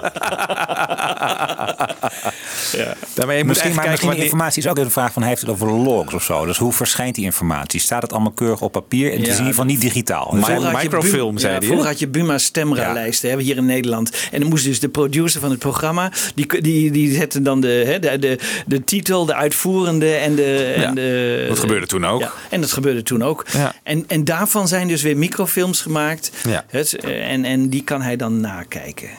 ja. 2.72 2.96
moet 3.26 3.46
Misschien, 3.46 3.46
maar 3.46 3.86
misschien 3.88 4.08
wanneer... 4.08 4.24
informatie 4.24 4.62
is 4.64 4.68
ook 4.68 4.74
even 4.76 4.86
een 4.86 4.92
vraag 4.92 5.14
van 5.14 5.24
heeft 5.24 5.42
het 5.42 5.50
over 5.50 5.72
logs 5.72 6.14
of 6.14 6.24
zo. 6.24 6.46
Dus 6.46 6.58
hoe 6.58 6.74
verschijnt 6.74 7.16
die 7.16 7.24
informatie? 7.26 7.80
Staat 7.80 8.02
het 8.02 8.12
allemaal 8.14 8.32
keurig 8.32 8.62
op 8.62 8.72
papier? 8.72 9.12
En 9.12 9.18
het 9.18 9.26
Ja, 9.26 9.32
is 9.32 9.40
in 9.40 9.46
ieder 9.46 9.50
geval 9.54 9.66
niet 9.66 9.82
digitaal. 9.82 10.26
Maar- 10.32 10.36
Dus 10.36 10.46
Vroeger 10.46 10.72
had 10.72 10.82
je 10.82 10.90
microfilm, 10.90 11.38
zei 11.38 11.54
ja, 11.54 11.58
hij, 11.60 11.68
Vroeger 11.68 11.88
had 11.88 12.00
je 12.00 12.08
Buma 12.08 12.38
stemra-lijsten 12.38 13.30
hè, 13.30 13.40
hier 13.40 13.58
in 13.58 13.66
Nederland. 13.66 14.28
En 14.32 14.40
dan 14.40 14.50
moest 14.50 14.64
dus 14.64 14.80
de 14.80 14.90
producer 14.90 15.42
van 15.42 15.50
het 15.50 15.60
programma... 15.60 16.12
die, 16.48 16.62
die, 16.62 16.92
die 16.92 17.14
zette 17.14 17.42
dan 17.42 17.62
de, 17.62 17.68
hè, 17.68 18.00
de, 18.00 18.20
de, 18.20 18.38
de 18.66 18.84
titel, 18.84 19.26
de 19.26 19.36
uitvoerende 19.36 20.14
en 20.14 20.36
de... 20.36 20.74
Ja, 20.78 20.84
En 20.84 20.96
de 20.96 21.46
dat 21.48 21.60
gebeurde 21.60 21.88
toen 21.88 22.06
ook. 22.06 22.22
Ja, 22.22 22.32
en 22.50 22.62
dat 22.62 22.72
gebeurde 22.72 23.04
toen 23.04 23.24
ook. 23.24 23.46
Ja. 23.52 23.74
En, 23.84 24.04
en 24.08 24.24
daarvan 24.24 24.68
zijn 24.68 24.88
dus 24.88 25.02
weer 25.02 25.18
microfilms 25.18 25.82
gemaakt. 25.82 26.32
Ja. 26.48 26.66
Het, 26.68 26.96
en, 27.06 27.46
en 27.46 27.70
die 27.70 27.84
kan 27.84 28.02
hij 28.02 28.16
dan 28.16 28.40
nakijken. 28.40 29.10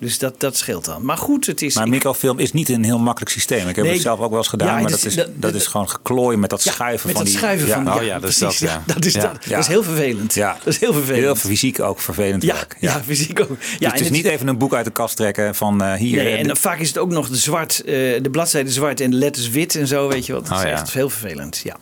Dus 0.00 0.18
dat, 0.18 0.40
dat 0.40 0.56
scheelt 0.56 0.84
dan. 0.84 1.04
Maar 1.04 1.16
goed, 1.16 1.46
het 1.46 1.62
is... 1.62 1.74
Maar 1.74 1.88
microfilm 1.88 2.38
is 2.38 2.52
niet 2.52 2.68
een 2.68 2.84
heel 2.84 2.98
makkelijk 2.98 3.30
systeem. 3.32 3.68
Ik 3.68 3.76
heb 3.76 3.84
Nee. 3.84 3.92
het 3.94 4.02
zelf 4.02 4.20
ook 4.20 4.28
wel 4.30 4.38
eens 4.38 4.48
gedaan, 4.48 4.66
Ja, 4.68 4.72
maar 4.72 4.82
dat 4.90 4.90
dat 5.02 5.04
is- 5.04 5.24
dat- 5.34 5.54
is 5.54 5.66
gewoon 5.66 5.88
geklooien 5.90 6.40
met 6.40 6.50
dat 6.50 6.64
ja, 6.64 6.72
schuiven 6.72 7.06
met 7.06 7.16
van 7.16 7.24
dat 7.24 7.32
die... 7.32 7.40
schuiven 7.42 7.68
van 7.68 7.84
die... 7.84 7.94
Oh 7.94 8.02
ja, 8.02 8.18
dat 8.18 8.30
is 8.30 8.38
dat, 8.38 8.56
ja. 8.56 8.82
dat, 8.94 9.04
is, 9.04 9.12
Ja. 9.12 9.20
dat, 9.20 9.44
dat 9.48 9.58
is 9.58 9.66
heel 9.66 9.82
vervelend. 9.82 10.34
Ja. 10.34 10.56
Dat 10.64 10.66
is 10.74 10.80
heel 10.80 10.92
vervelend. 10.92 11.22
Heel 11.22 11.34
fysiek 11.36 11.80
ook 11.80 12.00
vervelend 12.00 12.42
ja, 12.42 12.54
werk. 12.54 12.76
ja. 12.80 13.02
fysiek 13.06 13.40
ook. 13.40 13.48
Ja, 13.48 13.56
dus 13.56 13.78
en 13.78 13.90
het 13.90 14.00
is 14.00 14.10
niet 14.10 14.24
even 14.24 14.48
een 14.48 14.58
boek 14.58 14.74
uit 14.74 14.84
de 14.84 14.90
kast 14.90 15.16
trekken 15.16 15.54
van 15.54 15.82
eh, 15.82 15.92
hier. 15.94 16.22
Nee, 16.24 16.36
en 16.36 16.46
dan 16.46 16.56
vaak 16.56 16.78
is 16.78 16.88
het 16.88 16.98
ook 16.98 17.10
nog 17.10 17.28
de 17.28 17.36
zwart, 17.36 17.80
eh, 17.80 17.84
de 18.22 18.28
bladzijde 18.30 18.70
zwart 18.70 19.00
en 19.00 19.10
de 19.10 19.16
letters 19.16 19.48
wit 19.50 19.74
en 19.74 19.86
zo, 19.86 20.08
weet 20.08 20.26
je 20.26 20.32
wat. 20.32 20.42
Dat 20.46 20.52
Oh, 20.52 20.58
is 20.58 20.64
ja. 20.64 20.70
echt 20.70 20.92
heel 20.92 21.10
vervelend, 21.10 21.60
ja. 21.64 21.76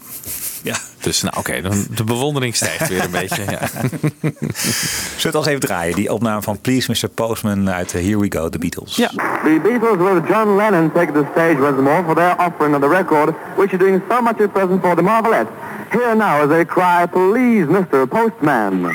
Ja. 0.63 0.77
Dus 1.01 1.23
nou 1.23 1.35
oké, 1.39 1.61
dan 1.61 1.87
de 1.91 2.05
bewondering 2.05 2.57
stijgt 2.57 2.89
weer 2.89 3.05
een 3.05 3.11
beetje. 3.11 3.43
Ja. 3.51 3.59
Zullen 3.69 5.21
we 5.21 5.27
het 5.27 5.35
als 5.35 5.47
even 5.47 5.61
draaien? 5.61 5.95
Die 5.95 6.13
opname 6.13 6.43
van 6.43 6.61
Please 6.61 6.91
Mr. 6.91 7.09
Postman 7.09 7.71
uit 7.71 7.95
eh, 7.95 8.03
Here 8.03 8.19
We 8.19 8.27
Go, 8.29 8.49
The 8.49 8.59
Beatles. 8.59 8.97
Ja. 8.97 9.09
The 9.09 9.61
Beatles 9.63 10.13
with 10.13 10.29
John 10.29 10.57
Lennon 10.57 10.93
take 10.93 11.13
the 11.13 11.25
stage 11.33 11.61
once 11.61 11.81
more 11.81 12.03
for 12.05 12.15
their 12.15 12.37
offering 12.39 12.75
of 12.75 12.81
the 12.81 12.89
record, 12.89 13.35
which 13.57 13.73
is 13.73 13.79
doing 13.79 14.03
so 14.11 14.21
much 14.21 14.41
at 14.41 14.53
present 14.53 14.83
for 14.83 14.97
the 14.97 15.03
Marvelettes. 15.03 15.51
Here 15.91 16.15
now 16.15 16.43
as 16.43 16.49
they 16.49 16.65
cry, 16.65 17.07
please, 17.07 17.67
Mr. 17.67 18.07
Postman. 18.09 18.95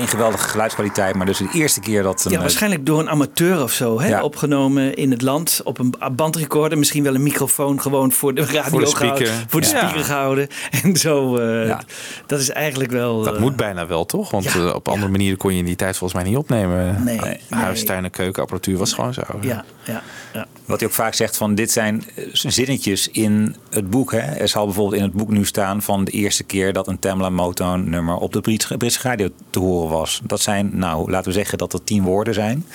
Geweldige 0.00 0.48
geluidskwaliteit. 0.48 1.14
Maar 1.14 1.26
dus 1.26 1.38
de 1.38 1.48
eerste 1.54 1.80
keer 1.80 2.02
dat... 2.02 2.24
Een, 2.24 2.30
Ja, 2.30 2.36
eh, 2.36 2.42
waarschijnlijk 2.42 2.86
door 2.86 2.98
een 3.00 3.08
amateur 3.10 3.62
of 3.62 3.72
zo, 3.72 4.00
hè? 4.00 4.08
Ja. 4.08 4.22
opgenomen 4.22 4.94
in 4.94 5.10
het 5.10 5.22
land 5.22 5.60
op 5.64 5.78
een 5.78 5.94
bandrecorder. 6.16 6.78
Misschien 6.78 7.02
wel 7.02 7.14
een 7.14 7.22
microfoon 7.22 7.80
gewoon 7.80 8.12
voor 8.12 8.34
de 8.34 8.44
radio 8.44 8.62
Voor 8.70 8.80
de 8.80 8.86
gehouden, 8.86 9.26
speaker. 9.26 9.44
voor 9.48 9.60
de 9.60 9.66
Ja. 9.66 9.78
speaker 9.78 10.04
gehouden. 10.04 10.48
En 10.82 10.96
zo, 10.96 11.36
eh, 11.36 11.78
dat 12.26 12.40
is 12.40 12.50
eigenlijk 12.50 12.90
wel... 12.90 13.22
Dat 13.22 13.34
eh, 13.34 13.40
moet 13.40 13.56
bijna 13.56 13.86
wel, 13.86 14.06
toch? 14.06 14.30
Want 14.30 14.44
ja, 14.52 14.70
op 14.70 14.88
andere 14.88 15.10
manieren 15.10 15.38
kon 15.38 15.52
je 15.52 15.58
in 15.58 15.64
die 15.64 15.76
tijd 15.76 15.96
volgens 15.96 16.20
mij 16.22 16.30
niet 16.30 16.38
opnemen. 16.38 17.04
Nee, 17.04 17.20
Huis, 17.48 17.84
tuin 17.84 18.04
en 18.04 18.10
keukenapparatuur 18.10 18.78
was 18.78 18.92
gewoon 18.92 19.14
zo. 19.14 19.22
Ja, 19.40 19.64
ja, 19.84 20.02
ja. 20.32 20.46
Wat 20.64 20.80
hij 20.80 20.88
ook 20.88 20.94
vaak 20.94 21.14
zegt 21.14 21.36
van 21.36 21.54
dit 21.54 21.70
zijn 21.72 22.04
zinnetjes 22.32 23.08
in 23.08 23.56
het 23.70 23.90
boek. 23.90 24.12
Hè. 24.12 24.18
Er 24.18 24.48
zal 24.48 24.64
bijvoorbeeld 24.64 24.96
in 24.96 25.02
het 25.06 25.12
boek 25.16 25.28
nu 25.30 25.44
staan 25.44 25.82
van 25.82 26.04
de 26.04 26.10
eerste 26.10 26.44
keer 26.44 26.72
dat 26.72 26.88
een 26.88 26.98
Tamla 26.98 27.30
Motown 27.30 27.90
nummer 27.90 28.14
op 28.16 28.32
de 28.32 28.40
Britse, 28.40 28.76
Britse 28.76 29.00
radio 29.02 29.28
te 29.50 29.58
horen 29.58 29.81
was. 29.88 30.20
Dat 30.24 30.40
zijn, 30.40 30.70
nou 30.74 31.10
laten 31.10 31.28
we 31.28 31.38
zeggen 31.38 31.58
dat 31.58 31.72
het 31.72 31.86
tien 31.86 32.02
woorden 32.02 32.34
zijn. 32.34 32.66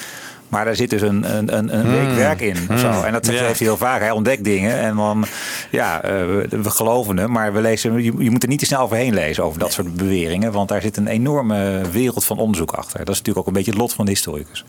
Maar 0.49 0.65
daar 0.65 0.75
zit 0.75 0.89
dus 0.89 1.01
een, 1.01 1.35
een, 1.37 1.57
een, 1.57 1.77
een 1.77 1.91
week 1.91 2.05
Hmm. 2.07 2.15
werk 2.15 2.41
in. 2.41 2.55
Zo. 2.55 2.87
Hmm. 2.89 3.03
En 3.03 3.11
dat 3.13 3.25
zegt 3.25 3.37
Ja. 3.39 3.45
heeft 3.45 3.59
hij 3.59 3.67
heel 3.67 3.77
vaak. 3.77 3.99
Hij 3.99 4.11
ontdekt 4.11 4.43
dingen 4.43 4.77
en 4.79 4.95
dan, 4.95 5.25
ja, 5.71 6.01
eh, 6.01 6.11
we, 6.49 6.69
geloven 6.69 7.17
hem. 7.17 7.31
Maar 7.31 7.53
we 7.53 7.61
lezen, 7.61 8.03
je, 8.03 8.13
je 8.17 8.31
moet 8.31 8.43
er 8.43 8.49
niet 8.49 8.59
te 8.59 8.65
snel 8.65 8.81
overheen 8.81 9.13
lezen 9.13 9.43
over 9.43 9.59
dat 9.59 9.71
soort 9.73 9.95
beweringen. 9.95 10.51
Want 10.51 10.69
daar 10.69 10.81
zit 10.81 10.97
een 10.97 11.07
enorme 11.07 11.81
wereld 11.91 12.23
van 12.25 12.37
onderzoek 12.37 12.71
achter. 12.71 12.99
Dat 12.99 13.09
is 13.09 13.17
natuurlijk 13.17 13.37
ook 13.39 13.47
een 13.47 13.53
beetje 13.53 13.71
het 13.71 13.79
lot 13.79 13.93
van 13.93 14.05
de 14.05 14.11
historicus. 14.11 14.63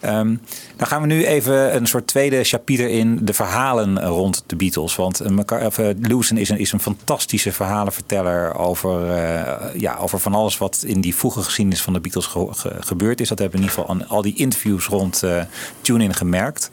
Ehm, 0.00 0.34
dan 0.76 0.86
gaan 0.86 1.00
we 1.00 1.06
nu 1.06 1.24
even 1.26 1.76
een 1.76 1.86
soort 1.86 2.06
tweede 2.06 2.44
chapiter 2.44 2.88
in 2.88 3.18
de 3.22 3.32
verhalen 3.34 4.04
rond 4.04 4.44
de 4.46 4.56
Beatles. 4.56 4.96
Want 4.96 5.20
eh, 5.20 5.64
eh, 5.88 5.96
Lewison 6.00 6.36
is 6.36 6.48
een, 6.48 6.58
is 6.58 6.72
een 6.72 6.80
fantastische 6.80 7.52
verhalenverteller 7.52 8.54
over, 8.54 9.06
ja, 9.78 9.96
over 10.00 10.18
van 10.20 10.34
alles 10.34 10.58
wat 10.58 10.82
in 10.86 11.00
die 11.00 11.14
vroege 11.14 11.42
geschiedenis 11.42 11.82
van 11.82 11.92
de 11.92 12.00
Beatles 12.00 12.26
ge- 12.26 12.48
ge- 12.50 12.76
gebeurd 12.80 13.20
is. 13.20 13.28
Dat 13.28 13.38
hebben 13.38 13.58
we 13.60 13.64
in 13.64 13.70
ieder 13.70 13.84
geval 13.84 14.00
aan 14.02 14.08
al 14.16 14.22
die 14.22 14.34
interviews 14.36 14.86
rond 14.86 15.07
eh 15.22 15.42
Tune-in 15.80 16.14
gemerkt. 16.14 16.68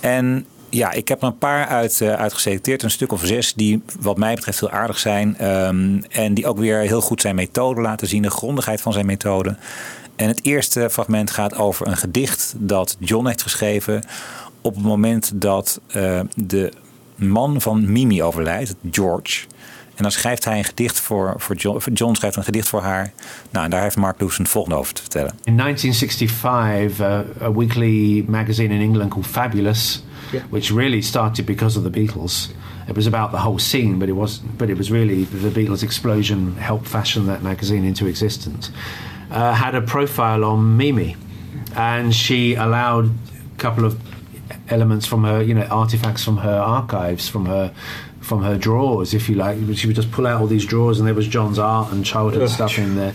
En 0.00 0.46
ja, 0.68 0.92
ik 0.92 1.08
heb 1.08 1.22
er 1.22 1.28
een 1.28 1.38
paar 1.38 1.66
uit, 1.66 2.00
eh, 2.00 2.14
uitgeselecteerd. 2.14 2.82
Een 2.82 2.90
stuk 2.90 3.12
of 3.12 3.20
zes 3.24 3.54
die 3.54 3.82
wat 4.00 4.16
mij 4.18 4.34
betreft 4.34 4.60
heel 4.60 4.70
aardig 4.70 4.98
zijn. 4.98 5.38
ehm, 5.38 6.00
en 6.08 6.34
die 6.34 6.46
ook 6.46 6.58
weer 6.58 6.78
heel 6.78 7.00
goed 7.00 7.20
zijn 7.20 7.34
methode 7.34 7.80
laten 7.80 8.06
zien. 8.06 8.22
De 8.22 8.30
grondigheid 8.30 8.80
van 8.80 8.92
zijn 8.92 9.06
methode. 9.06 9.56
En 10.16 10.28
het 10.28 10.40
eerste 10.42 10.90
fragment 10.90 11.30
gaat 11.30 11.54
over 11.54 11.86
een 11.86 11.96
gedicht 11.96 12.54
dat 12.56 12.96
John 12.98 13.26
heeft 13.26 13.42
geschreven. 13.42 14.04
Op 14.60 14.74
het 14.74 14.84
moment 14.84 15.32
dat 15.34 15.80
eh, 15.86 16.20
de 16.34 16.72
man 17.14 17.60
van 17.60 17.92
Mimi 17.92 18.22
overlijdt, 18.22 18.74
George. 18.90 19.44
En 19.94 20.02
dan 20.02 20.12
schrijft 20.12 20.44
hij 20.44 20.58
een 20.58 20.64
gedicht 20.64 21.00
voor, 21.00 21.34
voor 21.36 21.56
John. 21.56 21.92
John 21.92 22.14
schrijft 22.14 22.36
een 22.36 22.44
gedicht 22.44 22.68
voor 22.68 22.80
haar. 22.80 23.12
Nou, 23.50 23.64
en 23.64 23.70
daar 23.70 23.82
heeft 23.82 23.96
Mark 23.96 24.20
Lewis 24.20 24.38
het 24.38 24.48
volgende 24.48 24.76
over 24.76 24.94
te 24.94 25.00
vertellen. 25.00 25.32
In 25.44 25.56
1965, 25.56 27.00
uh, 27.00 27.18
a 27.42 27.52
weekly 27.52 28.24
magazine 28.28 28.74
in 28.74 28.80
England 28.80 29.10
called 29.10 29.26
Fabulous, 29.26 30.04
which 30.50 30.70
really 30.70 31.00
started 31.00 31.44
because 31.44 31.78
of 31.78 31.84
the 31.84 31.90
Beatles. 31.90 32.50
It 32.88 32.96
was 32.96 33.06
about 33.06 33.30
the 33.30 33.38
whole 33.38 33.58
scene, 33.58 33.96
but 33.96 34.08
it 34.08 34.14
was 34.14 34.42
but 34.56 34.68
it 34.68 34.76
was 34.76 34.88
really 34.88 35.26
the 35.40 35.60
Beatles' 35.60 35.82
explosion 35.82 36.56
helped 36.56 36.88
fashion 36.88 37.26
that 37.26 37.42
magazine 37.42 37.86
into 37.86 38.06
existence. 38.06 38.70
Uh, 39.30 39.54
had 39.54 39.74
a 39.74 39.80
profile 39.80 40.44
on 40.44 40.76
Mimi, 40.76 41.16
and 41.74 42.14
she 42.14 42.54
allowed 42.54 43.04
a 43.04 43.56
couple 43.56 43.84
of 43.84 43.94
elements 44.68 45.06
from 45.06 45.24
her, 45.24 45.42
you 45.42 45.54
know, 45.54 45.66
artifacts 45.70 46.24
from 46.24 46.36
her 46.36 46.58
archives, 46.58 47.28
from 47.28 47.46
her 47.46 47.72
from 48.22 48.42
her 48.42 48.56
drawers, 48.56 49.12
if 49.14 49.28
you 49.28 49.34
like. 49.34 49.58
She 49.74 49.86
would 49.86 49.96
just 49.96 50.10
pull 50.12 50.26
out 50.26 50.40
all 50.40 50.46
these 50.46 50.64
drawers, 50.64 50.98
and 50.98 51.06
there 51.06 51.14
was 51.14 51.26
John's 51.28 51.58
art 51.58 51.92
and 51.92 52.04
childhood 52.04 52.48
stuff 52.48 52.78
in 52.78 52.96
there. 52.96 53.14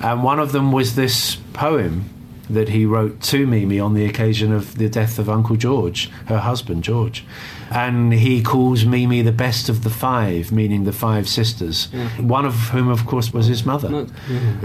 And 0.00 0.22
one 0.22 0.38
of 0.38 0.52
them 0.52 0.72
was 0.72 0.94
this 0.94 1.36
poem 1.52 2.10
that 2.50 2.68
he 2.68 2.84
wrote 2.84 3.22
to 3.22 3.46
Mimi 3.46 3.80
on 3.80 3.94
the 3.94 4.04
occasion 4.04 4.52
of 4.52 4.76
the 4.76 4.88
death 4.88 5.18
of 5.18 5.30
Uncle 5.30 5.56
George, 5.56 6.10
her 6.26 6.38
husband 6.40 6.84
George. 6.84 7.24
And 7.70 8.12
he 8.12 8.42
calls 8.42 8.84
Mimi 8.84 9.22
the 9.22 9.32
best 9.32 9.70
of 9.70 9.82
the 9.82 9.88
five, 9.90 10.52
meaning 10.52 10.84
the 10.84 10.92
five 10.92 11.26
sisters. 11.26 11.88
One 12.18 12.44
of 12.44 12.54
whom, 12.68 12.88
of 12.88 13.06
course, 13.06 13.32
was 13.32 13.46
his 13.46 13.64
mother, 13.64 14.06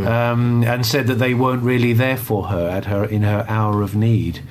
um, 0.06 0.64
and 0.66 0.86
said 0.86 1.08
that 1.08 1.16
they 1.16 1.34
weren't 1.34 1.64
really 1.64 1.94
there 1.94 2.18
for 2.18 2.48
her 2.48 2.70
at 2.70 2.86
her 2.86 3.06
in 3.06 3.24
her 3.24 3.46
hour 3.48 3.82
of 3.82 3.96
need. 3.96 4.42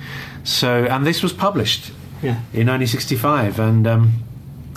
So, 0.43 0.85
and 0.85 1.05
this 1.05 1.21
was 1.21 1.31
published 1.31 1.91
Yeah. 2.23 2.39
in 2.51 2.67
1965, 2.67 3.59
and. 3.59 3.87
Um, 3.87 4.11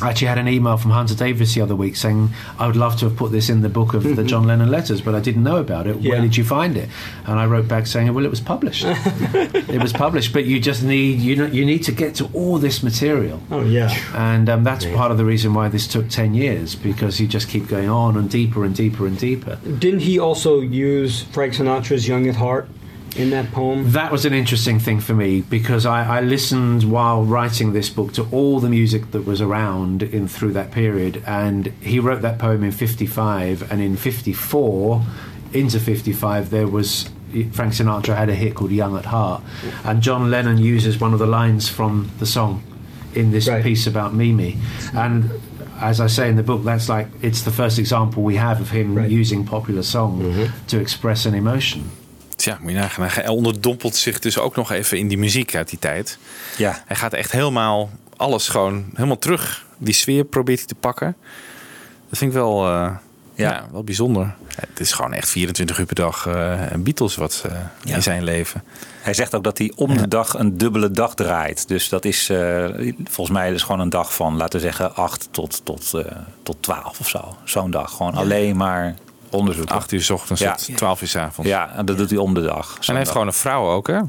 I 0.01 0.11
actually 0.11 0.29
had 0.29 0.39
an 0.39 0.49
email 0.49 0.77
from 0.77 0.91
Hunter 0.91 1.15
Davis 1.15 1.55
the 1.55 1.61
other 1.61 1.77
week 1.77 1.97
saying 1.97 2.31
I 2.59 2.67
would 2.67 2.77
love 2.77 2.97
to 2.99 3.09
have 3.09 3.17
put 3.17 3.31
this 3.31 3.49
in 3.49 3.63
the 3.63 3.69
book 3.69 3.95
of 3.95 4.17
the 4.17 4.25
John 4.25 4.47
Lennon 4.47 4.71
letters, 4.71 5.01
but 5.01 5.15
I 5.15 5.21
didn't 5.21 5.45
know 5.45 5.59
about 5.59 5.87
it. 5.87 6.01
Where 6.01 6.21
did 6.21 6.37
you 6.37 6.45
find 6.45 6.77
it? 6.77 6.89
And 7.27 7.39
I 7.39 7.47
wrote 7.47 7.69
back 7.69 7.87
saying, 7.87 8.13
"Well, 8.13 8.25
it 8.25 8.31
was 8.31 8.41
published. 8.41 8.85
it 8.87 9.81
was 9.81 9.93
published, 9.93 10.33
but 10.33 10.45
you 10.45 10.61
just 10.61 10.83
need 10.83 11.21
you 11.21 11.37
know 11.37 11.47
you 11.47 11.65
need 11.65 11.85
to 11.85 11.93
get 11.93 12.15
to 12.17 12.29
all 12.33 12.59
this 12.59 12.83
material." 12.83 13.41
Oh 13.51 13.63
yeah. 13.63 13.95
And 14.15 14.49
um, 14.49 14.65
that's 14.65 14.85
part 14.87 15.11
of 15.13 15.19
the 15.19 15.25
reason 15.25 15.55
why 15.55 15.69
this 15.69 15.87
took 15.87 16.09
ten 16.09 16.35
years 16.35 16.75
because 16.75 17.21
you 17.21 17.27
just 17.27 17.49
keep 17.49 17.69
going 17.69 17.89
on 17.89 18.17
and 18.17 18.29
deeper 18.31 18.65
and 18.65 18.75
deeper 18.75 19.07
and 19.07 19.19
deeper. 19.19 19.57
Didn't 19.79 20.01
he 20.01 20.19
also 20.19 20.61
use 20.61 21.23
Frank 21.23 21.55
Sinatra's 21.55 22.09
"Young 22.09 22.29
at 22.29 22.37
Heart" 22.37 22.69
in 23.17 23.31
that 23.31 23.51
poem? 23.53 23.93
That 23.93 24.11
was 24.11 24.25
an 24.25 24.33
interesting 24.33 24.79
thing 24.79 25.01
for 25.01 25.15
me 25.15 25.43
because 25.43 25.87
I, 25.87 26.19
I 26.19 26.21
listened 26.21 26.85
while 26.91 27.25
writing 27.25 27.73
this 27.73 27.89
book 27.89 28.13
to 28.15 28.27
all 28.31 28.61
the 28.61 28.69
music 28.69 29.11
that 29.11 29.23
was 29.23 29.41
around 29.41 30.03
in 30.03 30.29
through 30.29 30.53
that 30.53 30.71
period, 30.71 31.23
and 31.27 31.67
he 31.81 31.99
wrote 31.99 32.23
that 32.23 32.39
poem 32.39 32.65
in 32.65 32.73
'55, 32.73 33.71
and 33.71 33.81
in 33.83 33.97
'54, 33.97 35.03
into 35.53 35.79
'55, 35.79 36.51
there 36.51 36.67
was 36.67 37.11
Frank 37.53 37.73
Sinatra 37.73 38.17
had 38.17 38.29
a 38.29 38.35
hit 38.35 38.55
called 38.55 38.71
"Young 38.71 38.97
at 38.97 39.07
Heart," 39.07 39.43
and 39.85 40.03
John 40.03 40.31
Lennon 40.31 40.59
uses 40.59 40.99
one 41.01 41.13
of 41.13 41.19
the 41.19 41.27
lines 41.27 41.69
from 41.69 42.11
the 42.19 42.27
song 42.27 42.63
in 43.15 43.31
this 43.31 43.49
piece 43.63 43.87
about 43.87 44.15
Mimi, 44.15 44.59
and. 44.95 45.31
As 45.81 46.01
I 46.01 46.07
say 46.07 46.29
in 46.29 46.37
the 46.37 46.45
book, 46.45 46.63
that's 46.63 46.89
like 46.89 47.09
it's 47.23 47.43
the 47.43 47.51
first 47.51 47.77
example 47.77 48.23
we 48.23 48.37
have 48.37 48.61
of 48.61 48.71
him 48.71 49.05
using 49.11 49.45
popular 49.45 49.83
song 49.83 50.21
mm-hmm. 50.21 50.67
to 50.69 50.79
express 50.79 51.27
an 51.27 51.35
emotion. 51.35 51.91
Tja, 52.43 52.59
moet 52.61 52.71
je 52.71 52.77
nagaan. 52.79 53.09
Hij 53.09 53.29
onderdompelt 53.29 53.97
zich 53.97 54.19
dus 54.19 54.39
ook 54.39 54.57
nog 54.57 54.71
even 54.71 54.99
in 54.99 55.09
die 55.09 55.19
muziek 55.19 55.55
uit 55.55 55.69
die 55.69 55.79
tijd. 55.79 56.19
Ja. 56.57 56.83
Hij 56.87 56.97
gaat 56.97 57.13
echt 57.13 57.33
helemaal 57.33 57.91
alles 58.17 58.49
gewoon 58.49 58.85
helemaal 58.95 59.19
terug. 59.19 59.67
Die 59.79 59.95
sfeer 59.95 60.25
probeert 60.25 60.59
hij 60.59 60.69
te 60.69 60.75
pakken. 60.75 61.17
Dat 62.09 62.19
vind 62.19 62.31
ik 62.31 62.37
wel, 62.37 62.67
eh, 62.69 62.91
ja. 63.35 63.67
wel 63.73 63.85
bijzonder. 63.85 64.35
Het 64.55 64.81
is 64.81 64.93
gewoon 64.93 65.13
echt 65.13 65.29
24 65.29 65.79
uur 65.79 65.87
per 65.87 65.95
dag 65.95 66.25
een 66.71 66.83
Beatles 66.83 67.17
wat 67.17 67.45
eh, 67.47 67.95
in 67.95 68.03
zijn 68.03 68.25
leven. 68.25 68.63
Hij 69.01 69.15
zegt 69.15 69.35
ook 69.35 69.45
dat 69.45 69.59
hij 69.59 69.73
om 69.77 69.97
de 69.97 70.09
dag 70.09 70.35
een 70.35 70.59
dubbele 70.59 70.91
dag 70.91 71.15
draait. 71.15 71.69
Dus 71.69 71.89
dat 71.89 72.05
is 72.05 72.27
volgens 73.05 73.37
mij 73.37 73.51
dus 73.51 73.63
gewoon 73.63 73.81
een 73.81 73.91
dag 73.91 74.15
van, 74.15 74.37
laten 74.37 74.61
we 74.61 74.65
zeggen, 74.65 74.95
8 74.95 75.29
tot, 75.31 75.65
tot, 75.65 75.93
tot 76.43 76.57
12 76.61 77.01
of 77.01 77.09
zo. 77.09 77.37
Zo'n 77.45 77.71
dag. 77.71 77.91
Gewoon 77.91 78.15
alleen 78.15 78.57
maar 78.57 78.95
onderzoek. 79.33 79.71
8 79.71 79.93
uur 79.93 80.03
s 80.03 80.11
ochtends 80.11 80.43
tot 80.43 80.77
12 80.77 81.03
uur 81.03 81.09
s 81.09 81.17
avonds. 81.17 81.51
Ja, 81.51 81.75
en 81.77 81.87
dat 81.87 81.97
doet 81.97 82.11
hij 82.11 82.19
om 82.19 82.35
de 82.35 82.43
dag. 82.43 82.77
En 82.81 82.87
hij 82.87 82.97
heeft 82.97 83.11
gewoon 83.11 83.27
een 83.27 83.33
vrouw 83.33 83.71
ook, 83.71 83.87
hè? 83.87 84.01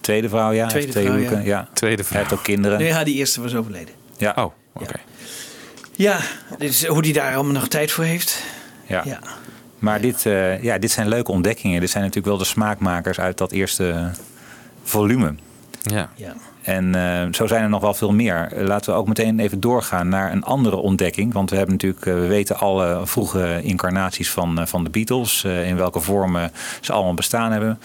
Tweede 0.00 0.28
vrouw, 0.28 0.52
ja. 0.52 0.66
Tweede 0.66 0.92
twee 0.92 1.04
vrouw, 1.04 1.18
hoeken, 1.18 1.44
ja. 1.44 1.68
Tweede 1.72 2.02
Hij 2.08 2.18
heeft 2.18 2.32
ook 2.32 2.42
kinderen. 2.42 2.78
Nee, 2.78 2.88
ja, 2.88 3.04
die 3.04 3.14
eerste 3.14 3.40
was 3.40 3.54
overleden. 3.54 3.94
Ja. 4.16 4.32
Oh, 4.36 4.52
oké. 4.72 5.00
Ja, 5.92 6.18
dus 6.58 6.86
hoe 6.86 7.02
die 7.02 7.12
daar 7.12 7.34
allemaal 7.34 7.52
nog 7.52 7.68
tijd 7.68 7.90
voor 7.92 8.04
heeft. 8.04 8.42
Ja. 8.86 9.02
Ja. 9.04 9.20
Maar 9.78 10.00
dit, 10.00 10.26
eh, 10.26 10.62
ja, 10.62 10.78
dit 10.78 10.90
zijn 10.90 11.08
leuke 11.08 11.30
ontdekkingen. 11.30 11.80
Dit 11.80 11.90
zijn 11.90 12.02
natuurlijk 12.02 12.28
wel 12.28 12.44
de 12.44 12.50
smaakmakers 12.50 13.20
uit 13.20 13.38
dat 13.38 13.52
eerste 13.52 14.10
volume. 14.82 15.34
Ja. 15.82 16.10
ja. 16.14 16.34
En 16.68 16.94
eh, 16.94 17.32
zo 17.32 17.46
zijn 17.46 17.62
er 17.62 17.68
nog 17.68 17.80
wel 17.80 17.94
veel 17.94 18.12
meer. 18.12 18.52
Laten 18.56 18.92
we 18.92 18.98
ook 18.98 19.08
meteen 19.08 19.38
even 19.38 19.60
doorgaan 19.60 20.08
naar 20.08 20.32
een 20.32 20.42
andere 20.42 20.76
ontdekking. 20.76 21.32
Want 21.32 21.50
we 21.50 21.56
hebben 21.56 21.74
natuurlijk, 21.74 22.06
eh, 22.06 22.14
we 22.14 22.26
weten 22.26 22.58
alle 22.58 23.00
vroege 23.04 23.60
incarnaties 23.62 24.30
van, 24.30 24.58
eh, 24.58 24.66
van 24.66 24.84
de 24.84 24.90
Beatles. 24.90 25.44
in 25.44 25.76
welke 25.76 26.00
vormen 26.00 26.50
ze 26.80 26.92
allemaal 26.92 27.14
bestaan 27.14 27.52
hebben. 27.52 27.78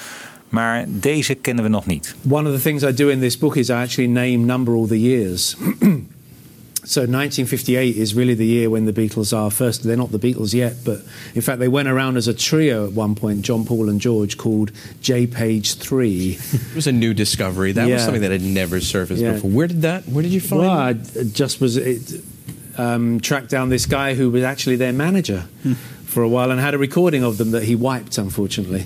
Maar 0.50 0.86
deze 0.88 1.36
kennen 1.36 1.64
we 1.64 1.70
nog 1.70 1.86
niet. 1.86 2.16
One 2.30 2.50
of 2.50 2.56
the 2.56 2.62
things 2.62 2.84
I 2.84 2.94
do 2.94 3.08
in 3.08 3.20
this 3.20 3.38
book 3.38 3.56
is 3.56 3.70
I 3.70 3.74
actually 3.74 4.10
name 4.10 4.38
number 4.38 4.74
all 4.74 4.88
the 4.88 5.02
years. 5.02 5.56
so 6.86 7.02
1958 7.02 7.96
is 7.96 8.14
really 8.14 8.34
the 8.34 8.46
year 8.46 8.70
when 8.70 8.86
the 8.86 8.94
Beatles 8.94 9.36
are 9.36 9.50
first. 9.50 9.84
They're 9.84 9.96
not 9.98 10.12
the 10.12 10.20
Beatles 10.20 10.54
yet, 10.54 10.76
but 10.84 11.02
in 11.34 11.42
fact 11.42 11.60
they 11.60 11.68
went 11.68 11.88
around 11.88 12.18
as 12.18 12.28
a 12.28 12.34
trio 12.34 12.86
at 12.88 12.94
one 12.94 13.16
point, 13.16 13.42
John, 13.44 13.66
Paul, 13.66 13.90
and 13.90 14.02
George, 14.02 14.38
called 14.38 14.72
J 15.02 15.26
Page 15.28 15.76
Three. 15.76 16.38
It 16.54 16.76
was 16.76 16.88
a 16.88 16.92
new 16.92 17.14
discovery. 17.14 17.72
That 17.72 17.88
was 17.90 18.04
something 18.04 18.22
that 18.22 18.32
had 18.32 18.42
never 18.42 18.80
surfaced 18.82 19.22
Yeah. 19.22 19.34
before. 19.34 19.52
Where 19.52 19.68
did 19.68 19.82
that? 19.84 20.04
Where 20.08 20.24
did 20.24 20.32
you 20.34 20.42
find? 20.42 20.62
Well, 20.62 20.72
I 20.72 20.94
just 20.94 21.62
was 21.62 21.78
it, 21.78 22.22
um, 22.78 23.20
tracked 23.20 23.50
down 23.50 23.70
this 23.70 23.86
guy 23.86 24.16
who 24.16 24.30
was 24.32 24.44
actually 24.44 24.76
their 24.78 24.94
manager 24.94 25.46
for 26.06 26.24
a 26.24 26.28
while 26.30 26.52
and 26.52 26.60
had 26.60 26.74
a 26.74 26.78
recording 26.78 27.24
of 27.24 27.38
them 27.38 27.52
that 27.52 27.64
he 27.64 27.76
wiped, 27.76 28.18
unfortunately. 28.18 28.86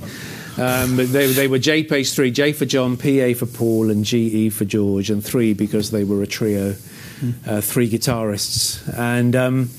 Um, 0.57 0.97
but 0.97 1.11
they, 1.11 1.31
they 1.31 1.47
were 1.47 1.59
J 1.59 1.83
Page 1.83 2.11
three, 2.13 2.31
J 2.31 2.51
for 2.51 2.65
John, 2.65 2.97
PA 2.97 3.33
for 3.37 3.45
Paul, 3.45 3.89
and 3.89 4.03
GE 4.03 4.51
for 4.53 4.65
George, 4.65 5.09
and 5.09 5.23
three 5.23 5.53
because 5.53 5.91
they 5.91 6.03
were 6.03 6.21
a 6.23 6.27
trio, 6.27 6.75
uh, 7.45 7.61
three 7.61 7.89
guitarists, 7.89 8.97
and. 8.97 9.36
Um, 9.36 9.70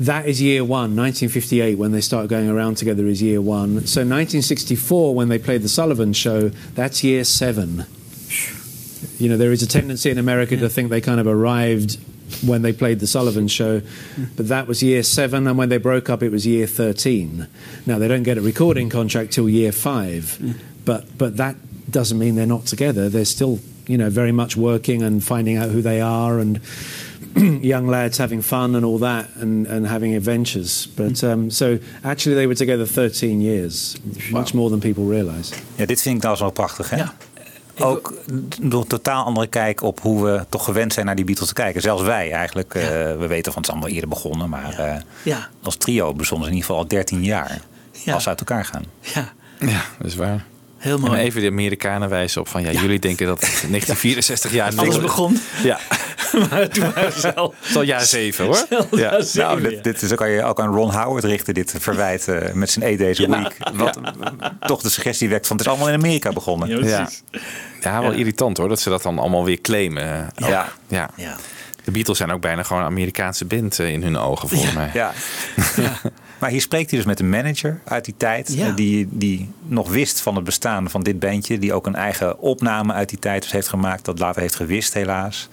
that 0.00 0.26
is 0.26 0.42
year 0.42 0.64
one. 0.64 0.96
1958, 0.96 1.78
when 1.78 1.92
they 1.92 2.00
start 2.00 2.26
going 2.26 2.48
around 2.48 2.76
together, 2.76 3.06
is 3.06 3.22
year 3.22 3.40
one. 3.40 3.86
So 3.86 4.00
1964, 4.00 5.14
when 5.14 5.28
they 5.28 5.38
played 5.38 5.62
the 5.62 5.68
Sullivan 5.68 6.12
Show, 6.12 6.48
that's 6.74 7.04
year 7.04 7.22
seven. 7.22 7.84
You 9.18 9.28
know, 9.28 9.36
there 9.36 9.52
is 9.52 9.62
a 9.62 9.66
tendency 9.68 10.10
in 10.10 10.18
America 10.18 10.56
to 10.56 10.68
think 10.68 10.90
they 10.90 11.00
kind 11.00 11.20
of 11.20 11.28
arrived 11.28 11.98
when 12.44 12.62
they 12.62 12.72
played 12.72 12.98
the 12.98 13.06
Sullivan 13.06 13.46
Show, 13.46 13.82
but 14.36 14.48
that 14.48 14.66
was 14.66 14.82
year 14.82 15.02
seven, 15.02 15.46
and 15.46 15.58
when 15.58 15.68
they 15.68 15.76
broke 15.76 16.08
up, 16.10 16.22
it 16.22 16.30
was 16.30 16.46
year 16.46 16.66
13. 16.66 17.46
Now, 17.86 17.98
they 17.98 18.08
don't 18.08 18.22
get 18.22 18.38
a 18.38 18.40
recording 18.40 18.88
contract 18.88 19.32
till 19.32 19.48
year 19.48 19.70
five, 19.70 20.38
but, 20.84 21.16
but 21.18 21.36
that 21.36 21.56
doesn't 21.90 22.18
mean 22.18 22.34
they're 22.34 22.46
not 22.46 22.66
together. 22.66 23.08
They're 23.08 23.24
still, 23.24 23.60
you 23.86 23.96
know, 23.98 24.10
very 24.10 24.32
much 24.32 24.56
working 24.56 25.02
and 25.02 25.22
finding 25.24 25.58
out 25.58 25.70
who 25.70 25.80
they 25.82 26.00
are 26.02 26.40
and 26.40 26.58
young 27.62 27.88
lads 27.88 28.18
having 28.18 28.42
fun 28.44 28.74
and 28.74 28.84
all 28.84 28.98
that 28.98 29.26
and, 29.40 29.66
and 29.68 29.86
having 29.86 30.14
adventures. 30.16 30.88
But 30.94 31.22
um, 31.22 31.50
so 31.50 31.78
actually, 32.02 32.34
they 32.36 32.46
were 32.46 32.54
together 32.56 32.86
13 32.86 33.40
years, 33.40 33.96
much 34.30 34.52
more 34.54 34.70
than 34.70 34.78
people 34.78 35.04
realize. 35.04 35.54
Ja, 35.76 35.86
dit 35.86 36.02
vind 36.02 36.16
ik 36.16 36.22
nou 36.22 36.36
zo 36.36 36.50
prachtig, 36.50 36.90
hè? 36.90 37.02
Ook 37.78 38.14
door 38.60 38.80
een 38.80 38.86
totaal 38.88 39.24
andere 39.24 39.46
kijk 39.46 39.82
op 39.82 40.00
hoe 40.00 40.24
we 40.24 40.44
toch 40.48 40.64
gewend 40.64 40.92
zijn 40.92 41.06
naar 41.06 41.14
die 41.14 41.24
Beatles 41.24 41.48
te 41.48 41.54
kijken. 41.54 41.80
Zelfs 41.82 42.02
wij 42.02 42.32
eigenlijk. 42.32 42.74
eh, 42.74 42.82
we 43.18 43.26
weten 43.26 43.52
van 43.52 43.62
het 43.62 43.70
is 43.70 43.76
allemaal 43.76 43.88
eerder 43.94 44.08
begonnen. 44.08 44.48
Maar 44.48 44.78
eh, 44.78 45.00
Ja. 45.22 45.48
als 45.62 45.76
trio 45.76 46.12
bestonden 46.14 46.46
ze 46.48 46.52
in 46.52 46.56
ieder 46.58 46.68
geval 46.70 46.76
al 46.82 46.88
13 46.88 47.24
jaar. 47.24 47.60
Ja. 48.04 48.12
Als 48.14 48.22
ze 48.22 48.28
uit 48.28 48.38
elkaar 48.38 48.64
gaan. 48.64 48.84
Ja. 49.00 49.32
Ja, 49.58 49.82
dat 49.98 50.06
is 50.06 50.14
waar. 50.14 50.44
Heel 50.82 50.98
mooi. 50.98 51.12
En 51.12 51.18
even 51.18 51.40
de 51.40 51.46
Amerikanen 51.46 52.08
wijzen 52.08 52.40
op 52.40 52.48
van 52.48 52.62
ja, 52.62 52.70
jullie 52.70 52.98
denken 52.98 53.26
dat 53.26 53.40
1964 53.40 54.52
jaar 54.60 54.72
Alles 54.76 55.00
begon. 55.00 55.40
Ja. 55.62 55.78
maar 56.50 56.68
toen 56.68 56.92
waren 56.94 57.20
ze 57.20 57.34
al. 57.34 57.54
Het 57.58 57.68
is 57.68 57.76
al 57.76 57.82
jaar 57.82 58.00
zeven 58.00 58.44
hoor. 58.44 58.66
Ja. 58.90 59.22
Nou, 59.32 59.60
dit, 59.60 59.84
dit 59.84 60.02
is 60.02 60.10
ook, 60.10 60.16
kan 60.18 60.30
je 60.30 60.44
ook 60.44 60.60
aan 60.60 60.74
Ron 60.74 60.90
Howard 60.94 61.24
richten, 61.24 61.54
dit 61.54 61.74
verwijt 61.78 62.28
eh, 62.28 62.52
met 62.52 62.70
zijn 62.70 62.84
a 62.84 62.88
Ja. 62.88 63.28
Week. 63.28 63.56
Wat 63.72 63.98
toch 64.60 64.82
de 64.82 64.88
suggestie 64.88 65.28
wekt 65.28 65.46
van 65.46 65.56
het 65.56 65.66
is 65.66 65.72
allemaal 65.72 65.88
in 65.88 65.94
Amerika 65.94 66.32
begonnen. 66.32 66.84
Ja, 66.84 67.08
ja 67.80 68.00
wel 68.00 68.12
irritant 68.12 68.56
hoor, 68.56 68.68
dat 68.68 68.80
ze 68.80 68.88
dat 68.88 69.02
dan 69.02 69.18
allemaal 69.18 69.44
weer 69.44 69.60
claimen. 69.60 70.30
Ja. 70.34 70.72
ja. 70.88 71.10
De 71.84 71.90
Beatles 71.90 72.16
zijn 72.18 72.30
ook 72.30 72.40
bijna 72.40 72.62
gewoon 72.62 72.82
een 72.82 72.88
Amerikaanse 72.88 73.44
band 73.44 73.78
eh, 73.78 73.92
in 73.92 74.02
hun 74.02 74.16
ogen, 74.16 74.48
volgens 74.48 74.72
mij. 74.72 74.90
Ja. 74.94 75.12
Maar 76.38 76.50
hier 76.50 76.60
spreekt 76.60 76.90
hij 76.90 76.98
dus 76.98 77.08
met 77.08 77.20
een 77.20 77.28
manager 77.30 77.80
uit 77.84 78.04
die 78.04 78.14
tijd. 78.16 78.52
Ja. 78.54 78.66
eh, 78.68 78.76
Die, 78.76 79.08
die 79.10 79.50
nog 79.62 79.88
wist 79.90 80.20
van 80.20 80.34
het 80.34 80.44
bestaan 80.44 80.90
van 80.90 81.02
dit 81.02 81.18
bandje. 81.18 81.58
Die 81.58 81.72
ook 81.72 81.86
een 81.86 81.94
eigen 81.94 82.38
opname 82.38 82.92
uit 82.92 83.08
die 83.08 83.18
tijd 83.18 83.42
dus 83.42 83.52
heeft 83.52 83.68
gemaakt. 83.68 84.04
Dat 84.04 84.18
later 84.18 84.40
heeft 84.42 84.54
gewist 84.54 84.94
helaas. 84.94 85.48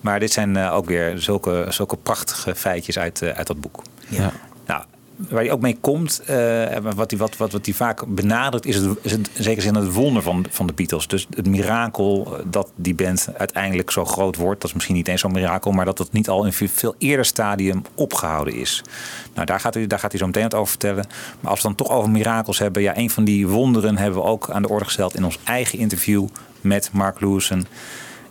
Maar 0.00 0.20
dit 0.20 0.32
zijn 0.32 0.56
eh, 0.56 0.74
ook 0.74 0.86
weer 0.86 1.18
zulke, 1.18 1.66
zulke 1.68 1.96
prachtige 1.96 2.54
feitjes 2.54 2.98
uit, 2.98 3.22
eh, 3.22 3.30
uit 3.30 3.46
dat 3.46 3.60
boek. 3.60 3.82
Ja. 4.08 4.32
Waar 5.28 5.42
hij 5.42 5.52
ook 5.52 5.60
mee 5.60 5.76
komt, 5.80 6.22
en 6.24 6.94
wat 6.94 7.10
hij 7.10 7.18
wat, 7.18 7.36
wat, 7.36 7.52
hij 7.64 7.74
vaak 7.74 8.06
benadrukt, 8.06 8.66
is, 8.66 8.76
het, 8.76 8.98
is 9.02 9.10
het, 9.10 9.30
in 9.32 9.42
zekere 9.42 9.60
zin 9.60 9.74
het 9.74 9.92
wonder 9.92 10.22
van, 10.22 10.46
van 10.50 10.66
de 10.66 10.72
Beatles. 10.72 11.06
Dus 11.06 11.26
het 11.30 11.46
mirakel 11.46 12.36
eh, 12.36 12.44
dat 12.46 12.72
die 12.74 12.94
band 12.94 13.28
uiteindelijk 13.36 13.90
zo 13.90 14.04
groot 14.04 14.36
wordt. 14.36 14.60
Dat 14.60 14.68
is 14.68 14.74
misschien 14.74 14.96
niet 14.96 15.08
eens 15.08 15.20
zo'n 15.20 15.32
mirakel, 15.32 15.72
maar 15.72 15.84
dat 15.84 15.98
het 15.98 16.12
niet 16.12 16.28
al 16.28 16.40
in 16.40 16.46
een 16.46 16.68
veel 16.68 16.94
eerder 16.98 17.24
stadium 17.24 17.82
opgehouden 17.94 18.54
is. 18.54 18.82
Nou, 19.34 19.46
daar 19.46 19.60
gaat, 19.60 19.74
hij, 19.74 19.86
daar 19.86 19.98
gaat 19.98 20.10
hij 20.10 20.20
zo 20.20 20.26
meteen 20.26 20.42
wat 20.42 20.54
over 20.54 20.70
vertellen. 20.70 21.06
Maar 21.40 21.50
als 21.50 21.60
we 21.60 21.66
dan 21.66 21.76
toch 21.76 21.90
over 21.90 22.10
mirakels 22.10 22.58
hebben, 22.58 22.82
ja, 22.82 22.96
een 22.96 23.10
van 23.10 23.24
die 23.24 23.48
wonderen 23.48 23.96
hebben 23.96 24.20
we 24.20 24.26
ook 24.26 24.50
aan 24.50 24.62
de 24.62 24.68
orde 24.68 24.84
gesteld 24.84 25.14
in 25.14 25.24
ons 25.24 25.38
eigen 25.44 25.78
interview 25.78 26.26
met 26.60 26.90
Mark 26.92 27.20
Lewison. 27.20 27.66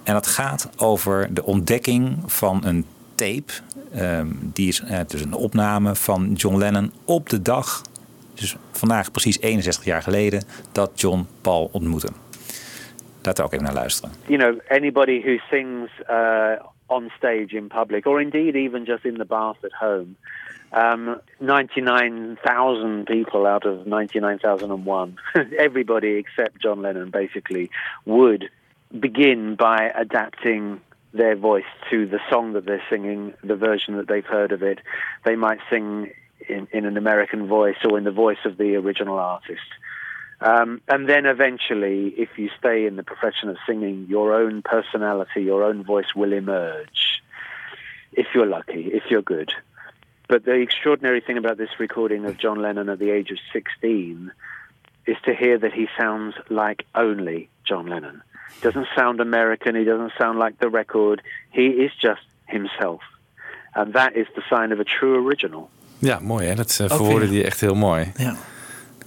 En 0.04 0.14
dat 0.14 0.28
gaat 0.28 0.70
over 0.78 1.34
de 1.34 1.44
ontdekking 1.44 2.18
van 2.26 2.66
een 2.66 2.86
tape. 3.16 3.54
Ehm, 3.94 4.28
die 4.42 4.68
is 4.68 4.82
eh, 4.82 5.00
dus 5.08 5.22
een 5.22 5.34
opname 5.34 5.96
van 5.96 6.34
John 6.34 6.58
Lennon 6.58 6.92
op 7.06 7.30
de 7.30 7.42
dag, 7.42 7.82
dus 8.34 8.56
vandaag 8.72 9.12
precies 9.12 9.40
61 9.40 9.86
jaar 9.86 10.02
geleden, 10.02 10.44
dat 10.72 10.92
John 11.02 11.28
Paul 11.42 11.70
ontmoette. 11.72 12.12
Laten 13.22 13.44
we 13.44 13.50
ook 13.50 13.54
even 13.54 13.66
naar 13.66 13.74
luisteren. 13.74 14.16
you 14.28 14.40
know, 14.40 14.60
anybody 14.68 15.22
who 15.22 15.38
sings 15.50 15.90
uh, 16.10 16.52
on 16.86 17.12
stage 17.18 17.56
in 17.56 17.68
public, 17.68 18.06
or 18.06 18.22
indeed 18.22 18.56
even 18.56 18.84
just 18.84 19.06
in 19.06 19.18
the 19.18 19.26
bath 19.26 19.58
at 19.64 19.72
home, 19.72 20.16
um, 20.72 21.20
99,000 21.40 23.06
people 23.06 23.46
out 23.48 23.66
of 23.66 23.86
99,001, 23.86 25.18
everybody 25.58 26.08
except 26.08 26.62
John 26.62 26.82
Lennon 26.82 27.10
basically 27.10 27.70
would 28.06 28.50
begin 29.00 29.56
by 29.56 29.92
adapting 29.96 30.80
their 31.14 31.36
voice 31.36 31.66
to 31.90 32.06
the 32.06 32.20
song 32.30 32.54
that 32.54 32.66
they're 32.66 32.84
singing, 32.90 33.34
the 33.44 33.56
version 33.56 33.98
that 33.98 34.08
they've 34.08 34.26
heard 34.26 34.52
of 34.52 34.62
it. 34.62 34.80
They 35.26 35.36
might 35.36 35.60
sing 35.70 36.12
in, 36.48 36.68
in 36.72 36.86
an 36.86 36.98
American 36.98 37.48
voice 37.48 37.78
or 37.84 37.98
in 37.98 38.04
the 38.04 38.12
voice 38.12 38.38
of 38.46 38.58
the 38.58 38.76
original 38.76 39.18
artist. 39.18 39.62
Um, 40.42 40.82
and 40.88 41.10
then 41.10 41.26
eventually, 41.26 42.14
if 42.18 42.38
you 42.38 42.50
stay 42.58 42.86
in 42.86 42.96
the 42.96 43.04
profession 43.04 43.50
of 43.50 43.58
singing, 43.68 44.08
your 44.08 44.34
own 44.34 44.62
personality, 44.62 45.44
your 45.44 45.64
own 45.64 45.84
voice 45.84 46.16
will 46.16 46.32
emerge. 46.32 47.22
If 48.14 48.28
you're 48.34 48.46
lucky, 48.46 48.86
if 48.94 49.04
you're 49.10 49.22
good. 49.22 49.52
But 50.28 50.46
the 50.46 50.54
extraordinary 50.54 51.22
thing 51.22 51.38
about 51.38 51.58
this 51.58 51.80
recording 51.80 52.26
of 52.26 52.38
John 52.38 52.62
Lennon 52.62 52.88
at 52.88 53.00
the 53.00 53.10
age 53.10 53.32
of 53.32 53.40
16 53.52 54.32
is 55.08 55.18
to 55.26 55.34
hear 55.34 55.58
that 55.58 55.74
he 55.74 55.88
sounds 55.98 56.36
like 56.50 56.86
only 56.96 57.50
John 57.66 57.88
Lennon. 57.88 58.22
Doesn't 58.62 58.88
sound 58.96 59.20
American, 59.20 59.76
he 59.76 59.84
doesn't 59.84 60.12
sound 60.18 60.38
like 60.40 60.54
the 60.60 60.70
record. 60.72 61.22
He 61.50 61.62
is 61.62 61.92
just 62.00 62.26
himself. 62.46 63.04
And 63.72 63.94
that 63.94 64.14
is 64.14 64.28
the 64.36 64.42
sign 64.42 64.72
of 64.74 64.80
a 64.80 64.84
true 64.84 65.26
original. 65.26 65.70
Ja, 65.98 66.20
mooi 66.22 66.48
hè. 66.48 66.56
Dat 66.56 66.78
uh, 66.82 66.88
Ook 66.92 66.98
verwoordde 66.98 67.20
weer. 67.20 67.30
die 67.30 67.44
echt 67.44 67.62
heel 67.62 67.76
mooi. 67.76 68.12
Ja. 68.16 68.36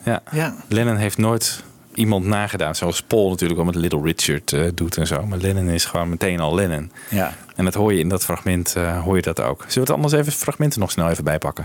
Ja. 0.04 0.20
Ja. 0.30 0.54
Lennon 0.68 0.96
heeft 0.96 1.18
nooit 1.18 1.64
iemand 1.94 2.24
nagedaan. 2.24 2.74
Zoals 2.74 3.02
Paul 3.02 3.28
natuurlijk 3.30 3.58
al 3.60 3.66
met 3.66 3.74
Little 3.74 4.02
Richard 4.02 4.52
eh, 4.52 4.64
doet 4.74 4.96
en 4.96 5.06
zo. 5.06 5.26
Maar 5.26 5.38
Lennon 5.38 5.68
is 5.68 5.84
gewoon 5.84 6.08
meteen 6.08 6.40
al 6.40 6.54
Lennon. 6.54 6.92
Ja. 7.10 7.32
En 7.56 7.64
dat 7.64 7.74
hoor 7.74 7.92
je 7.92 7.98
in 7.98 8.08
dat 8.08 8.24
fragment, 8.24 8.74
eh, 8.76 9.02
hoor 9.02 9.16
je 9.16 9.22
dat 9.22 9.40
ook. 9.40 9.58
Zullen 9.58 9.74
we 9.74 9.80
het 9.80 9.90
anders 9.90 10.12
even 10.12 10.32
fragmenten 10.32 10.80
nog 10.80 10.90
snel 10.90 11.08
even 11.08 11.24
bijpakken? 11.24 11.64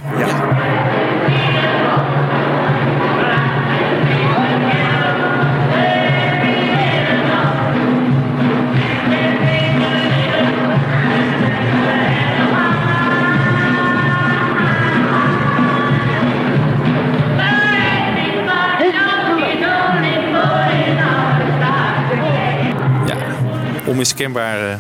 Onmiskenbare 24.08 24.80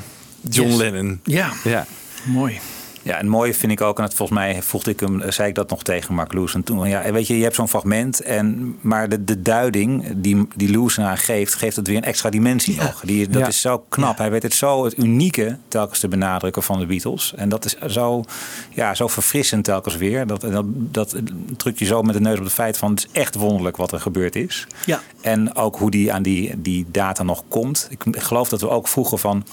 John 0.51 0.69
Yes. 0.69 0.79
Lennon. 0.79 1.19
Ja. 1.27 1.49
ja. 1.65 1.85
Mooi. 2.25 2.61
Ja, 3.07 3.17
en 3.19 3.27
mooi 3.27 3.53
vind 3.53 3.71
ik 3.71 3.81
ook, 3.81 3.97
en 3.97 4.03
het, 4.03 4.13
volgens 4.13 4.39
mij 4.39 4.61
voegde 4.61 4.91
ik 4.91 4.99
hem, 4.99 5.21
zei 5.31 5.49
ik 5.49 5.55
dat 5.55 5.69
nog 5.69 5.83
tegen 5.83 6.13
Mark 6.13 6.33
Lewis. 6.33 6.55
toen, 6.63 6.87
ja, 6.87 7.11
weet 7.11 7.27
je, 7.27 7.37
je 7.37 7.43
hebt 7.43 7.55
zo'n 7.55 7.67
fragment, 7.67 8.21
en, 8.21 8.75
maar 8.81 9.09
de, 9.09 9.23
de 9.23 9.41
duiding 9.41 10.05
die, 10.15 10.47
die 10.55 10.69
Lewis 10.69 10.99
aan 10.99 11.17
geeft, 11.17 11.53
geeft 11.53 11.75
het 11.75 11.87
weer 11.87 11.97
een 11.97 12.03
extra 12.03 12.29
dimensie 12.29 12.77
nog. 12.81 13.01
Die, 13.05 13.27
dat 13.29 13.41
Ja. 13.41 13.47
is 13.47 13.61
zo 13.61 13.85
knap. 13.89 14.17
Hij 14.17 14.31
weet 14.31 14.43
het 14.43 14.53
zo 14.53 14.83
het 14.85 14.97
unieke 14.97 15.57
telkens 15.67 15.99
te 15.99 16.07
benadrukken 16.07 16.63
van 16.63 16.79
de 16.79 16.85
Beatles. 16.85 17.33
En 17.35 17.49
dat 17.49 17.65
is 17.65 17.75
zo, 17.87 18.23
ja, 18.71 18.93
zo 18.95 19.07
verfrissend 19.07 19.63
telkens 19.63 19.95
weer. 19.95 20.27
Dat, 20.27 20.41
dat, 20.41 20.65
dat 20.67 21.15
drukt 21.57 21.79
je 21.79 21.85
zo 21.85 22.01
met 22.01 22.13
de 22.13 22.21
neus 22.21 22.37
op 22.37 22.43
het 22.43 22.53
feit 22.53 22.77
van 22.77 22.89
het 22.91 22.99
is 22.99 23.07
echt 23.21 23.35
wonderlijk 23.35 23.77
wat 23.77 23.91
er 23.91 23.99
gebeurd 23.99 24.35
is. 24.35 24.67
Ja. 24.85 25.01
En 25.21 25.55
ook 25.55 25.75
hoe 25.77 25.91
die 25.91 26.13
aan 26.13 26.23
die, 26.23 26.61
die 26.61 26.85
data 26.91 27.23
nog 27.23 27.43
komt. 27.47 27.87
Ik 27.89 28.03
geloof 28.17 28.49
dat 28.49 28.61
we 28.61 28.69
ook 28.69 28.87
vroegen 28.87 29.19
van, 29.19 29.45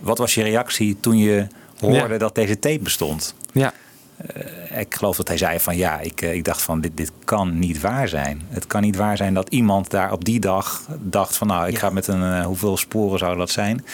wat 0.00 0.18
was 0.18 0.34
je 0.34 0.42
reactie 0.42 0.96
toen 1.00 1.18
je 1.18 1.46
hoorde 1.80 2.12
Ja. 2.12 2.18
dat 2.18 2.34
deze 2.34 2.58
tape 2.58 2.78
bestond? 2.82 3.34
Ja. 3.52 3.72
Eh, 4.26 4.80
ik 4.80 4.94
geloof 4.94 5.16
dat 5.16 5.28
hij 5.28 5.36
zei 5.36 5.60
van 5.60 5.76
ja, 5.76 6.00
ik, 6.00 6.22
eh, 6.22 6.34
ik 6.34 6.44
dacht 6.44 6.62
van 6.62 6.80
dit, 6.80 6.96
dit 6.96 7.12
kan 7.24 7.58
niet 7.58 7.80
waar 7.80 8.08
zijn. 8.08 8.42
Het 8.48 8.66
kan 8.66 8.82
niet 8.82 8.96
waar 8.96 9.16
zijn 9.16 9.34
dat 9.34 9.48
iemand 9.48 9.90
daar 9.90 10.12
op 10.12 10.24
die 10.24 10.40
dag 10.40 10.82
dacht 11.00 11.36
van 11.36 11.46
nou, 11.46 11.68
ik 11.68 11.78
ga 11.78 11.90
met 11.90 12.06
een, 12.06 12.22
eh, 12.22 12.44
hoeveel 12.44 12.76
sporen 12.76 13.18
zou 13.18 13.36
dat 13.36 13.50
zijn? 13.50 13.84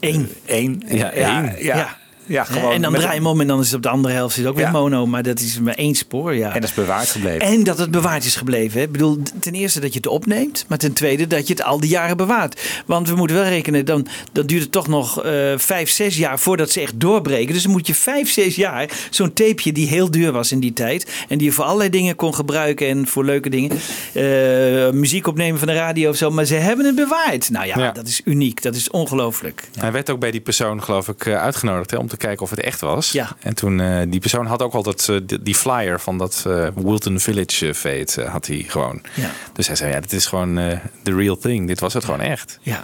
Eén. 0.00 0.28
Eén. 0.46 0.82
Ja, 0.86 1.10
één. 1.10 1.64
Ja, 1.64 1.96
ja. 2.26 2.44
gewoon 2.44 2.72
en 2.72 2.82
dan 2.82 2.92
draai 2.92 3.06
je 3.08 3.14
hem 3.14 3.26
om 3.26 3.40
en 3.40 3.46
dan 3.46 3.60
is 3.60 3.66
het 3.66 3.74
op 3.76 3.82
de 3.82 3.88
andere 3.88 4.14
helft 4.14 4.34
zit 4.34 4.46
ook 4.46 4.56
weer 4.56 4.64
Ja. 4.64 4.70
mono. 4.70 5.06
Maar 5.06 5.22
dat 5.22 5.40
is 5.40 5.60
maar 5.60 5.74
één 5.74 5.94
spoor, 5.94 6.34
ja. 6.34 6.48
En 6.54 6.60
dat 6.60 6.68
is 6.70 6.74
bewaard 6.74 7.08
gebleven. 7.10 7.40
En 7.40 7.64
dat 7.64 7.78
het 7.78 7.90
bewaard 7.90 8.24
is 8.24 8.36
gebleven. 8.36 8.78
Hè. 8.78 8.84
Ik 8.86 8.92
bedoel, 8.92 9.18
ten 9.40 9.52
eerste 9.54 9.80
dat 9.80 9.92
je 9.92 9.96
het 9.98 10.06
opneemt, 10.06 10.64
maar 10.68 10.78
ten 10.78 10.92
tweede 10.92 11.26
dat 11.26 11.46
je 11.46 11.52
het 11.54 11.62
al 11.62 11.80
die 11.80 11.90
jaren 11.90 12.16
bewaart. 12.16 12.60
Want 12.86 13.08
we 13.08 13.14
moeten 13.16 13.36
wel 13.36 13.44
rekenen, 13.44 13.84
dan, 13.84 14.06
dan 14.32 14.46
duurt 14.46 14.62
het 14.62 14.72
toch 14.72 14.88
nog 14.88 15.22
eh, 15.22 15.32
vijf, 15.56 15.90
zes 15.90 16.16
jaar 16.16 16.38
voordat 16.38 16.70
ze 16.70 16.80
echt 16.80 17.00
doorbreken. 17.00 17.54
Dus 17.54 17.62
dan 17.62 17.72
moet 17.72 17.86
je 17.86 17.94
vijf, 17.94 18.30
zes 18.30 18.56
jaar 18.56 18.90
zo'n 19.10 19.32
tapeje 19.32 19.72
die 19.72 19.86
heel 19.86 20.10
duur 20.10 20.32
was 20.32 20.52
in 20.52 20.60
die 20.60 20.72
tijd. 20.72 21.24
En 21.28 21.38
die 21.38 21.46
je 21.46 21.52
voor 21.52 21.64
allerlei 21.64 21.90
dingen 21.90 22.14
kon 22.16 22.34
gebruiken 22.34 22.88
en 22.88 23.06
voor 23.06 23.24
leuke 23.24 23.48
dingen. 23.50 23.78
eh, 24.12 24.90
muziek 24.90 25.26
opnemen 25.26 25.58
van 25.58 25.68
de 25.68 25.74
radio 25.74 26.10
of 26.10 26.16
zo. 26.16 26.30
Maar 26.30 26.44
ze 26.44 26.54
hebben 26.54 26.86
het 26.86 26.94
bewaard. 26.94 27.50
Nou 27.50 27.66
ja, 27.66 27.78
Ja. 27.78 27.90
dat 27.92 28.06
is 28.08 28.20
uniek. 28.24 28.62
Dat 28.62 28.74
is 28.74 28.90
ongelooflijk. 28.90 29.68
Hij 29.78 29.92
werd 29.92 30.10
ook 30.10 30.18
bij 30.20 30.30
die 30.30 30.40
persoon, 30.40 30.82
geloof 30.82 31.08
ik, 31.08 31.26
eh, 31.26 31.42
uitgenodigd 31.42 31.90
hè, 31.90 31.96
om 31.96 32.08
te 32.08 32.15
te 32.18 32.26
kijken 32.26 32.42
of 32.42 32.50
het 32.50 32.60
echt 32.60 32.80
was. 32.80 33.10
Ja. 33.12 33.28
En 33.40 33.54
toen, 33.54 33.80
eh, 33.80 34.02
die 34.08 34.20
persoon 34.20 34.46
had 34.46 34.62
ook 34.62 34.72
al 34.74 34.82
dat, 34.82 35.08
eh, 35.08 35.16
die- 35.22 35.42
die 35.42 35.54
flyer 35.54 36.00
van 36.00 36.18
dat 36.18 36.44
eh, 36.46 36.66
Wilton 36.74 37.20
Village 37.20 37.74
eh, 38.16 38.32
had 38.32 38.46
hij 38.46 38.64
gewoon. 38.68 39.02
Ja. 39.14 39.30
Dus 39.52 39.66
hij 39.66 39.76
zei, 39.76 39.92
ja, 39.92 40.00
dit 40.00 40.12
is 40.12 40.26
gewoon 40.26 40.54
the 41.02 41.14
real 41.16 41.36
thing. 41.36 41.66
Dit 41.66 41.80
was 41.80 41.92
het 41.94 42.04
gewoon 42.04 42.20
echt. 42.20 42.58
Ja. 42.62 42.82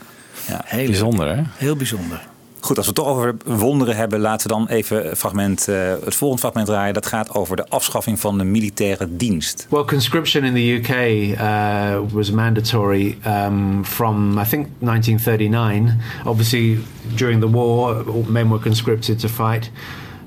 Ja, 0.48 0.60
Heel 0.64 0.86
Bijzonder, 0.86 1.36
hè? 1.36 1.42
Heel 1.56 1.76
bijzonder. 1.76 2.20
Goed, 2.64 2.76
als 2.76 2.86
we 2.86 2.92
het 2.92 3.04
toch 3.04 3.14
over 3.14 3.34
wonderen 3.44 3.96
hebben, 3.96 4.20
laten 4.20 4.48
we 4.48 4.54
dan 4.54 4.66
even 4.68 5.16
fragment, 5.16 5.68
eh, 5.68 5.76
het 6.04 6.14
volgende 6.14 6.42
fragment 6.42 6.66
draaien. 6.66 6.94
Dat 6.94 7.06
gaat 7.06 7.34
over 7.34 7.56
de 7.56 7.68
afschaffing 7.68 8.20
van 8.20 8.38
de 8.38 8.44
militaire 8.44 9.16
dienst. 9.16 9.66
Well, 9.70 9.84
conscription 9.84 10.44
in 10.44 10.54
the 10.54 10.80
UK 10.80 10.90
uh, 11.38 12.12
was 12.12 12.30
mandatory 12.30 13.18
um, 13.26 13.84
from, 13.84 14.38
I 14.38 14.44
think, 14.44 14.66
1939. 14.78 15.96
Obviously, 16.24 16.78
during 17.14 17.40
the 17.40 17.50
war, 17.50 18.04
men 18.26 18.48
were 18.48 18.62
conscripted 18.62 19.18
to 19.18 19.28
fight 19.28 19.70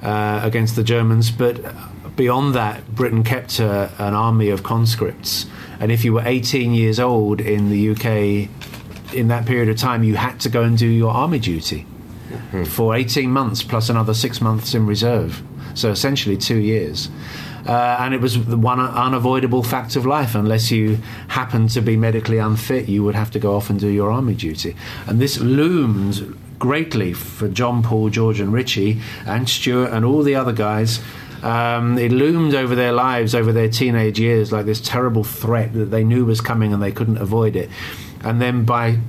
uh, 0.04 0.42
against 0.44 0.76
the 0.76 0.84
Germans. 0.84 1.36
But 1.36 1.60
beyond 2.16 2.54
that, 2.54 2.96
Britain 2.96 3.24
kept 3.24 3.60
uh, 3.60 3.88
an 3.98 4.14
army 4.14 4.52
of 4.52 4.62
conscripts. 4.62 5.46
And 5.80 5.92
if 5.92 6.04
you 6.04 6.14
were 6.14 6.28
18 6.28 6.74
years 6.74 7.00
old 7.00 7.40
in 7.40 7.70
the 7.70 7.90
UK, 7.90 8.06
in 9.14 9.28
that 9.28 9.46
period 9.46 9.70
of 9.70 9.78
time, 9.78 10.04
you 10.04 10.16
had 10.16 10.40
to 10.40 10.50
go 10.50 10.62
and 10.62 10.78
do 10.78 10.86
your 10.86 11.14
army 11.14 11.40
duty 11.40 11.86
for 12.66 12.96
18 12.96 13.30
months 13.30 13.64
plus 13.64 13.90
another 13.90 14.14
six 14.14 14.42
months 14.42 14.74
in 14.74 14.86
reserve. 14.86 15.42
So 15.74 15.92
essentially 15.92 16.38
two 16.38 16.58
years. 16.58 17.10
Uh, 17.68 17.98
and 18.00 18.14
it 18.14 18.22
was 18.22 18.46
the 18.46 18.58
one 18.58 18.80
unavoidable 18.80 19.64
fact 19.64 19.96
of 19.96 20.06
life. 20.06 20.36
Unless 20.36 20.72
you 20.72 20.98
happened 21.30 21.72
to 21.72 21.82
be 21.82 21.98
medically 21.98 22.38
unfit, 22.38 22.88
you 22.88 23.04
would 23.04 23.16
have 23.16 23.32
to 23.32 23.40
go 23.40 23.56
off 23.56 23.70
and 23.70 23.80
do 23.80 23.88
your 23.88 24.12
army 24.12 24.36
duty. 24.36 24.76
And 25.08 25.20
this 25.20 25.40
loomed 25.40 26.38
greatly 26.60 27.14
for 27.14 27.48
John, 27.48 27.82
Paul, 27.82 28.10
George, 28.10 28.40
and 28.40 28.54
Richie, 28.54 29.02
and 29.26 29.50
Stuart, 29.50 29.92
and 29.92 30.06
all 30.06 30.22
the 30.22 30.36
other 30.36 30.54
guys. 30.54 31.02
Um, 31.42 31.98
it 31.98 32.12
loomed 32.12 32.56
over 32.56 32.76
their 32.76 32.92
lives, 32.92 33.36
over 33.36 33.52
their 33.52 33.70
teenage 33.70 34.20
years, 34.20 34.52
like 34.52 34.66
this 34.66 34.82
terrible 34.82 35.24
threat 35.24 35.74
that 35.74 35.86
they 35.86 36.04
knew 36.04 36.26
was 36.26 36.42
coming 36.42 36.74
and 36.74 36.82
they 36.82 36.92
couldn't 36.92 37.18
avoid 37.18 37.56
it. 37.56 37.70
And 38.22 38.42
then 38.42 38.64
by 38.64 39.00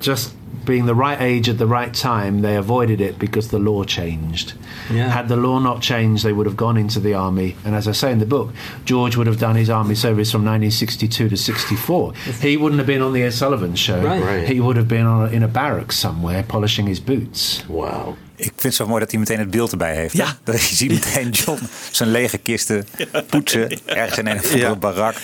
just 0.00 0.34
being 0.64 0.86
the 0.86 0.94
right 0.94 1.20
age 1.20 1.50
at 1.50 1.58
the 1.58 1.66
right 1.66 1.92
time, 2.00 2.40
they 2.42 2.56
avoided 2.56 3.00
it 3.00 3.18
because 3.18 3.48
the 3.48 3.58
law 3.58 3.84
changed. 3.84 4.52
Yeah. 4.90 5.08
Had 5.10 5.28
the 5.28 5.36
law 5.36 5.58
not 5.60 5.80
changed, 5.82 6.22
they 6.24 6.32
would 6.32 6.46
have 6.46 6.56
gone 6.56 6.80
into 6.80 7.00
the 7.00 7.14
army. 7.14 7.54
And 7.64 7.74
as 7.74 7.86
I 7.86 7.92
say 7.92 8.10
in 8.10 8.18
the 8.18 8.26
book, 8.26 8.48
George 8.84 9.16
would 9.16 9.26
have 9.26 9.38
done 9.38 9.56
his 9.58 9.68
army 9.68 9.94
service 9.94 10.30
from 10.32 10.44
1962 10.44 11.28
to 11.28 11.36
64. 11.36 12.12
He 12.40 12.56
wouldn't 12.56 12.78
have 12.78 12.86
been 12.86 13.02
on 13.02 13.12
the 13.12 13.22
Ed 13.22 13.32
Sullivan 13.32 13.74
show. 13.76 14.00
Right. 14.02 14.22
Right. 14.22 14.48
He 14.48 14.60
would 14.60 14.76
have 14.76 14.88
been 14.88 15.06
on 15.06 15.28
a, 15.28 15.30
in 15.32 15.42
a 15.42 15.48
barracks 15.48 15.96
somewhere 15.98 16.42
polishing 16.42 16.86
his 16.88 17.00
boots. 17.04 17.64
Wow. 17.68 18.14
Ik 18.36 18.44
vind 18.44 18.62
het 18.62 18.74
zo 18.74 18.86
mooi 18.86 19.00
dat 19.00 19.10
hij 19.10 19.20
meteen 19.20 19.38
het 19.38 19.50
beeld 19.50 19.70
erbij 19.70 19.94
heeft. 19.94 20.12
hè? 20.16 20.22
Ja. 20.22 20.36
Dat 20.44 20.68
je 20.68 20.74
ziet 20.74 20.90
meteen 20.90 21.30
John 21.44 21.58
zijn 21.90 22.10
lege 22.10 22.38
kisten 22.38 22.86
poetsen 23.30 23.68
ergens 23.84 24.18
in 24.18 24.26
een 24.26 24.36
of 24.38 24.44
andere 24.52 24.58
Ja. 24.68 24.76
barak. 24.76 25.14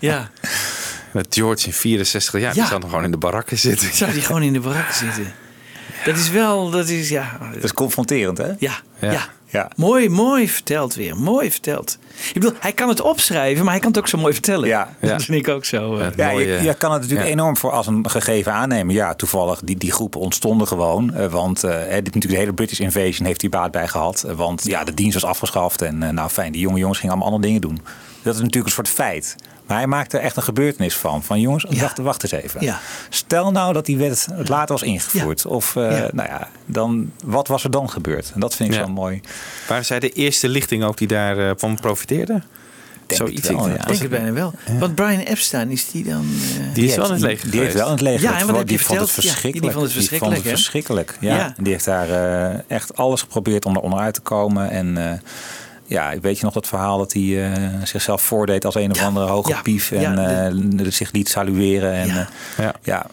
Ja. 0.00 0.28
Met 1.18 1.34
George 1.34 1.66
in 1.66 1.72
64 1.72 2.40
jaar, 2.40 2.52
die 2.54 2.66
zat 2.66 2.80
nog 2.80 2.88
gewoon 2.88 3.04
in 3.04 3.10
de 3.10 3.16
barakken 3.16 3.58
zitten. 3.58 3.94
Zou 3.94 4.12
die 4.12 4.22
gewoon 4.22 4.42
in 4.42 4.52
de 4.52 4.60
barak 4.60 4.90
zitten? 4.90 5.32
Dat 6.04 6.16
is 6.16 6.30
wel, 6.30 6.70
dat 6.70 6.88
is 6.88 7.08
ja. 7.08 7.38
Dat 7.54 7.64
is 7.64 7.72
confronterend, 7.72 8.38
hè? 8.38 8.46
Ja, 8.46 8.72
ja. 9.00 9.10
Ja. 9.12 9.28
Ja. 9.50 9.70
Mooi, 9.76 10.08
mooi 10.08 10.48
verteld 10.48 10.94
weer. 10.94 11.16
Mooi 11.16 11.50
verteld. 11.50 11.98
Ik 12.26 12.34
bedoel, 12.34 12.52
hij 12.60 12.72
kan 12.72 12.88
het 12.88 13.00
opschrijven, 13.00 13.62
maar 13.64 13.72
hij 13.72 13.80
kan 13.82 13.90
het 13.90 13.98
ook 13.98 14.08
zo 14.08 14.18
mooi 14.18 14.32
vertellen. 14.32 14.68
Ja. 14.68 14.94
Dat 15.00 15.24
vind 15.24 15.38
ik 15.38 15.48
ook 15.48 15.64
zo. 15.64 15.96
eh. 15.96 16.06
Ja, 16.16 16.30
mooie- 16.30 16.46
je, 16.46 16.62
je 16.62 16.74
kan 16.74 16.92
het 16.92 17.00
natuurlijk 17.00 17.28
ja. 17.28 17.34
enorm 17.34 17.56
voor 17.56 17.70
als 17.70 17.86
een 17.86 18.10
gegeven 18.10 18.52
aannemen. 18.52 18.94
Ja, 18.94 19.14
toevallig, 19.14 19.60
die, 19.64 19.76
die 19.76 19.92
groepen 19.92 20.20
ontstonden 20.20 20.66
gewoon. 20.68 21.14
eh, 21.14 21.26
want 21.26 21.64
eh, 21.64 21.70
hè, 21.70 21.78
dit 22.02 22.04
natuurlijk 22.04 22.32
de 22.32 22.36
hele 22.38 22.52
British 22.52 22.78
Invasion 22.80 23.26
heeft 23.26 23.40
hij 23.40 23.50
baat 23.50 23.70
bij 23.70 23.88
gehad. 23.88 24.22
eh, 24.22 24.34
want 24.34 24.64
ja, 24.64 24.84
de 24.84 24.94
dienst 24.94 25.14
was 25.20 25.24
afgeschaft. 25.30 25.82
En 25.82 25.98
nou 26.14 26.28
fijn, 26.30 26.52
die 26.52 26.60
jonge 26.60 26.78
jongens 26.78 26.98
gingen 26.98 27.14
allemaal 27.14 27.32
andere 27.32 27.46
dingen 27.52 27.68
doen. 27.68 27.80
Dat 28.22 28.34
is 28.34 28.40
natuurlijk 28.40 28.66
een 28.66 28.72
soort 28.84 28.88
feit. 28.88 29.34
Maar 29.68 29.76
hij 29.76 29.86
maakt 29.86 30.12
er 30.12 30.20
echt 30.20 30.36
een 30.36 30.42
gebeurtenis 30.42 30.96
van. 30.96 31.22
Van 31.22 31.40
jongens, 31.40 31.66
Ja. 31.68 31.80
wacht, 31.80 31.98
wacht 31.98 32.22
eens 32.22 32.32
even. 32.32 32.60
Ja. 32.64 32.80
Stel 33.08 33.50
nou 33.50 33.72
dat 33.72 33.86
die 33.86 33.96
wet 33.96 34.26
het 34.32 34.48
later 34.48 34.68
was 34.74 34.82
ingevoerd. 34.82 35.46
Of 35.46 35.76
eh, 35.76 35.98
Ja. 35.98 36.08
nou 36.12 36.28
ja, 36.28 36.48
dan, 36.66 37.12
wat 37.24 37.48
was 37.48 37.64
er 37.64 37.70
dan 37.70 37.90
gebeurd? 37.90 38.30
En 38.34 38.40
dat 38.40 38.54
vind 38.56 38.68
ik 38.68 38.74
Ja. 38.78 38.84
zo 38.84 38.90
mooi. 38.92 39.20
Waren 39.68 39.84
zij 39.84 40.00
de 40.00 40.08
eerste 40.10 40.48
lichting 40.48 40.84
ook 40.84 40.96
die 40.98 41.08
daarvan 41.08 41.56
van 41.58 41.74
profiteerde? 41.80 42.42
Denk 43.06 43.20
Zoiets. 43.20 43.48
het 43.48 43.56
wel, 43.56 43.68
ik- 43.68 43.76
ja. 43.76 43.84
Denk 43.84 43.98
het 44.00 44.10
bijna 44.10 44.32
wel. 44.32 44.52
Want 44.78 44.94
Brian 44.94 45.20
Epstein, 45.20 45.70
is 45.70 45.90
die 45.90 46.04
dan... 46.04 46.26
eh, 46.60 46.74
Die 46.74 46.88
is 46.88 46.96
wel 46.96 47.06
in 47.06 47.12
het 47.12 47.20
leger 47.20 47.50
Die 47.50 47.60
heeft 47.60 47.74
wel 47.74 47.86
in 47.86 47.92
het 47.92 48.00
leger. 48.00 48.22
Ja, 48.22 48.38
en 48.38 48.46
wat 48.46 48.58
je 48.58 48.64
die 48.64 48.80
vond 48.80 49.00
het 49.00 49.10
verteld? 49.10 49.24
Ja, 49.24 49.30
verschrikkelijk. 49.30 49.62
die 49.62 49.70
vond 49.70 49.84
het 49.84 49.92
verschrikkelijk, 49.92 50.42
verschrikkelijk. 50.42 51.16
Ja. 51.20 51.36
Ja. 51.36 51.54
Die 51.58 51.72
heeft 51.72 51.84
daar 51.84 52.10
eh, 52.10 52.58
echt 52.66 52.96
alles 52.96 53.20
geprobeerd 53.20 53.64
om 53.64 53.74
er 53.76 53.80
onderuit 53.82 54.14
te 54.14 54.20
komen. 54.20 54.70
En 54.70 55.10
eh, 55.10 55.18
ja, 55.88 56.14
weet 56.20 56.38
je 56.38 56.44
nog 56.44 56.54
dat 56.54 56.66
verhaal 56.66 56.98
dat 56.98 57.12
hij 57.12 57.52
eh, 57.52 57.62
zichzelf 57.84 58.22
voordeed 58.22 58.64
als 58.64 58.74
een 58.74 58.90
of 58.90 58.98
Ja. 58.98 59.04
andere 59.06 59.26
hoge 59.26 59.48
Ja. 59.50 59.62
pief. 59.62 59.90
En 59.90 60.00
Ja, 60.00 60.46
eh, 60.48 60.86
zich 60.90 61.12
liet 61.12 61.28
salueren. 61.28 61.92
En, 61.92 62.06
Ja. 62.06 62.14
ja. 62.14 62.28
Ja. 62.64 62.74
ja. 62.82 63.06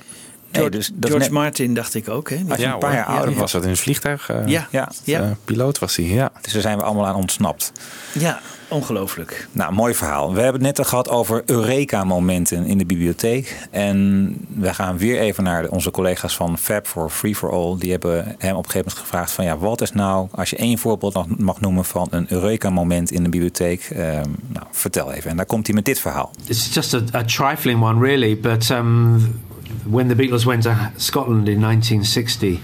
Nee, 0.52 0.64
George, 0.64 0.78
dus 0.78 0.88
dat 0.94 1.10
George 1.10 1.26
net- 1.26 1.34
Martin 1.34 1.74
dacht 1.74 1.94
ik 1.96 2.10
ook, 2.10 2.30
hè? 2.30 2.36
Als 2.50 2.58
je 2.58 2.64
Ja, 2.66 2.74
een 2.74 2.80
paar 2.80 2.90
hoor. 2.90 2.98
jaar 3.00 3.08
Ja, 3.10 3.16
ouder 3.16 3.30
was 3.32 3.40
was. 3.42 3.52
dat 3.52 3.64
in 3.64 3.70
een 3.70 3.78
vliegtuig? 3.78 4.30
eh, 4.30 4.38
Ja. 4.46 4.68
Ja, 4.72 4.92
Ja. 5.04 5.20
eh, 5.22 5.28
piloot 5.46 5.80
was 5.80 5.96
hij, 5.96 6.06
ja. 6.06 6.32
dus 6.42 6.54
daar 6.54 6.62
zijn 6.62 6.78
we 6.78 6.84
allemaal 6.84 7.06
aan 7.08 7.16
ontsnapt. 7.16 7.72
Ja, 8.12 8.40
ongelooflijk. 8.68 9.48
Nou, 9.52 9.74
mooi 9.74 9.94
verhaal. 9.94 10.34
We 10.34 10.42
hebben 10.42 10.62
het 10.62 10.70
net 10.70 10.80
al 10.80 10.86
gehad 10.86 11.10
over 11.10 11.42
Eureka-momenten 11.46 12.66
in 12.66 12.78
de 12.78 12.86
bibliotheek. 12.86 13.68
En 13.72 14.38
we 14.48 14.74
gaan 14.74 14.98
weer 14.98 15.20
even 15.20 15.44
naar 15.44 15.68
onze 15.68 15.92
collega's 15.92 16.36
van 16.36 16.58
Fab 16.58 16.88
for 16.88 17.10
Free 17.10 17.36
for 17.36 17.52
All. 17.52 17.78
Die 17.78 17.92
hebben 17.92 18.36
hem 18.38 18.56
op 18.56 18.66
een 18.66 18.72
gegeven 18.72 18.78
moment 18.78 18.98
gevraagd 18.98 19.32
van... 19.32 19.46
ja, 19.46 19.58
wat 19.58 19.82
is 19.82 19.92
nou, 19.92 20.28
als 20.32 20.50
je 20.50 20.56
één 20.56 20.78
voorbeeld 20.78 21.14
nog 21.14 21.28
mag 21.38 21.62
noemen 21.62 21.86
van 21.86 22.08
een 22.10 22.26
Eureka-moment 22.30 23.12
in 23.12 23.24
de 23.24 23.30
bibliotheek... 23.30 23.82
ehm, 23.82 24.30
nou, 24.48 24.66
vertel 24.72 25.12
even. 25.12 25.30
En 25.30 25.38
daar 25.38 25.46
komt 25.46 25.66
hij 25.66 25.76
met 25.76 25.86
dit 25.86 26.00
verhaal. 26.00 26.32
It's 26.46 26.74
just 26.74 26.94
a, 26.94 27.02
a 27.14 27.24
trifling 27.24 27.84
one, 27.84 28.00
really. 28.08 28.40
But 28.40 28.70
um, 28.70 29.40
when 29.84 30.08
the 30.08 30.16
Beatles 30.16 30.44
went 30.44 30.62
to 30.62 30.74
Scotland 30.96 31.48
in 31.48 31.60
1960, 31.60 32.60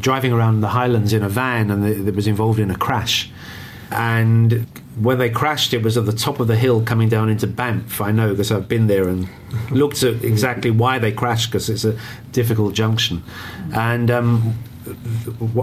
driving 0.00 0.32
around 0.32 0.60
the 0.60 0.78
Highlands 0.78 1.12
in 1.12 1.22
a 1.22 1.28
van, 1.28 1.70
and 1.70 1.82
they, 1.82 2.02
they 2.02 2.12
was 2.12 2.26
involved 2.26 2.58
in 2.58 2.70
a 2.70 2.76
crash. 2.76 3.26
And 3.90 4.66
when 5.00 5.18
they 5.18 5.30
crashed, 5.30 5.72
it 5.72 5.82
was 5.82 5.96
at 5.96 6.06
the 6.06 6.12
top 6.12 6.40
of 6.40 6.48
the 6.48 6.56
hill 6.56 6.82
coming 6.82 7.08
down 7.08 7.28
into 7.28 7.46
Banff. 7.46 8.00
I 8.00 8.12
know 8.12 8.30
because 8.30 8.52
I've 8.52 8.68
been 8.68 8.86
there 8.86 9.08
and 9.08 9.28
looked 9.70 10.02
at 10.02 10.22
exactly 10.22 10.70
why 10.70 10.98
they 10.98 11.12
crashed 11.12 11.50
because 11.50 11.68
it's 11.68 11.84
a 11.84 11.98
difficult 12.32 12.74
junction. 12.74 13.22
And 13.74 14.10
um, 14.10 14.54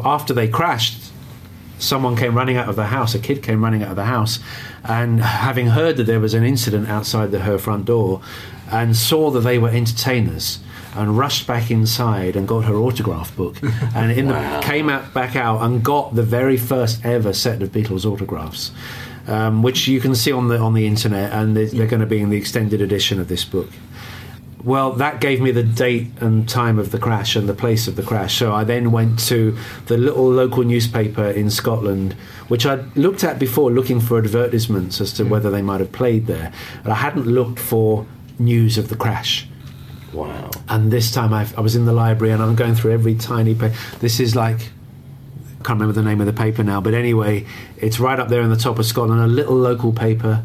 after 0.03 0.33
they 0.33 0.47
crashed, 0.47 1.11
someone 1.77 2.15
came 2.15 2.35
running 2.35 2.57
out 2.57 2.69
of 2.69 2.75
the 2.75 2.87
house, 2.87 3.15
a 3.15 3.19
kid 3.19 3.43
came 3.43 3.63
running 3.63 3.83
out 3.83 3.91
of 3.91 3.95
the 3.95 4.05
house, 4.05 4.39
and 4.83 5.21
having 5.21 5.67
heard 5.67 5.97
that 5.97 6.05
there 6.05 6.19
was 6.19 6.33
an 6.33 6.43
incident 6.43 6.89
outside 6.89 7.31
the, 7.31 7.39
her 7.39 7.57
front 7.57 7.85
door, 7.85 8.21
and 8.71 8.95
saw 8.95 9.31
that 9.31 9.41
they 9.41 9.57
were 9.57 9.69
entertainers, 9.69 10.59
and 10.95 11.17
rushed 11.17 11.45
back 11.45 11.69
inside 11.69 12.35
and 12.35 12.47
got 12.47 12.65
her 12.65 12.75
autograph 12.75 13.35
book, 13.35 13.57
and 13.95 14.11
in 14.11 14.27
the, 14.27 14.61
came 14.63 14.89
out 14.89 15.13
back 15.13 15.35
out 15.35 15.61
and 15.61 15.83
got 15.83 16.15
the 16.15 16.23
very 16.23 16.57
first 16.57 17.03
ever 17.05 17.31
set 17.33 17.61
of 17.61 17.71
Beatles 17.71 18.05
autographs. 18.05 18.71
Um, 19.29 19.61
which 19.61 19.87
you 19.87 20.01
can 20.01 20.15
see 20.15 20.31
on 20.31 20.47
the 20.47 20.57
on 20.57 20.73
the 20.73 20.87
internet, 20.87 21.31
and 21.31 21.55
they're, 21.55 21.67
they're 21.67 21.87
going 21.87 21.99
to 21.99 22.07
be 22.07 22.19
in 22.19 22.31
the 22.31 22.37
extended 22.37 22.81
edition 22.81 23.19
of 23.19 23.27
this 23.27 23.45
book. 23.45 23.69
Well, 24.63 24.93
that 24.93 25.21
gave 25.21 25.39
me 25.39 25.51
the 25.51 25.63
date 25.63 26.07
and 26.19 26.49
time 26.49 26.79
of 26.79 26.89
the 26.89 26.97
crash 26.97 27.35
and 27.35 27.47
the 27.47 27.53
place 27.53 27.87
of 27.87 27.95
the 27.95 28.01
crash. 28.01 28.37
So 28.39 28.51
I 28.51 28.63
then 28.63 28.91
went 28.91 29.19
to 29.27 29.55
the 29.85 29.97
little 29.97 30.27
local 30.29 30.63
newspaper 30.63 31.29
in 31.29 31.51
Scotland, 31.51 32.13
which 32.47 32.65
I'd 32.65 32.97
looked 32.97 33.23
at 33.23 33.37
before, 33.37 33.71
looking 33.71 34.01
for 34.01 34.17
advertisements 34.17 34.99
as 34.99 35.13
to 35.13 35.23
whether 35.25 35.51
they 35.51 35.61
might 35.61 35.79
have 35.79 35.91
played 35.91 36.25
there. 36.25 36.51
But 36.83 36.91
I 36.91 36.95
hadn't 36.95 37.27
looked 37.27 37.59
for 37.59 38.07
news 38.39 38.79
of 38.79 38.89
the 38.89 38.95
crash. 38.95 39.47
Wow. 40.11 40.49
And 40.67 40.91
this 40.91 41.11
time 41.11 41.33
I've, 41.33 41.55
I 41.55 41.61
was 41.61 41.75
in 41.75 41.85
the 41.85 41.93
library 41.93 42.33
and 42.33 42.41
I'm 42.41 42.55
going 42.55 42.73
through 42.73 42.93
every 42.93 43.13
tiny 43.13 43.53
page. 43.53 43.73
This 43.99 44.19
is 44.19 44.35
like, 44.35 44.71
can't 45.63 45.79
remember 45.79 45.93
the 45.93 46.03
name 46.03 46.21
of 46.21 46.25
the 46.25 46.33
paper 46.33 46.63
now, 46.63 46.81
but 46.81 46.93
anyway, 46.93 47.45
it's 47.77 47.99
right 47.99 48.19
up 48.19 48.29
there 48.29 48.41
in 48.41 48.49
the 48.49 48.55
top 48.55 48.79
of 48.79 48.85
Scotland, 48.85 49.21
a 49.21 49.27
little 49.27 49.55
local 49.55 49.91
paper. 49.93 50.43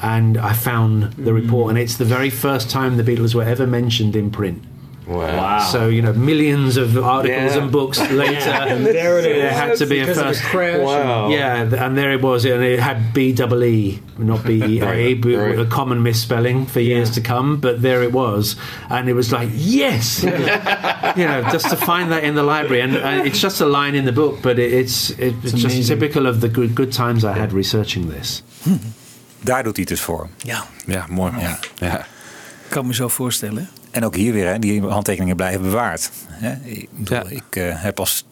And 0.00 0.38
I 0.38 0.52
found 0.52 1.12
the 1.14 1.34
report, 1.34 1.66
mm. 1.66 1.70
and 1.70 1.78
it's 1.78 1.96
the 1.96 2.04
very 2.04 2.30
first 2.30 2.70
time 2.70 2.96
the 2.96 3.02
Beatles 3.02 3.34
were 3.34 3.42
ever 3.42 3.66
mentioned 3.66 4.14
in 4.14 4.30
print. 4.30 4.62
Wow. 5.08 5.60
So 5.72 5.88
you 5.88 6.02
know, 6.02 6.12
millions 6.12 6.76
of 6.76 6.96
articles 6.96 7.54
Yeah. 7.54 7.62
and 7.62 7.70
books 7.70 7.98
later, 8.10 8.50
And 8.50 8.84
there 8.84 9.18
it 9.18 9.22
There 9.22 9.46
is. 9.50 9.56
had 9.58 9.76
to 9.78 9.86
be 9.86 9.98
a 10.00 10.06
Because 10.06 10.18
of 10.18 10.24
the 10.26 10.32
first 10.34 10.42
crash. 10.44 10.78
Wow. 10.80 11.30
Yeah, 11.30 11.84
and 11.86 11.96
there 11.96 12.12
it 12.12 12.20
was, 12.20 12.44
and 12.44 12.62
it 12.62 12.78
had 12.78 13.12
B 13.12 13.32
double 13.32 13.62
E, 13.64 13.98
not 14.18 14.44
B 14.44 14.50
E 14.62 14.80
A, 14.82 15.14
Right, 15.38 15.58
a 15.58 15.64
common 15.66 16.02
misspelling 16.02 16.66
for 16.66 16.80
years 16.80 17.10
to 17.10 17.20
come. 17.20 17.56
But 17.60 17.80
there 17.80 18.02
it 18.02 18.12
was, 18.12 18.56
and 18.90 19.08
it 19.08 19.14
was 19.14 19.30
like 19.32 19.48
yes, 19.54 20.22
you 21.16 21.26
know, 21.26 21.42
just 21.52 21.70
to 21.70 21.76
find 21.76 22.10
that 22.12 22.22
in 22.22 22.34
the 22.34 22.42
library, 22.42 22.82
and 22.82 22.96
uh, 22.96 23.24
it's 23.26 23.40
just 23.40 23.60
a 23.60 23.66
line 23.66 23.94
in 23.98 24.04
the 24.04 24.12
book, 24.12 24.42
but 24.42 24.58
it, 24.58 24.72
it's 24.72 25.10
it, 25.18 25.34
it's, 25.42 25.52
just 25.62 25.86
typical 25.88 26.26
of 26.26 26.40
the 26.40 26.48
good 26.48 26.74
good 26.74 26.92
times 26.92 27.24
I 27.24 27.32
had 27.38 27.52
researching 27.52 28.10
this. 28.10 28.42
Daar 29.44 29.62
doet 29.62 29.76
hij 29.76 29.80
het 29.80 29.88
dus 29.88 30.00
voor. 30.00 30.28
Ja, 30.36 30.64
Ja, 30.86 31.06
mooi 31.08 31.32
man. 31.32 31.40
Ja. 31.40 31.58
Ja. 31.80 32.06
kan 32.68 32.86
me 32.86 32.94
zo 32.94 33.08
voorstellen. 33.08 33.68
En 33.98 34.04
ook 34.04 34.16
hier 34.16 34.32
weer, 34.32 34.46
hè, 34.48 34.58
die 34.58 34.82
handtekeningen 34.82 35.36
blijven 35.36 35.62
bewaard. 35.62 36.10
Hè? 36.28 36.52
Ik, 36.64 36.88
bedoel, 36.90 37.18
Ja. 37.18 37.24
ik 37.28 37.56
eh, 37.56 37.82
heb 37.82 37.98
als 38.00 38.24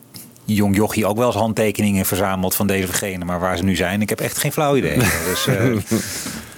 jong 0.44 0.76
jochie 0.76 1.06
ook 1.06 1.16
wel 1.16 1.26
eens 1.26 1.36
handtekeningen 1.36 2.06
verzameld 2.06 2.54
van 2.54 2.66
deze 2.66 2.88
of 2.88 2.94
gene. 2.94 3.24
Maar 3.24 3.40
waar 3.40 3.56
ze 3.56 3.64
nu 3.64 3.76
zijn, 3.76 4.00
ik 4.00 4.08
heb 4.08 4.20
echt 4.20 4.38
geen 4.38 4.52
flauw 4.52 4.76
idee. 4.76 4.98
dus, 5.30 5.46
eh, 5.46 5.76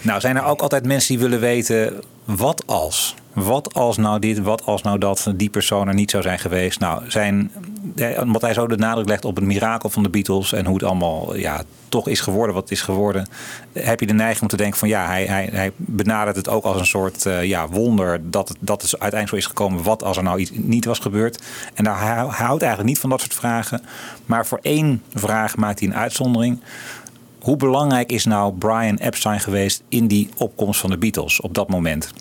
nou, 0.01 0.21
zijn 0.21 0.37
er 0.37 0.45
ook 0.45 0.61
altijd 0.61 0.87
mensen 0.87 1.09
die 1.09 1.19
willen 1.19 1.41
weten, 1.41 2.01
wat 2.25 2.63
als? 2.67 3.15
Wat 3.45 3.75
als 3.75 3.97
nou 3.97 4.19
dit, 4.19 4.39
wat 4.39 4.65
als 4.65 4.83
nou 4.83 4.99
dat, 4.99 5.33
die 5.35 5.51
persoon 5.51 5.89
er 5.89 5.95
niet 5.95 6.11
zou 6.11 6.23
zijn 6.23 6.39
geweest? 6.39 6.81
Nou, 6.81 7.11
zijn, 7.11 7.53
omdat 8.21 8.43
hij 8.43 8.55
zo 8.55 8.67
de 8.67 8.77
nadruk 8.77 9.09
legt 9.09 9.25
op 9.25 9.37
het 9.37 9.45
mirakel 9.45 9.89
van 9.89 10.03
de 10.03 10.09
Beatles 10.09 10.53
en 10.53 10.67
hoe 10.67 10.75
het 10.75 10.85
allemaal 10.85 11.37
ja, 11.37 11.63
toch 11.89 12.09
is 12.09 12.21
geworden 12.21 12.55
wat 12.55 12.63
het 12.63 12.73
is 12.73 12.81
geworden, 12.81 13.29
heb 13.73 14.01
je 14.01 14.07
de 14.07 14.13
neiging 14.13 14.43
om 14.43 14.49
te 14.49 14.57
denken 14.57 14.79
van 14.79 14.89
ja, 14.89 15.07
hij, 15.07 15.25
hij, 15.25 15.49
hij 15.53 15.73
benadert 15.77 16.37
het 16.37 16.49
ook 16.49 16.65
als 16.65 16.79
een 16.79 16.87
soort 16.87 17.27
eh, 17.27 17.45
ja, 17.45 17.69
wonder 17.69 18.31
dat 18.31 18.49
het, 18.49 18.57
dat 18.61 18.83
het 18.83 18.91
uiteindelijk 18.91 19.31
zo 19.31 19.37
is 19.37 19.57
gekomen. 19.57 19.83
Wat 19.83 20.03
als 20.03 20.17
er 20.17 20.23
nou 20.23 20.39
iets 20.39 20.51
niet 20.55 20.85
was 20.85 20.99
gebeurd? 20.99 21.43
En 21.75 21.85
daar 21.85 22.01
hij 22.01 22.17
houdt 22.17 22.63
eigenlijk 22.63 22.83
niet 22.83 22.99
van 22.99 23.11
dat 23.11 23.21
soort 23.21 23.35
vragen. 23.35 23.83
Maar 24.27 24.47
voor 24.47 24.59
één 24.63 25.03
vraag 25.15 25.57
maakt 25.57 25.79
hij 25.79 25.89
een 25.89 25.95
uitzondering. 25.95 26.61
Hoe 27.41 27.57
belangrijk 27.57 28.13
is 28.13 28.25
nou 28.25 28.53
Brian 28.53 28.97
Epstein 28.97 29.41
geweest 29.41 29.83
in 29.89 30.07
die 30.07 30.29
opkomst 30.37 30.81
van 30.81 30.91
de 30.91 30.99
Beatles 30.99 31.41
op 31.41 31.55
dat 31.55 31.69
moment? 31.69 32.13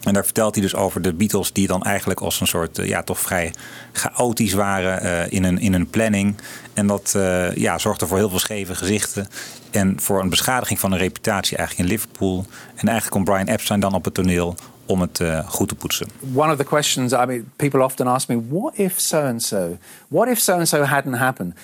En 0.00 0.12
daar 0.12 0.24
vertelt 0.24 0.54
hij 0.54 0.62
dus 0.62 0.74
over 0.74 1.02
de 1.02 1.12
Beatles, 1.12 1.52
die 1.52 1.66
dan 1.66 1.82
eigenlijk 1.82 2.20
als 2.20 2.40
een 2.40 2.46
soort, 2.46 2.78
eh, 2.78 2.88
ja, 2.88 3.02
toch 3.02 3.20
vrij 3.20 3.54
chaotisch 3.92 4.52
waren 4.52 5.00
eh, 5.00 5.32
in, 5.32 5.44
een, 5.44 5.58
in 5.58 5.72
een 5.72 5.90
planning. 5.90 6.36
En 6.74 6.86
dat 6.86 7.12
uh, 7.16 7.54
ja, 7.54 7.78
zorgde 7.78 8.06
voor 8.06 8.16
heel 8.16 8.28
veel 8.28 8.38
scheve 8.38 8.74
gezichten. 8.74 9.28
En 9.70 10.00
voor 10.00 10.20
een 10.20 10.28
beschadiging 10.28 10.78
van 10.78 10.92
een 10.92 10.98
reputatie 10.98 11.56
eigenlijk 11.56 11.88
in 11.88 11.94
Liverpool. 11.94 12.46
En 12.74 12.88
eigenlijk 12.88 13.10
komt 13.10 13.24
Brian 13.24 13.46
Epstein 13.46 13.80
dan 13.80 13.94
op 13.94 14.04
het 14.04 14.14
toneel 14.14 14.54
om 14.86 15.00
het 15.00 15.20
uh, 15.20 15.48
goed 15.48 15.68
te 15.68 15.74
poetsen. 15.74 16.08
One 16.34 16.52
of 16.52 16.58
the 16.58 16.64
questions, 16.64 17.12
I 17.12 17.24
mean, 17.26 17.52
people 17.56 17.82
often 17.82 18.06
ask 18.06 18.28
me, 18.28 18.40
what 18.48 18.78
if 18.78 19.00
so 19.00 19.20
and 19.20 19.42
so? 19.42 19.76
What 20.08 20.28
if 20.28 20.38
so 20.38 20.52
and 20.52 20.68
so 20.68 20.82
hadn't 20.82 21.18
happened? 21.18 21.54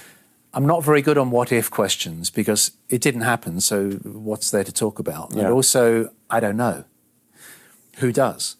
I'm 0.57 0.67
not 0.67 0.85
very 0.85 1.03
good 1.03 1.17
on 1.17 1.31
what 1.31 1.51
if 1.51 1.69
questions 1.69 2.31
because 2.31 2.73
it 2.87 3.03
didn't 3.03 3.23
happen. 3.23 3.61
So 3.61 3.91
what's 4.03 4.51
there 4.51 4.65
to 4.65 4.73
talk 4.73 4.99
about? 4.99 5.33
Yeah. 5.33 5.45
And 5.45 5.55
also, 5.55 6.11
I 6.31 6.41
don't 6.41 6.57
know. 6.57 6.85
Who 7.97 8.13
does? 8.13 8.57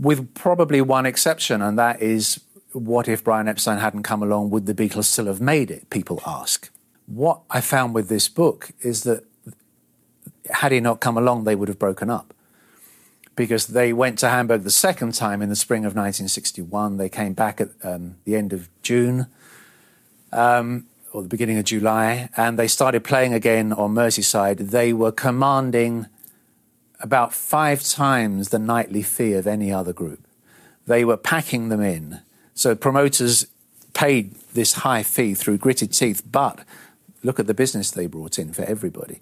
With 0.00 0.34
probably 0.34 0.80
one 0.80 1.06
exception, 1.06 1.60
and 1.60 1.78
that 1.78 2.00
is 2.00 2.40
what 2.72 3.06
if 3.06 3.22
Brian 3.22 3.48
Epstein 3.48 3.78
hadn't 3.78 4.02
come 4.02 4.22
along? 4.22 4.50
Would 4.50 4.66
the 4.66 4.74
Beatles 4.74 5.04
still 5.04 5.26
have 5.26 5.40
made 5.40 5.70
it? 5.70 5.90
People 5.90 6.20
ask. 6.26 6.70
What 7.06 7.40
I 7.50 7.60
found 7.60 7.94
with 7.94 8.08
this 8.08 8.28
book 8.28 8.72
is 8.80 9.02
that 9.04 9.24
had 10.50 10.72
he 10.72 10.80
not 10.80 11.00
come 11.00 11.16
along, 11.16 11.44
they 11.44 11.54
would 11.54 11.68
have 11.68 11.78
broken 11.78 12.10
up 12.10 12.34
because 13.36 13.68
they 13.68 13.92
went 13.92 14.18
to 14.20 14.28
Hamburg 14.28 14.62
the 14.62 14.70
second 14.70 15.14
time 15.14 15.42
in 15.42 15.48
the 15.48 15.56
spring 15.56 15.80
of 15.80 15.94
1961. 15.94 16.96
They 16.96 17.08
came 17.08 17.32
back 17.32 17.60
at 17.60 17.70
um, 17.82 18.16
the 18.24 18.36
end 18.36 18.52
of 18.52 18.68
June 18.82 19.26
um, 20.32 20.86
or 21.12 21.22
the 21.22 21.28
beginning 21.28 21.58
of 21.58 21.64
July, 21.64 22.28
and 22.36 22.58
they 22.58 22.68
started 22.68 23.04
playing 23.04 23.32
again 23.32 23.72
on 23.72 23.94
Merseyside. 23.94 24.70
They 24.70 24.92
were 24.92 25.12
commanding 25.12 26.06
about 27.04 27.34
five 27.34 27.84
times 27.84 28.48
the 28.48 28.58
nightly 28.58 29.02
fee 29.02 29.34
of 29.34 29.46
any 29.46 29.70
other 29.70 29.92
group. 29.92 30.26
They 30.86 31.04
were 31.04 31.18
packing 31.18 31.68
them 31.68 31.82
in. 31.82 32.20
So 32.54 32.74
promoters 32.74 33.46
paid 33.92 34.34
this 34.54 34.72
high 34.72 35.02
fee 35.02 35.34
through 35.34 35.58
gritted 35.58 35.92
teeth, 35.92 36.22
but 36.30 36.60
look 37.22 37.38
at 37.38 37.46
the 37.46 37.52
business 37.54 37.90
they 37.90 38.06
brought 38.06 38.38
in 38.38 38.54
for 38.54 38.62
everybody. 38.62 39.20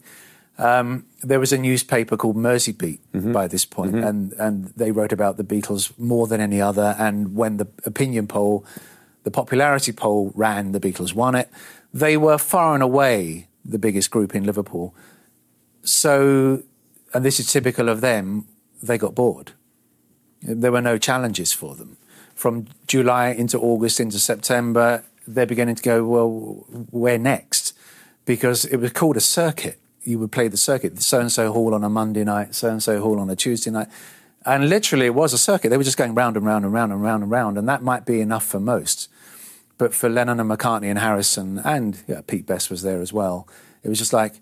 Um, 0.58 1.06
there 1.22 1.40
was 1.40 1.52
a 1.52 1.58
newspaper 1.58 2.16
called 2.16 2.36
Mersey 2.36 2.72
Beat 2.72 3.00
by 3.32 3.48
this 3.48 3.64
point, 3.64 3.96
and, 4.04 4.32
and 4.34 4.66
they 4.76 4.92
wrote 4.92 5.12
about 5.12 5.36
the 5.36 5.44
Beatles 5.44 5.98
more 5.98 6.28
than 6.28 6.40
any 6.40 6.60
other. 6.60 6.94
And 6.98 7.34
when 7.34 7.56
the 7.56 7.66
opinion 7.84 8.28
poll, 8.28 8.64
the 9.24 9.30
popularity 9.32 9.92
poll 9.92 10.30
ran, 10.36 10.70
the 10.70 10.78
Beatles 10.78 11.14
won 11.14 11.34
it. 11.34 11.50
They 11.92 12.16
were 12.16 12.38
far 12.38 12.74
and 12.74 12.82
away 12.82 13.48
the 13.64 13.78
biggest 13.78 14.10
group 14.10 14.36
in 14.36 14.44
Liverpool. 14.44 14.94
So, 15.82 16.62
and 17.14 17.24
this 17.24 17.40
is 17.40 17.50
typical 17.50 17.88
of 17.88 18.00
them, 18.00 18.46
they 18.82 18.98
got 18.98 19.14
bored. 19.14 19.52
There 20.42 20.72
were 20.72 20.80
no 20.80 20.98
challenges 20.98 21.52
for 21.52 21.74
them. 21.74 21.96
From 22.34 22.66
July 22.86 23.28
into 23.28 23.58
August 23.58 24.00
into 24.00 24.18
September, 24.18 25.04
they're 25.26 25.46
beginning 25.46 25.76
to 25.76 25.82
go, 25.82 26.04
well, 26.04 26.28
where 26.90 27.18
next? 27.18 27.76
Because 28.24 28.64
it 28.64 28.78
was 28.78 28.92
called 28.92 29.16
a 29.16 29.20
circuit. 29.20 29.78
You 30.02 30.18
would 30.18 30.32
play 30.32 30.48
the 30.48 30.56
circuit, 30.56 31.00
so 31.00 31.20
and 31.20 31.30
so 31.30 31.52
hall 31.52 31.74
on 31.74 31.84
a 31.84 31.88
Monday 31.88 32.24
night, 32.24 32.56
so 32.56 32.70
and 32.70 32.82
so 32.82 33.00
hall 33.00 33.20
on 33.20 33.30
a 33.30 33.36
Tuesday 33.36 33.70
night. 33.70 33.88
And 34.44 34.68
literally, 34.68 35.06
it 35.06 35.14
was 35.14 35.32
a 35.32 35.38
circuit. 35.38 35.68
They 35.68 35.76
were 35.76 35.84
just 35.84 35.96
going 35.96 36.14
round 36.14 36.36
and 36.36 36.44
round 36.44 36.64
and 36.64 36.74
round 36.74 36.92
and 36.92 37.00
round 37.00 37.22
and 37.22 37.30
round, 37.30 37.56
and 37.56 37.68
that 37.68 37.82
might 37.82 38.04
be 38.04 38.20
enough 38.20 38.44
for 38.44 38.58
most. 38.58 39.08
But 39.78 39.94
for 39.94 40.08
Lennon 40.08 40.40
and 40.40 40.50
McCartney 40.50 40.86
and 40.86 40.98
Harrison, 40.98 41.60
and 41.64 42.02
yeah, 42.08 42.20
Pete 42.26 42.46
Best 42.46 42.68
was 42.68 42.82
there 42.82 43.00
as 43.00 43.12
well, 43.12 43.46
it 43.84 43.88
was 43.88 43.98
just 43.98 44.12
like, 44.12 44.40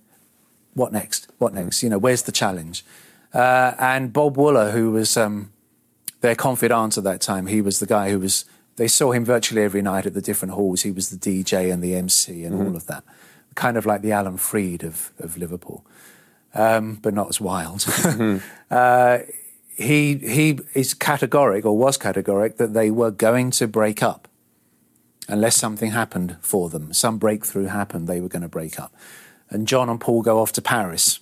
what 0.75 0.93
next? 0.93 1.29
What 1.39 1.55
next? 1.55 1.83
You 1.83 1.91
know, 1.91 1.99
where's 1.99 2.23
the 2.23 2.33
challenge? 2.33 2.85
Uh, 3.33 3.75
and 3.79 4.13
Bob 4.13 4.37
Wooler, 4.37 4.73
who 4.73 4.91
was 4.91 5.17
um, 5.17 5.53
their 6.21 6.35
confidant 6.35 6.99
at 6.99 7.05
that 7.05 7.21
time, 7.21 7.47
he 7.47 7.61
was 7.61 7.81
the 7.81 7.87
guy 7.87 8.11
who 8.11 8.19
was. 8.19 8.45
They 8.77 8.89
saw 8.89 9.13
him 9.13 9.27
virtually 9.27 9.63
every 9.63 9.83
night 9.83 10.07
at 10.07 10.15
the 10.15 10.23
different 10.23 10.55
halls. 10.55 10.83
He 10.83 10.91
was 10.91 11.11
the 11.11 11.17
DJ 11.19 11.71
and 11.71 11.83
the 11.83 11.95
MC 11.95 12.45
and 12.45 12.55
all 12.55 12.75
of 12.75 12.87
that, 12.87 13.05
kind 13.55 13.77
of 13.77 13.85
like 13.85 14.01
the 14.01 14.13
Alan 14.13 14.39
Freed 14.39 14.83
of 14.83 15.13
of 15.19 15.37
Liverpool, 15.37 15.85
um, 16.55 16.95
but 16.95 17.13
not 17.13 17.29
as 17.29 17.41
wild. 17.41 17.85
uh, 18.71 19.19
he 19.75 20.17
he 20.17 20.59
is 20.75 20.95
categoric 20.95 21.65
or 21.65 21.77
was 21.77 21.99
categoric 21.99 22.57
that 22.57 22.73
they 22.73 22.91
were 22.91 23.11
going 23.11 23.51
to 23.53 23.69
break 23.69 24.03
up 24.03 24.29
unless 25.31 25.57
something 25.57 25.93
happened 25.93 26.37
for 26.41 26.69
them, 26.69 26.93
some 26.93 27.19
breakthrough 27.19 27.67
happened, 27.67 28.09
they 28.09 28.21
were 28.21 28.29
going 28.29 28.43
to 28.43 28.49
break 28.49 28.79
up. 28.79 28.95
And 29.51 29.67
John 29.67 29.89
and 29.89 30.01
Paul 30.01 30.23
go 30.23 30.41
off 30.41 30.53
to 30.53 30.63
Paris 30.63 31.21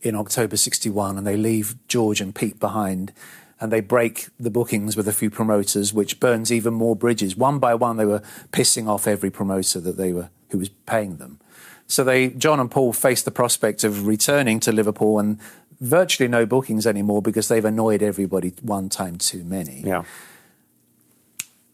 in 0.00 0.14
October 0.14 0.56
61 0.56 1.18
and 1.18 1.26
they 1.26 1.36
leave 1.36 1.74
George 1.88 2.20
and 2.20 2.34
Pete 2.34 2.60
behind 2.60 3.12
and 3.60 3.72
they 3.72 3.80
break 3.80 4.28
the 4.38 4.50
bookings 4.50 4.96
with 4.96 5.08
a 5.08 5.12
few 5.12 5.30
promoters, 5.30 5.92
which 5.92 6.20
burns 6.20 6.52
even 6.52 6.74
more 6.74 6.94
bridges. 6.94 7.36
One 7.36 7.58
by 7.58 7.74
one, 7.74 7.96
they 7.96 8.04
were 8.04 8.22
pissing 8.52 8.88
off 8.88 9.06
every 9.06 9.30
promoter 9.30 9.80
that 9.80 9.96
they 9.96 10.12
were 10.12 10.30
who 10.50 10.58
was 10.58 10.68
paying 10.68 11.16
them. 11.16 11.40
So 11.86 12.04
they, 12.04 12.28
John 12.28 12.60
and 12.60 12.70
Paul, 12.70 12.92
faced 12.92 13.24
the 13.24 13.30
prospect 13.30 13.82
of 13.82 14.06
returning 14.06 14.60
to 14.60 14.72
Liverpool 14.72 15.18
and 15.18 15.40
virtually 15.80 16.28
no 16.28 16.46
bookings 16.46 16.86
anymore 16.86 17.22
because 17.22 17.48
they've 17.48 17.64
annoyed 17.64 18.02
everybody 18.02 18.52
one 18.62 18.88
time 18.88 19.16
too 19.16 19.42
many. 19.42 19.82
Yeah. 19.84 20.04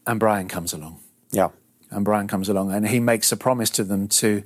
And 0.07 0.21
Brian 0.21 0.49
comes 0.49 0.73
along. 0.73 1.01
Yeah. 1.31 1.49
And 1.91 2.05
Brian 2.05 2.29
comes 2.29 2.49
along 2.49 2.73
and 2.73 2.89
he 2.89 3.01
makes 3.01 3.31
a 3.33 3.37
promise 3.37 3.71
to 3.71 3.85
them 3.85 4.09
to 4.09 4.43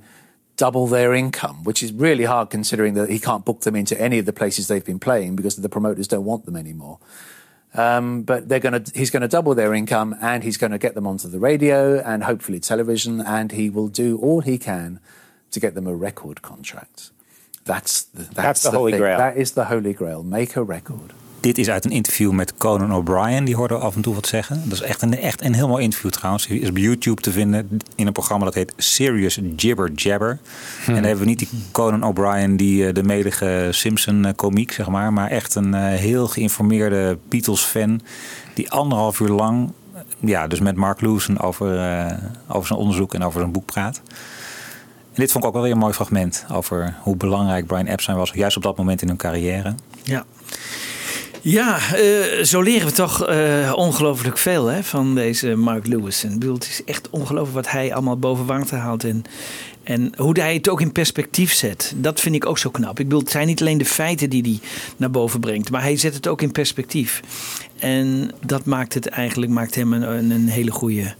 double 0.59 0.87
their 0.87 1.13
income, 1.13 1.63
which 1.63 1.81
is 1.81 1.91
really 1.93 2.25
hard 2.25 2.49
considering 2.49 2.93
that 2.95 3.09
he 3.09 3.17
can't 3.17 3.45
book 3.45 3.61
them 3.61 3.75
into 3.75 3.99
any 3.99 4.19
of 4.19 4.25
the 4.25 4.33
places 4.33 4.67
they've 4.67 4.85
been 4.85 4.99
playing 4.99 5.35
because 5.37 5.55
the 5.55 5.69
promoters 5.69 6.07
don't 6.07 6.25
want 6.25 6.43
them 6.45 6.55
anymore. 6.55 6.99
Um, 7.73 8.23
but 8.23 8.49
they're 8.49 8.59
going 8.67 8.83
to, 8.83 8.91
he's 8.99 9.09
going 9.09 9.21
to 9.21 9.27
double 9.27 9.55
their 9.55 9.73
income 9.73 10.15
and 10.21 10.43
he's 10.43 10.57
going 10.57 10.71
to 10.71 10.77
get 10.77 10.95
them 10.95 11.07
onto 11.07 11.27
the 11.29 11.39
radio 11.39 11.99
and 12.01 12.23
hopefully 12.23 12.59
television 12.59 13.21
and 13.21 13.51
he 13.53 13.69
will 13.69 13.87
do 13.87 14.17
all 14.17 14.41
he 14.41 14.57
can 14.57 14.99
to 15.51 15.59
get 15.59 15.75
them 15.75 15.87
a 15.87 15.95
record 15.95 16.41
contract. 16.41 17.11
That's 17.65 18.03
the, 18.03 18.23
that's 18.23 18.35
That's 18.35 18.63
the 18.63 18.71
holy 18.71 18.91
thing. 18.93 19.01
grail. 19.01 19.17
That 19.17 19.37
is 19.37 19.51
the 19.51 19.65
holy 19.65 19.93
grail. 19.93 20.23
Make 20.23 20.55
a 20.55 20.63
record. 20.63 21.13
Dit 21.39 21.57
is 21.57 21.69
uit 21.69 21.85
een 21.85 21.91
interview 21.91 22.31
met 22.31 22.53
Conan 22.57 22.93
O'Brien. 22.93 23.45
Die 23.45 23.55
hoorde 23.55 23.75
af 23.75 23.95
en 23.95 24.01
toe 24.01 24.15
wat 24.15 24.27
zeggen. 24.27 24.61
Dat 24.63 24.73
is 24.73 24.81
echt 24.81 25.01
een, 25.01 25.17
echt 25.17 25.43
een 25.43 25.53
heel 25.53 25.67
mooi 25.67 25.83
interview 25.83 26.11
trouwens. 26.11 26.47
Die 26.47 26.59
is 26.59 26.69
op 26.69 26.77
YouTube 26.77 27.21
te 27.21 27.31
vinden 27.31 27.79
in 27.95 28.07
een 28.07 28.13
programma 28.13 28.45
dat 28.45 28.53
heet 28.53 28.73
Serious 28.77 29.39
Jibber 29.55 29.91
Jabber. 29.91 30.39
En 30.87 30.93
dan 30.93 31.03
hebben 31.03 31.23
we 31.23 31.29
niet 31.29 31.39
die 31.39 31.49
Conan 31.71 32.03
O'Brien, 32.03 32.57
die 32.57 32.87
eh, 32.87 32.93
de 32.93 33.03
medige 33.03 33.67
Simpson-komiek, 33.71 34.71
zeg 34.71 34.87
maar. 34.87 35.13
Maar 35.13 35.29
echt 35.29 35.55
een 35.55 35.73
eh, 35.73 35.81
heel 35.81 36.27
geïnformeerde 36.27 37.17
Beatles-fan. 37.29 38.01
Die 38.53 38.71
anderhalf 38.71 39.19
uur 39.19 39.29
lang, 39.29 39.71
eh, 39.93 40.01
ja, 40.19 40.47
dus 40.47 40.59
met 40.59 40.75
Mark 40.75 41.01
Lewison 41.01 41.39
over, 41.39 41.79
eh, 41.79 42.17
over 42.47 42.67
zijn 42.67 42.79
onderzoek 42.79 43.13
en 43.13 43.23
over 43.23 43.39
zijn 43.39 43.51
boek 43.51 43.65
praat. 43.65 44.01
En 45.13 45.25
dit 45.25 45.31
vond 45.31 45.43
ik 45.43 45.49
ook 45.49 45.55
wel 45.55 45.63
weer 45.63 45.71
een 45.73 45.77
mooi 45.77 45.93
fragment 45.93 46.45
over 46.51 46.95
hoe 47.01 47.15
belangrijk 47.15 47.65
Brian 47.65 47.85
Epstein 47.85 48.17
was, 48.17 48.31
juist 48.31 48.57
op 48.57 48.63
dat 48.63 48.77
moment 48.77 49.01
in 49.01 49.07
hun 49.07 49.17
carrière. 49.17 49.75
Ja. 50.03 50.25
Ja, 51.41 51.93
eh, 51.93 52.43
zo 52.43 52.61
leren 52.61 52.87
we 52.87 52.93
toch 52.93 53.25
eh, 53.25 53.73
ongelooflijk 53.75 54.37
veel 54.37 54.65
hè, 54.65 54.83
van 54.83 55.15
deze 55.15 55.55
Mark 55.55 55.87
Lewis. 55.87 56.23
Ik 56.23 56.39
bedoel, 56.39 56.53
het 56.53 56.67
is 56.67 56.83
echt 56.85 57.09
ongelooflijk 57.09 57.55
wat 57.55 57.71
hij 57.71 57.93
allemaal 57.93 58.17
boven 58.17 58.45
water 58.45 58.77
haalt. 58.77 59.03
En, 59.03 59.23
en 59.83 60.11
hoe 60.17 60.39
hij 60.39 60.53
het 60.53 60.69
ook 60.69 60.81
in 60.81 60.91
perspectief 60.91 61.53
zet. 61.53 61.93
Dat 61.95 62.19
vind 62.19 62.35
ik 62.35 62.45
ook 62.45 62.57
zo 62.57 62.69
knap. 62.69 62.99
Ik 62.99 63.05
bedoel, 63.05 63.19
het 63.19 63.31
zijn 63.31 63.47
niet 63.47 63.61
alleen 63.61 63.77
de 63.77 63.85
feiten 63.85 64.29
die 64.29 64.41
hij 64.41 64.59
naar 64.97 65.11
boven 65.11 65.39
brengt. 65.39 65.71
Maar 65.71 65.81
hij 65.81 65.97
zet 65.97 66.13
het 66.13 66.27
ook 66.27 66.41
in 66.41 66.51
perspectief. 66.51 67.21
En 67.79 68.31
dat 68.45 68.65
maakt 68.65 68.93
het 68.93 69.07
eigenlijk 69.07 69.51
maakt 69.51 69.75
hem 69.75 69.93
een, 69.93 70.31
een 70.31 70.47
hele 70.47 70.71
goede 70.71 71.13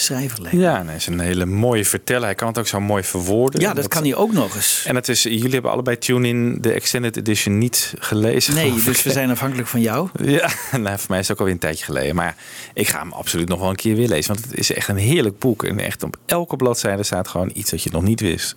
schrijver 0.00 0.42
lijkt. 0.42 0.56
Ja, 0.56 0.78
en 0.78 0.86
hij 0.86 0.96
is 0.96 1.06
een 1.06 1.20
hele 1.20 1.46
mooie 1.46 1.84
verteller. 1.84 2.24
Hij 2.24 2.34
kan 2.34 2.48
het 2.48 2.58
ook 2.58 2.66
zo 2.66 2.80
mooi 2.80 3.02
verwoorden. 3.02 3.60
Ja, 3.60 3.74
dat 3.74 3.88
kan 3.88 4.02
hij 4.02 4.14
ook 4.14 4.32
nog 4.32 4.54
eens. 4.54 4.84
En 4.86 4.94
het 4.94 5.08
is, 5.08 5.22
jullie 5.22 5.50
hebben 5.50 5.70
allebei 5.70 5.98
Tune 5.98 6.28
In 6.28 6.58
de 6.60 6.72
Extended 6.72 7.16
Edition 7.16 7.58
niet 7.58 7.94
gelezen. 7.98 8.54
Nee, 8.54 8.74
dus 8.74 8.98
ik. 8.98 9.04
we 9.04 9.12
zijn 9.12 9.30
afhankelijk 9.30 9.68
van 9.68 9.80
jou. 9.80 10.08
Ja, 10.22 10.50
nou, 10.78 10.98
voor 10.98 11.06
mij 11.08 11.18
is 11.18 11.28
het 11.28 11.32
ook 11.32 11.38
alweer 11.38 11.54
een 11.54 11.60
tijdje 11.60 11.84
geleden. 11.84 12.14
Maar 12.14 12.36
ik 12.74 12.88
ga 12.88 12.98
hem 12.98 13.12
absoluut 13.12 13.48
nog 13.48 13.60
wel 13.60 13.68
een 13.68 13.76
keer 13.76 13.96
weer 13.96 14.08
lezen. 14.08 14.34
Want 14.34 14.46
het 14.46 14.58
is 14.58 14.72
echt 14.72 14.88
een 14.88 14.96
heerlijk 14.96 15.38
boek. 15.38 15.64
En 15.64 15.78
echt 15.78 16.02
op 16.02 16.16
elke 16.26 16.56
bladzijde 16.56 17.02
staat 17.02 17.28
gewoon 17.28 17.50
iets 17.54 17.70
dat 17.70 17.82
je 17.82 17.90
nog 17.92 18.02
niet 18.02 18.20
wist. 18.20 18.56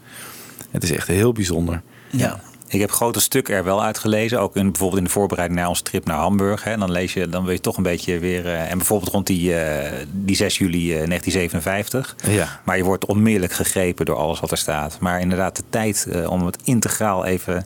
Het 0.72 0.84
is 0.84 0.92
echt 0.92 1.08
heel 1.08 1.32
bijzonder. 1.32 1.82
Ja. 2.10 2.40
Ik 2.74 2.80
heb 2.80 2.92
grote 2.92 3.20
stukken 3.20 3.56
er 3.56 3.64
wel 3.64 3.84
uitgelezen. 3.84 4.40
Ook 4.40 4.56
in, 4.56 4.66
bijvoorbeeld 4.72 5.00
in 5.00 5.06
de 5.06 5.10
voorbereiding 5.14 5.60
naar 5.60 5.70
onze 5.70 5.84
trip 5.84 6.06
naar 6.06 6.18
Hamburg. 6.18 6.64
Hè. 6.64 6.78
Dan 6.78 6.92
lees 6.92 7.14
je, 7.14 7.28
dan 7.30 7.44
wil 7.44 7.54
je 7.54 7.60
toch 7.60 7.78
een 7.78 7.84
beetje 7.84 8.20
weer. 8.20 8.46
eh, 8.46 8.72
en 8.72 8.78
bijvoorbeeld 8.78 9.12
rond 9.12 9.28
die, 9.28 9.56
eh, 9.60 9.92
die 10.12 10.36
6 10.36 10.58
juli 10.58 10.92
eh, 11.00 11.08
1957. 11.08 12.16
Ja. 12.28 12.60
Maar 12.64 12.78
je 12.78 12.84
wordt 12.84 13.06
onmiddellijk 13.06 13.54
gegrepen 13.54 14.06
door 14.06 14.16
alles 14.16 14.40
wat 14.40 14.52
er 14.52 14.58
staat. 14.58 14.98
Maar 15.00 15.20
inderdaad, 15.20 15.56
de 15.56 15.64
tijd 15.70 16.06
eh, 16.12 16.30
om 16.32 16.46
het 16.46 16.58
integraal 16.64 17.26
even 17.26 17.66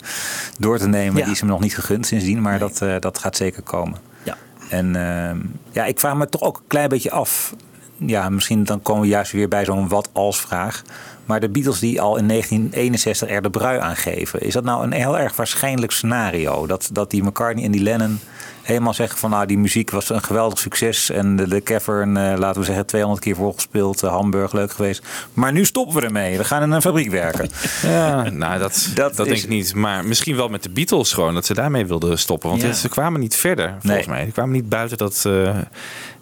door 0.60 0.78
te 0.78 0.88
nemen, 0.88 1.18
Ja. 1.18 1.24
die 1.24 1.34
is 1.34 1.42
me 1.42 1.48
nog 1.48 1.60
niet 1.60 1.76
gegund 1.76 2.06
sindsdien. 2.06 2.42
Maar 2.42 2.60
dat, 2.60 2.82
eh, 2.82 2.96
dat 3.00 3.18
gaat 3.18 3.36
zeker 3.36 3.62
komen. 3.62 4.00
Ja. 4.24 4.38
En 4.70 4.96
ehm, 4.96 5.38
ja, 5.72 5.86
ik 5.86 6.00
vraag 6.00 6.16
me 6.16 6.30
toch 6.30 6.42
ook 6.42 6.58
een 6.58 6.68
klein 6.68 6.90
beetje 6.90 7.12
af. 7.12 7.54
Ja, 7.98 8.30
misschien 8.30 8.64
dan 8.64 8.82
komen 8.82 9.02
we 9.02 9.08
juist 9.08 9.32
weer 9.32 9.48
bij 9.48 9.66
zo'n 9.66 9.88
wat 9.88 10.10
als 10.14 10.40
vraag. 10.42 10.82
Maar 11.28 11.40
de 11.40 11.50
Beatles 11.50 11.80
die 11.80 12.02
al 12.02 12.18
in 12.18 12.28
1961 12.28 13.30
er 13.30 13.42
de 13.42 13.50
brui 13.50 13.80
aangeven. 13.80 14.42
Is 14.42 14.54
dat 14.54 14.64
nou 14.64 14.84
een 14.84 14.92
heel 14.92 15.18
erg 15.20 15.36
waarschijnlijk 15.36 15.92
scenario? 15.92 16.68
Dat, 16.68 16.90
dat 16.94 17.12
die 17.12 17.24
McCartney 17.24 17.64
en 17.66 17.72
die 17.72 17.82
Lennon 17.84 18.20
helemaal 18.62 18.94
zeggen 18.94 19.20
van... 19.20 19.30
nou, 19.30 19.46
die 19.46 19.58
muziek 19.58 19.92
was 19.92 20.10
een 20.10 20.24
geweldig 20.24 20.60
succes. 20.60 21.10
En 21.10 21.36
de, 21.36 21.48
de 21.48 21.64
Cavern, 21.64 22.18
eh, 22.18 22.38
laten 22.38 22.60
we 22.62 22.66
zeggen, 22.68 22.86
200 22.86 23.24
keer 23.24 23.36
voorgespeeld. 23.36 24.04
eh, 24.04 24.10
Hamburg, 24.10 24.54
leuk 24.54 24.72
geweest. 24.72 25.04
Maar 25.34 25.52
nu 25.52 25.66
stoppen 25.66 25.96
we 25.96 26.02
ermee. 26.02 26.38
We 26.38 26.44
gaan 26.44 26.64
in 26.64 26.72
een 26.72 26.82
fabriek 26.82 27.10
werken. 27.12 27.50
Ja, 27.84 28.30
nou, 28.30 28.60
dat, 28.60 28.92
dat, 28.96 29.16
denk 29.16 29.30
is- 29.30 29.44
ik 29.44 29.50
niet. 29.50 29.74
Maar 29.76 30.06
misschien 30.06 30.36
wel 30.36 30.48
met 30.50 30.64
de 30.64 30.70
Beatles 30.70 31.14
gewoon, 31.14 31.34
dat 31.34 31.46
ze 31.46 31.54
daarmee 31.54 31.86
wilden 31.86 32.20
stoppen. 32.20 32.50
Want 32.50 32.62
Ja. 32.62 32.72
ze 32.74 32.90
kwamen 32.90 33.20
niet 33.20 33.36
verder, 33.36 33.66
volgens 33.70 33.92
Nee. 33.94 34.08
mij. 34.08 34.26
Ze 34.26 34.32
kwamen 34.32 34.54
niet 34.54 34.70
buiten 34.70 34.98
dat, 34.98 35.24
eh, 35.28 35.56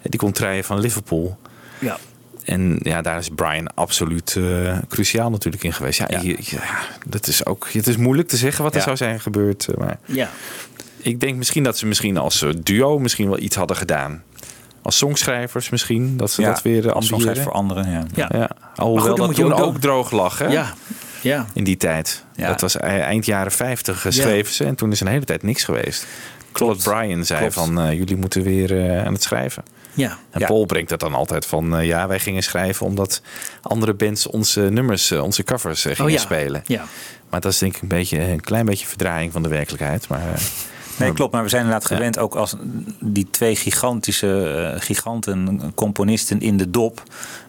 die 0.02 0.20
contraien 0.20 0.64
van 0.64 0.78
Liverpool. 0.80 1.36
Ja. 1.78 1.98
En 2.46 2.78
ja, 2.82 3.02
daar 3.02 3.18
is 3.18 3.28
Brian 3.34 3.74
absoluut 3.74 4.36
eh, 4.36 4.78
cruciaal 4.88 5.30
natuurlijk 5.30 5.64
in 5.64 5.72
geweest. 5.72 5.98
Ja, 5.98 6.20
je- 6.22 6.36
ja, 6.40 6.60
dat 7.06 7.26
is 7.26 7.46
ook, 7.46 7.68
het 7.72 7.86
is 7.86 7.96
moeilijk 7.96 8.28
te 8.28 8.36
zeggen 8.36 8.64
wat 8.64 8.74
er 8.74 8.80
zou 8.82 8.96
zijn 8.96 9.20
gebeurd. 9.20 9.68
eh, 9.68 9.76
Maar 9.76 9.98
Ja. 10.04 10.28
ik 10.96 11.20
denk 11.20 11.36
misschien 11.36 11.62
dat 11.62 11.78
ze 11.78 11.86
misschien 11.86 12.16
als 12.16 12.42
eh, 12.42 12.50
duo 12.62 12.98
misschien 12.98 13.28
wel 13.28 13.38
iets 13.38 13.56
hadden 13.56 13.76
gedaan. 13.76 14.22
Als 14.82 14.96
songschrijvers 14.98 15.70
misschien, 15.70 16.16
dat 16.16 16.30
ze 16.30 16.40
Ja, 16.42 16.48
dat 16.52 16.62
weer 16.62 16.92
als 16.92 17.06
songschrijver 17.06 17.42
voor 17.44 17.52
anderen, 17.52 17.90
ja. 17.90 18.04
Ja. 18.14 18.28
Ja. 18.32 18.50
Alhoewel 18.76 19.06
goed, 19.16 19.26
dat 19.26 19.34
toen 19.34 19.52
ook 19.52 19.60
ook, 19.60 19.78
droog 19.80 20.10
lag, 20.10 20.38
hè? 20.38 20.46
Ja. 20.46 20.74
Ja. 21.20 21.46
In 21.54 21.64
die 21.64 21.76
tijd. 21.76 22.24
Ja. 22.36 22.48
Dat 22.48 22.60
was 22.60 22.74
e- 22.74 22.78
eind 22.78 23.26
jaren 23.26 23.52
50 23.52 24.00
geschreven 24.00 24.54
ze. 24.54 24.64
En 24.64 24.74
toen 24.74 24.92
is 24.92 25.00
een 25.00 25.06
hele 25.06 25.24
tijd 25.24 25.42
niks 25.42 25.64
geweest. 25.64 26.06
Claude 26.52 26.82
Bryan 26.82 27.24
zei 27.24 27.38
Klopt. 27.40 27.54
van, 27.54 27.96
jullie 27.96 28.16
moeten 28.16 28.42
weer 28.42 29.04
aan 29.06 29.12
het 29.12 29.22
schrijven. 29.22 29.62
Ja. 29.96 30.18
En 30.30 30.40
Ja. 30.40 30.46
Paul 30.46 30.66
brengt 30.66 30.88
dat 30.88 31.00
dan 31.00 31.14
altijd 31.14 31.46
van, 31.46 31.76
eh, 31.76 31.86
ja, 31.86 32.08
wij 32.08 32.18
gingen 32.18 32.42
schrijven 32.42 32.86
omdat 32.86 33.22
andere 33.62 33.94
bands 33.94 34.26
onze 34.26 34.60
nummers, 34.60 35.10
eh, 35.10 35.22
onze 35.22 35.42
covers 35.44 35.84
eh, 35.84 35.94
gingen 35.94 36.10
Oh 36.12 36.16
ja. 36.18 36.22
spelen. 36.24 36.62
Ja. 36.66 36.84
Maar 37.30 37.40
dat 37.40 37.52
is 37.52 37.58
denk 37.58 37.76
ik 37.76 37.82
een, 37.82 37.88
beetje, 37.88 38.20
een 38.20 38.40
klein 38.40 38.64
beetje 38.66 38.86
verdraaiing 38.86 39.32
van 39.32 39.42
de 39.42 39.48
werkelijkheid. 39.48 40.08
Maar, 40.08 40.32
eh, 40.34 40.40
Nee, 40.98 41.12
klopt. 41.12 41.32
Maar 41.32 41.42
we 41.42 41.48
zijn 41.48 41.62
inderdaad 41.64 41.88
gewend 41.88 42.18
ook 42.18 42.34
als 42.34 42.54
die 43.00 43.26
twee 43.30 43.56
gigantische 43.56 44.42
eh, 44.74 44.80
giganten, 44.80 45.72
componisten 45.74 46.40
in 46.40 46.56
de 46.56 46.70
dop. 46.70 47.02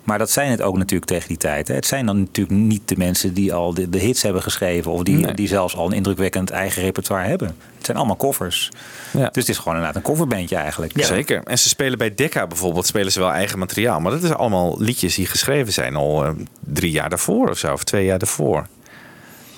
Maar 0.03 0.17
dat 0.17 0.31
zijn 0.31 0.51
het 0.51 0.61
ook 0.61 0.77
natuurlijk 0.77 1.11
tegen 1.11 1.27
die 1.27 1.37
tijd. 1.37 1.67
Hè. 1.67 1.75
Het 1.75 1.85
zijn 1.85 2.05
dan 2.05 2.19
natuurlijk 2.19 2.57
niet 2.57 2.87
de 2.87 2.97
mensen 2.97 3.33
die 3.33 3.53
al 3.53 3.73
de, 3.73 3.89
de 3.89 3.97
hits 3.97 4.21
hebben 4.21 4.41
geschreven. 4.41 4.91
Of 4.91 5.03
die, 5.03 5.15
Nee. 5.17 5.33
die 5.33 5.47
zelfs 5.47 5.75
al 5.75 5.85
een 5.85 5.91
indrukwekkend 5.93 6.49
eigen 6.49 6.81
repertoire 6.81 7.27
hebben. 7.27 7.47
Het 7.47 7.85
zijn 7.85 7.97
allemaal 7.97 8.15
koffers. 8.15 8.69
Ja. 9.11 9.19
Dus 9.19 9.29
het 9.33 9.49
is 9.49 9.57
gewoon 9.57 9.73
inderdaad 9.73 9.95
een 9.95 10.09
coverbandje 10.11 10.55
eigenlijk. 10.55 10.91
Zeker. 10.95 11.41
En 11.43 11.59
ze 11.59 11.69
spelen 11.69 11.97
bij 11.97 12.15
Decca 12.15 12.47
bijvoorbeeld, 12.47 12.85
spelen 12.85 13.11
ze 13.11 13.19
wel 13.19 13.31
eigen 13.31 13.59
materiaal. 13.59 13.99
Maar 13.99 14.11
dat 14.11 14.23
is 14.23 14.33
allemaal 14.33 14.75
liedjes 14.79 15.15
die 15.15 15.25
geschreven 15.25 15.73
zijn 15.73 15.95
al 15.95 16.25
eh, 16.25 16.31
drie 16.59 16.91
jaar 16.91 17.09
daarvoor 17.09 17.49
of 17.49 17.57
zo. 17.57 17.73
Of 17.73 17.83
twee 17.83 18.05
jaar 18.05 18.19
daarvoor. 18.19 18.67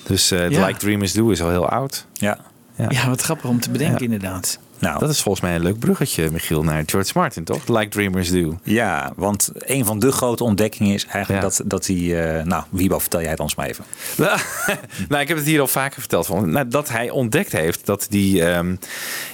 Dus 0.03 0.31
eh 0.31 0.49
Ja. 0.49 0.65
Like 0.65 0.79
Dreamers 0.79 1.13
Do 1.13 1.29
is 1.29 1.41
al 1.41 1.49
heel 1.49 1.69
oud. 1.69 2.05
Ja. 2.13 2.37
Ja. 2.79 2.85
Ja, 2.89 3.07
wat 3.09 3.21
grappig 3.21 3.49
om 3.49 3.59
te 3.59 3.69
bedenken 3.69 3.97
Ja. 3.97 4.03
inderdaad. 4.13 4.59
Nou, 4.79 4.99
Dat 4.99 5.09
is 5.09 5.21
volgens 5.21 5.43
mij 5.43 5.55
een 5.55 5.61
leuk 5.61 5.79
bruggetje, 5.79 6.29
Michiel, 6.31 6.63
naar 6.63 6.83
George 6.85 7.11
Martin, 7.15 7.43
toch? 7.43 7.67
Like 7.67 7.87
Dreamers 7.87 8.31
Do. 8.31 8.57
ja, 8.63 9.13
want 9.15 9.51
een 9.53 9.85
van 9.85 9.99
de 9.99 10.11
grote 10.11 10.43
ontdekkingen 10.43 10.93
is 10.93 11.05
eigenlijk 11.05 11.43
Ja. 11.43 11.49
dat, 11.49 11.61
dat 11.65 11.87
hij... 11.87 12.37
eh, 12.37 12.45
nou, 12.45 12.63
Wiebo, 12.69 12.99
vertel 12.99 13.21
jij 13.21 13.29
het 13.29 13.39
ons 13.39 13.55
maar 13.55 13.65
even. 13.67 13.83
nou, 15.09 15.21
ik 15.21 15.27
heb 15.27 15.37
het 15.37 15.45
hier 15.45 15.59
al 15.59 15.67
vaker 15.67 15.99
verteld. 15.99 16.25
Van, 16.25 16.49
nou, 16.51 16.67
dat 16.67 16.89
hij 16.89 17.09
ontdekt 17.09 17.51
heeft 17.51 17.85
dat 17.85 18.05
die 18.09 18.45
ehm, 18.45 18.75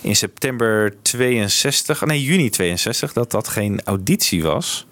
in 0.01 0.15
september 0.15 0.93
62, 1.01 2.05
nee 2.05 2.23
juni 2.23 2.49
62, 2.49 3.13
dat 3.13 3.31
dat 3.31 3.47
geen 3.47 3.81
auditie 3.83 4.43
was. 4.43 4.87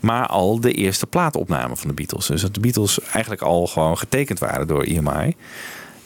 Maar 0.00 0.26
al 0.26 0.60
de 0.60 0.72
eerste 0.72 1.06
plaatopname 1.06 1.76
van 1.76 1.88
de 1.88 1.94
Beatles. 1.94 2.26
Dus 2.26 2.40
dat 2.42 2.54
de 2.54 2.60
Beatles 2.60 3.00
eigenlijk 3.00 3.42
al 3.42 3.66
gewoon 3.66 3.98
getekend 3.98 4.38
waren 4.38 4.66
door 4.66 4.82
EMI. 4.82 5.34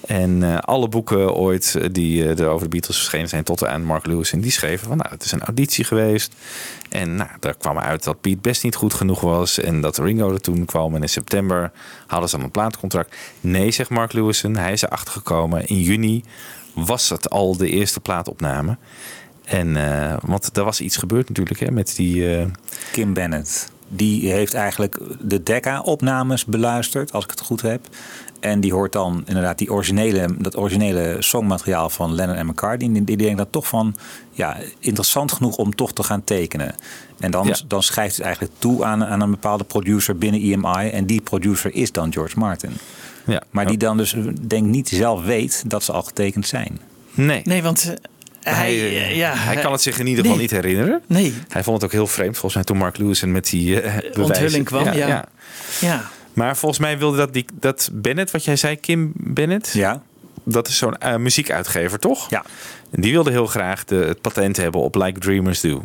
En 0.06 0.42
eh, 0.42 0.58
alle 0.58 0.88
boeken 0.88 1.34
ooit 1.34 1.74
eh, 1.74 1.88
die 1.92 2.24
eh, 2.24 2.38
er 2.38 2.48
over 2.48 2.62
de 2.62 2.68
Beatles 2.68 2.96
verschenen 2.96 3.28
zijn 3.28 3.44
tot 3.44 3.66
aan 3.66 3.84
Mark 3.84 4.06
Lewis. 4.06 4.32
En 4.32 4.40
die 4.40 4.50
schreven 4.50 4.88
van 4.88 4.96
nou, 4.96 5.10
het 5.10 5.24
is 5.24 5.32
een 5.32 5.42
auditie 5.42 5.84
geweest. 5.84 6.34
En 6.88 7.16
nou, 7.16 7.30
daar 7.40 7.56
kwam 7.56 7.78
uit 7.78 8.04
dat 8.04 8.20
Pete 8.20 8.38
best 8.40 8.62
niet 8.62 8.74
goed 8.74 8.94
genoeg 8.94 9.20
was. 9.20 9.58
En 9.58 9.80
dat 9.80 9.98
Ringo 9.98 10.32
er 10.32 10.40
toen 10.40 10.64
kwam. 10.64 10.94
En 10.94 11.02
in 11.02 11.08
september 11.08 11.72
hadden 12.06 12.28
ze 12.28 12.36
dan 12.36 12.44
een 12.44 12.50
plaatcontract. 12.50 13.16
Nee, 13.40 13.70
zegt 13.70 13.90
Mark 13.90 14.12
Lewison. 14.12 14.56
Hij 14.56 14.72
is 14.72 14.82
erachter 14.82 15.12
gekomen. 15.12 15.66
In 15.66 15.80
juni 15.80 16.24
was 16.74 17.08
het 17.08 17.30
al 17.30 17.56
de 17.56 17.70
eerste 17.70 18.00
plaatopname. 18.00 18.76
En, 19.44 19.76
want 20.24 20.56
er 20.56 20.64
was 20.64 20.80
iets 20.80 20.96
gebeurd 20.96 21.28
natuurlijk 21.28 21.60
hè, 21.60 21.70
met 21.70 21.96
die... 21.96 22.46
Kim 22.92 23.14
Bennett. 23.14 23.70
Die 23.88 24.30
heeft 24.30 24.54
eigenlijk 24.54 24.98
de 25.20 25.42
Decca-opnames 25.42 26.44
beluisterd, 26.44 27.12
als 27.12 27.24
ik 27.24 27.30
het 27.30 27.40
goed 27.40 27.62
heb. 27.62 27.88
En 28.46 28.60
die 28.60 28.72
hoort 28.72 28.92
dan 28.92 29.22
inderdaad 29.26 29.58
die 29.58 29.72
originele, 29.72 30.26
dat 30.38 30.56
originele 30.56 31.16
songmateriaal 31.18 31.90
van 31.90 32.14
Lennon 32.14 32.36
en 32.36 32.46
McCartney. 32.46 32.92
Die, 32.92 33.04
die 33.04 33.16
denkt 33.16 33.36
dan 33.36 33.50
toch 33.50 33.66
van, 33.66 33.96
ja, 34.30 34.56
interessant 34.78 35.32
genoeg 35.32 35.56
om 35.56 35.74
toch 35.74 35.92
te 35.92 36.02
gaan 36.02 36.24
tekenen. 36.24 36.74
En 37.18 37.30
dan, 37.30 37.46
Ja. 37.46 37.56
dan 37.68 37.82
schrijft 37.82 38.16
het 38.16 38.24
eigenlijk 38.24 38.54
toe 38.58 38.84
aan, 38.84 39.04
aan 39.04 39.20
een 39.20 39.30
bepaalde 39.30 39.64
producer 39.64 40.16
binnen 40.18 40.40
EMI. 40.40 40.88
En 40.88 41.06
die 41.06 41.20
producer 41.20 41.74
is 41.74 41.92
dan 41.92 42.12
George 42.12 42.38
Martin. 42.38 42.70
ja, 43.26 43.42
Maar 43.50 43.66
die 43.66 43.76
dan 43.76 43.96
dus, 43.96 44.14
denk 44.46 44.66
niet 44.66 44.88
zelf 44.88 45.24
weet 45.24 45.62
dat 45.66 45.82
ze 45.84 45.92
al 45.92 46.02
getekend 46.02 46.46
zijn. 46.46 46.80
Nee. 47.14 47.40
Nee, 47.44 47.62
want 47.62 47.94
eh, 48.40 48.54
hij, 48.54 48.74
Hij, 48.76 48.88
eh, 48.88 49.16
ja, 49.16 49.32
hij 49.34 49.56
kan 49.56 49.72
het 49.72 49.80
zich 49.82 49.98
in 49.98 50.06
ieder 50.06 50.20
geval 50.24 50.38
Nee. 50.38 50.46
niet 50.48 50.62
herinneren. 50.62 51.00
Nee, 51.06 51.34
Hij 51.48 51.62
vond 51.62 51.76
het 51.76 51.84
ook 51.84 51.92
heel 51.92 52.06
vreemd, 52.06 52.32
volgens 52.32 52.54
mij, 52.54 52.64
toen 52.64 52.76
Mark 52.76 52.98
Lewison 52.98 53.32
met 53.32 53.50
die 53.50 53.74
bewijzen- 53.80 54.22
onthulling 54.24 54.64
kwam. 54.64 54.84
Ja. 54.92 55.28
ja. 55.80 56.10
Maar 56.36 56.56
volgens 56.56 56.80
mij 56.80 56.98
wilde 56.98 57.16
dat, 57.16 57.32
die, 57.32 57.46
dat 57.52 57.90
Bennett, 57.92 58.30
wat 58.30 58.44
jij 58.44 58.56
zei, 58.56 58.76
Kim 58.80 59.12
Bennett, 59.14 59.72
Ja, 59.72 60.02
dat 60.44 60.68
is 60.68 60.78
zo'n 60.78 60.98
eh, 60.98 61.16
muziekuitgever, 61.16 61.98
toch? 61.98 62.30
ja. 62.30 62.44
En 62.90 63.00
die 63.00 63.12
wilde 63.12 63.30
heel 63.30 63.46
graag 63.46 63.84
de, 63.84 63.94
het 63.94 64.20
patent 64.20 64.56
hebben 64.56 64.80
op 64.80 64.94
Like 64.94 65.20
Dreamers 65.20 65.60
Do. 65.60 65.84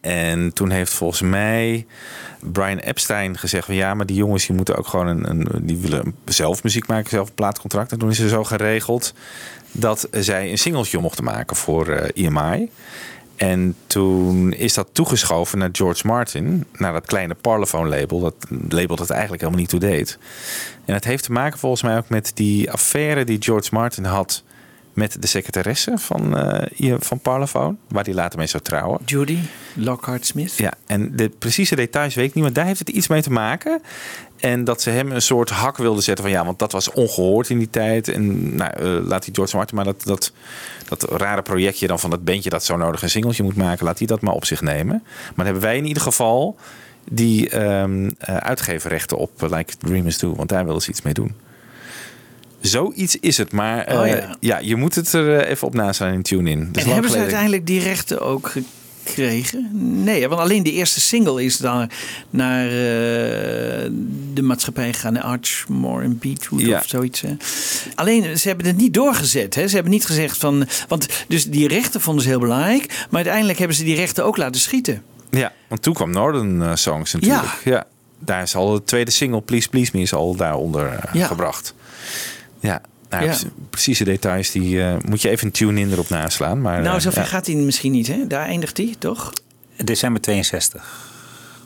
En 0.00 0.52
toen 0.52 0.70
heeft 0.70 0.92
volgens 0.92 1.20
mij 1.20 1.86
Brian 2.40 2.78
Epstein 2.78 3.38
gezegd 3.38 3.64
van 3.66 3.74
ja, 3.74 3.94
maar 3.94 4.06
die 4.06 4.16
jongens 4.16 4.46
die 4.46 4.56
moeten 4.56 4.76
ook 4.76 4.86
gewoon 4.86 5.06
een, 5.06 5.30
een 5.30 5.48
die 5.60 5.76
willen 5.76 6.14
zelf 6.24 6.62
muziek 6.62 6.86
maken, 6.86 7.10
zelf 7.10 7.28
een 7.28 7.34
plaatcontract. 7.34 7.92
En 7.92 7.98
toen 7.98 8.10
is 8.10 8.18
er 8.18 8.28
zo 8.28 8.44
geregeld 8.44 9.14
dat 9.72 10.08
zij 10.10 10.50
een 10.50 10.58
singeltje 10.58 10.98
mochten 10.98 11.24
maken 11.24 11.56
voor 11.56 11.88
eh 11.88 12.24
EMI. 12.26 12.70
En 13.40 13.74
toen 13.86 14.52
is 14.52 14.74
dat 14.74 14.88
toegeschoven 14.92 15.58
naar 15.58 15.68
George 15.72 16.06
Martin, 16.06 16.64
naar 16.72 16.92
dat 16.92 17.06
kleine 17.06 17.34
Parlophone 17.34 17.88
label, 17.88 18.20
dat 18.20 18.34
label 18.68 18.96
dat 18.96 19.10
eigenlijk 19.10 19.40
helemaal 19.42 19.60
niet 19.60 19.70
toe 19.70 19.80
deed. 19.80 20.18
En 20.84 20.94
het 20.94 21.04
heeft 21.04 21.24
te 21.24 21.32
maken 21.32 21.58
volgens 21.58 21.82
mij 21.82 21.96
ook 21.96 22.08
met 22.08 22.30
die 22.34 22.70
affaire 22.70 23.24
die 23.24 23.42
George 23.42 23.68
Martin 23.72 24.04
had 24.04 24.42
met 24.92 25.16
de 25.20 25.26
secretaresse 25.26 25.98
van, 25.98 26.36
eh, 26.36 26.94
van 26.98 27.20
Parlophone, 27.20 27.76
waar 27.88 28.04
hij 28.04 28.14
later 28.14 28.38
mee 28.38 28.46
zou 28.46 28.62
trouwen. 28.62 29.00
Judy 29.04 29.38
Lockhart 29.74 30.26
Smith. 30.26 30.56
Ja, 30.56 30.72
en 30.86 31.16
de 31.16 31.28
precieze 31.28 31.76
details 31.76 32.14
weet 32.14 32.28
ik 32.28 32.34
niet, 32.34 32.44
maar 32.44 32.52
daar 32.52 32.66
heeft 32.66 32.78
het 32.78 32.88
iets 32.88 33.08
mee 33.08 33.22
te 33.22 33.32
maken. 33.32 33.82
En 34.40 34.64
dat 34.64 34.82
ze 34.82 34.90
hem 34.90 35.12
een 35.12 35.22
soort 35.22 35.50
hak 35.50 35.76
wilden 35.76 36.02
zetten 36.02 36.24
van 36.24 36.32
ja, 36.32 36.44
want 36.44 36.58
dat 36.58 36.72
was 36.72 36.90
ongehoord 36.90 37.50
in 37.50 37.58
die 37.58 37.70
tijd. 37.70 38.08
En 38.08 38.54
nou, 38.56 38.70
eh, 38.72 39.06
laat 39.06 39.24
die 39.24 39.34
George 39.34 39.56
Martin 39.56 39.76
maar 39.76 39.84
dat, 39.84 40.02
dat, 40.04 40.32
dat 40.88 41.02
rare 41.02 41.42
projectje 41.42 41.86
dan 41.86 42.00
van 42.00 42.10
dat 42.10 42.24
bandje 42.24 42.50
dat 42.50 42.64
zo 42.64 42.76
nodig 42.76 43.02
een 43.02 43.10
singeltje 43.10 43.42
moet 43.42 43.56
maken, 43.56 43.84
laat 43.84 43.98
hij 43.98 44.06
dat 44.06 44.20
maar 44.20 44.34
op 44.34 44.44
zich 44.44 44.60
nemen. 44.60 45.02
Maar 45.04 45.32
dan 45.34 45.44
hebben 45.44 45.62
wij 45.62 45.76
in 45.76 45.86
ieder 45.86 46.02
geval 46.02 46.56
die 47.10 47.48
ehm 47.48 48.10
eh, 48.18 48.36
uitgeverrechten 48.36 49.16
op 49.16 49.42
eh, 49.42 49.50
Like 49.50 49.76
Dreamers 49.78 50.18
Do, 50.18 50.34
want 50.34 50.48
daar 50.48 50.64
wilden 50.64 50.82
ze 50.82 50.90
iets 50.90 51.02
mee 51.02 51.14
doen. 51.14 51.34
Zoiets 52.60 53.16
is 53.16 53.36
het, 53.36 53.52
maar 53.52 53.98
Oh, 53.98 54.06
ja. 54.06 54.36
ja. 54.40 54.58
je 54.58 54.76
moet 54.76 54.94
het 54.94 55.12
er 55.12 55.46
even 55.46 55.66
op 55.66 55.74
in 56.00 56.22
tune 56.22 56.50
in. 56.50 56.68
Dus 56.72 56.84
en 56.84 56.92
hebben 56.92 57.10
ze 57.10 57.18
uiteindelijk 57.18 57.66
die 57.66 57.80
rechten 57.80 58.20
ook 58.20 58.52
gekregen? 59.14 59.68
Nee, 60.04 60.28
want 60.28 60.40
alleen 60.40 60.62
de 60.62 60.72
eerste 60.72 61.00
single 61.00 61.44
is 61.44 61.56
dan 61.56 61.90
naar 62.30 62.64
eh, 62.66 62.72
de 64.34 64.42
maatschappij 64.42 64.92
gegaan, 64.92 65.12
naar 65.12 65.22
Archmore 65.22 66.04
en 66.04 66.18
Beechwood 66.18 66.60
Ja. 66.60 66.78
of 66.78 66.84
zoiets. 66.88 67.20
Hè. 67.20 67.36
Alleen, 67.94 68.38
ze 68.38 68.48
hebben 68.48 68.66
het 68.66 68.76
niet 68.76 68.94
doorgezet. 68.94 69.54
Hè. 69.54 69.68
Ze 69.68 69.74
hebben 69.74 69.92
niet 69.92 70.06
gezegd 70.06 70.36
van... 70.36 70.66
Want 70.88 71.06
dus 71.28 71.44
die 71.46 71.68
rechten 71.68 72.00
vonden 72.00 72.22
ze 72.22 72.28
heel 72.28 72.38
belangrijk. 72.40 72.86
Maar 72.88 73.16
uiteindelijk 73.20 73.58
hebben 73.58 73.76
ze 73.76 73.84
die 73.84 73.94
rechten 73.96 74.24
ook 74.24 74.36
laten 74.36 74.60
schieten. 74.60 75.02
Ja, 75.30 75.52
want 75.68 75.82
toen 75.82 75.94
kwam 75.94 76.10
Northern 76.10 76.62
eh, 76.62 76.74
Songs 76.74 77.12
natuurlijk. 77.12 77.60
Ja. 77.64 77.86
Daar 78.18 78.42
is 78.42 78.54
al 78.54 78.72
de 78.72 78.84
tweede 78.84 79.10
single, 79.10 79.40
Please 79.40 79.68
Please 79.68 79.90
Me, 79.94 80.00
is 80.02 80.12
al 80.14 80.36
daaronder 80.36 80.86
eh, 80.88 81.14
Ja. 81.14 81.26
gebracht. 81.26 81.74
Ja, 82.60 82.80
nou, 83.10 83.24
Ja. 83.24 83.36
pre- 83.36 83.50
precieze 83.70 84.04
details, 84.04 84.50
die 84.50 84.82
eh, 84.82 84.96
moet 85.08 85.22
je 85.22 85.28
even 85.28 85.46
een 85.46 85.52
tune-in 85.52 85.92
erop 85.92 86.08
naslaan. 86.08 86.60
Maar, 86.60 86.80
nou, 86.82 86.96
eh, 86.96 87.02
zover 87.02 87.20
ja. 87.20 87.26
gaat 87.26 87.46
hij 87.46 87.54
misschien 87.54 87.92
niet. 87.92 88.06
Hè? 88.06 88.26
Daar 88.26 88.46
eindigt 88.46 88.76
hij, 88.76 88.94
toch? 88.98 89.32
December 89.76 90.20
62. 90.20 91.08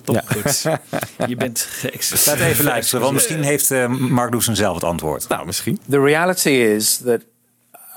Top, 0.02 0.22
goed. 0.26 0.62
Je 1.28 1.36
bent 1.36 1.60
geëx. 1.70 2.26
Laat 2.26 2.38
even 2.38 2.64
luisteren, 2.64 3.00
want 3.00 3.14
misschien 3.14 3.42
heeft 3.42 3.70
eh, 3.70 3.86
Mark 3.88 4.32
Lewson 4.32 4.56
zelf 4.56 4.74
het 4.74 4.84
antwoord. 4.84 5.28
Nou, 5.28 5.46
misschien. 5.46 5.78
The 5.90 6.00
reality 6.00 6.50
is 6.50 6.96
that 6.96 7.20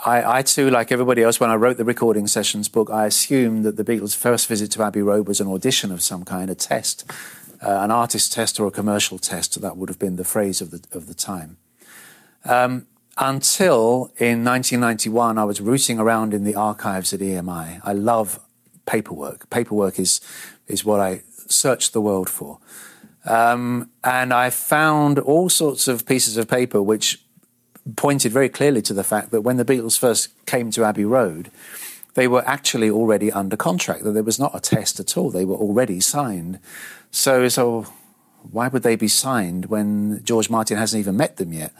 I, 0.06 0.40
I 0.40 0.44
too, 0.44 0.64
like 0.70 0.94
everybody 0.94 1.22
else, 1.22 1.40
when 1.40 1.52
I 1.52 1.58
wrote 1.58 1.76
the 1.76 1.84
recording 1.84 2.30
sessions 2.30 2.70
book, 2.70 2.90
I 2.90 3.06
assumed 3.06 3.64
that 3.64 3.76
the 3.76 3.84
Beatles' 3.84 4.16
first 4.18 4.46
visit 4.48 4.72
to 4.72 4.84
Abbey 4.84 5.02
Road 5.02 5.28
was 5.28 5.40
an 5.40 5.48
audition 5.48 5.92
of 5.92 6.02
some 6.02 6.24
kind, 6.24 6.50
a 6.50 6.56
test, 6.56 7.06
uh, 7.62 7.70
an 7.84 7.92
artist 7.92 8.32
test 8.34 8.60
or 8.60 8.68
a 8.68 8.72
commercial 8.72 9.20
test. 9.20 9.62
That 9.62 9.76
would 9.76 9.90
have 9.90 9.98
been 10.00 10.16
the 10.16 10.24
phrase 10.24 10.64
of 10.64 10.70
the 10.70 10.80
of 10.98 11.06
the 11.06 11.14
time. 11.14 11.58
Um, 12.46 12.86
until 13.18 14.12
in 14.18 14.44
1991, 14.44 15.38
I 15.38 15.44
was 15.44 15.62
rooting 15.62 16.00
around 16.00 16.34
in 16.34 16.44
the 16.44 16.56
archives 16.56 17.14
at 17.14 17.20
EMI. 17.20 17.82
I 17.84 17.94
love 17.94 18.40
paperwork. 18.86 19.50
Paperwork 19.50 20.00
is 20.00 20.22
is 20.68 20.84
what 20.84 21.00
I 21.00 21.22
search 21.48 21.92
the 21.92 22.02
world 22.02 22.30
for. 22.30 22.60
Um, 23.26 23.90
and 24.04 24.34
I 24.34 24.50
found 24.50 25.20
all 25.20 25.50
sorts 25.50 25.88
of 25.88 26.06
pieces 26.06 26.38
of 26.38 26.48
paper 26.48 26.82
which 26.82 27.24
pointed 27.96 28.32
very 28.32 28.50
clearly 28.50 28.82
to 28.84 28.94
the 28.94 29.04
fact 29.04 29.32
that 29.32 29.42
when 29.42 29.58
the 29.58 29.66
Beatles 29.66 29.98
first 29.98 30.30
came 30.46 30.72
to 30.72 30.84
Abbey 30.84 31.06
Road, 31.06 31.52
they 32.16 32.28
were 32.28 32.44
actually 32.48 32.90
already 32.90 33.32
under 33.32 33.56
contract, 33.56 34.04
that 34.04 34.12
there 34.12 34.24
was 34.24 34.40
not 34.40 34.56
a 34.56 34.60
test 34.60 35.00
at 35.00 35.16
all. 35.18 35.30
They 35.30 35.46
were 35.46 35.56
already 35.56 36.00
signed. 36.00 36.60
So, 37.12 37.48
so 37.48 37.84
why 38.52 38.68
would 38.68 38.84
they 38.84 38.96
be 38.96 39.08
signed 39.08 39.68
when 39.68 40.24
George 40.24 40.50
Martin 40.50 40.78
hasn't 40.78 41.00
even 41.00 41.16
met 41.16 41.38
them 41.38 41.54
yet? 41.54 41.74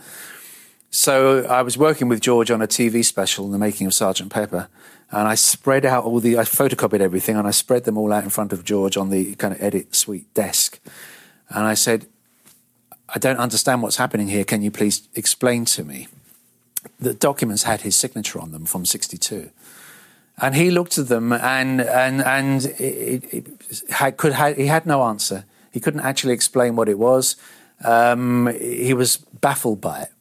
So 0.90 1.46
I 1.46 1.62
was 1.62 1.78
working 1.78 2.08
with 2.08 2.22
George 2.22 2.50
on 2.50 2.62
a 2.62 2.68
TV 2.68 3.04
special, 3.04 3.46
in 3.46 3.52
The 3.52 3.58
Making 3.58 3.88
of 3.88 3.94
Sergeant 3.94 4.32
Pepper, 4.32 4.70
and 5.12 5.28
I 5.28 5.36
spread 5.36 5.86
out 5.86 6.04
all 6.04 6.20
the, 6.20 6.38
I 6.38 6.42
photocopied 6.42 7.00
everything 7.00 7.38
and 7.38 7.48
I 7.48 7.52
spread 7.52 7.86
them 7.86 7.98
all 7.98 8.12
out 8.12 8.24
in 8.24 8.30
front 8.30 8.52
of 8.52 8.64
George 8.64 8.98
on 8.98 9.10
the 9.10 9.36
kind 9.36 9.54
of 9.54 9.62
edit 9.62 9.96
suite 9.96 10.34
desk. 10.34 10.80
And 11.50 11.66
I 11.66 11.76
said, 11.76 12.08
I 13.10 13.20
don't 13.20 13.38
understand 13.38 13.82
what's 13.82 13.96
happening 13.96 14.28
here. 14.28 14.44
Can 14.44 14.62
you 14.62 14.72
please 14.72 15.08
explain 15.16 15.64
to 15.66 15.84
me? 15.84 16.08
The 17.00 17.14
documents 17.14 17.64
had 17.64 17.82
his 17.82 17.96
signature 17.96 18.40
on 18.40 18.52
them 18.52 18.66
from 18.66 18.86
62. 18.86 19.50
And 20.40 20.56
he 20.56 20.72
looked 20.72 20.98
at 20.98 21.08
them 21.08 21.32
and, 21.32 21.82
and, 21.82 22.22
and 22.22 22.66
it, 22.66 23.24
it, 23.34 23.48
had, 23.90 24.18
could, 24.18 24.34
had, 24.34 24.58
he 24.58 24.68
had 24.68 24.86
no 24.86 25.04
answer. 25.04 25.46
He 25.72 25.80
couldn't 25.80 26.02
actually 26.02 26.34
explain 26.34 26.76
what 26.76 26.90
it 26.90 27.00
was. 27.00 27.38
Um, 27.84 28.48
he 28.60 28.94
was 28.94 29.18
baffled 29.18 29.80
by 29.80 30.02
it. 30.02 30.12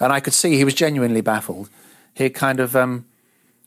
And 0.00 0.12
I 0.12 0.20
could 0.20 0.34
see 0.34 0.56
he 0.56 0.64
was 0.64 0.74
genuinely 0.74 1.20
baffled. 1.20 1.68
He 2.14 2.30
kind 2.30 2.60
of 2.60 2.76
um, 2.76 3.06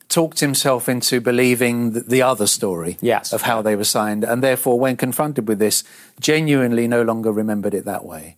talked 0.10 0.40
himself 0.40 0.88
into 0.88 1.22
believing 1.22 1.92
the, 1.92 2.02
the 2.02 2.22
other 2.22 2.48
story 2.48 2.98
Yes. 3.02 3.34
of 3.34 3.44
how 3.44 3.62
they 3.62 3.76
were 3.76 3.84
signed. 3.84 4.24
And 4.24 4.44
therefore, 4.44 4.80
when 4.80 4.98
confronted 4.98 5.48
with 5.48 5.60
this, 5.60 5.84
genuinely 6.20 6.88
no 6.88 7.02
longer 7.02 7.32
remembered 7.32 7.74
it 7.74 7.86
that 7.86 8.06
way 8.06 8.38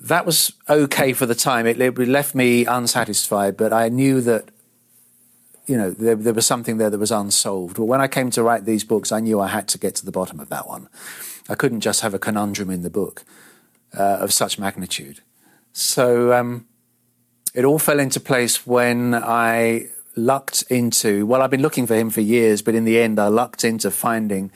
that 0.00 0.24
was 0.24 0.52
okay 0.68 1.12
for 1.12 1.26
the 1.26 1.34
time. 1.34 1.66
It, 1.66 1.80
it 1.80 1.96
left 1.98 2.34
me 2.34 2.64
unsatisfied, 2.64 3.56
but 3.56 3.72
I 3.72 3.88
knew 3.90 4.20
that, 4.22 4.48
you 5.66 5.76
know, 5.76 5.90
there, 5.90 6.16
there 6.16 6.32
was 6.32 6.46
something 6.46 6.78
there 6.78 6.90
that 6.90 6.98
was 6.98 7.10
unsolved. 7.12 7.78
Well, 7.78 7.86
when 7.86 8.00
I 8.00 8.08
came 8.08 8.30
to 8.30 8.42
write 8.42 8.64
these 8.64 8.82
books, 8.82 9.12
I 9.12 9.20
knew 9.20 9.40
I 9.40 9.48
had 9.48 9.68
to 9.68 9.78
get 9.78 9.94
to 9.96 10.04
the 10.06 10.10
bottom 10.10 10.40
of 10.40 10.48
that 10.48 10.66
one. 10.66 10.88
I 11.48 11.54
couldn't 11.54 11.80
just 11.80 12.00
have 12.00 12.14
a 12.14 12.18
conundrum 12.18 12.70
in 12.70 12.82
the 12.82 12.90
book 12.90 13.24
uh, 13.96 14.18
of 14.20 14.32
such 14.32 14.58
magnitude. 14.58 15.20
So 15.72 16.32
um, 16.32 16.66
it 17.54 17.64
all 17.64 17.78
fell 17.78 18.00
into 18.00 18.20
place 18.20 18.66
when 18.66 19.14
I 19.14 19.88
lucked 20.16 20.62
into, 20.68 21.26
well, 21.26 21.42
I've 21.42 21.50
been 21.50 21.62
looking 21.62 21.86
for 21.86 21.94
him 21.94 22.10
for 22.10 22.20
years, 22.20 22.62
but 22.62 22.74
in 22.74 22.84
the 22.84 23.00
end, 23.00 23.18
I 23.18 23.28
lucked 23.28 23.64
into 23.64 23.90
finding 23.90 24.50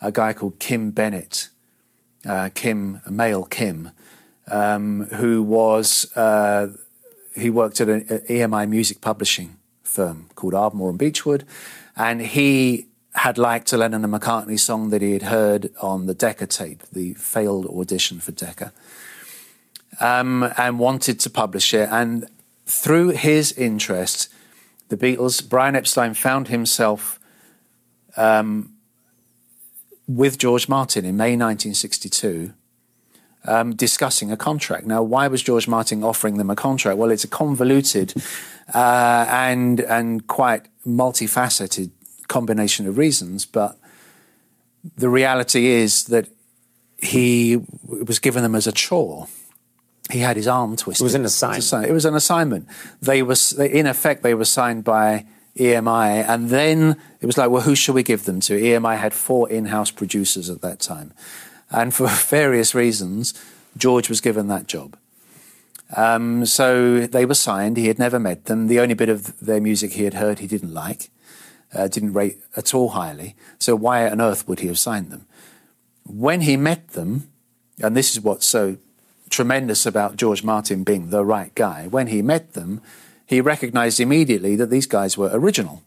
a 0.00 0.12
guy 0.12 0.32
called 0.32 0.58
Kim 0.58 0.90
Bennett, 0.90 1.48
uh, 2.26 2.50
Kim, 2.54 3.00
a 3.06 3.10
male 3.10 3.44
Kim, 3.44 3.90
um, 4.48 5.06
who 5.06 5.42
was 5.42 6.14
uh, 6.16 6.68
he 7.34 7.50
worked 7.50 7.80
at 7.80 7.88
an 7.88 8.02
EMI 8.02 8.68
music 8.68 9.00
publishing 9.00 9.56
firm 9.82 10.28
called 10.34 10.54
Ardmore 10.54 10.90
and 10.90 10.98
Beechwood, 10.98 11.44
and 11.96 12.20
he 12.20 12.86
had 13.14 13.38
liked 13.38 13.72
a 13.72 13.76
Lennon 13.76 14.04
and 14.04 14.12
McCartney 14.12 14.60
song 14.60 14.90
that 14.90 15.00
he 15.00 15.12
had 15.12 15.22
heard 15.22 15.70
on 15.80 16.06
the 16.06 16.14
Decca 16.14 16.46
tape, 16.46 16.82
the 16.92 17.14
failed 17.14 17.66
audition 17.66 18.20
for 18.20 18.32
Decca, 18.32 18.72
um, 20.00 20.52
and 20.56 20.78
wanted 20.78 21.20
to 21.20 21.30
publish 21.30 21.74
it. 21.74 21.88
And 21.90 22.28
through 22.66 23.10
his 23.10 23.52
interest, 23.52 24.28
the 24.88 24.96
Beatles, 24.96 25.46
Brian 25.46 25.76
Epstein 25.76 26.14
found 26.14 26.48
himself 26.48 27.18
um, 28.16 28.72
with 30.06 30.38
George 30.38 30.68
Martin 30.68 31.04
in 31.04 31.16
May 31.16 31.36
1962 31.36 32.52
um, 33.46 33.74
discussing 33.74 34.32
a 34.32 34.36
contract. 34.36 34.86
Now, 34.86 35.02
why 35.02 35.28
was 35.28 35.42
George 35.42 35.68
Martin 35.68 36.02
offering 36.02 36.36
them 36.36 36.50
a 36.50 36.56
contract? 36.56 36.98
Well, 36.98 37.10
it's 37.10 37.24
a 37.24 37.28
convoluted 37.28 38.14
uh, 38.74 39.26
and 39.28 39.80
and 39.80 40.26
quite 40.26 40.66
multifaceted 40.86 41.90
combination 42.28 42.86
of 42.86 42.98
reasons, 42.98 43.46
but 43.46 43.78
the 44.96 45.08
reality 45.08 45.66
is 45.66 46.04
that 46.04 46.28
he 46.98 47.60
was 47.84 48.18
given 48.18 48.42
them 48.42 48.54
as 48.54 48.66
a 48.66 48.72
chore. 48.72 49.28
He 50.10 50.20
had 50.20 50.36
his 50.36 50.46
arm 50.46 50.76
twisted. 50.76 51.02
It 51.02 51.04
was 51.04 51.14
an 51.14 51.24
assignment. 51.24 51.90
It 51.90 51.92
was 51.92 52.04
an 52.04 52.14
assignment. 52.14 52.68
They 53.02 53.22
was 53.22 53.52
in 53.52 53.86
effect 53.86 54.22
they 54.22 54.34
were 54.34 54.44
signed 54.44 54.84
by 54.84 55.26
EMI, 55.56 56.28
and 56.28 56.50
then 56.50 56.96
it 57.20 57.26
was 57.26 57.38
like, 57.38 57.50
well, 57.50 57.62
who 57.62 57.74
should 57.74 57.94
we 57.94 58.02
give 58.02 58.24
them 58.24 58.40
to? 58.40 58.58
EMI 58.58 58.98
had 58.98 59.14
four 59.14 59.48
in-house 59.50 59.90
producers 59.90 60.50
at 60.50 60.60
that 60.60 60.80
time. 60.80 61.12
And 61.70 61.92
for 61.92 62.06
various 62.28 62.74
reasons, 62.74 63.34
George 63.76 64.08
was 64.08 64.20
given 64.20 64.48
that 64.48 64.66
job. 64.66 64.96
Um, 65.96 66.44
so 66.46 67.06
they 67.06 67.24
were 67.24 67.34
signed. 67.34 67.76
He 67.76 67.88
had 67.88 67.98
never 67.98 68.18
met 68.18 68.46
them. 68.46 68.66
The 68.66 68.80
only 68.80 68.94
bit 68.94 69.08
of 69.08 69.38
their 69.40 69.60
music 69.60 69.92
he 69.92 70.04
had 70.04 70.14
heard 70.14 70.40
he 70.40 70.46
didn't 70.46 70.74
like, 70.74 71.10
uh, 71.72 71.88
didn't 71.88 72.12
rate 72.12 72.38
at 72.56 72.74
all 72.74 72.90
highly. 72.90 73.34
So 73.58 73.76
why 73.76 74.08
on 74.08 74.20
earth 74.20 74.46
would 74.48 74.60
he 74.60 74.66
have 74.66 74.78
signed 74.78 75.10
them? 75.10 75.26
When 76.04 76.42
he 76.42 76.56
met 76.56 76.88
them, 76.88 77.30
and 77.82 77.96
this 77.96 78.12
is 78.12 78.20
what's 78.20 78.46
so 78.46 78.78
tremendous 79.36 79.84
about 79.84 80.16
George 80.16 80.42
Martin 80.42 80.82
being 80.82 81.10
the 81.10 81.24
right 81.24 81.54
guy, 81.54 81.86
when 81.88 82.06
he 82.06 82.22
met 82.22 82.54
them, 82.54 82.80
he 83.26 83.40
recognized 83.40 84.00
immediately 84.00 84.56
that 84.56 84.70
these 84.70 84.86
guys 84.86 85.18
were 85.18 85.30
original 85.32 85.82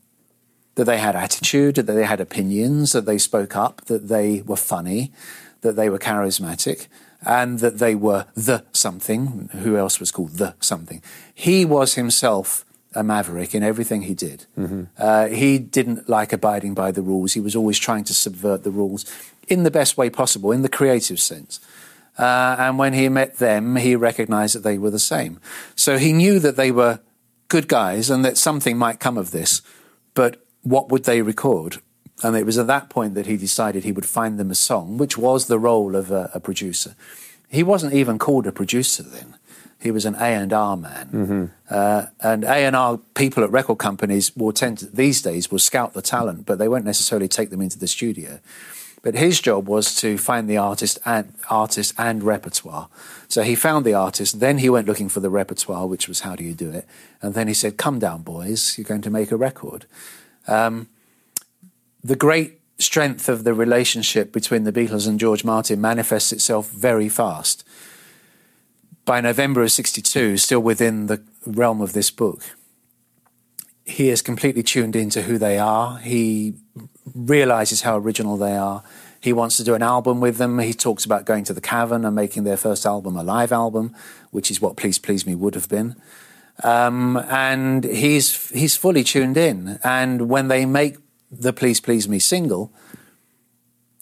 that 0.75 0.85
they 0.85 0.99
had 0.99 1.15
attitude, 1.15 1.75
that 1.75 1.87
they 1.87 2.05
had 2.05 2.21
opinions, 2.21 2.93
that 2.93 3.05
they 3.05 3.17
spoke 3.17 3.53
up, 3.55 3.81
that 3.85 4.07
they 4.07 4.41
were 4.43 4.55
funny, 4.55 5.11
that 5.61 5.75
they 5.75 5.89
were 5.89 5.99
charismatic, 5.99 6.87
and 7.25 7.59
that 7.59 7.79
they 7.79 7.95
were 7.95 8.27
the 8.33 8.63
something. 8.71 9.49
Who 9.63 9.75
else 9.75 9.99
was 9.99 10.11
called 10.11 10.37
the 10.37 10.53
something? 10.61 11.01
He 11.33 11.65
was 11.65 11.95
himself 11.95 12.63
a 12.95 13.03
maverick 13.03 13.53
in 13.53 13.61
everything 13.61 14.03
he 14.03 14.13
did. 14.13 14.45
Uh, 14.97 15.27
he 15.27 15.59
didn't 15.59 16.07
like 16.07 16.31
abiding 16.31 16.75
by 16.75 16.91
the 16.91 17.01
rules. 17.01 17.33
He 17.33 17.41
was 17.41 17.55
always 17.55 17.77
trying 17.77 18.05
to 18.05 18.13
subvert 18.13 18.63
the 18.63 18.71
rules 18.71 19.05
in 19.49 19.63
the 19.63 19.71
best 19.71 19.97
way 19.97 20.09
possible, 20.09 20.51
in 20.53 20.61
the 20.61 20.69
creative 20.69 21.19
sense. 21.19 21.59
Uh, 22.19 22.57
and 22.59 22.77
when 22.77 22.93
he 22.93 23.07
met 23.07 23.37
them, 23.37 23.77
he 23.77 23.95
recognized 23.95 24.53
that 24.53 24.63
they 24.63 24.77
were 24.77 24.91
the 24.91 24.99
same. 24.99 25.39
So 25.75 25.97
he 25.97 26.11
knew 26.11 26.37
that 26.39 26.57
they 26.57 26.69
were 26.69 26.99
good 27.47 27.69
guys 27.69 28.09
and 28.09 28.25
that 28.25 28.37
something 28.37 28.77
might 28.77 28.99
come 28.99 29.17
of 29.17 29.31
this. 29.31 29.61
But 30.13 30.45
what 30.61 30.89
would 30.89 31.05
they 31.05 31.21
record? 31.21 31.81
And 32.21 32.35
it 32.35 32.45
was 32.45 32.57
at 32.57 32.67
that 32.67 32.89
point 32.89 33.15
that 33.15 33.25
he 33.25 33.37
decided 33.37 33.83
he 33.83 33.93
would 33.93 34.05
find 34.05 34.37
them 34.37 34.51
a 34.51 34.55
song, 34.55 34.97
which 34.97 35.17
was 35.17 35.47
the 35.47 35.57
role 35.57 35.95
of 35.95 36.11
a, 36.11 36.29
a 36.33 36.39
producer. 36.41 36.93
He 37.47 37.63
wasn't 37.63 37.93
even 37.93 38.19
called 38.19 38.45
a 38.45 38.51
producer 38.51 39.01
then. 39.03 39.35
He 39.81 39.91
was 39.91 40.05
an 40.05 40.15
A 40.15 40.35
and 40.35 40.51
R 40.51 40.75
man, 40.75 41.51
uh, 41.69 42.07
and 42.19 42.43
A 42.43 42.65
and 42.65 42.75
R 42.75 42.99
people 43.13 43.45
at 43.45 43.51
record 43.51 43.77
companies 43.77 44.35
will 44.35 44.51
tend 44.51 44.79
to, 44.79 44.87
these 44.87 45.21
days 45.21 45.49
will 45.49 45.59
scout 45.59 45.93
the 45.93 46.01
talent, 46.01 46.45
but 46.45 46.59
they 46.59 46.67
won't 46.67 46.83
necessarily 46.83 47.29
take 47.29 47.49
them 47.49 47.61
into 47.61 47.79
the 47.79 47.87
studio. 47.87 48.41
But 49.01 49.15
his 49.15 49.39
job 49.39 49.67
was 49.67 49.95
to 49.95 50.17
find 50.17 50.49
the 50.49 50.57
artist 50.57 50.99
and 51.05 51.33
artist 51.49 51.93
and 51.97 52.21
repertoire. 52.21 52.89
So 53.29 53.43
he 53.43 53.55
found 53.55 53.85
the 53.85 53.93
artist, 53.93 54.39
then 54.39 54.57
he 54.57 54.69
went 54.69 54.87
looking 54.87 55.09
for 55.09 55.21
the 55.21 55.29
repertoire, 55.29 55.87
which 55.87 56.07
was 56.07 56.21
how 56.21 56.35
do 56.35 56.43
you 56.43 56.53
do 56.53 56.69
it, 56.71 56.85
and 57.21 57.33
then 57.33 57.47
he 57.47 57.53
said, 57.53 57.77
"Come 57.77 57.99
down, 57.99 58.23
boys, 58.23 58.77
you're 58.77 58.85
going 58.85 59.01
to 59.01 59.09
make 59.09 59.31
a 59.31 59.37
record." 59.37 59.85
Um, 60.47 60.87
the 62.03 62.15
great 62.15 62.59
strength 62.77 63.27
of 63.29 63.43
the 63.43 63.53
relationship 63.53 64.31
between 64.31 64.63
the 64.63 64.71
Beatles 64.71 65.07
and 65.07 65.19
George 65.19 65.43
Martin 65.43 65.81
manifests 65.81 66.31
itself 66.31 66.69
very 66.69 67.09
fast. 67.09 67.63
By 69.05 69.21
November 69.21 69.63
of 69.63 69.71
62, 69.71 70.37
still 70.37 70.61
within 70.61 71.07
the 71.07 71.21
realm 71.45 71.81
of 71.81 71.93
this 71.93 72.09
book, 72.09 72.43
he 73.85 74.09
is 74.09 74.21
completely 74.21 74.63
tuned 74.63 74.95
into 74.95 75.23
who 75.23 75.37
they 75.37 75.57
are. 75.57 75.97
He 75.97 76.55
realizes 77.15 77.81
how 77.81 77.97
original 77.97 78.37
they 78.37 78.55
are. 78.55 78.83
He 79.21 79.33
wants 79.33 79.57
to 79.57 79.63
do 79.63 79.73
an 79.73 79.83
album 79.83 80.21
with 80.21 80.37
them. 80.37 80.59
He 80.59 80.73
talks 80.73 81.05
about 81.05 81.25
going 81.25 81.43
to 81.45 81.53
the 81.53 81.61
Cavern 81.61 82.05
and 82.05 82.15
making 82.15 82.43
their 82.43 82.57
first 82.57 82.85
album 82.85 83.17
a 83.17 83.23
live 83.23 83.51
album, 83.51 83.93
which 84.31 84.49
is 84.49 84.61
what 84.61 84.77
Please 84.77 84.97
Please 84.97 85.25
Me 85.25 85.35
would 85.35 85.55
have 85.55 85.67
been. 85.67 85.95
Um, 86.63 87.17
and 87.29 87.83
he's 87.83 88.49
he's 88.49 88.75
fully 88.75 89.03
tuned 89.03 89.37
in. 89.37 89.79
And 89.83 90.29
when 90.29 90.47
they 90.47 90.65
make 90.65 90.97
the 91.31 91.53
Please 91.53 91.79
Please 91.81 92.07
Me 92.07 92.19
single, 92.19 92.73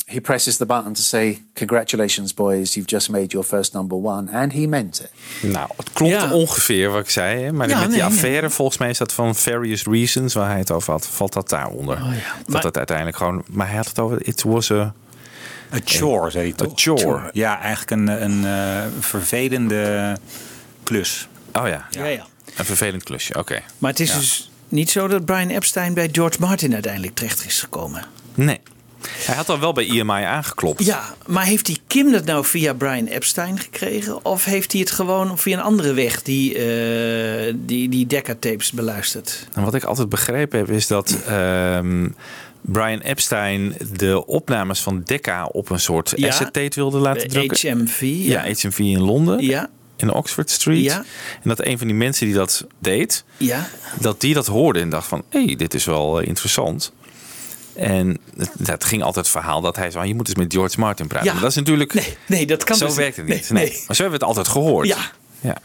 he 0.09 0.21
presses 0.21 0.57
the 0.57 0.65
button 0.65 0.93
to 0.93 1.01
say, 1.01 1.41
"Congratulations, 1.53 2.33
boys! 2.33 2.73
You've 2.73 2.89
just 2.89 3.09
made 3.09 3.25
your 3.27 3.45
first 3.47 3.73
number 3.73 3.97
one," 3.97 4.31
and 4.31 4.51
he 4.53 4.67
meant 4.67 4.99
it. 5.01 5.11
Nou, 5.51 5.69
het 5.77 5.91
klopt 5.93 6.31
ongeveer 6.31 6.89
wat 6.91 6.99
ik 7.01 7.09
zei. 7.09 7.43
Hè? 7.43 7.51
Maar 7.51 7.69
Ja, 7.69 7.79
met 7.79 7.87
die 7.89 7.97
nee. 7.97 8.05
affaire, 8.05 8.49
volgens 8.49 8.77
mij 8.77 8.89
is 8.89 8.97
dat 8.97 9.13
van 9.13 9.35
Various 9.35 9.83
Reasons, 9.83 10.33
waar 10.33 10.49
hij 10.49 10.59
het 10.59 10.71
over 10.71 10.91
had, 10.91 11.07
valt 11.07 11.33
dat 11.33 11.49
daaronder. 11.49 11.95
Oh, 11.95 12.03
Dat 12.37 12.47
Maar- 12.47 12.63
het 12.63 12.77
uiteindelijk 12.77 13.17
gewoon. 13.17 13.43
Maar 13.49 13.67
hij 13.67 13.75
had 13.75 13.87
het 13.87 13.99
over. 13.99 14.27
It 14.27 14.43
was 14.43 14.71
a. 14.71 14.93
A 15.73 15.79
chore, 15.85 16.29
zei 16.31 16.43
hij 16.43 16.53
toch? 16.57 16.71
A 16.71 16.75
chore. 16.75 17.29
Ja, 17.33 17.59
eigenlijk 17.61 17.91
een, 17.91 18.23
een 18.23 18.45
eh, 18.45 18.83
vervelende 18.99 20.17
klus. 20.83 21.27
Oh 21.53 21.67
ja. 21.67 21.87
Ja, 21.89 22.05
ja. 22.05 22.25
Een 22.55 22.65
vervelend 22.65 23.03
klusje, 23.03 23.35
oké. 23.39 23.59
Maar 23.77 23.91
het 23.91 23.99
is 23.99 24.09
Ja. 24.11 24.17
dus 24.17 24.51
niet 24.69 24.89
zo 24.89 25.07
dat 25.07 25.25
Brian 25.25 25.49
Epstein 25.49 25.93
bij 25.93 26.09
George 26.11 26.37
Martin 26.39 26.73
uiteindelijk 26.73 27.15
terecht 27.15 27.45
is 27.45 27.59
gekomen. 27.59 28.05
Nee. 28.35 28.59
Hij 29.25 29.35
had 29.35 29.49
al 29.49 29.59
wel 29.59 29.73
bij 29.73 29.87
EMI 29.89 30.23
aangeklopt. 30.23 30.85
Ja, 30.85 31.15
maar 31.25 31.43
heeft 31.45 31.65
die 31.65 31.79
Kim 31.87 32.11
dat 32.11 32.25
nou 32.25 32.45
via 32.45 32.73
Brian 32.73 33.05
Epstein 33.05 33.59
gekregen? 33.59 34.25
Of 34.25 34.45
heeft 34.45 34.71
hij 34.71 34.81
het 34.81 34.91
gewoon 34.91 35.37
via 35.37 35.57
een 35.57 35.63
andere 35.63 35.93
weg 35.93 36.21
die, 36.21 36.53
eh 36.55 37.53
die, 37.57 37.89
die 37.89 38.07
Decca-tapes 38.07 38.71
beluisterd? 38.71 39.47
En 39.53 39.63
wat 39.63 39.73
ik 39.73 39.83
altijd 39.83 40.09
begrepen 40.09 40.59
heb, 40.59 40.69
is 40.69 40.87
dat 40.87 41.17
ehm, 41.27 42.07
Brian 42.61 42.99
Epstein 42.99 43.75
de 43.97 44.25
opnames 44.25 44.79
van 44.81 45.01
Decca 45.05 45.45
op 45.45 45.69
een 45.69 45.79
soort 45.79 46.13
Ja. 46.15 46.27
acetate 46.27 46.75
wilde 46.79 46.97
laten 46.97 47.21
Bij 47.21 47.47
drukken. 47.47 47.77
HMV, 47.79 48.01
Ja, 48.01 48.45
ja. 48.45 48.53
HMV 48.53 48.79
in 48.79 48.99
Londen. 49.01 49.43
Ja. 49.45 49.69
In 49.95 50.13
Oxford 50.13 50.49
Street. 50.49 50.83
Ja. 50.83 50.97
En 51.43 51.49
dat 51.49 51.65
een 51.65 51.77
van 51.77 51.87
die 51.87 51.95
mensen 51.95 52.25
die 52.25 52.35
dat 52.35 52.65
deed, 52.79 53.23
Ja. 53.37 53.67
dat 53.99 54.21
die 54.21 54.33
dat 54.33 54.47
hoorde 54.47 54.79
en 54.79 54.89
dacht 54.89 55.07
van, 55.07 55.23
hé, 55.29 55.43
hey, 55.45 55.55
dit 55.55 55.73
is 55.73 55.85
wel 55.85 56.21
eh, 56.21 56.27
interessant. 56.27 56.91
En 57.77 58.17
het, 58.37 58.51
het 58.63 58.83
ging 58.83 59.03
altijd 59.03 59.25
het 59.25 59.35
verhaal 59.35 59.61
dat 59.61 59.75
hij 59.75 59.91
zei, 59.91 60.07
je 60.07 60.15
moet 60.15 60.27
eens 60.27 60.37
met 60.37 60.53
George 60.53 60.79
Martin 60.79 61.07
praten. 61.07 61.27
Ja. 61.27 61.33
Maar 61.33 61.41
dat 61.41 61.51
is 61.51 61.57
natuurlijk... 61.57 61.93
Nee, 61.93 62.17
nee 62.25 62.45
dat 62.45 62.63
kan 62.63 62.77
zo 62.77 62.85
dus 62.85 62.95
werkt 62.95 63.17
het 63.17 63.25
nee, 63.25 63.37
niet. 63.37 63.49
Nee, 63.49 63.63
nee. 63.63 63.83
Maar 63.87 63.95
zo 63.95 64.01
hebben 64.01 64.19
we 64.19 64.25
het 64.25 64.35
altijd 64.35 64.47
gehoord. 64.47 64.87
Ja. 64.87 64.97
ja. 65.39 65.57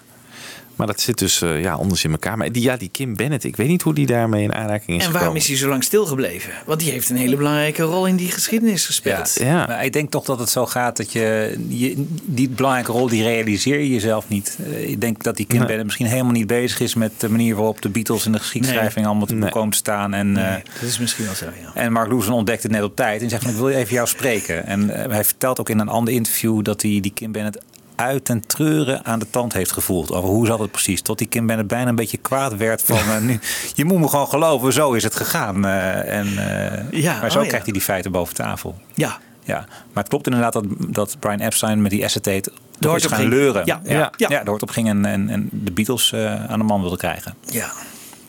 Maar 0.76 0.86
dat 0.86 1.00
zit 1.00 1.18
dus 1.18 1.42
eh, 1.42 1.62
ja, 1.62 1.72
anders 1.72 2.04
in 2.04 2.10
elkaar. 2.10 2.36
Maar 2.36 2.52
die, 2.52 2.62
ja, 2.62 2.76
die 2.76 2.88
Kim 2.88 3.16
Bennett, 3.16 3.44
ik 3.44 3.56
weet 3.56 3.68
niet 3.68 3.82
hoe 3.82 3.94
die 3.94 4.06
daarmee 4.06 4.42
in 4.42 4.54
aanraking 4.54 4.88
is 4.98 5.04
En 5.06 5.12
waarom 5.12 5.18
gekomen. 5.20 5.36
is 5.40 5.48
hij 5.48 5.56
zo 5.56 5.68
lang 5.68 5.84
stilgebleven? 5.84 6.52
Want 6.66 6.80
die 6.80 6.90
heeft 6.90 7.10
een 7.10 7.16
hele 7.16 7.36
belangrijke 7.36 7.82
rol 7.82 8.06
in 8.06 8.16
die 8.16 8.30
geschiedenis 8.30 8.86
gespeeld. 8.86 9.36
Ja. 9.40 9.66
Maar 9.66 9.84
ik 9.84 9.92
denk 9.92 10.10
toch 10.10 10.24
dat 10.24 10.38
het 10.38 10.48
zo 10.48 10.66
gaat 10.66 10.96
dat 10.96 11.12
je, 11.12 11.56
je 11.68 12.04
die 12.24 12.48
belangrijke 12.48 12.92
rol 12.92 13.08
die 13.08 13.22
realiseer 13.22 13.78
je 13.78 13.88
jezelf 13.88 14.28
niet. 14.28 14.58
Eh, 14.72 14.90
Ik 14.90 15.00
denk 15.00 15.22
dat 15.22 15.36
die 15.36 15.46
Kim 15.46 15.56
Nee. 15.56 15.66
Bennett 15.66 15.84
misschien 15.86 16.06
helemaal 16.06 16.32
niet 16.32 16.46
bezig 16.46 16.80
is 16.80 16.94
met 16.94 17.12
de 17.20 17.28
manier 17.28 17.54
waarop 17.54 17.82
de 17.82 17.88
Beatles 17.88 18.26
in 18.26 18.32
de 18.32 18.38
geschiedschrijving 18.38 19.06
allemaal 19.06 19.26
te 19.26 19.46
komen 19.50 19.70
te 19.70 19.76
staan. 19.76 20.14
En, 20.14 20.32
Nee, 20.32 20.44
eh, 20.44 20.54
dat 20.80 20.88
is 20.88 20.98
misschien 20.98 21.24
wel 21.24 21.34
zo, 21.34 21.44
ja. 21.62 21.80
en 21.82 21.92
Mark 21.92 22.08
Lewison 22.08 22.34
ontdekt 22.34 22.62
het 22.62 22.72
net 22.72 22.82
op 22.82 22.96
tijd 22.96 23.22
en 23.22 23.28
zegt: 23.28 23.46
Ik 23.48 23.54
wil 23.56 23.68
even 23.68 23.94
jou 23.94 24.06
spreken. 24.08 24.66
En 24.66 24.88
hij 25.10 25.24
vertelt 25.24 25.60
ook 25.60 25.68
in 25.68 25.78
een 25.78 25.88
ander 25.88 26.14
interview 26.14 26.62
dat 26.64 26.82
hij 26.82 26.98
die 27.00 27.12
Kim 27.14 27.32
Bennett 27.32 27.58
uit 28.02 28.24
ten 28.24 28.46
treuren 28.46 29.04
aan 29.04 29.18
de 29.18 29.30
tand 29.30 29.52
heeft 29.52 29.72
gevoeld. 29.72 30.12
Over 30.12 30.28
hoe 30.28 30.46
zat 30.46 30.58
het 30.58 30.70
precies? 30.70 31.02
Tot 31.02 31.18
die 31.18 31.26
Kim 31.26 31.46
Bennett 31.46 31.68
bijna 31.68 31.88
een 31.88 31.94
beetje 31.94 32.16
kwaad 32.18 32.56
werd 32.56 32.82
van... 32.84 32.96
eh, 32.98 33.18
nu, 33.20 33.40
je 33.74 33.84
moet 33.84 33.98
me 33.98 34.08
gewoon 34.08 34.28
geloven, 34.28 34.72
zo 34.72 34.92
is 34.92 35.02
het 35.02 35.14
gegaan. 35.16 35.64
Eh, 35.66 36.18
en, 36.18 36.26
eh, 36.26 37.00
Ja, 37.02 37.20
maar 37.20 37.30
zo 37.30 37.36
oh 37.38 37.42
ja. 37.42 37.48
krijgt 37.48 37.64
hij 37.66 37.72
die 37.74 37.82
feiten 37.82 38.12
boven 38.12 38.34
tafel. 38.34 38.74
Ja. 38.94 39.18
Ja, 39.44 39.58
maar 39.92 40.02
het 40.02 40.08
klopt 40.08 40.26
inderdaad 40.26 40.52
dat, 40.52 40.64
dat 40.78 41.16
Brian 41.20 41.40
Epstein 41.40 41.82
met 41.82 41.90
die 41.90 42.04
acetate 42.04 42.52
toch 42.78 42.96
is 42.96 43.04
gaan 43.06 43.18
ging. 43.18 43.30
leuren. 43.30 43.62
Ja, 43.64 43.80
ja, 43.84 44.12
ja. 44.16 44.28
ja. 44.28 44.40
er 44.40 44.48
hoort 44.48 44.62
op 44.62 44.70
ging 44.70 44.88
en, 44.88 45.04
en, 45.04 45.28
en 45.28 45.48
de 45.52 45.72
Beatles 45.72 46.12
eh, 46.12 46.44
aan 46.44 46.58
de 46.58 46.64
man 46.64 46.80
wilde 46.80 46.96
krijgen. 46.96 47.34
Ja. 47.46 47.70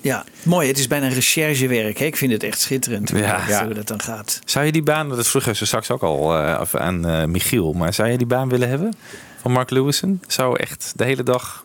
Ja, 0.01 0.23
mooi. 0.43 0.67
Het 0.67 0.77
is 0.79 0.87
bijna 0.87 1.07
recherchewerk. 1.07 1.97
Hè? 1.97 2.05
Ik 2.05 2.17
vind 2.17 2.31
het 2.31 2.43
echt 2.43 2.59
schitterend 2.59 3.09
hoe, 3.09 3.19
Ja. 3.19 3.37
dat, 3.37 3.47
Ja. 3.47 3.65
hoe 3.65 3.73
dat 3.73 3.87
dan 3.87 4.01
gaat. 4.01 4.39
Zou 4.45 4.65
je 4.65 4.71
die 4.71 4.83
baan, 4.83 5.09
dat 5.09 5.27
vroegen 5.27 5.55
ze 5.55 5.65
straks 5.65 5.91
ook 5.91 6.01
al 6.03 6.37
eh, 6.37 6.57
af 6.57 6.75
aan 6.75 7.05
eh, 7.07 7.25
Michiel, 7.25 7.73
maar 7.73 7.93
zou 7.93 8.09
je 8.09 8.17
die 8.17 8.27
baan 8.27 8.49
willen 8.49 8.69
hebben 8.69 8.93
van 9.43 9.51
Mark 9.51 9.69
Lewison? 9.69 10.21
Zou 10.27 10.59
echt 10.59 10.93
de 10.95 11.03
hele 11.03 11.23
dag... 11.23 11.63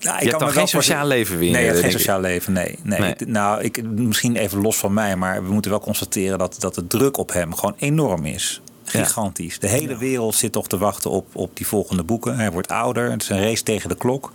Nou, 0.00 0.18
je 0.18 0.26
hebt 0.28 0.38
dan 0.40 0.50
geen 0.50 0.68
voor- 0.68 0.82
sociaal 0.82 1.06
leven 1.06 1.38
weer. 1.38 1.50
Nee, 1.50 1.60
je 1.60 1.66
hebt 1.66 1.80
geen 1.80 1.90
ik. 1.90 1.96
sociaal 1.96 2.20
leven. 2.20 2.52
Nee, 2.52 2.78
nee. 2.82 2.98
Nee. 3.00 3.10
Ik- 3.10 3.26
nou, 3.26 3.62
ik, 3.62 3.82
misschien 3.82 4.36
even 4.36 4.60
los 4.62 4.76
van 4.76 4.92
mij, 4.92 5.16
maar 5.16 5.44
we 5.44 5.52
moeten 5.52 5.70
wel 5.70 5.80
constateren 5.80 6.38
dat, 6.38 6.56
dat 6.58 6.74
de 6.74 6.86
druk 6.86 7.16
op 7.16 7.32
hem 7.32 7.54
gewoon 7.54 7.74
enorm 7.78 8.24
is. 8.24 8.60
Gigantisch. 8.84 9.58
De 9.58 9.68
hele 9.68 9.96
wereld 9.96 10.34
zit 10.34 10.52
toch 10.52 10.68
te 10.68 10.78
wachten 10.78 11.10
op, 11.10 11.26
op 11.32 11.56
die 11.56 11.66
volgende 11.66 12.02
boeken. 12.04 12.36
Hij 12.36 12.50
wordt 12.52 12.68
ouder. 12.68 13.10
Het 13.10 13.22
is 13.22 13.28
een 13.28 13.42
race 13.42 13.62
tegen 13.62 13.88
de 13.88 13.96
klok. 13.96 14.32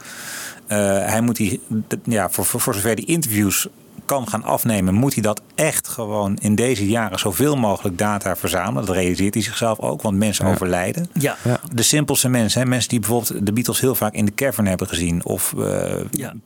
Eh, 0.67 0.77
hij 1.05 1.21
moet 1.21 1.35
die, 1.35 1.61
ja, 2.03 2.29
voor, 2.29 2.45
voor, 2.45 2.59
voor 2.61 2.73
zover 2.73 2.95
die 2.95 3.05
interviews 3.05 3.67
kan 4.05 4.27
gaan 4.27 4.43
afnemen, 4.43 4.93
moet 4.93 5.13
hij 5.13 5.23
dat 5.23 5.41
echt 5.55 5.87
gewoon 5.87 6.37
in 6.41 6.55
deze 6.55 6.87
jaren 6.87 7.19
zoveel 7.19 7.55
mogelijk 7.57 7.97
data 7.97 8.35
verzamelen. 8.35 8.85
Dat 8.85 8.95
realiseert 8.95 9.33
hij 9.33 9.43
zichzelf 9.43 9.79
ook, 9.79 10.01
want 10.01 10.17
mensen 10.17 10.45
overlijden. 10.45 11.09
Ja. 11.13 11.37
De 11.73 11.83
simpelste 11.83 12.29
mensen, 12.29 12.61
hè, 12.61 12.67
mensen 12.67 12.89
die 12.89 12.99
bijvoorbeeld 12.99 13.45
de 13.45 13.53
Beatles 13.53 13.79
heel 13.79 13.95
vaak 13.95 14.13
in 14.13 14.25
de 14.25 14.33
cavern 14.33 14.67
hebben 14.67 14.87
gezien, 14.87 15.25
of 15.25 15.53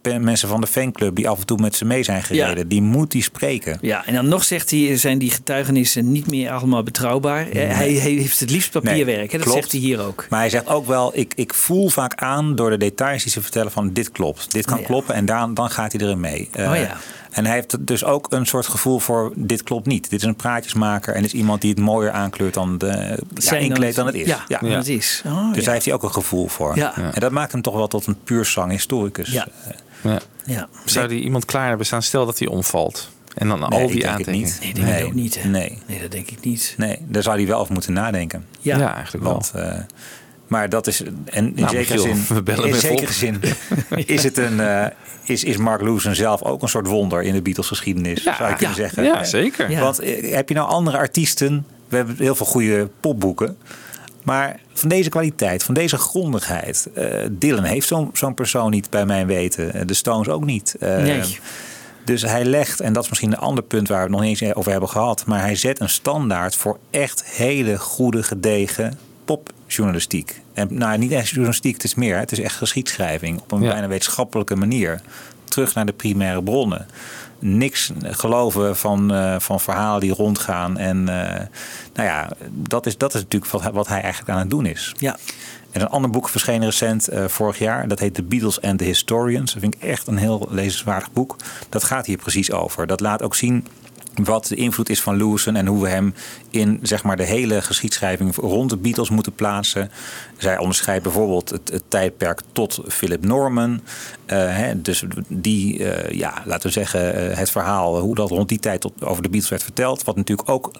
eh, 0.03 0.15
mensen 0.19 0.47
van 0.49 0.61
de 0.61 0.67
fanclub 0.67 1.15
die 1.15 1.29
af 1.29 1.39
en 1.39 1.45
toe 1.45 1.57
met 1.61 1.75
ze 1.75 1.85
mee 1.85 2.03
zijn 2.03 2.23
gereden, 2.23 2.57
Ja. 2.57 2.63
die 2.63 2.81
moet 2.81 3.13
hij 3.13 3.21
spreken. 3.21 3.77
Ja, 3.81 4.05
en 4.05 4.13
dan 4.13 4.27
nog 4.27 4.43
zegt 4.43 4.71
hij, 4.71 4.97
zijn 4.97 5.17
die 5.17 5.31
getuigenissen 5.31 6.11
niet 6.11 6.27
meer 6.29 6.51
allemaal 6.51 6.83
betrouwbaar. 6.83 7.47
Eh, 7.49 7.53
Hij, 7.53 7.93
hij 7.93 8.11
heeft 8.11 8.39
het 8.39 8.49
liefst 8.49 8.71
papierwerk. 8.71 9.31
hè? 9.31 9.37
Dat 9.37 9.47
klopt. 9.47 9.59
zegt 9.59 9.71
hij 9.71 9.81
hier 9.81 10.01
ook. 10.01 10.25
Maar 10.29 10.39
hij 10.39 10.49
zegt 10.49 10.67
ook 10.67 10.85
wel, 10.87 11.11
ik, 11.17 11.33
ik 11.35 11.53
voel 11.53 11.89
vaak 11.89 12.15
aan 12.15 12.55
door 12.55 12.69
de 12.69 12.77
details 12.77 13.23
die 13.23 13.31
ze 13.31 13.41
vertellen 13.41 13.71
van 13.71 13.93
dit 13.93 14.11
klopt. 14.11 14.51
Dit 14.51 14.65
kan 14.65 14.79
Ja. 14.79 14.85
kloppen 14.85 15.15
en 15.15 15.25
dan, 15.25 15.53
dan 15.53 15.69
gaat 15.69 15.91
hij 15.91 16.01
erin 16.01 16.19
mee. 16.19 16.49
Eh, 16.51 16.69
Oh 16.71 16.75
ja. 16.77 16.97
En 17.35 17.45
hij 17.45 17.53
heeft 17.53 17.87
dus 17.87 18.03
ook 18.03 18.27
een 18.29 18.45
soort 18.45 18.67
gevoel 18.67 18.99
voor 18.99 19.31
dit 19.35 19.63
klopt 19.63 19.85
niet. 19.85 20.09
Dit 20.09 20.19
is 20.21 20.25
een 20.27 20.35
praatjesmaker 20.35 21.15
en 21.15 21.23
is 21.23 21.33
iemand 21.33 21.61
die 21.61 21.69
het 21.69 21.79
mooier 21.79 22.11
aankleurt 22.11 22.53
dan, 22.53 22.77
de, 22.77 22.85
ja, 22.87 23.15
Zijn 23.33 23.59
dan 23.59 23.69
inkleedt 23.69 23.95
het- 23.95 23.95
dan 23.95 24.05
het 24.05 24.15
is. 24.15 24.27
ja, 24.47 24.59
dan 24.59 24.69
het 24.71 24.87
is. 24.89 25.21
Oh, 25.25 25.47
dus 25.47 25.57
ja. 25.57 25.63
daar 25.63 25.73
heeft 25.73 25.85
hij 25.85 25.93
ook 25.93 26.03
een 26.03 26.11
gevoel 26.13 26.47
voor. 26.47 26.75
Ja. 26.75 26.95
En 27.13 27.19
dat 27.19 27.31
maakt 27.31 27.51
hem 27.51 27.61
toch 27.61 27.75
wel 27.75 27.87
tot 27.87 28.07
een 28.07 28.17
puur 28.23 28.45
zang 28.45 28.71
historicus. 28.71 29.31
Ja. 29.31 29.47
Ja. 30.01 30.19
Ja. 30.45 30.67
Zou 30.85 31.07
die 31.07 31.21
iemand 31.23 31.45
klaar 31.45 31.67
hebben 31.67 31.85
staan, 31.85 32.01
stel 32.03 32.25
dat 32.25 32.39
hij 32.39 32.47
omvalt? 32.47 33.09
En 33.35 33.47
dan 33.47 33.59
Nee, 33.59 33.69
al 33.69 33.79
ik 33.79 33.91
die 33.91 34.07
aantekeningen. 34.09 34.47
niet. 34.47 34.59
Nee, 34.59 34.69
ik 34.69 34.75
denk 34.75 34.87
het 34.97 35.03
ook 35.05 35.13
niet. 35.13 35.41
Hè? 35.43 35.49
Nee. 35.49 35.77
nee, 35.87 36.01
dat 36.01 36.11
denk 36.11 36.29
ik 36.29 36.41
niet. 36.43 36.73
Nee, 36.77 36.97
daar 37.07 37.23
zou 37.23 37.37
hij 37.37 37.47
wel 37.47 37.59
over 37.59 37.73
moeten 37.73 37.93
nadenken. 37.93 38.45
Ja. 38.59 38.77
Ja, 38.77 38.93
eigenlijk 38.95 39.23
wel. 39.23 39.33
Want, 39.33 39.51
eh, 39.55 39.79
maar 40.47 40.69
dat 40.69 40.87
is, 40.87 41.01
en 41.25 41.45
in 41.45 41.53
Nou, 41.55 41.75
zekere 41.75 41.99
zin, 41.99 42.17
in 42.65 42.75
zekere 42.75 43.13
zin 43.13 43.39
is, 44.15 44.23
het 44.23 44.37
een, 44.37 44.59
eh, 44.59 44.85
is, 45.23 45.43
is 45.43 45.57
Mark 45.57 45.81
Lewison 45.81 46.15
zelf 46.15 46.43
ook 46.43 46.61
een 46.61 46.67
soort 46.69 46.87
wonder 46.87 47.21
in 47.23 47.33
de 47.33 47.41
Beatles 47.41 47.67
geschiedenis, 47.67 48.23
Ja, 48.23 48.35
zou 48.35 48.49
je 48.49 48.55
kunnen 48.55 48.75
ja, 48.75 48.81
zeggen. 48.81 49.03
ja, 49.03 49.23
zeker. 49.23 49.71
Ja. 49.71 49.79
Want 49.79 49.99
eh, 49.99 50.33
heb 50.33 50.49
je 50.49 50.55
nou 50.55 50.69
andere 50.69 50.97
artiesten? 50.97 51.65
We 51.89 51.95
hebben 51.95 52.15
heel 52.19 52.35
veel 52.35 52.45
goede 52.45 52.89
popboeken. 52.99 53.57
Maar 54.23 54.59
van 54.73 54.89
deze 54.89 55.09
kwaliteit, 55.09 55.63
van 55.63 55.73
deze 55.73 55.97
grondigheid. 55.97 56.87
eh, 56.93 57.07
Dylan 57.31 57.63
heeft 57.63 57.87
zo'n 57.87 58.09
zo'n 58.13 58.33
persoon 58.33 58.71
niet 58.71 58.89
bij 58.89 59.05
mijn 59.05 59.27
weten. 59.27 59.87
De 59.87 59.93
Stones 59.93 60.27
ook 60.27 60.45
niet. 60.45 60.75
Eh, 60.79 60.97
Nee. 60.97 61.39
Dus 62.05 62.21
hij 62.21 62.45
legt, 62.45 62.79
en 62.79 62.93
dat 62.93 63.03
is 63.03 63.09
misschien 63.09 63.31
een 63.31 63.37
ander 63.37 63.63
punt 63.63 63.87
waar 63.87 63.97
we 63.97 64.03
het 64.03 64.11
nog 64.11 64.21
niet 64.21 64.41
eens 64.41 64.53
over 64.53 64.71
hebben 64.71 64.89
gehad. 64.89 65.25
Maar 65.25 65.39
hij 65.41 65.55
zet 65.55 65.79
een 65.79 65.89
standaard 65.89 66.55
voor 66.55 66.77
echt 66.89 67.23
hele 67.25 67.77
goede, 67.79 68.23
gedegen 68.23 68.99
popjournalistiek. 69.25 70.41
En 70.53 70.67
nou, 70.71 70.97
niet 70.97 71.11
echt 71.11 71.29
journalistiek, 71.29 71.73
het 71.73 71.83
is 71.83 71.95
meer. 71.95 72.17
Het 72.17 72.31
is 72.31 72.39
echt 72.39 72.55
geschiedschrijving 72.55 73.39
op 73.39 73.51
een 73.51 73.61
Ja. 73.61 73.71
bijna 73.71 73.87
wetenschappelijke 73.87 74.55
manier. 74.55 75.01
Terug 75.43 75.73
naar 75.73 75.85
de 75.85 75.93
primaire 75.93 76.43
bronnen. 76.43 76.87
Niks 77.39 77.91
geloven 78.01 78.75
van, 78.77 79.13
eh, 79.13 79.35
van 79.39 79.59
verhalen 79.59 80.01
die 80.01 80.13
rondgaan. 80.13 80.77
En 80.77 80.97
eh, 81.09 81.45
nou 81.93 82.07
ja, 82.09 82.29
dat 82.51 82.85
is, 82.85 82.97
dat 82.97 83.13
is 83.13 83.21
natuurlijk 83.21 83.51
wat 83.51 83.61
hij, 83.61 83.71
wat 83.71 83.87
hij 83.87 84.01
eigenlijk 84.01 84.31
aan 84.31 84.39
het 84.39 84.49
doen 84.49 84.65
is. 84.65 84.93
Ja. 84.97 85.17
En 85.71 85.81
een 85.81 85.89
ander 85.89 86.09
boek 86.09 86.29
verscheen 86.29 86.63
recent 86.63 87.07
eh, 87.07 87.25
vorig 87.27 87.59
jaar. 87.59 87.87
Dat 87.87 87.99
heet 87.99 88.13
The 88.13 88.23
Beatles 88.23 88.61
and 88.61 88.77
the 88.77 88.83
Historians. 88.83 89.53
Dat 89.53 89.61
vind 89.61 89.75
ik 89.75 89.81
echt 89.83 90.07
een 90.07 90.17
heel 90.17 90.47
lezenswaardig 90.49 91.11
boek. 91.11 91.35
Dat 91.69 91.83
gaat 91.83 92.05
hier 92.05 92.17
precies 92.17 92.51
over. 92.51 92.87
Dat 92.87 92.99
laat 92.99 93.21
ook 93.21 93.35
zien 93.35 93.67
wat 94.23 94.45
de 94.45 94.55
invloed 94.55 94.89
is 94.89 95.01
van 95.01 95.17
Lewison 95.17 95.55
en 95.55 95.65
hoe 95.65 95.81
we 95.81 95.89
hem 95.89 96.13
in 96.49 96.79
zeg 96.81 97.03
maar, 97.03 97.17
de 97.17 97.23
hele 97.23 97.61
geschiedschrijving 97.61 98.35
rond 98.35 98.69
de 98.69 98.77
Beatles 98.77 99.09
moeten 99.09 99.33
plaatsen. 99.33 99.91
Zij 100.37 100.57
onderscheidt 100.57 101.03
bijvoorbeeld 101.03 101.49
het, 101.49 101.69
het 101.71 101.83
tijdperk 101.87 102.41
tot 102.51 102.79
Philip 102.87 103.25
Norman. 103.25 103.81
Eh, 104.25 104.37
hè, 104.37 104.81
dus 104.81 105.03
die, 105.27 105.89
eh, 105.89 106.17
ja, 106.17 106.41
laten 106.45 106.67
we 106.67 106.73
zeggen, 106.73 107.29
eh, 107.29 107.37
het 107.37 107.51
verhaal 107.51 107.99
hoe 107.99 108.15
dat 108.15 108.29
rond 108.29 108.49
die 108.49 108.59
tijd 108.59 108.81
tot, 108.81 108.93
over 109.03 109.23
de 109.23 109.29
Beatles 109.29 109.49
werd 109.49 109.63
verteld. 109.63 110.03
Wat 110.03 110.15
natuurlijk 110.15 110.49
ook 110.49 110.71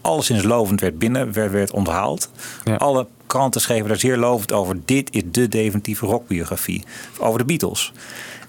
alleszins 0.00 0.42
lovend 0.42 0.80
werd 0.80 0.98
binnen, 0.98 1.32
werd, 1.32 1.52
werd 1.52 1.72
onthaald. 1.72 2.30
Alle 2.78 3.06
kranten 3.26 3.60
schreven 3.60 3.88
daar 3.88 3.98
zeer 3.98 4.16
lovend 4.16 4.52
over. 4.52 4.76
Dit 4.84 5.14
is 5.14 5.22
de 5.26 5.48
definitieve 5.48 6.06
rockbiografie 6.06 6.84
over 7.18 7.38
de 7.38 7.44
Beatles. 7.44 7.92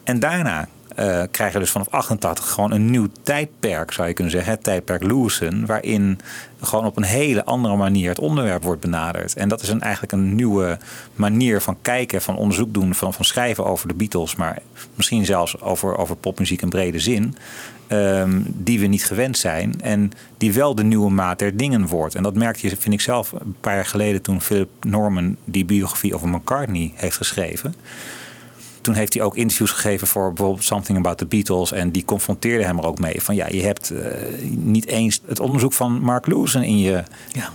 En 0.03 0.20
daarna 0.20 0.68
eh 0.95 1.24
krijg 1.32 1.53
je 1.53 1.60
dus 1.60 1.72
vanaf 1.72 1.90
88 1.90 2.49
gewoon 2.49 2.72
een 2.72 2.91
nieuw 2.91 3.07
tijdperk, 3.24 3.91
zou 3.91 4.07
je 4.07 4.14
kunnen 4.14 4.34
zeggen. 4.34 4.52
Het 4.52 4.64
tijdperk 4.64 5.03
Lewison, 5.03 5.65
waarin 5.65 6.20
gewoon 6.61 6.86
op 6.86 6.98
een 6.98 7.03
hele 7.03 7.45
andere 7.45 7.76
manier 7.76 8.10
het 8.10 8.20
onderwerp 8.20 8.64
wordt 8.64 8.82
benaderd. 8.82 9.36
En 9.36 9.49
dat 9.49 9.61
is 9.61 9.70
een, 9.70 9.82
eigenlijk 9.82 10.14
een 10.14 10.36
nieuwe 10.36 10.78
manier 11.15 11.61
van 11.61 11.78
kijken, 11.82 12.22
van 12.22 12.38
onderzoek 12.38 12.74
doen, 12.74 12.95
van, 12.95 13.14
van 13.14 13.26
schrijven 13.26 13.65
over 13.65 13.88
de 13.88 13.94
Beatles, 13.94 14.36
maar 14.36 14.61
misschien 14.95 15.26
zelfs 15.26 15.61
over, 15.61 15.98
over 15.98 16.15
popmuziek 16.15 16.61
in 16.61 16.70
brede 16.70 16.99
zin. 16.99 17.36
ehm, 17.88 18.41
die 18.45 18.80
we 18.80 18.86
niet 18.86 19.06
gewend 19.06 19.38
zijn 19.38 19.82
en 19.82 20.11
die 20.38 20.53
wel 20.53 20.76
de 20.76 20.84
nieuwe 20.84 21.11
maat 21.11 21.40
der 21.40 21.57
dingen 21.57 21.88
wordt. 21.88 22.15
En 22.15 22.24
dat 22.24 22.36
merkte 22.36 22.70
je, 22.70 22.78
vind 22.78 22.94
ik 22.94 23.02
zelf, 23.02 23.32
een 23.32 23.56
paar 23.60 23.76
jaar 23.76 23.86
geleden 23.86 24.22
toen 24.22 24.41
Philip 24.41 24.70
Norman 24.82 25.36
die 25.45 25.65
biografie 25.65 26.15
over 26.15 26.28
McCartney 26.28 26.91
heeft 26.95 27.18
geschreven 27.18 27.76
toen 28.84 28.93
heeft 28.93 29.14
hij 29.14 29.23
ook 29.23 29.35
interviews 29.35 29.72
gegeven 29.72 30.07
voor 30.07 30.34
bijvoorbeeld 30.34 30.64
Something 30.65 30.97
About 30.97 31.18
the 31.18 31.26
Beatles. 31.26 31.72
En 31.72 31.91
die 31.91 32.05
confronteerde 32.05 32.64
hem 32.65 32.77
er 32.77 32.85
ook 32.85 32.99
mee. 32.99 33.22
Van 33.22 33.35
ja, 33.35 33.47
je 33.51 33.64
hebt 33.64 33.89
eh, 33.89 34.05
niet 34.49 34.85
eens 34.88 35.22
het 35.26 35.39
onderzoek 35.39 35.73
van 35.73 36.01
Mark 36.01 36.27
Lewison 36.27 36.61
in 36.64 36.77
je 36.80 37.03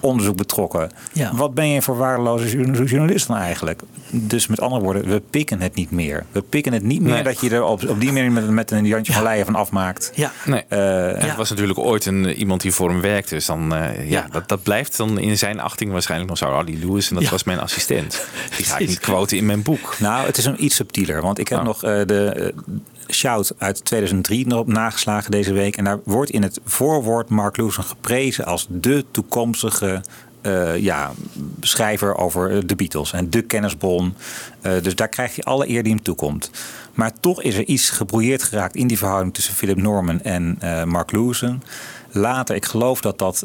onderzoek 0.00 0.36
betrokken. 0.36 0.90
Ja. 1.12 1.34
Wat 1.34 1.54
ben 1.54 1.68
je 1.68 1.82
voor 1.82 1.96
waardeloze 1.96 2.48
journa- 2.50 2.82
journalist 2.82 3.26
dan 3.26 3.36
eigenlijk? 3.36 3.80
Dus 4.10 4.46
met 4.46 4.60
andere 4.60 4.82
woorden, 4.82 5.08
we 5.08 5.22
pikken 5.30 5.60
het 5.60 5.74
niet 5.74 5.90
meer. 5.90 6.24
We 6.32 6.42
pikken 6.42 6.72
het 6.72 6.82
niet 6.82 7.00
meer 7.00 7.12
Nee. 7.12 7.22
dat 7.22 7.40
je 7.40 7.50
er 7.50 7.64
op, 7.64 7.88
op 7.88 8.00
die 8.00 8.12
manier 8.12 8.32
met, 8.32 8.50
met 8.50 8.70
een 8.70 8.84
Jantje 8.86 9.12
van 9.12 9.22
Leijen 9.22 9.44
van 9.44 9.54
afmaakt. 9.54 10.12
Ja. 10.14 10.32
Nee. 10.44 10.64
Eh, 10.68 11.22
Het 11.28 11.36
was 11.36 11.50
natuurlijk 11.50 11.78
ooit 11.78 12.06
een, 12.06 12.24
iemand 12.34 12.60
die 12.60 12.72
voor 12.72 12.88
hem 12.88 13.00
werkte. 13.00 13.34
Dus 13.34 13.46
dan, 13.46 13.74
eh, 13.74 14.10
ja, 14.10 14.26
Dat, 14.30 14.48
dat 14.48 14.62
blijft 14.62 14.96
dan 14.96 15.18
in 15.18 15.38
zijn 15.38 15.60
achting 15.60 15.92
waarschijnlijk 15.92 16.30
nog 16.30 16.38
zo. 16.38 16.48
Oh, 16.48 16.66
die 16.66 16.78
Lewis, 16.86 17.08
en 17.08 17.14
dat 17.14 17.24
Ja. 17.24 17.30
was 17.30 17.44
mijn 17.44 17.58
assistent. 17.60 18.26
Die 18.56 18.64
ga 18.66 18.78
ik 18.78 18.88
niet 18.88 18.98
quoten 19.00 19.36
in 19.36 19.46
mijn 19.46 19.62
boek. 19.62 19.96
Nou, 19.98 20.26
het 20.26 20.36
is 20.38 20.44
een 20.44 20.64
iets 20.64 20.74
subtieler. 20.74 21.17
Want 21.22 21.38
ik 21.38 21.48
heb 21.48 21.58
Oh. 21.58 21.64
nog 21.64 21.82
eh, 21.82 22.06
de 22.06 22.28
eh, 22.28 22.74
shout 23.08 23.52
uit 23.58 23.84
2003 23.84 24.46
erop 24.46 24.66
nageslagen 24.66 25.30
deze 25.30 25.52
week. 25.52 25.76
En 25.76 25.84
daar 25.84 25.98
wordt 26.04 26.30
in 26.30 26.42
het 26.42 26.60
voorwoord 26.64 27.28
Mark 27.28 27.56
Lewison 27.56 27.84
geprezen 27.84 28.44
als 28.44 28.66
de 28.70 29.04
toekomstige 29.10 30.00
eh, 30.40 30.76
ja, 30.76 31.12
schrijver 31.60 32.16
over 32.16 32.66
de 32.66 32.76
Beatles. 32.76 33.12
En 33.12 33.30
de 33.30 33.42
kennisbron. 33.42 34.14
Dus 34.82 34.94
daar 34.94 35.08
krijgt 35.08 35.34
hij 35.34 35.44
alle 35.44 35.68
eer 35.68 35.82
die 35.82 35.92
hem 35.92 36.02
toekomt. 36.02 36.50
Maar 36.94 37.12
toch 37.20 37.42
is 37.42 37.54
er 37.54 37.64
iets 37.64 37.90
gebrouilleerd 37.90 38.42
geraakt 38.42 38.76
in 38.76 38.86
die 38.86 38.98
verhouding 38.98 39.34
tussen 39.34 39.54
Philip 39.54 39.76
Norman 39.76 40.22
en 40.22 40.58
Mark 40.88 41.12
Lewison. 41.12 41.62
Later, 42.10 42.54
ik 42.54 42.64
geloof 42.64 43.00
dat 43.00 43.18
dat 43.18 43.42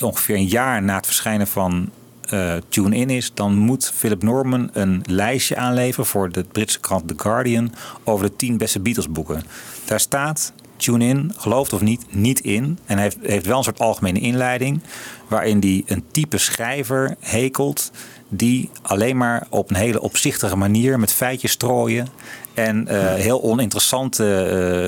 ongeveer 0.00 0.36
een 0.36 0.46
jaar 0.46 0.82
na 0.82 0.96
het 0.96 1.06
verschijnen 1.06 1.46
van 1.46 1.90
eh, 2.30 2.54
Tune 2.68 2.96
In 2.96 3.10
is, 3.10 3.34
dan 3.34 3.54
moet 3.54 3.92
Philip 3.94 4.22
Norman 4.22 4.70
een 4.72 5.02
lijstje 5.06 5.56
aanleveren 5.56 6.06
voor 6.06 6.32
de 6.32 6.44
Britse 6.52 6.80
krant 6.80 7.08
The 7.08 7.14
Guardian 7.16 7.74
over 8.04 8.26
de 8.26 8.36
10 8.36 8.56
beste 8.56 8.80
Beatles 8.80 9.08
boeken. 9.08 9.42
Daar 9.84 10.00
staat 10.00 10.52
Tune 10.76 11.04
In, 11.04 11.32
gelooft 11.36 11.72
of 11.72 11.80
niet, 11.80 12.04
niet 12.08 12.40
in. 12.40 12.78
En 12.86 12.94
hij 12.94 13.02
heeft, 13.02 13.18
heeft 13.22 13.46
wel 13.46 13.58
een 13.58 13.64
soort 13.64 13.78
algemene 13.78 14.20
inleiding 14.20 14.80
waarin 15.28 15.58
hij 15.60 15.82
een 15.86 16.04
type 16.10 16.38
schrijver 16.38 17.16
hekelt 17.20 17.90
die 18.28 18.70
alleen 18.82 19.16
maar 19.16 19.46
op 19.48 19.70
een 19.70 19.76
hele 19.76 20.00
opzichtige 20.00 20.56
manier 20.56 21.00
met 21.00 21.12
feitjes 21.12 21.50
strooien 21.52 22.08
en 22.54 22.88
eh, 22.88 23.14
heel 23.14 23.42
oninteressante 23.42 24.24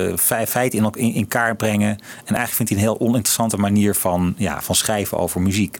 eh, 0.09 0.17
fe- 0.17 0.47
feiten 0.47 0.79
in, 0.79 0.89
in, 0.93 1.13
in 1.13 1.27
kaart 1.27 1.57
brengen. 1.57 1.89
En 2.25 2.35
eigenlijk 2.35 2.51
vindt 2.51 2.71
hij 2.71 2.81
een 2.81 2.87
heel 2.87 2.99
oninteressante 2.99 3.57
manier 3.57 3.95
van, 3.95 4.33
ja, 4.37 4.61
van 4.61 4.75
schrijven 4.75 5.17
over 5.17 5.41
muziek. 5.41 5.77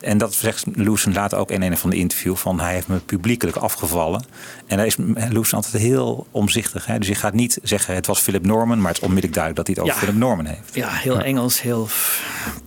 En 0.00 0.18
dat 0.18 0.34
zegt 0.34 0.64
Lewison 0.74 1.12
later 1.12 1.38
ook 1.38 1.50
in 1.50 1.62
een 1.62 1.76
van 1.76 1.90
de 1.90 1.96
interview 1.96 2.36
van 2.36 2.60
hij 2.60 2.72
heeft 2.72 2.88
me 2.88 2.98
publiekelijk 2.98 3.56
afgevallen. 3.56 4.24
En 4.66 4.76
daar 4.76 4.86
is 4.86 4.96
Lewison 4.96 5.52
altijd 5.62 5.82
heel 5.82 6.26
omzichtig. 6.30 6.86
Hè? 6.86 6.98
Dus 6.98 7.08
je 7.08 7.14
gaat 7.14 7.34
niet 7.34 7.58
zeggen 7.62 7.94
het 7.94 8.06
was 8.06 8.20
Philip 8.20 8.46
Norman, 8.46 8.78
maar 8.78 8.88
het 8.88 8.96
is 8.96 9.02
onmiddellijk 9.02 9.34
duidelijk 9.34 9.66
dat 9.66 9.76
hij 9.76 9.84
het 9.84 9.94
over 9.94 9.94
Ja. 9.94 10.06
Philip 10.06 10.28
Norman 10.28 10.46
heeft. 10.46 10.74
Ja, 10.74 10.88
heel 10.88 11.20
Engels, 11.20 11.62
heel 11.62 11.88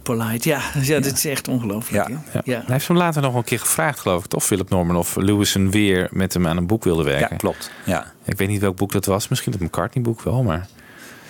polite. 0.03 0.49
Ja, 0.49 0.61
ja, 0.81 0.99
dit 0.99 1.17
is 1.17 1.25
echt 1.25 1.47
ongelooflijk. 1.47 2.07
Hij 2.43 2.63
heeft 2.65 2.87
hem 2.87 2.97
later 2.97 3.21
nog 3.21 3.35
een 3.35 3.43
keer 3.43 3.59
gevraagd, 3.59 3.99
geloof 3.99 4.23
ik, 4.23 4.29
toch? 4.29 4.43
Philip 4.43 4.69
Norman 4.69 4.95
of 4.95 5.15
Lewison 5.15 5.71
weer 5.71 6.07
met 6.11 6.33
hem 6.33 6.47
aan 6.47 6.57
een 6.57 6.67
boek 6.67 6.83
wilde 6.83 7.03
werken. 7.03 7.27
Ja, 7.29 7.35
klopt. 7.35 7.71
Ja. 7.85 8.11
Ik 8.23 8.37
weet 8.37 8.47
niet 8.47 8.61
welk 8.61 8.75
boek 8.75 8.91
dat 8.91 9.05
was. 9.05 9.27
Misschien 9.27 9.51
het 9.51 9.61
McCartney-boek 9.61 10.21
wel, 10.21 10.43
maar... 10.43 10.67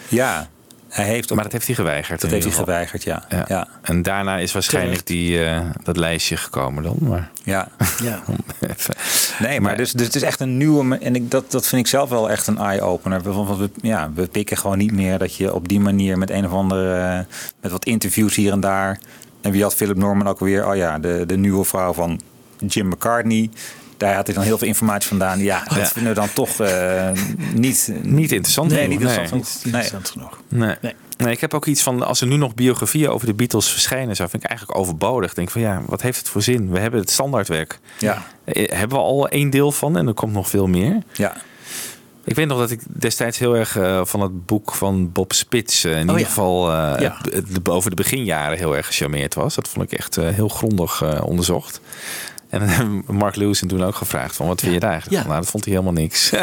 Ja, 0.07 0.49
hij 0.93 1.05
heeft 1.05 1.33
Maar 1.33 1.43
dat 1.43 1.51
heeft 1.51 1.65
hij 1.65 1.75
geweigerd. 1.75 2.21
dat 2.21 2.31
heeft 2.31 2.43
hij 2.45 2.53
geweigerd, 2.53 3.03
ja. 3.03 3.23
ja. 3.47 3.67
En 3.81 4.01
daarna 4.01 4.37
is 4.37 4.51
waarschijnlijk 4.53 5.05
die, 5.07 5.43
eh, 5.45 5.59
dat 5.83 5.97
lijstje 5.97 6.37
gekomen 6.37 6.83
dan. 6.83 6.97
Maar 6.99 7.29
Ja. 7.43 7.67
Ja. 8.03 8.23
Nee, 9.39 9.61
maar 9.61 9.77
dus, 9.77 9.91
dus 9.91 10.05
het 10.05 10.15
is 10.15 10.21
echt 10.21 10.39
een 10.39 10.57
nieuwe. 10.57 10.97
En 10.97 11.15
ik, 11.15 11.31
dat, 11.31 11.51
dat 11.51 11.67
vind 11.67 11.81
ik 11.81 11.87
zelf 11.87 12.09
wel 12.09 12.29
echt 12.29 12.47
een 12.47 12.57
eye-opener. 12.57 13.21
We, 13.23 13.69
ja, 13.81 14.11
we 14.15 14.27
pikken 14.27 14.57
gewoon 14.57 14.77
niet 14.77 14.91
meer 14.91 15.17
dat 15.17 15.35
je 15.35 15.53
op 15.53 15.67
die 15.67 15.79
manier 15.79 16.17
met 16.17 16.29
een 16.29 16.45
of 16.45 16.51
andere. 16.51 16.93
eh, 16.95 17.19
met 17.61 17.71
wat 17.71 17.85
interviews 17.85 18.35
hier 18.35 18.51
en 18.51 18.59
daar. 18.59 18.99
En 19.41 19.51
wie 19.51 19.61
had 19.61 19.75
Philip 19.75 19.97
Norman 19.97 20.27
ook 20.27 20.39
weer? 20.39 20.67
Oh 20.67 20.75
ja, 20.75 20.99
de, 20.99 21.23
de 21.27 21.37
nieuwe 21.37 21.63
vrouw 21.65 21.93
van 21.93 22.21
Jim 22.67 22.87
McCartney. 22.87 23.49
Daar 24.03 24.15
had 24.15 24.25
hij 24.27 24.35
dan 24.35 24.43
heel 24.43 24.57
veel 24.57 24.67
informatie 24.67 25.07
vandaan. 25.07 25.39
Ja, 25.39 25.63
dat 25.63 25.77
Ja. 25.77 25.85
vinden 25.85 26.13
we 26.13 26.19
dan 26.19 26.33
toch 26.33 26.59
eh, 26.59 27.09
niet, 27.53 27.93
Niet 28.01 28.31
interessant 28.31 28.69
Nee, 28.71 28.77
genoeg, 28.83 28.99
niet 28.99 29.09
interessant 29.09 29.65
nee. 29.71 29.83
genoeg. 30.03 30.39
Nee. 30.47 30.75
Nee. 30.81 30.93
nee. 31.17 31.31
ik 31.33 31.41
heb 31.41 31.53
ook 31.53 31.65
iets 31.65 31.81
van, 31.83 32.01
als 32.05 32.21
er 32.21 32.27
nu 32.27 32.35
nog 32.37 32.55
biografieën 32.55 33.09
over 33.09 33.27
de 33.27 33.33
Beatles 33.33 33.69
verschijnen, 33.69 34.15
zou 34.15 34.29
vind 34.29 34.43
ik 34.43 34.49
eigenlijk 34.49 34.79
overbodig. 34.79 35.29
Ik 35.29 35.35
denk 35.35 35.49
van 35.51 35.61
ja, 35.61 35.81
wat 35.85 36.01
heeft 36.01 36.17
het 36.17 36.29
voor 36.29 36.41
zin? 36.41 36.71
We 36.71 36.79
hebben 36.79 36.99
het 36.99 37.09
standaardwerk. 37.11 37.79
Ja. 37.99 38.23
Eh, 38.45 38.71
Hebben 38.77 38.97
we 38.97 39.03
al 39.03 39.27
één 39.29 39.49
deel 39.49 39.71
van 39.71 39.97
en 39.97 40.07
er 40.07 40.13
komt 40.13 40.33
nog 40.33 40.49
veel 40.49 40.67
meer. 40.67 40.97
Ja. 41.13 41.33
Ik 42.25 42.35
weet 42.35 42.47
nog 42.47 42.57
dat 42.59 42.71
ik 42.71 42.79
destijds 42.87 43.37
heel 43.39 43.55
erg 43.57 43.77
eh, 43.77 44.01
van 44.05 44.21
het 44.21 44.45
boek 44.45 44.73
van 44.73 45.11
Bob 45.11 45.33
Spitz, 45.33 45.85
eh, 45.85 45.91
in 45.91 45.99
ieder 45.99 46.19
ja. 46.19 46.25
geval 46.25 46.71
eh, 46.71 46.99
Ja. 46.99 47.17
het- 47.21 47.33
het- 47.33 47.69
over 47.69 47.89
de 47.89 47.95
beginjaren 47.95 48.57
heel 48.57 48.75
erg 48.75 48.85
gecharmeerd 48.85 49.33
was. 49.33 49.55
Dat 49.55 49.67
vond 49.67 49.91
ik 49.91 49.97
echt 49.99 50.17
eh, 50.17 50.27
heel 50.29 50.47
grondig 50.47 51.01
eh, 51.01 51.21
onderzocht. 51.25 51.81
En 52.53 52.59
dan 52.59 52.67
hebben 52.69 53.03
we 53.05 53.13
Mark 53.13 53.35
Lewis 53.35 53.63
toen 53.67 53.83
ook 53.83 53.95
gevraagd 53.95 54.35
van 54.35 54.47
wat 54.47 54.59
vind 54.61 54.73
je 54.73 54.79
daar 54.79 54.91
eigenlijk 54.91 55.17
Ja. 55.21 55.21
van? 55.21 55.29
Nou, 55.31 55.41
dat 55.43 55.51
vond 55.51 55.65
hij 55.65 55.73
helemaal 55.73 56.01
niks. 56.01 56.31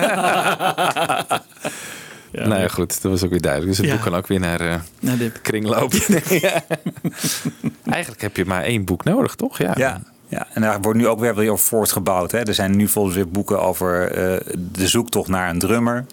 nou 2.32 2.60
ja, 2.60 2.68
goed, 2.68 3.02
dat 3.02 3.10
was 3.12 3.24
ook 3.24 3.30
weer 3.30 3.40
duidelijk. 3.40 3.70
Dus 3.76 3.80
het 3.80 3.86
Ja. 3.86 3.92
boek 3.94 4.02
kan 4.04 4.14
ook 4.14 4.26
weer 4.26 4.40
naar 4.40 4.82
Nou, 5.00 5.18
de, 5.18 5.30
kringloop. 5.42 5.92
Ja. 5.92 6.62
Eigenlijk 7.84 8.22
heb 8.22 8.36
je 8.36 8.44
maar 8.44 8.62
één 8.62 8.84
boek 8.84 9.04
nodig, 9.04 9.34
toch? 9.34 9.58
Ja. 9.58 9.72
Ja. 9.76 10.00
Ja, 10.28 10.46
en 10.54 10.62
daar 10.62 10.80
wordt 10.80 10.98
nu 10.98 11.08
ook 11.08 11.20
weer 11.20 11.34
weer 11.34 11.52
op 11.52 11.58
voortgebouwd. 11.58 12.32
Hè. 12.32 12.38
Er 12.38 12.54
zijn 12.54 12.76
nu 12.76 12.88
volgens 12.88 13.14
weer 13.14 13.28
boeken 13.28 13.60
over 13.62 14.12
eh, 14.12 14.40
de 14.56 14.88
zoektocht 14.88 15.28
naar 15.28 15.50
een 15.50 15.58
drummer. 15.58 16.04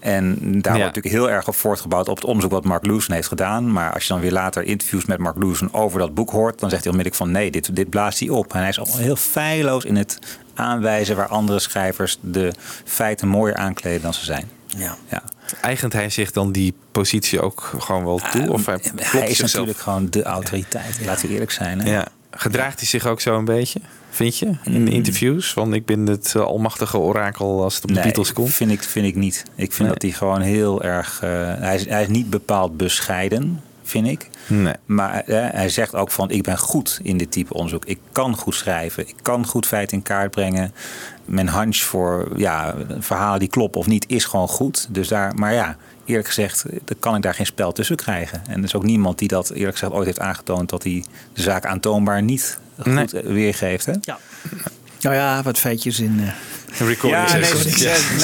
En 0.00 0.36
daar 0.40 0.72
wordt 0.78 0.86
natuurlijk 0.94 1.14
heel 1.14 1.30
erg 1.30 1.48
op 1.48 1.54
voortgebouwd 1.54 2.08
op 2.08 2.16
het 2.16 2.24
onderzoek 2.24 2.50
wat 2.52 2.64
Mark 2.64 2.86
Lewison 2.86 3.14
heeft 3.14 3.28
gedaan. 3.28 3.72
Maar 3.72 3.92
als 3.92 4.02
je 4.02 4.08
dan 4.12 4.20
weer 4.20 4.32
later 4.32 4.62
interviews 4.62 5.04
met 5.04 5.18
Mark 5.18 5.36
Lewison 5.36 5.74
over 5.74 5.98
dat 5.98 6.14
boek 6.14 6.30
hoort, 6.30 6.58
dan 6.58 6.70
zegt 6.70 6.84
hij 6.84 6.92
onmiddellijk 6.92 7.24
van 7.24 7.32
nee, 7.40 7.50
dit, 7.50 7.76
dit 7.76 7.90
blaast 7.90 8.18
hij 8.20 8.28
op. 8.28 8.52
En 8.52 8.58
hij 8.60 8.68
is 8.68 8.78
allemaal 8.78 8.96
heel 8.98 9.16
feilloos 9.16 9.84
in 9.84 9.96
het 9.96 10.18
aanwijzen 10.54 11.16
waar 11.16 11.28
andere 11.28 11.58
schrijvers 11.58 12.18
de 12.20 12.52
feiten 12.84 13.28
mooier 13.28 13.56
aankleden 13.56 14.02
dan 14.02 14.14
ze 14.14 14.24
zijn. 14.24 14.48
ja. 14.66 14.96
Ja. 15.08 15.22
Eigent 15.60 15.92
hij 15.92 16.10
zich 16.10 16.30
dan 16.32 16.52
die 16.52 16.74
positie 16.92 17.40
ook 17.40 17.74
gewoon 17.78 18.04
wel 18.04 18.20
toe? 18.30 18.52
of 18.52 18.66
hij, 18.66 18.80
Hij 18.96 19.28
is 19.28 19.36
zichzelf? 19.36 19.52
natuurlijk 19.52 19.78
gewoon 19.78 20.10
de 20.10 20.22
autoriteit, 20.22 20.98
laten 21.04 21.26
we 21.28 21.32
eerlijk 21.32 21.50
zijn. 21.50 21.80
Hè? 21.80 21.90
Ja. 21.90 22.06
Gedraagt 22.30 22.78
hij 22.78 22.88
zich 22.88 23.06
ook 23.06 23.20
zo 23.20 23.38
een 23.38 23.44
beetje, 23.44 23.80
vind 24.10 24.38
je? 24.38 24.46
In 24.64 24.78
Mm. 24.78 24.84
de 24.84 24.90
interviews? 24.90 25.52
Van 25.52 25.74
ik 25.74 25.84
ben 25.86 26.06
het 26.06 26.32
eh, 26.36 26.42
almachtige 26.42 26.98
orakel 26.98 27.62
als 27.62 27.74
het 27.74 27.82
op 27.84 27.94
de 27.94 28.00
Beatles 28.00 28.32
komt. 28.32 28.50
Vind 28.54 28.70
ik, 28.70 28.82
vind 28.82 29.06
ik 29.06 29.14
niet. 29.14 29.42
Ik 29.54 29.72
vind 29.72 29.78
Nee. 29.78 29.88
dat 29.88 30.02
hij 30.02 30.10
gewoon 30.10 30.40
heel 30.40 30.82
erg. 30.82 31.20
eh, 31.22 31.30
hij, 31.58 31.74
is, 31.74 31.88
hij 31.88 32.02
is 32.02 32.08
niet 32.08 32.30
bepaald 32.30 32.76
bescheiden, 32.76 33.60
vind 33.82 34.06
ik. 34.06 34.28
Nee. 34.46 34.74
Maar 34.86 35.14
eh, 35.20 35.46
hij 35.50 35.68
zegt 35.68 35.94
ook 35.94 36.10
van: 36.10 36.30
ik 36.30 36.42
ben 36.42 36.58
goed 36.58 37.00
in 37.02 37.16
dit 37.16 37.30
type 37.32 37.54
onderzoek. 37.54 37.84
Ik 37.84 37.98
kan 38.12 38.36
goed 38.36 38.54
schrijven. 38.54 39.08
Ik 39.08 39.14
kan 39.22 39.46
goed 39.46 39.66
feiten 39.66 39.96
in 39.96 40.02
kaart 40.02 40.30
brengen. 40.30 40.72
Mijn 41.24 41.48
hunch 41.50 41.76
voor 41.76 42.28
ja, 42.36 42.74
verhalen 42.98 43.38
die 43.40 43.48
kloppen 43.48 43.80
of 43.80 43.86
niet 43.86 44.04
is 44.08 44.24
gewoon 44.24 44.48
goed. 44.48 44.88
Dus 44.90 45.08
daar, 45.08 45.34
maar 45.34 45.52
ja, 45.52 45.76
eerlijk 46.10 46.26
gezegd, 46.28 46.64
dan 46.84 46.96
kan 46.98 47.16
ik 47.16 47.22
daar 47.22 47.34
geen 47.34 47.46
spel 47.46 47.72
tussen 47.72 47.96
krijgen. 47.96 48.42
En 48.48 48.58
er 48.58 48.64
is 48.64 48.74
ook 48.74 48.82
niemand 48.84 49.18
die 49.18 49.28
dat 49.28 49.50
eerlijk 49.50 49.76
gezegd 49.78 49.92
ooit 49.92 50.06
heeft 50.06 50.20
aangetoond 50.20 50.68
dat 50.70 50.82
hij 50.82 51.04
de 51.32 51.42
zaak 51.42 51.64
aantoonbaar 51.66 52.22
niet 52.22 52.58
goed 52.78 53.12
Nee. 53.12 53.22
weergeeft. 53.24 53.86
Hè? 53.86 53.92
ja. 54.00 54.18
Nou 55.00 55.14
ja, 55.14 55.42
wat 55.42 55.58
feitjes 55.58 56.00
in, 56.00 56.20
eh, 56.20 56.32
Recording 56.86 57.28
Ja, 57.28 57.36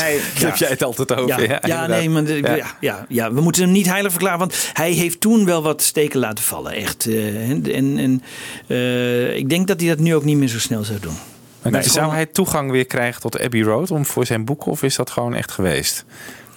nee, 0.03 0.15
Ja. 0.39 0.47
heb 0.47 0.57
jij 0.57 0.69
het 0.69 0.83
altijd 0.83 1.15
over. 1.15 1.49
Ja, 1.49 1.61
Ja, 1.65 1.87
nee, 1.87 2.11
maar 2.11 2.25
de- 2.25 2.35
Ja. 2.41 2.55
ja. 2.57 2.77
Ja, 2.81 3.07
ja, 3.09 3.33
we 3.33 3.41
moeten 3.41 3.63
hem 3.63 3.73
niet 3.73 3.87
heilig 3.87 4.11
verklaren, 4.11 4.39
want 4.39 4.71
hij 4.73 4.93
heeft 4.93 5.21
toen 5.21 5.45
wel 5.45 5.63
wat 5.63 5.83
steken 5.83 6.21
laten 6.21 6.45
vallen, 6.45 6.73
echt. 6.73 7.07
eh, 7.07 7.51
en 7.51 7.73
en, 7.73 7.99
en 7.99 8.23
eh, 8.67 9.37
ik 9.37 9.49
denk 9.49 9.67
dat 9.67 9.81
hij 9.81 9.89
dat 9.89 9.99
nu 9.99 10.15
ook 10.15 10.25
niet 10.25 10.37
meer 10.37 10.49
zo 10.49 10.59
snel 10.59 10.85
zou 10.85 11.01
doen. 11.01 11.15
Maar 11.63 11.73
Nee. 11.73 11.83
Zou 11.83 12.13
hij 12.13 12.27
toegang 12.27 12.71
weer 12.71 12.87
krijgen 12.87 13.21
tot 13.21 13.41
Abbey 13.41 13.63
Road 13.63 13.91
om 13.91 14.07
voor 14.07 14.27
zijn 14.27 14.45
boek? 14.45 14.67
Of 14.67 14.83
is 14.83 14.97
dat 14.97 15.11
gewoon 15.11 15.35
echt 15.35 15.51
geweest? 15.51 16.05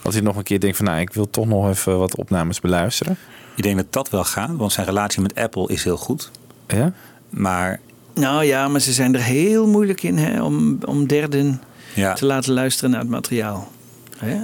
Dat 0.01 0.13
hij 0.13 0.21
nog 0.21 0.35
een 0.35 0.43
keer 0.43 0.59
denkt 0.59 0.77
van 0.77 0.85
nou, 0.85 0.99
ik 0.99 1.13
wil 1.13 1.29
toch 1.29 1.45
nog 1.45 1.69
even 1.69 1.97
wat 1.99 2.15
opnames 2.15 2.59
beluisteren. 2.59 3.17
Ik 3.55 3.63
denk 3.63 3.77
dat 3.77 3.93
dat 3.93 4.09
wel 4.09 4.23
gaat, 4.23 4.55
want 4.55 4.71
zijn 4.71 4.85
relatie 4.85 5.21
met 5.21 5.35
Apple 5.35 5.67
is 5.67 5.83
heel 5.83 5.97
goed. 5.97 6.31
Ja? 6.67 6.93
Maar 7.29 7.79
Nou 8.13 8.43
ja, 8.43 8.67
maar 8.67 8.81
ze 8.81 8.93
zijn 8.93 9.13
er 9.15 9.21
heel 9.21 9.67
moeilijk 9.67 10.03
in 10.03 10.17
hè, 10.17 10.43
om, 10.43 10.77
om 10.85 11.07
derden 11.07 11.61
Ja. 11.93 12.13
te 12.13 12.25
laten 12.25 12.53
luisteren 12.53 12.89
naar 12.89 12.99
het 12.99 13.09
materiaal. 13.09 13.71
Hè? 14.17 14.37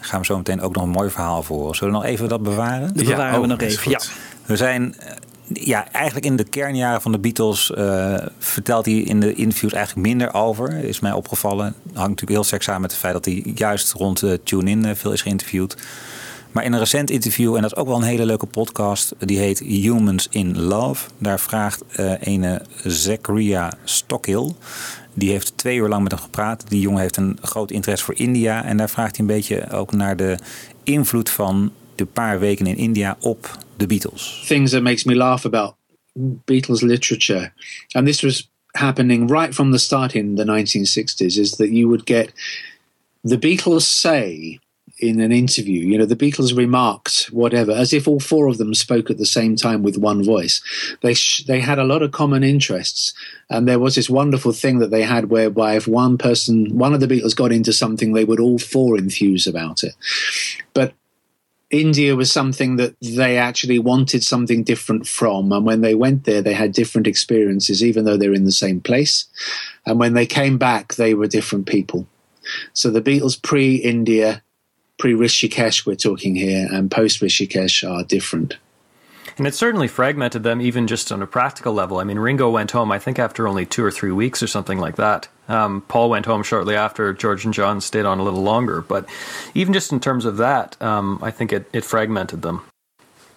gaan 0.00 0.20
we 0.20 0.26
zo 0.26 0.36
meteen 0.36 0.60
ook 0.60 0.74
nog 0.74 0.82
een 0.84 0.90
mooi 0.90 1.10
verhaal 1.10 1.42
voor. 1.42 1.76
Zullen 1.76 1.94
we 1.94 2.00
nog 2.00 2.08
even 2.08 2.28
dat 2.28 2.42
bewaren? 2.42 2.94
Dat 2.94 3.06
bewaren 3.06 3.34
we 3.34 3.40
oh, 3.40 3.46
nog 3.46 3.60
even, 3.60 3.82
goed. 3.82 4.10
We 4.46 4.56
zijn 4.56 4.94
eh, 4.98 5.12
ja, 5.52 5.92
eigenlijk 5.92 6.26
in 6.26 6.36
de 6.36 6.44
kernjaren 6.44 7.02
van 7.02 7.12
de 7.12 7.18
Beatles 7.18 7.70
eh, 7.70 8.14
vertelt 8.38 8.86
hij 8.86 8.94
in 8.94 9.20
de 9.20 9.34
interviews 9.34 9.72
eigenlijk 9.72 10.06
minder 10.06 10.34
over. 10.34 10.84
Is 10.84 11.00
mij 11.00 11.12
opgevallen. 11.12 11.64
Hangt 11.84 11.94
natuurlijk 11.94 12.30
heel 12.30 12.44
sterk 12.44 12.62
samen 12.62 12.80
met 12.80 12.90
het 12.90 13.00
feit 13.00 13.12
dat 13.12 13.24
hij 13.24 13.42
juist 13.54 13.92
rond 13.92 14.22
eh, 14.22 14.32
Tune-In 14.44 14.84
eh, 14.84 14.94
veel 14.94 15.12
is 15.12 15.22
geïnterviewd. 15.22 15.76
Maar 16.52 16.64
in 16.64 16.72
een 16.72 16.78
recent 16.78 17.10
interview, 17.10 17.54
en 17.54 17.62
dat 17.62 17.70
is 17.70 17.76
ook 17.76 17.86
wel 17.86 17.96
een 17.96 18.02
hele 18.02 18.26
leuke 18.26 18.46
podcast, 18.46 19.14
die 19.18 19.38
heet 19.38 19.58
Humans 19.58 20.26
in 20.30 20.60
Love. 20.60 21.08
Daar 21.18 21.40
vraagt 21.40 21.82
eh 21.88 22.12
ene 22.20 22.62
Zachariah 22.84 23.72
Stockill. 23.84 24.52
Die 25.14 25.30
heeft 25.30 25.56
twee 25.56 25.76
uur 25.76 25.88
lang 25.88 26.02
met 26.02 26.12
hem 26.12 26.20
gepraat. 26.20 26.64
Die 26.68 26.80
jongen 26.80 27.00
heeft 27.00 27.16
een 27.16 27.38
groot 27.42 27.70
interesse 27.70 28.04
voor 28.04 28.18
India. 28.18 28.64
En 28.64 28.76
daar 28.76 28.90
vraagt 28.90 29.16
hij 29.16 29.26
een 29.26 29.34
beetje 29.34 29.70
ook 29.70 29.92
naar 29.92 30.16
de 30.16 30.38
invloed 30.82 31.30
van 31.30 31.72
de 32.00 32.06
paar 32.06 32.40
weken 32.40 32.66
in 32.66 32.76
India 32.76 33.16
op 33.20 33.58
de 33.76 33.86
Beatles. 33.86 34.42
things 34.46 34.70
that 34.70 34.82
makes 34.82 35.04
me 35.04 35.14
laugh 35.14 35.44
about 35.44 35.74
Beatles 36.44 36.82
literature, 36.82 37.52
and 37.94 38.06
this 38.06 38.22
was 38.22 38.48
happening 38.72 39.30
right 39.30 39.54
from 39.54 39.70
the 39.70 39.78
start 39.78 40.14
in 40.14 40.36
the 40.36 40.44
1960s, 40.44 41.36
is 41.38 41.56
that 41.56 41.70
you 41.70 41.88
would 41.88 42.04
get 42.04 42.32
the 43.22 43.38
Beatles 43.38 43.82
say 43.82 44.58
in 45.00 45.20
an 45.20 45.32
interview, 45.32 45.80
you 45.80 45.98
know, 45.98 46.04
the 46.04 46.16
Beatles 46.16 46.56
remarked 46.56 47.28
whatever, 47.32 47.72
as 47.72 47.92
if 47.92 48.06
all 48.06 48.20
four 48.20 48.48
of 48.48 48.58
them 48.58 48.74
spoke 48.74 49.10
at 49.10 49.18
the 49.18 49.26
same 49.26 49.56
time 49.56 49.82
with 49.82 49.96
one 49.96 50.22
voice. 50.22 50.60
They 51.00 51.14
they 51.46 51.60
had 51.60 51.78
a 51.78 51.84
lot 51.84 52.02
of 52.02 52.12
common 52.12 52.42
interests, 52.42 53.14
and 53.48 53.66
there 53.66 53.78
was 53.78 53.94
this 53.94 54.10
wonderful 54.10 54.52
thing 54.52 54.78
that 54.80 54.90
they 54.90 55.02
had 55.02 55.30
whereby 55.30 55.76
if 55.76 55.86
one 55.86 56.18
person, 56.18 56.76
one 56.76 56.94
of 56.94 57.00
the 57.00 57.06
Beatles 57.06 57.34
got 57.34 57.52
into 57.52 57.72
something, 57.72 58.12
they 58.12 58.24
would 58.24 58.40
all 58.40 58.58
four 58.58 58.98
enthuse 58.98 59.46
about 59.46 59.82
it. 59.82 59.94
But 60.74 60.92
India 61.70 62.16
was 62.16 62.32
something 62.32 62.76
that 62.76 62.96
they 63.00 63.38
actually 63.38 63.78
wanted 63.78 64.24
something 64.24 64.64
different 64.64 65.06
from. 65.06 65.52
And 65.52 65.64
when 65.64 65.82
they 65.82 65.94
went 65.94 66.24
there, 66.24 66.42
they 66.42 66.52
had 66.52 66.72
different 66.72 67.06
experiences, 67.06 67.82
even 67.84 68.04
though 68.04 68.16
they're 68.16 68.34
in 68.34 68.44
the 68.44 68.52
same 68.52 68.80
place. 68.80 69.26
And 69.86 69.98
when 69.98 70.14
they 70.14 70.26
came 70.26 70.58
back, 70.58 70.94
they 70.94 71.14
were 71.14 71.28
different 71.28 71.66
people. 71.66 72.06
So 72.72 72.90
the 72.90 73.00
Beatles 73.00 73.40
pre 73.40 73.76
India, 73.76 74.42
pre 74.98 75.14
Rishikesh, 75.14 75.86
we're 75.86 75.94
talking 75.94 76.34
here, 76.34 76.68
and 76.72 76.90
post 76.90 77.20
Rishikesh 77.20 77.88
are 77.88 78.02
different. 78.04 78.56
And 79.40 79.46
it 79.46 79.54
certainly 79.54 79.88
fragmented 79.88 80.42
them, 80.42 80.60
even 80.60 80.86
just 80.86 81.10
on 81.10 81.22
a 81.22 81.26
practical 81.26 81.72
level. 81.72 81.96
I 81.96 82.04
mean, 82.04 82.18
Ringo 82.18 82.50
went 82.50 82.72
home, 82.72 82.92
I 82.92 82.98
think, 82.98 83.18
after 83.18 83.48
only 83.48 83.64
two 83.64 83.82
or 83.82 83.90
three 83.90 84.12
weeks 84.12 84.42
or 84.42 84.46
something 84.46 84.78
like 84.78 84.96
that. 84.96 85.28
Um, 85.48 85.80
Paul 85.88 86.10
went 86.10 86.26
home 86.26 86.42
shortly 86.42 86.76
after. 86.76 87.14
George 87.14 87.46
and 87.46 87.54
John 87.54 87.80
stayed 87.80 88.04
on 88.04 88.18
a 88.18 88.22
little 88.22 88.42
longer. 88.42 88.82
But 88.82 89.08
even 89.54 89.72
just 89.72 89.92
in 89.92 90.00
terms 90.00 90.26
of 90.26 90.36
that, 90.36 90.76
um, 90.82 91.18
I 91.22 91.30
think 91.30 91.54
it, 91.54 91.70
it 91.72 91.86
fragmented 91.86 92.42
them. 92.42 92.66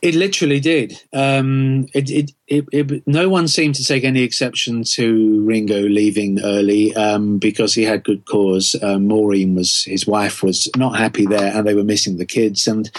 It 0.04 0.16
literally 0.16 0.60
did. 0.60 1.02
Um, 1.14 1.88
it, 1.94 2.10
it, 2.10 2.32
it, 2.48 2.66
it, 2.74 3.08
no 3.08 3.30
one 3.30 3.48
seemed 3.48 3.76
to 3.76 3.86
take 3.86 4.04
any 4.04 4.22
exception 4.22 4.84
to 4.84 5.46
Ringo 5.46 5.80
leaving 5.84 6.44
early 6.44 6.94
um, 6.94 7.38
because 7.38 7.74
he 7.74 7.84
had 7.84 8.04
good 8.04 8.26
cause. 8.26 8.76
Um, 8.84 9.08
Maureen 9.08 9.56
was 9.56 9.86
his 9.86 10.06
wife 10.06 10.44
was 10.44 10.70
not 10.76 10.98
happy 10.98 11.26
there, 11.26 11.56
and 11.56 11.66
they 11.66 11.74
were 11.74 11.86
missing 11.86 12.18
the 12.18 12.26
kids. 12.26 12.68
And 12.68 12.92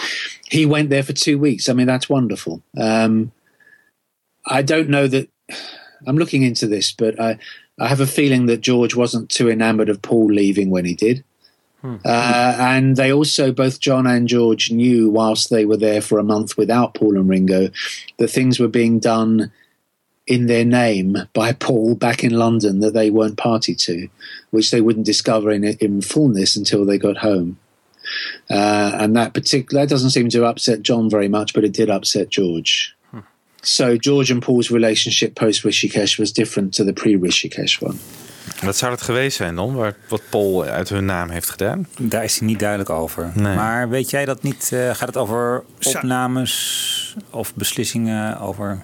he 0.49 0.65
went 0.65 0.89
there 0.89 1.03
for 1.03 1.13
two 1.13 1.37
weeks. 1.37 1.69
I 1.69 1.73
mean, 1.73 1.85
that's 1.85 2.09
wonderful. 2.09 2.63
Um, 2.75 3.31
I 4.47 4.63
don't 4.63 4.89
know 4.89 5.07
that. 5.07 5.29
I'm 6.07 6.17
looking 6.17 6.41
into 6.41 6.65
this, 6.65 6.91
but 6.91 7.19
I, 7.19 7.37
I 7.79 7.87
have 7.87 8.01
a 8.01 8.07
feeling 8.07 8.47
that 8.47 8.61
George 8.61 8.95
wasn't 8.95 9.29
too 9.29 9.47
enamored 9.47 9.89
of 9.89 10.01
Paul 10.01 10.33
leaving 10.33 10.71
when 10.71 10.85
he 10.85 10.95
did. 10.95 11.23
Uh, 12.05 12.55
and 12.59 12.95
they 12.95 13.11
also, 13.11 13.51
both 13.51 13.79
John 13.79 14.07
and 14.07 14.27
George, 14.27 14.71
knew 14.71 15.09
whilst 15.09 15.49
they 15.49 15.65
were 15.65 15.77
there 15.77 16.01
for 16.01 16.19
a 16.19 16.23
month 16.23 16.57
without 16.57 16.93
Paul 16.93 17.17
and 17.17 17.29
Ringo, 17.29 17.69
that 18.17 18.27
things 18.27 18.59
were 18.59 18.67
being 18.67 18.99
done 18.99 19.51
in 20.27 20.47
their 20.47 20.65
name 20.65 21.17
by 21.33 21.53
Paul 21.59 21.95
back 21.95 22.23
in 22.23 22.33
London 22.37 22.79
that 22.79 22.93
they 22.93 23.09
weren't 23.09 23.37
party 23.37 23.75
to, 23.75 24.07
which 24.51 24.71
they 24.71 24.81
wouldn't 24.81 25.05
discover 25.05 25.51
in, 25.51 25.63
in 25.63 26.01
fullness 26.01 26.55
until 26.55 26.85
they 26.85 26.97
got 26.97 27.17
home. 27.17 27.57
Uh, 28.49 28.91
and 28.99 29.15
that 29.15 29.33
particular 29.33 29.81
that 29.81 29.89
doesn't 29.89 30.11
seem 30.11 30.29
to 30.29 30.45
upset 30.45 30.83
John 30.83 31.09
very 31.09 31.27
much, 31.27 31.53
but 31.53 31.63
it 31.63 31.73
did 31.73 31.89
upset 31.89 32.29
George. 32.29 32.95
So 33.65 33.97
George 33.97 34.29
and 34.29 34.43
Paul's 34.43 34.69
relationship 34.69 35.33
post 35.33 35.63
Rishikesh 35.63 36.19
was 36.19 36.31
different 36.31 36.73
to 36.75 36.83
the 36.83 36.93
pre 36.93 37.15
Rishikesh 37.15 37.81
one. 37.81 37.99
Wat 38.63 38.77
zou 38.77 38.91
het 38.91 39.01
geweest 39.01 39.37
zijn 39.37 39.55
dan, 39.55 39.73
waar- 39.75 39.95
wat 40.07 40.21
Paul 40.29 40.65
uit 40.65 40.89
hun 40.89 41.05
naam 41.05 41.29
heeft 41.29 41.49
gedaan? 41.49 41.87
Daar 41.99 42.23
is 42.23 42.39
hij 42.39 42.47
niet 42.47 42.59
duidelijk 42.59 42.89
over. 42.89 43.31
Nee. 43.33 43.55
Maar 43.55 43.89
weet 43.89 44.09
jij 44.09 44.25
dat 44.25 44.43
niet? 44.43 44.69
eh, 44.73 44.79
gaat 44.95 45.07
het 45.07 45.17
over 45.17 45.63
opnames 45.83 47.15
of 47.29 47.53
beslissingen 47.55 48.39
over? 48.39 48.79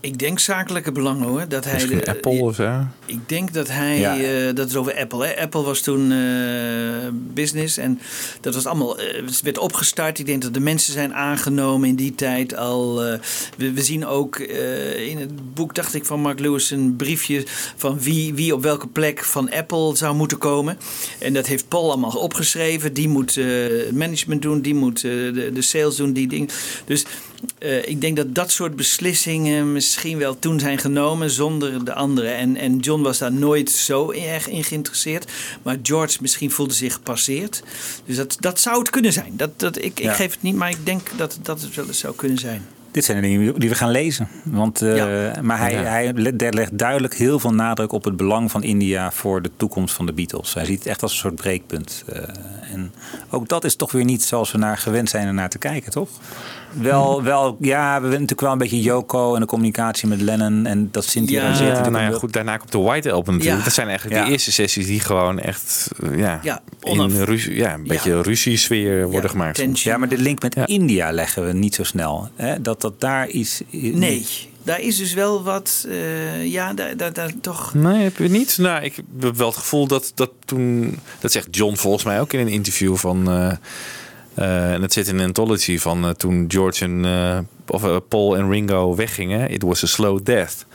Ik 0.00 0.18
denk 0.18 0.38
zakelijke 0.38 0.92
belangen 0.92 1.26
hoor. 1.28 1.44
Dat 1.48 1.64
hij 1.64 1.72
Misschien 1.72 1.98
de- 1.98 2.06
Apple 2.10 2.30
of 2.42 2.54
zo? 2.54 2.72
Ik 3.06 3.28
denk 3.28 3.52
dat 3.54 3.68
hij, 3.68 3.98
Ja. 3.98 4.18
eh, 4.20 4.54
dat 4.54 4.68
is 4.68 4.76
over 4.76 4.96
Apple. 4.96 5.26
Hè? 5.26 5.36
Apple 5.40 5.62
was 5.62 5.80
toen 5.80 6.12
eh, 6.12 6.18
business 7.12 7.76
en 7.76 8.00
dat 8.40 8.54
was 8.54 8.66
allemaal, 8.66 8.98
eh, 8.98 9.22
het 9.24 9.42
werd 9.42 9.58
opgestart. 9.58 10.18
Ik 10.18 10.26
denk 10.26 10.42
dat 10.42 10.54
de 10.54 10.60
mensen 10.60 10.92
zijn 10.92 11.14
aangenomen 11.14 11.88
in 11.88 11.94
die 11.94 12.14
tijd 12.14 12.56
al. 12.56 12.96
we, 13.56 13.72
we 13.72 13.82
zien 13.82 14.06
ook 14.06 14.38
in 15.06 15.18
het 15.18 15.54
boek, 15.54 15.74
dacht 15.74 15.94
ik, 15.94 16.04
van 16.04 16.20
Mark 16.20 16.38
Lewis 16.40 16.70
een 16.70 16.96
briefje 16.96 17.42
van 17.76 18.00
wie, 18.00 18.34
wie 18.34 18.54
op 18.54 18.62
welke 18.62 18.86
plek 18.86 19.24
van 19.24 19.50
Apple 19.50 19.96
zou 19.96 20.14
moeten 20.14 20.38
komen. 20.38 20.78
En 21.18 21.32
dat 21.32 21.46
heeft 21.46 21.68
Paul 21.68 21.90
allemaal 21.90 22.10
opgeschreven. 22.10 22.92
Die 22.92 23.08
moet 23.08 23.34
het 23.34 23.92
management 23.94 24.42
doen, 24.42 24.60
die 24.60 24.74
moet 24.74 25.00
de, 25.00 25.50
de 25.54 25.62
sales 25.62 25.96
doen, 25.96 26.12
die 26.12 26.28
dingen. 26.28 26.48
Dus 26.84 27.04
eh, 27.58 27.88
ik 27.88 28.00
denk 28.00 28.16
dat 28.16 28.34
dat 28.34 28.50
soort 28.50 28.76
beslissingen 28.76 29.72
misschien 29.72 30.18
wel 30.18 30.38
toen 30.38 30.60
zijn 30.60 30.78
genomen 30.78 31.30
zonder 31.30 31.84
de 31.84 31.94
anderen. 31.94 32.36
En, 32.36 32.56
en 32.56 32.78
John 32.78 33.02
was 33.02 33.18
daar 33.18 33.32
nooit 33.32 33.70
zo 33.70 34.10
erg 34.12 34.48
in 34.48 34.64
geïnteresseerd. 34.64 35.30
Maar 35.62 35.76
George 35.82 36.18
misschien 36.20 36.50
voelde 36.50 36.74
zich 36.74 36.92
gepasseerd. 36.92 37.62
Dus 38.04 38.16
dat, 38.16 38.36
dat 38.40 38.60
zou 38.60 38.78
het 38.78 38.90
kunnen 38.90 39.12
zijn. 39.12 39.32
Dat, 39.36 39.50
dat, 39.60 39.76
ik, 39.82 40.00
ik 40.00 40.10
geef 40.10 40.30
het 40.32 40.42
niet, 40.42 40.54
maar 40.54 40.70
ik 40.70 40.86
denk 40.86 41.10
dat, 41.16 41.38
dat 41.42 41.60
het 41.60 41.74
wel 41.74 41.86
eens 41.86 41.98
zou 41.98 42.14
kunnen 42.14 42.38
zijn. 42.38 42.66
Dit 42.90 43.04
zijn 43.04 43.20
de 43.22 43.28
dingen 43.28 43.58
die 43.60 43.68
we 43.68 43.74
gaan 43.74 43.90
lezen. 43.90 44.28
Want, 44.44 44.82
eh, 44.82 44.96
Ja. 44.96 45.42
Maar 45.42 45.58
hij, 45.58 45.72
Ja. 45.72 45.82
hij 45.82 46.12
le- 46.12 46.48
legt 46.50 46.78
duidelijk 46.78 47.14
heel 47.14 47.38
veel 47.38 47.52
nadruk 47.54 47.92
op 47.92 48.04
het 48.04 48.16
belang 48.16 48.50
van 48.50 48.62
India 48.62 49.10
voor 49.12 49.42
de 49.42 49.50
toekomst 49.56 49.94
van 49.94 50.06
de 50.06 50.12
Beatles. 50.12 50.54
Hij 50.54 50.64
ziet 50.64 50.78
het 50.78 50.86
echt 50.88 51.02
als 51.02 51.12
een 51.12 51.18
soort 51.18 51.34
breekpunt. 51.34 52.04
Eh, 52.06 52.22
en 52.72 52.92
ook 53.30 53.48
dat 53.48 53.64
is 53.64 53.76
toch 53.76 53.92
weer 53.92 54.04
niet 54.04 54.22
zoals 54.22 54.52
we 54.52 54.58
naar 54.58 54.78
gewend 54.78 55.08
zijn 55.08 55.26
ernaar 55.26 55.48
te 55.48 55.58
kijken, 55.58 55.90
toch? 55.92 56.08
Wel, 56.72 57.22
wel, 57.22 57.56
ja, 57.60 57.84
we 57.86 57.92
hebben 57.92 58.10
natuurlijk 58.10 58.40
wel 58.40 58.52
een 58.52 58.58
beetje 58.58 58.80
Yoko 58.80 59.34
en 59.34 59.40
de 59.40 59.46
communicatie 59.46 60.08
met 60.08 60.20
Lennon 60.20 60.66
en 60.66 60.88
dat 60.92 61.04
Cynthia 61.04 61.42
daar 61.42 61.54
zit. 61.56 61.66
Ja, 61.66 61.88
nou 61.88 62.12
ja, 62.12 62.18
goed, 62.18 62.32
daarna 62.32 62.56
komt 62.56 62.72
de 62.72 62.78
White 62.78 63.12
Album 63.12 63.32
natuurlijk. 63.34 63.58
Ja. 63.58 63.64
Dat 63.64 63.74
zijn 63.74 63.88
eigenlijk 63.88 64.18
Ja. 64.18 64.24
de 64.24 64.30
eerste 64.32 64.52
sessies 64.52 64.86
die 64.86 65.00
gewoon 65.00 65.38
echt 65.38 65.88
eh, 66.02 66.18
ja, 66.18 66.40
Ja, 66.42 66.60
in 66.80 67.10
ruzie, 67.24 67.54
ja, 67.56 67.74
een 67.74 67.84
beetje 67.86 68.22
ruzie-sfeer 68.22 69.10
worden 69.10 69.30
gemaakt. 69.30 69.54
tension. 69.56 69.92
Ja, 69.92 69.98
maar 69.98 70.08
de 70.08 70.18
link 70.18 70.42
met 70.42 70.56
India 70.64 71.12
leggen 71.12 71.46
we 71.46 71.52
niet 71.52 71.74
zo 71.74 71.82
snel. 71.82 72.28
Hè? 72.36 72.60
Dat 72.62 72.80
dat 72.80 73.00
daar 73.00 73.28
iets... 73.28 73.62
Nee, 73.70 74.26
daar 74.62 74.80
is 74.80 74.96
dus 74.96 75.14
wel 75.14 75.42
wat, 75.42 75.86
eh, 75.88 76.46
ja, 76.46 76.72
daar, 76.74 76.96
daar, 76.96 77.12
daar 77.12 77.30
toch... 77.40 77.74
Nee, 77.74 78.02
heb 78.02 78.16
je 78.16 78.28
niet? 78.28 78.58
Nou, 78.58 78.82
ik 78.84 78.94
heb 78.96 79.36
wel 79.36 79.46
het 79.48 79.56
gevoel 79.56 79.86
dat, 79.86 80.12
dat 80.14 80.30
toen... 80.44 80.98
Dat 81.20 81.32
zegt 81.32 81.46
John 81.50 81.74
volgens 81.76 82.04
mij 82.04 82.20
ook 82.20 82.32
in 82.32 82.40
een 82.40 82.48
interview 82.48 82.96
van... 82.96 83.30
eh, 83.30 83.52
en 84.44 84.80
dat 84.80 84.92
zit 84.92 85.08
in 85.08 85.18
een 85.18 85.26
anthology 85.26 85.78
van 85.78 86.04
eh, 86.04 86.10
toen 86.10 86.44
George 86.48 86.84
en... 86.84 87.04
eh, 87.04 87.38
of 87.66 87.84
eh, 87.84 87.96
Paul 88.08 88.36
en 88.36 88.50
Ringo 88.50 88.94
weggingen. 88.94 89.50
It 89.50 89.62
was 89.62 89.82
a 89.84 89.86
slow 89.86 90.24
death. 90.24 90.66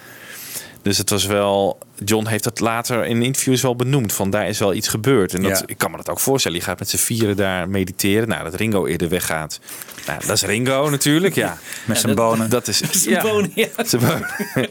Dus 0.81 0.97
het 0.97 1.09
was 1.09 1.25
wel. 1.25 1.77
John 2.05 2.27
heeft 2.27 2.43
dat 2.43 2.59
later 2.59 3.05
in 3.05 3.21
interviews 3.21 3.61
wel 3.61 3.75
benoemd. 3.75 4.13
Van 4.13 4.29
daar 4.29 4.47
is 4.47 4.59
wel 4.59 4.73
iets 4.73 4.87
gebeurd. 4.87 5.33
En 5.33 5.41
dat, 5.41 5.59
Ja. 5.59 5.63
ik 5.65 5.77
kan 5.77 5.91
me 5.91 5.97
dat 5.97 6.09
ook 6.09 6.19
voorstellen. 6.19 6.57
Je 6.57 6.63
gaat 6.63 6.79
met 6.79 6.89
z'n 6.89 6.97
vieren 6.97 7.35
daar 7.35 7.69
mediteren. 7.69 8.27
Nou, 8.27 8.43
dat 8.43 8.53
Ringo 8.55 8.85
eerder 8.85 9.09
weggaat. 9.09 9.59
Nou, 10.07 10.19
dat 10.19 10.35
is 10.35 10.43
Ringo 10.43 10.89
natuurlijk. 10.89 11.35
Ja. 11.35 11.57
Met 11.85 11.97
zijn 11.97 12.15
bonen. 12.15 12.49
Dat 12.49 12.67
is. 12.67 12.77
Zijn 13.03 13.21
bonen, 13.21 13.51
ja. 13.55 13.67
Bonen. 13.99 14.69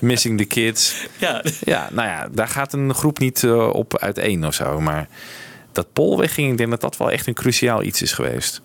Missing 0.00 0.38
the 0.38 0.44
kids. 0.44 0.94
Ja. 1.18 1.44
Ja, 1.60 1.88
nou 1.92 2.08
ja, 2.08 2.28
daar 2.32 2.48
gaat 2.48 2.72
een 2.72 2.94
groep 2.94 3.18
niet 3.18 3.44
eh, 3.44 3.68
op 3.68 3.98
uiteen 3.98 4.46
of 4.46 4.54
zo. 4.54 4.80
Maar 4.80 5.08
dat 5.72 5.92
Paul 5.92 6.18
wegging, 6.18 6.50
ik 6.50 6.58
denk 6.58 6.70
dat 6.70 6.80
dat 6.80 6.96
wel 6.96 7.10
echt 7.10 7.26
een 7.26 7.34
cruciaal 7.34 7.82
iets 7.82 8.02
is 8.02 8.12
geweest. 8.12 8.60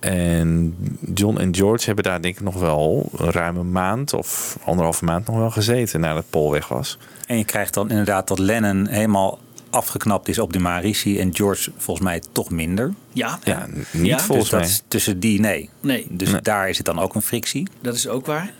En 0.00 0.74
John 1.14 1.38
en 1.38 1.54
George 1.54 1.84
hebben 1.86 2.04
daar 2.04 2.22
denk 2.22 2.34
ik 2.36 2.42
nog 2.42 2.54
wel 2.54 3.10
een 3.16 3.30
ruime 3.30 3.62
maand 3.62 4.12
of 4.12 4.58
anderhalve 4.64 5.04
maand 5.04 5.26
nog 5.26 5.36
wel 5.36 5.50
gezeten 5.50 6.00
nadat 6.00 6.24
Paul 6.30 6.50
weg 6.50 6.68
was. 6.68 6.98
En 7.26 7.38
je 7.38 7.44
krijgt 7.44 7.74
dan 7.74 7.90
inderdaad 7.90 8.28
dat 8.28 8.38
Lennon 8.38 8.86
helemaal 8.86 9.38
afgeknapt 9.70 10.28
is 10.28 10.38
op 10.38 10.52
de 10.52 10.58
Marici 10.58 11.18
en 11.18 11.34
George 11.34 11.70
volgens 11.76 12.06
mij 12.06 12.22
toch 12.32 12.50
minder. 12.50 12.94
Ja. 13.12 13.38
Ja, 13.44 13.66
niet 13.90 14.06
Ja. 14.06 14.18
volgens 14.18 14.50
dus 14.50 14.58
dat 14.58 14.60
mij. 14.60 14.68
is 14.68 14.82
tussen 14.88 15.20
die 15.20 15.40
nee. 15.40 15.70
Nee. 15.80 16.06
Dus 16.10 16.32
daar 16.42 16.68
is 16.68 16.76
het 16.76 16.86
dan 16.86 16.98
ook 16.98 17.14
een 17.14 17.22
frictie. 17.22 17.68
Dat 17.80 17.94
is 17.94 18.08
ook 18.08 18.26
waar. 18.26 18.52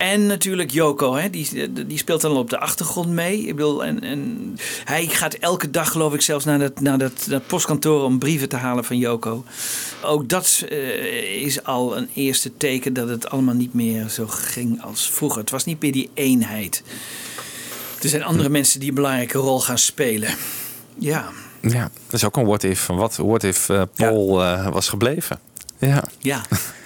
En 0.00 0.26
natuurlijk 0.26 0.70
Joko, 0.70 1.14
hè? 1.14 1.30
Die, 1.30 1.72
die 1.86 1.98
speelt 1.98 2.20
dan 2.20 2.36
op 2.36 2.50
de 2.50 2.58
achtergrond 2.58 3.08
mee. 3.08 3.46
Ik 3.46 3.56
bedoel, 3.56 3.84
en, 3.84 4.00
en 4.00 4.56
hij 4.84 5.06
gaat 5.06 5.34
elke 5.34 5.70
dag, 5.70 5.90
geloof 5.90 6.14
ik, 6.14 6.20
zelfs 6.20 6.44
naar 6.44 6.58
dat, 6.58 6.80
naar 6.80 6.98
dat, 6.98 7.26
dat 7.28 7.46
postkantoor 7.46 8.04
om 8.04 8.18
brieven 8.18 8.48
te 8.48 8.56
halen 8.56 8.84
van 8.84 8.98
Joko. 8.98 9.44
Ook 10.02 10.28
dat 10.28 10.64
eh, 10.68 11.42
is 11.42 11.64
al 11.64 11.96
een 11.96 12.08
eerste 12.14 12.56
teken 12.56 12.92
dat 12.92 13.08
het 13.08 13.30
allemaal 13.30 13.54
niet 13.54 13.74
meer 13.74 14.08
zo 14.08 14.26
ging 14.26 14.82
als 14.82 15.10
vroeger. 15.10 15.40
Het 15.40 15.50
was 15.50 15.64
niet 15.64 15.82
meer 15.82 15.92
die 15.92 16.10
eenheid. 16.14 16.82
Er 18.02 18.08
zijn 18.08 18.24
andere 18.24 18.48
mensen 18.48 18.80
die 18.80 18.88
een 18.88 18.94
belangrijke 18.94 19.38
rol 19.38 19.60
gaan 19.60 19.78
spelen. 19.78 20.34
Ja, 20.98 21.28
Ja, 21.60 21.90
dat 22.06 22.12
is 22.12 22.24
ook 22.24 22.36
een 22.36 22.46
what 22.46 22.62
if. 22.62 22.80
Van 22.80 22.96
Wat 22.96 23.16
what 23.16 23.42
if 23.42 23.68
eh, 23.68 23.82
Paul 23.94 24.42
eh, 24.42 24.68
was 24.68 24.88
gebleven? 24.88 25.38
Ja. 25.78 26.04
ja. 26.18 26.42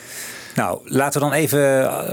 Nou, 0.55 0.81
laten 0.85 1.21
we 1.21 1.27
dan 1.29 1.37
even. 1.37 1.59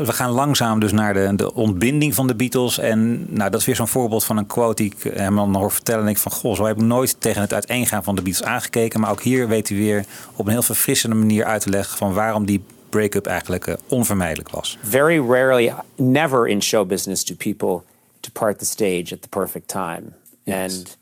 We 0.05 0.13
gaan 0.13 0.31
langzaam 0.31 0.79
dus 0.79 0.91
naar 0.91 1.13
de, 1.13 1.35
de 1.35 1.53
ontbinding 1.53 2.15
van 2.15 2.27
de 2.27 2.35
Beatles. 2.35 2.77
En 2.77 3.25
nou, 3.33 3.49
dat 3.49 3.59
is 3.59 3.65
weer 3.65 3.75
zo'n 3.75 3.87
voorbeeld 3.87 4.23
van 4.23 4.37
een 4.37 4.47
quote 4.47 4.83
die 4.83 4.93
ik 4.95 5.13
hem 5.13 5.35
dan 5.35 5.55
hoor 5.55 5.71
vertellen. 5.71 6.03
En 6.03 6.09
ik 6.09 6.17
van 6.17 6.31
goh, 6.31 6.55
zo 6.55 6.65
heb 6.65 6.77
ik 6.77 6.83
nooit 6.83 7.15
tegen 7.19 7.41
het 7.41 7.53
uiteengaan 7.53 8.03
van 8.03 8.15
de 8.15 8.21
Beatles 8.21 8.47
aangekeken. 8.47 8.99
Maar 8.99 9.11
ook 9.11 9.21
hier 9.21 9.47
weet 9.47 9.69
u 9.69 9.77
weer 9.77 10.05
op 10.35 10.45
een 10.45 10.51
heel 10.51 10.61
verfrissende 10.61 11.15
manier 11.15 11.45
uit 11.45 11.61
te 11.61 11.69
leggen 11.69 11.97
van 11.97 12.13
waarom 12.13 12.45
die 12.45 12.63
break-up 12.89 13.25
eigenlijk 13.25 13.67
eh, 13.67 13.75
onvermijdelijk 13.87 14.49
was. 14.49 14.77
Very 14.83 15.19
rarely, 15.19 15.73
never 15.95 16.47
in 16.47 16.61
show 16.61 16.87
business 16.87 17.25
do 17.25 17.35
people 17.35 17.83
depart 18.19 18.59
the 18.59 18.65
stage 18.65 19.13
at 19.13 19.21
the 19.21 19.29
perfect 19.29 19.67
time. 19.67 20.03
And, 20.45 20.97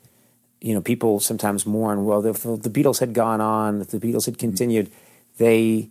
you 0.58 0.72
know, 0.72 0.82
people 0.82 1.20
sometimes 1.20 1.64
mourn, 1.64 2.04
well, 2.04 2.24
if 2.24 2.40
the 2.40 2.70
Beatles 2.70 2.98
had 2.98 3.08
gone 3.14 3.42
on, 3.42 3.80
if 3.80 3.86
the 3.86 3.98
Beatles 3.98 4.24
had 4.24 4.38
continued, 4.38 4.90
they, 5.36 5.88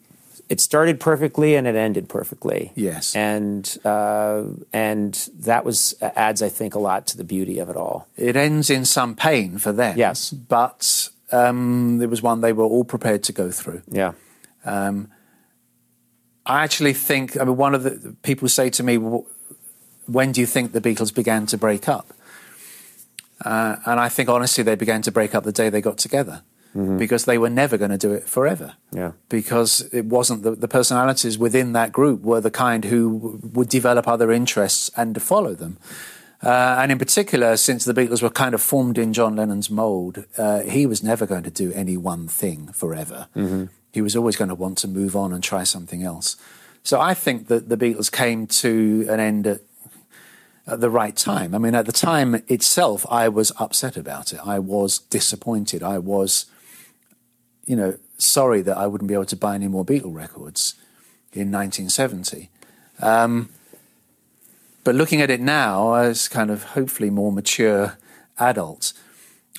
it 0.50 0.60
started 0.60 1.00
perfectly 1.00 1.56
and 1.56 1.68
it 1.68 1.76
ended 1.76 2.10
perfectly. 2.10 2.72
Yes. 2.76 3.16
And, 3.16 3.78
uh, 3.86 4.44
and 4.74 5.14
that 5.40 5.64
was, 5.64 5.96
adds, 6.02 6.42
I 6.42 6.50
think, 6.50 6.74
a 6.74 6.80
lot 6.80 7.06
to 7.08 7.18
the 7.18 7.24
beauty 7.24 7.60
of 7.60 7.70
it 7.70 7.78
all. 7.78 8.08
It 8.18 8.36
ends 8.36 8.72
in 8.72 8.84
some 8.84 9.16
pain 9.16 9.60
for 9.60 9.72
them. 9.72 9.98
Yes. 9.98 10.32
But 10.32 11.10
um, 11.32 12.00
there 12.00 12.10
was 12.10 12.24
one 12.24 12.42
they 12.42 12.52
were 12.52 12.64
all 12.64 12.84
prepared 12.84 13.22
to 13.24 13.32
go 13.32 13.52
through. 13.52 13.84
Yeah. 13.92 14.14
Um, 14.66 15.12
I 16.48 16.64
actually 16.64 16.94
think, 16.94 17.40
I 17.40 17.44
mean, 17.44 17.56
one 17.56 17.76
of 17.76 17.84
the 17.84 18.16
people 18.24 18.50
say 18.50 18.72
to 18.72 18.84
me, 18.84 18.98
when 20.08 20.32
do 20.32 20.42
you 20.42 20.48
think 20.48 20.72
the 20.72 20.82
Beatles 20.82 21.14
began 21.14 21.46
to 21.46 21.58
break 21.60 21.88
up? 21.88 22.12
Uh, 23.46 23.76
and 23.86 24.00
I 24.00 24.10
think 24.10 24.30
honestly, 24.30 24.64
they 24.64 24.76
began 24.76 25.04
to 25.04 25.12
break 25.12 25.36
up 25.36 25.44
the 25.44 25.52
day 25.52 25.70
they 25.70 25.80
got 25.80 26.00
together 26.00 26.42
because 26.74 27.26
they 27.26 27.38
were 27.38 27.50
never 27.50 27.78
going 27.78 27.92
to 27.92 27.98
do 27.98 28.14
it 28.14 28.24
forever. 28.30 28.76
Yeah. 28.92 29.14
Because 29.28 29.90
it 29.92 30.06
wasn't 30.06 30.44
the, 30.44 30.52
the 30.52 30.68
personalities 30.68 31.38
within 31.38 31.74
that 31.74 31.92
group 31.92 32.22
were 32.22 32.42
the 32.42 32.52
kind 32.52 32.86
who 32.86 33.18
w- 33.20 33.40
would 33.54 33.70
develop 33.70 34.08
other 34.08 34.32
interests 34.32 34.92
and 34.96 35.22
follow 35.22 35.56
them. 35.56 35.78
Uh, 36.42 36.78
and 36.80 36.92
in 36.92 36.98
particular, 36.98 37.58
since 37.58 37.84
the 37.84 37.94
Beatles 37.94 38.22
were 38.22 38.30
kind 38.30 38.54
of 38.56 38.62
formed 38.62 38.98
in 38.98 39.12
John 39.14 39.36
Lennon's 39.36 39.70
mold, 39.70 40.26
uh, 40.38 40.62
he 40.62 40.86
was 40.86 41.04
never 41.04 41.26
going 41.26 41.44
to 41.44 41.52
do 41.52 41.74
any 41.74 41.98
one 41.98 42.28
thing 42.28 42.68
forever. 42.72 43.28
He 43.92 44.02
was 44.02 44.16
always 44.16 44.36
going 44.36 44.50
to 44.50 44.56
want 44.56 44.78
to 44.80 44.88
move 44.88 45.16
on 45.16 45.34
and 45.34 45.44
try 45.44 45.64
something 45.64 46.04
else. 46.04 46.38
So 46.84 47.02
I 47.02 47.14
think 47.14 47.48
that 47.48 47.68
the 47.68 47.76
Beatles 47.78 48.12
came 48.12 48.48
to 48.48 49.06
an 49.10 49.20
end 49.20 49.48
at, 49.48 49.62
at 50.66 50.80
the 50.80 50.90
right 50.90 51.16
time. 51.16 51.54
I 51.56 51.58
mean, 51.58 51.76
at 51.76 51.88
the 51.88 51.92
time 51.92 52.36
itself, 52.48 53.06
I 53.10 53.28
was 53.28 53.52
upset 53.60 53.98
about 53.98 54.32
it. 54.32 54.40
I 54.46 54.60
was 54.60 55.00
disappointed. 55.00 55.84
I 55.84 55.98
was, 55.98 56.46
you 57.70 57.76
know, 57.76 58.00
sorry 58.18 58.64
that 58.64 58.78
I 58.78 58.88
wouldn't 58.88 59.08
be 59.08 59.14
able 59.14 59.26
to 59.26 59.36
buy 59.36 59.54
any 59.54 59.68
more 59.68 59.86
Beatle 59.86 60.16
records 60.16 60.74
in 61.32 61.52
1970. 61.52 62.50
Um, 63.00 63.50
but 64.84 64.96
looking 64.96 65.22
at 65.22 65.30
it 65.30 65.40
now 65.40 65.94
as 65.94 66.28
kind 66.28 66.50
of 66.50 66.64
hopefully 66.64 67.12
more 67.12 67.32
mature 67.32 68.00
adults, 68.40 68.96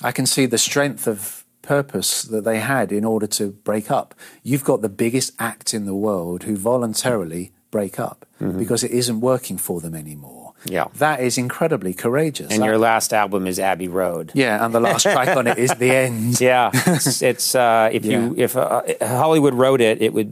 I 0.03 0.11
can 0.11 0.25
see 0.25 0.45
the 0.45 0.57
strength 0.57 1.07
of 1.07 1.45
purpose 1.61 2.23
that 2.23 2.43
they 2.43 2.59
had 2.59 2.91
in 2.91 3.05
order 3.05 3.27
to 3.27 3.51
break 3.51 3.89
up. 3.89 4.13
You've 4.43 4.65
got 4.65 4.81
the 4.81 4.89
biggest 4.89 5.31
act 5.39 5.73
in 5.73 5.85
the 5.85 5.95
world 5.95 6.43
who 6.43 6.57
voluntarily 6.57 7.53
break 7.71 7.97
up 7.97 8.25
because 8.57 8.83
it 8.83 8.91
isn't 8.91 9.21
working 9.21 9.57
for 9.57 9.79
them 9.79 9.95
anymore. 9.95 10.40
Yeah. 10.63 10.85
That 10.97 11.19
is 11.19 11.37
incredibly 11.37 11.93
courageous. 11.93 12.51
And 12.51 12.63
I- 12.63 12.65
your 12.67 12.77
last 12.77 13.13
album 13.13 13.45
is 13.47 13.57
Abbey 13.59 13.87
Road. 13.89 14.29
yeah, 14.33 14.61
and 14.61 14.73
the 14.73 14.79
last 14.79 15.01
track 15.09 15.35
on 15.37 15.47
it 15.47 15.57
is 15.57 15.69
the 15.77 15.93
end. 16.05 16.37
Yeah, 16.37 16.69
it's, 16.85 17.21
it's 17.21 17.53
uh, 17.55 17.87
if 17.91 18.03
you 18.05 18.33
if 18.35 18.55
uh, 18.55 18.79
Hollywood 18.99 19.53
wrote 19.53 19.83
it, 19.91 20.01
it 20.01 20.11
would 20.11 20.27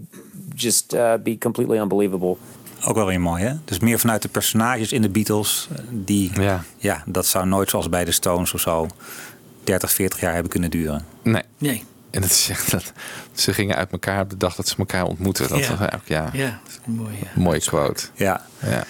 just 0.55 0.93
uh, 0.93 1.13
be 1.23 1.37
completely 1.37 1.77
unbelievable. 1.79 2.37
Ook 2.85 2.95
wel 2.95 3.05
weer 3.05 3.21
mooi, 3.21 3.43
hè? 3.43 3.53
Dus 3.65 3.79
meer 3.79 3.99
vanuit 3.99 4.21
de 4.21 4.27
personages 4.27 4.91
in 4.91 5.01
de 5.01 5.09
Beatles. 5.09 5.67
eh, 5.75 5.83
Die, 5.89 6.31
Ja. 6.41 6.63
ja, 6.77 7.03
dat 7.05 7.25
zou 7.25 7.45
nooit 7.45 7.69
zoals 7.69 7.89
bij 7.89 8.05
de 8.05 8.11
Stones 8.11 8.53
of 8.53 8.59
zo 8.61 8.87
30, 9.63 9.91
40 9.91 10.19
jaar 10.19 10.33
hebben 10.33 10.51
kunnen 10.51 10.69
duren. 10.69 11.05
Nee. 11.23 11.43
Nee. 11.57 11.83
En 12.11 12.21
dat 12.21 12.29
is 12.29 12.49
echt 12.49 12.71
dat 12.71 12.93
ze 13.33 13.53
gingen 13.53 13.75
uit 13.75 13.91
elkaar 13.91 14.21
op 14.21 14.29
de 14.29 14.37
dag 14.37 14.55
dat 14.55 14.67
ze 14.67 14.75
elkaar 14.77 15.03
ontmoeten. 15.05 15.47
Dat 15.49 15.59
Ja. 15.59 15.75
was 15.77 15.87
ja, 16.05 16.29
Ja, 16.33 16.59
dat 16.63 16.71
is 16.71 16.79
een 16.85 16.93
mooie. 16.93 17.15
mooie 17.35 17.59
quote. 17.59 18.03
Ja. 18.13 18.41
Ja. 18.63 18.83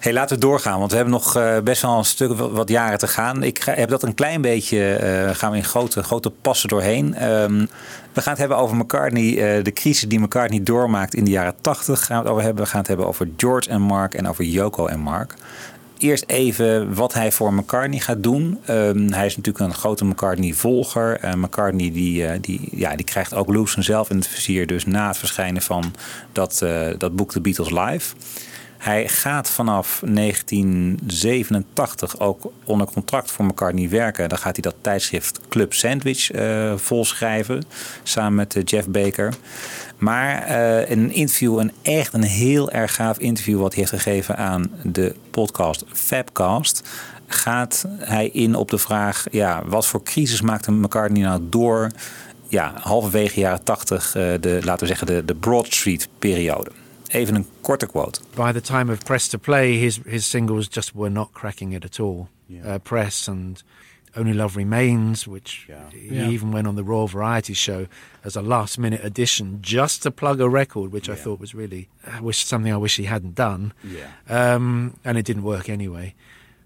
Hey, 0.00 0.12
laten 0.12 0.34
we 0.34 0.42
doorgaan, 0.42 0.78
want 0.78 0.90
we 0.90 0.96
hebben 0.96 1.14
nog 1.14 1.36
eh, 1.36 1.58
best 1.58 1.82
wel 1.82 1.98
een 1.98 2.04
stuk 2.04 2.36
wat, 2.38 2.68
jaren 2.68 2.98
te 2.98 3.06
gaan. 3.06 3.42
Ik 3.42 3.62
heb 3.64 3.88
dat 3.88 4.02
een 4.02 4.14
klein 4.14 4.40
beetje, 4.40 4.94
eh, 4.94 5.34
gaan 5.34 5.50
we 5.50 5.56
in 5.56 5.64
grote, 5.64 6.02
grote 6.02 6.30
passen 6.30 6.68
doorheen. 6.68 7.14
Ehm, 7.14 7.66
we 8.12 8.20
gaan 8.20 8.30
het 8.30 8.38
hebben 8.38 8.56
over 8.56 8.76
McCartney, 8.76 9.28
eh, 9.28 9.64
de 9.64 9.72
crisis 9.72 10.08
die 10.08 10.20
McCartney 10.20 10.62
doormaakt 10.62 11.14
in 11.14 11.24
de 11.24 11.30
jaren 11.30 11.54
80 11.60 12.04
gaan 12.04 12.16
we 12.16 12.22
het 12.22 12.32
over 12.32 12.44
hebben. 12.44 12.64
We 12.64 12.70
gaan 12.70 12.78
het 12.78 12.88
hebben 12.88 13.06
over 13.06 13.28
George 13.36 13.70
en 13.70 13.80
Mark 13.80 14.14
en 14.14 14.28
over 14.28 14.44
Yoko 14.44 14.86
en 14.86 15.00
Mark. 15.00 15.34
Eerst 15.98 16.24
even 16.26 16.94
wat 16.94 17.14
hij 17.14 17.32
voor 17.32 17.54
McCartney 17.54 17.98
gaat 17.98 18.22
doen. 18.22 18.58
Ehm, 18.64 19.12
hij 19.12 19.26
is 19.26 19.36
natuurlijk 19.36 19.64
een 19.64 19.74
grote 19.74 20.04
McCartney-volger. 20.04 21.18
Eh, 21.18 21.34
McCartney 21.34 21.92
die, 21.92 22.40
die, 22.40 22.68
ja, 22.72 22.96
die 22.96 23.04
krijgt 23.04 23.34
ook 23.34 23.48
Lewis 23.48 23.74
zelf 23.74 24.10
in 24.10 24.16
het 24.16 24.28
vizier. 24.28 24.66
Dus 24.66 24.86
na 24.86 25.06
het 25.06 25.18
verschijnen 25.18 25.62
van 25.62 25.94
dat, 26.32 26.64
dat 26.98 27.16
boek 27.16 27.32
The 27.32 27.40
Beatles 27.40 27.70
Live. 27.70 28.14
Hij 28.80 29.08
gaat 29.08 29.50
vanaf 29.50 30.02
1987 30.04 32.20
ook 32.20 32.52
onder 32.64 32.86
contract 32.86 33.30
voor 33.30 33.44
McCartney 33.44 33.88
werken. 33.88 34.28
Dan 34.28 34.38
gaat 34.38 34.52
hij 34.52 34.62
dat 34.62 34.74
tijdschrift 34.80 35.40
Club 35.48 35.72
Sandwich 35.72 36.30
eh, 36.30 36.72
volschrijven. 36.76 37.64
Samen 38.02 38.34
met 38.34 38.56
eh, 38.56 38.62
Jeff 38.64 38.88
Baker. 38.88 39.34
Maar 39.98 40.42
eh, 40.42 40.90
een 40.90 41.12
interview, 41.12 41.58
een 41.58 41.72
echt 41.82 42.12
een 42.12 42.22
heel 42.22 42.70
erg 42.70 42.94
gaaf 42.94 43.18
interview... 43.18 43.60
wat 43.60 43.74
hij 43.74 43.82
heeft 43.82 44.02
gegeven 44.02 44.36
aan 44.36 44.70
de 44.82 45.14
podcast 45.30 45.84
Fabcast... 45.92 46.88
gaat 47.26 47.84
hij 47.98 48.28
in 48.28 48.54
op 48.54 48.70
de 48.70 48.78
vraag... 48.78 49.24
Ja, 49.30 49.62
wat 49.66 49.86
voor 49.86 50.02
crisis 50.02 50.40
maakte 50.40 50.72
McCartney 50.72 51.22
nou 51.22 51.40
door... 51.50 51.90
Ja, 52.50 52.72
halverwege 52.80 53.40
jaren 53.40 53.64
80, 53.64 54.14
eh, 54.14 54.22
de, 54.40 54.60
laten 54.64 54.80
we 54.80 54.86
zeggen 54.86 55.06
de, 55.06 55.24
de 55.24 55.34
Broad 55.34 55.66
Street 55.66 56.08
periode. 56.18 56.70
Even 57.12 57.34
een 57.34 57.46
korte 57.60 57.86
quote. 57.86 58.20
by 58.34 58.52
the 58.52 58.60
time 58.60 58.92
of 58.92 59.04
Press 59.04 59.28
to 59.28 59.38
Play, 59.38 59.76
his 59.78 60.00
his 60.06 60.26
singles 60.30 60.68
just 60.68 60.94
were 60.94 61.10
not 61.10 61.32
cracking 61.32 61.72
it 61.74 61.84
at 61.84 61.98
all. 62.00 62.28
Uh, 62.64 62.78
Press 62.82 63.28
and 63.28 63.62
Only 64.16 64.32
Love 64.32 64.56
Remains, 64.58 65.26
which 65.26 65.66
he 65.92 66.14
Yeah. 66.16 66.30
even 66.32 66.52
went 66.52 66.66
on 66.66 66.74
the 66.74 66.82
Raw 66.82 67.06
Variety 67.06 67.54
Show 67.54 67.86
as 68.24 68.36
a 68.36 68.40
last 68.42 68.76
minute 68.78 69.00
addition 69.04 69.58
just 69.62 70.02
to 70.02 70.10
plug 70.10 70.40
a 70.40 70.48
record, 70.48 70.90
which 70.92 71.08
I 71.08 71.14
thought 71.14 71.40
was 71.40 71.54
really 71.54 71.86
I 72.04 72.20
wish 72.20 72.44
something 72.44 72.72
I 72.72 72.76
wish 72.76 72.96
he 72.96 73.04
hadn't 73.06 73.34
done. 73.34 73.72
Yeah. 73.84 74.08
Um, 74.54 74.94
and 75.04 75.16
it 75.18 75.24
didn't 75.26 75.44
work 75.44 75.68
anyway. 75.68 76.14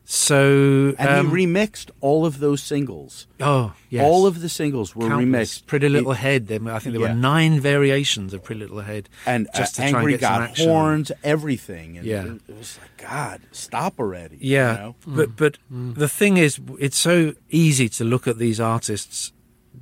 So 0.06 0.94
And 0.98 1.08
um, 1.08 1.34
he 1.36 1.46
remixed 1.46 1.90
all 2.00 2.26
of 2.26 2.38
those 2.38 2.62
singles. 2.62 3.26
Oh, 3.40 3.72
yes. 3.88 4.04
All 4.04 4.26
of 4.26 4.42
the 4.42 4.48
singles 4.50 4.94
were 4.94 5.08
Countless. 5.08 5.58
remixed. 5.60 5.66
Pretty 5.66 5.88
Little 5.88 6.12
It- 6.12 6.18
Head. 6.18 6.42
I 6.52 6.78
think 6.78 6.92
there 6.92 7.00
Yeah. 7.00 7.08
were 7.08 7.14
nine 7.14 7.58
variations 7.58 8.34
of 8.34 8.44
Pretty 8.44 8.60
Little 8.60 8.80
Head, 8.80 9.08
and 9.26 9.48
just 9.54 9.78
uh, 9.80 9.84
to 9.84 9.90
try 9.90 9.98
Angry 10.00 10.12
and 10.14 10.20
get 10.20 10.28
some 10.34 10.42
action. 10.42 10.68
horns, 10.68 11.12
everything. 11.22 11.96
And 11.98 12.06
Yeah. 12.06 12.24
it, 12.48 12.56
was 12.56 12.78
like, 12.80 13.08
God, 13.08 13.40
stop 13.52 13.98
already. 13.98 14.36
you 14.36 14.52
Yeah, 14.56 14.72
know? 14.74 14.94
but 15.06 15.36
but 15.36 15.58
the 15.70 16.08
thing 16.08 16.36
is, 16.36 16.60
it's 16.78 16.98
so 16.98 17.34
easy 17.50 17.88
to 17.90 18.04
look 18.04 18.28
at 18.28 18.38
these 18.38 18.60
artists 18.60 19.32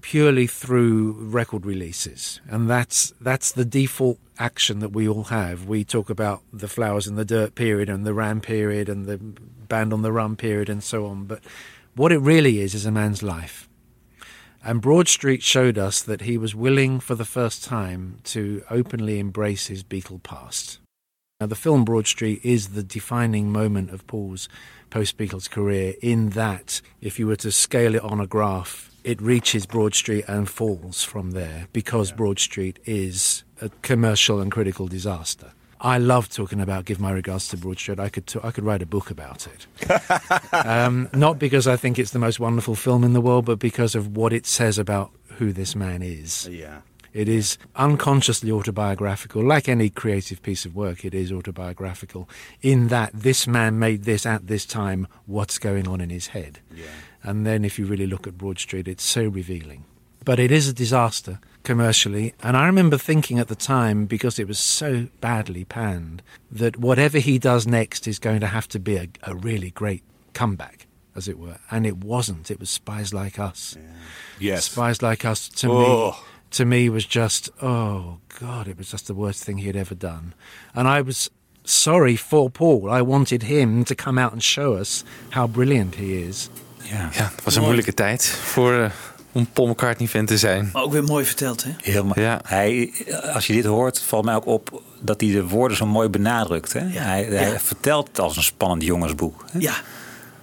purely 0.01 0.47
through 0.47 1.13
record 1.13 1.67
releases, 1.67 2.41
and 2.49 2.69
that's 2.69 3.13
that's 3.21 3.53
the 3.53 3.65
default 3.65 4.19
action 4.39 4.81
that 4.81 4.93
we 4.93 5.09
all 5.09 5.25
have. 5.25 5.67
We 5.67 5.85
talk 5.85 6.11
about 6.11 6.43
the 6.53 6.69
Flowers 6.69 7.07
in 7.07 7.17
the 7.17 7.25
Dirt 7.25 7.55
period 7.55 7.89
and 7.89 8.05
the 8.05 8.15
Ram 8.15 8.41
period 8.41 8.89
and 8.89 9.07
the 9.07 9.19
Band 9.19 9.93
on 9.93 10.03
the 10.03 10.13
Run 10.13 10.37
period 10.37 10.69
and 10.69 10.83
so 10.83 11.07
on, 11.07 11.25
but 11.25 11.41
what 11.95 12.13
it 12.13 12.19
really 12.19 12.61
is 12.61 12.75
is 12.75 12.87
a 12.87 12.91
man's 12.91 13.23
life. 13.23 13.69
And 14.65 14.81
Broad 14.81 15.09
Street 15.09 15.43
showed 15.43 15.77
us 15.77 16.03
that 16.03 16.23
he 16.23 16.39
was 16.39 16.55
willing 16.55 17.01
for 17.01 17.17
the 17.17 17.25
first 17.25 17.65
time 17.65 18.19
to 18.25 18.63
openly 18.71 19.19
embrace 19.19 19.67
his 19.67 19.83
Beatle 19.83 20.23
past. 20.23 20.79
Now, 21.41 21.47
the 21.49 21.57
film 21.57 21.85
Broad 21.85 22.07
Street 22.07 22.41
is 22.45 22.69
the 22.69 22.85
defining 22.85 23.51
moment 23.51 23.91
of 23.91 24.07
Paul's 24.07 24.49
post 24.91 25.19
Beatles 25.19 25.51
career, 25.51 25.95
in 26.01 26.31
that 26.31 26.81
if 27.01 27.19
you 27.19 27.27
were 27.27 27.37
to 27.37 27.51
scale 27.51 27.97
it 27.97 28.03
on 28.03 28.21
a 28.21 28.27
graph, 28.29 28.92
it 29.05 29.21
reaches 29.21 29.67
Broad 29.67 29.95
Street 29.95 30.25
and 30.29 30.49
falls 30.49 31.03
from 31.03 31.33
there 31.33 31.69
because 31.73 32.13
Broad 32.13 32.39
Street 32.39 32.79
is 32.85 33.45
a 33.61 33.69
commercial 33.83 34.41
and 34.41 34.51
critical 34.51 34.87
disaster. 34.89 35.53
I 35.81 35.99
love 35.99 36.29
talking 36.29 36.61
about 36.61 36.85
"Give 36.85 37.01
My 37.01 37.11
Regards 37.11 37.49
to 37.49 37.57
Broad 37.57 37.79
Street." 37.79 37.99
I 37.99 38.09
could 38.09 38.27
t- 38.29 38.39
I 38.43 38.53
could 38.53 38.65
write 38.65 38.83
a 38.83 38.87
book 38.87 39.11
about 39.11 39.49
it. 39.49 40.55
um, 40.67 41.09
not 41.13 41.41
because 41.41 41.67
I 41.67 41.77
think 41.77 41.99
it's 41.99 42.13
the 42.13 42.21
most 42.21 42.39
wonderful 42.39 42.77
film 42.77 43.03
in 43.03 43.13
the 43.13 43.21
world, 43.21 43.47
but 43.47 43.59
because 43.59 43.97
of 43.97 44.17
what 44.17 44.33
it 44.33 44.47
says 44.47 44.79
about 44.79 45.11
who 45.39 45.53
this 45.53 45.75
man 45.75 46.03
is. 46.03 46.49
Yeah. 46.49 46.83
It 47.13 47.29
is 47.29 47.59
unconsciously 47.77 48.51
autobiographical. 48.51 49.45
Like 49.45 49.69
any 49.69 49.91
creative 49.91 50.41
piece 50.43 50.65
of 50.65 50.75
work, 50.75 51.05
it 51.05 51.15
is 51.15 51.31
autobiographical 51.31 52.27
in 52.63 52.89
that 52.89 53.11
this 53.13 53.47
man 53.47 53.79
made 53.79 54.05
this 54.05 54.25
at 54.25 54.47
this 54.47 54.65
time, 54.65 55.07
what's 55.27 55.59
going 55.59 55.87
on 55.87 56.01
in 56.01 56.09
his 56.09 56.29
head. 56.29 56.61
And 57.23 57.47
then 57.47 57.65
if 57.65 57.79
you 57.79 57.87
really 57.87 58.07
look 58.07 58.27
at 58.27 58.39
Broad 58.39 58.59
Street, 58.59 58.89
it's 58.89 59.05
so 59.05 59.25
revealing. 59.29 59.85
But 60.25 60.39
it 60.39 60.51
is 60.53 60.69
a 60.69 60.73
disaster 60.73 61.41
commercially. 61.65 62.35
And 62.43 62.57
I 62.57 62.67
remember 62.67 62.99
thinking 62.99 63.39
at 63.39 63.49
the 63.49 63.55
time, 63.57 64.07
because 64.07 64.39
it 64.39 64.47
was 64.49 64.59
so 64.59 65.09
badly 65.21 65.65
panned, 65.65 66.23
that 66.51 66.77
whatever 66.77 67.19
he 67.19 67.39
does 67.39 67.67
next 67.67 68.07
is 68.07 68.19
going 68.19 68.41
to 68.41 68.47
have 68.49 68.69
to 68.69 68.79
be 68.79 68.97
a, 68.97 69.09
a 69.25 69.35
really 69.35 69.71
great 69.71 70.03
comeback, 70.33 70.87
as 71.17 71.29
it 71.29 71.39
were. 71.39 71.59
And 71.71 71.87
it 71.87 71.99
wasn't. 71.99 72.51
It 72.51 72.61
was 72.61 72.71
Spies 72.71 73.13
Like 73.13 73.39
Us. 73.39 73.77
Yes. 74.39 74.67
Spies 74.67 75.03
Like 75.03 75.25
Us 75.25 75.49
to 75.49 75.69
Oh. 75.71 76.11
me 76.11 76.17
to 76.53 76.67
me 76.67 76.87
was 76.91 77.07
just 77.07 77.49
oh 77.63 78.19
god, 78.39 78.69
it 78.69 78.77
was 78.77 78.91
just 78.91 79.07
the 79.07 79.15
worst 79.15 79.43
thing 79.43 79.57
he 79.59 79.69
had 79.69 79.77
ever 79.77 79.95
done. 79.95 80.35
And 80.75 80.87
I 80.87 81.01
was 81.01 81.31
sorry 81.65 82.15
for 82.15 82.51
Paul. 82.51 82.91
I 82.91 83.01
wanted 83.01 83.45
him 83.45 83.85
to 83.87 83.95
come 83.95 84.19
out 84.19 84.33
and 84.33 84.43
show 84.43 84.75
us 84.75 85.03
how 85.31 85.47
brilliant 85.47 85.95
he 85.95 86.15
is. 86.23 86.51
Ja, 86.93 87.09
ja 87.13 87.31
het 87.35 87.45
was 87.45 87.57
een 87.57 87.63
moeilijke 87.63 87.95
tijd 87.95 88.27
voor, 88.27 88.73
eh, 88.73 88.91
om 89.33 89.47
Paul 89.53 89.69
McCartney-fan 89.69 90.27
te 90.27 90.39
zijn. 90.39 90.71
Maar 90.73 90.83
ook 90.83 90.93
weer 90.93 91.05
mooi 91.05 91.25
verteld, 91.25 91.65
hè? 91.65 91.71
Helemaal. 91.83 92.39
Hij, 92.45 92.93
als 93.35 93.47
je 93.47 93.53
dit 93.53 93.65
hoort, 93.65 94.03
valt 94.03 94.25
mij 94.25 94.35
ook 94.35 94.47
op 94.47 94.83
dat 95.01 95.21
hij 95.21 95.31
de 95.31 95.47
woorden 95.49 95.77
zo 95.77 95.87
mooi 95.87 96.09
benadrukt. 96.09 96.73
Hè? 96.73 96.81
hij, 96.81 97.25
hij 97.25 97.61
vertelt 97.61 98.09
het 98.09 98.21
als 98.21 98.37
een 98.37 98.43
spannend 98.43 98.83
jongensboek. 98.83 99.45
Hè? 99.53 99.59
Ja. 99.59 99.75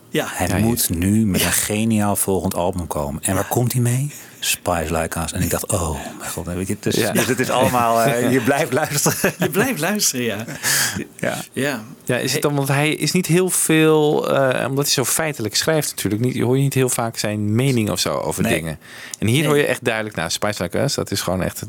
Ja. 0.09 0.25
Hij 0.29 0.61
moet 0.61 0.89
nu 0.89 1.25
met 1.25 1.41
een 1.41 1.51
geniaal 1.51 2.15
volgend 2.15 2.55
album 2.55 2.87
komen. 2.87 3.23
En 3.23 3.35
waar 3.35 3.47
komt 3.47 3.73
hij 3.73 3.81
mee? 3.81 4.13
Spice 4.39 4.93
Like 4.97 5.19
Us. 5.19 5.31
En 5.33 5.41
ik 5.41 5.49
dacht, 5.49 5.71
oh 5.71 5.91
mijn 6.19 6.29
god. 6.29 6.45
Weet 6.45 6.67
je, 6.67 6.77
dus, 6.79 6.95
Ja. 6.95 7.11
dus 7.11 7.25
het 7.25 7.39
is 7.39 7.49
allemaal, 7.49 8.01
eh, 8.01 8.31
je 8.33 8.41
blijft 8.41 8.73
luisteren. 8.73 9.33
Je 9.39 9.49
blijft 9.49 9.79
luisteren, 9.79 10.25
ja. 10.25 10.45
Ja. 11.19 11.37
Ja. 11.53 11.83
Ja, 12.05 12.17
is 12.17 12.33
het 12.33 12.41
dan, 12.41 12.55
want 12.55 12.67
hij 12.67 12.89
is 12.93 13.11
niet 13.11 13.25
heel 13.25 13.49
veel, 13.49 14.29
eh, 14.35 14.67
omdat 14.69 14.85
hij 14.85 14.93
zo 14.93 15.05
feitelijk 15.05 15.55
schrijft 15.55 15.89
natuurlijk, 15.89 16.21
niet, 16.21 16.39
hoor 16.39 16.55
je 16.57 16.61
niet 16.63 16.73
heel 16.73 16.89
vaak 16.89 17.17
zijn 17.17 17.55
mening 17.55 17.89
of 17.89 17.99
zo 17.99 18.13
over 18.13 18.43
Nee. 18.43 18.53
dingen. 18.53 18.79
En 19.19 19.27
hier 19.27 19.45
hoor 19.45 19.57
je 19.57 19.65
echt 19.65 19.83
duidelijk, 19.83 20.15
nou, 20.15 20.29
Spice 20.29 20.63
Like 20.63 20.79
Us, 20.79 20.93
dat 20.93 21.11
is 21.11 21.21
gewoon 21.21 21.43
echt 21.43 21.63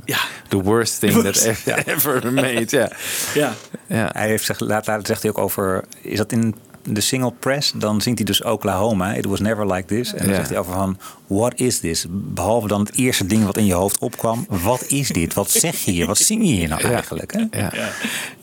the 0.48 0.62
worst 0.62 1.00
thing 1.00 1.12
that 1.12 1.22
Worst. 1.22 1.44
ever, 1.44 1.88
ever 1.88 2.32
made. 2.32 2.66
Ja. 2.68 2.90
Ja. 3.34 3.54
Ja. 3.86 4.10
Hij 4.12 4.28
heeft 4.28 4.44
zich, 4.44 4.60
laat, 4.60 4.86
later 4.86 5.06
zegt 5.06 5.22
hij 5.22 5.30
ook 5.30 5.38
over, 5.38 5.84
is 6.02 6.16
dat 6.18 6.32
in 6.32 6.54
de 6.82 7.00
single 7.00 7.32
press, 7.38 7.72
dan 7.76 8.00
zingt 8.00 8.18
hij 8.18 8.26
dus 8.26 8.42
Oklahoma. 8.42 9.14
It 9.14 9.24
was 9.26 9.40
never 9.40 9.72
like 9.72 9.84
this. 9.86 10.12
En 10.12 10.18
dan 10.18 10.28
Ja. 10.28 10.34
zegt 10.34 10.48
hij 10.48 10.58
over 10.58 10.72
van, 10.72 10.98
what 11.26 11.54
is 11.60 11.80
this? 11.80 12.06
Behalve 12.10 12.68
dan 12.68 12.80
het 12.80 12.96
eerste 12.96 13.26
ding 13.26 13.44
wat 13.44 13.56
in 13.56 13.66
je 13.66 13.72
hoofd 13.74 13.98
opkwam. 13.98 14.46
Wat 14.48 14.84
is 14.86 15.08
dit? 15.08 15.34
Wat 15.34 15.50
zeg 15.50 15.76
je 15.84 15.90
hier? 15.90 16.06
Wat 16.06 16.18
zing 16.18 16.42
je 16.46 16.52
hier 16.52 16.68
nou 16.68 16.82
Ja. 16.82 16.92
eigenlijk? 16.92 17.32
Hè? 17.50 17.60
Ja. 17.60 17.72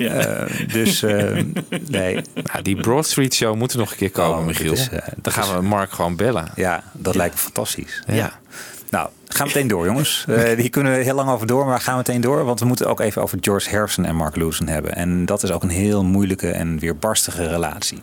Eh, 0.10 0.68
dus 0.74 1.04
eh, 1.04 1.44
nee. 1.88 2.20
Nou, 2.34 2.62
die 2.62 2.76
Broad 2.76 3.06
Street 3.06 3.34
Show 3.34 3.56
moet 3.56 3.72
er 3.72 3.78
nog 3.78 3.92
een 3.92 3.98
keer 3.98 4.12
komen, 4.12 4.40
Oh, 4.40 4.46
Michiel. 4.46 4.72
is, 4.74 4.90
eh, 4.90 5.08
dan 5.22 5.34
gaan 5.34 5.56
we 5.56 5.62
Mark 5.68 5.92
gewoon 5.92 6.16
bellen. 6.16 6.52
Ja, 6.56 6.84
dat 6.94 7.16
lijkt 7.16 7.34
me 7.36 7.42
fantastisch. 7.42 8.04
Ja. 8.08 8.40
Gaan 9.38 9.48
meteen 9.48 9.68
door, 9.68 9.86
jongens. 9.86 10.26
Eh 10.28 10.58
hier 10.58 10.70
kunnen 10.70 10.98
we 10.98 11.04
heel 11.04 11.16
lang 11.16 11.30
over 11.30 11.48
door, 11.48 11.66
maar 11.66 11.78
we 11.78 11.84
gaan 11.84 11.98
meteen 11.98 12.22
door. 12.22 12.44
Want 12.44 12.60
we 12.60 12.66
moeten 12.66 12.88
ook 12.88 13.00
even 13.00 13.22
over 13.22 13.38
George 13.42 13.70
Harrison 13.70 14.06
en 14.06 14.16
Mark 14.16 14.36
Lewison 14.36 14.68
hebben. 14.68 14.96
En 14.96 15.26
dat 15.26 15.44
is 15.44 15.52
ook 15.52 15.64
een 15.64 15.70
heel 15.70 16.04
moeilijke 16.04 16.50
en 16.52 16.80
weerbarstige 16.80 17.48
relatie. 17.48 18.02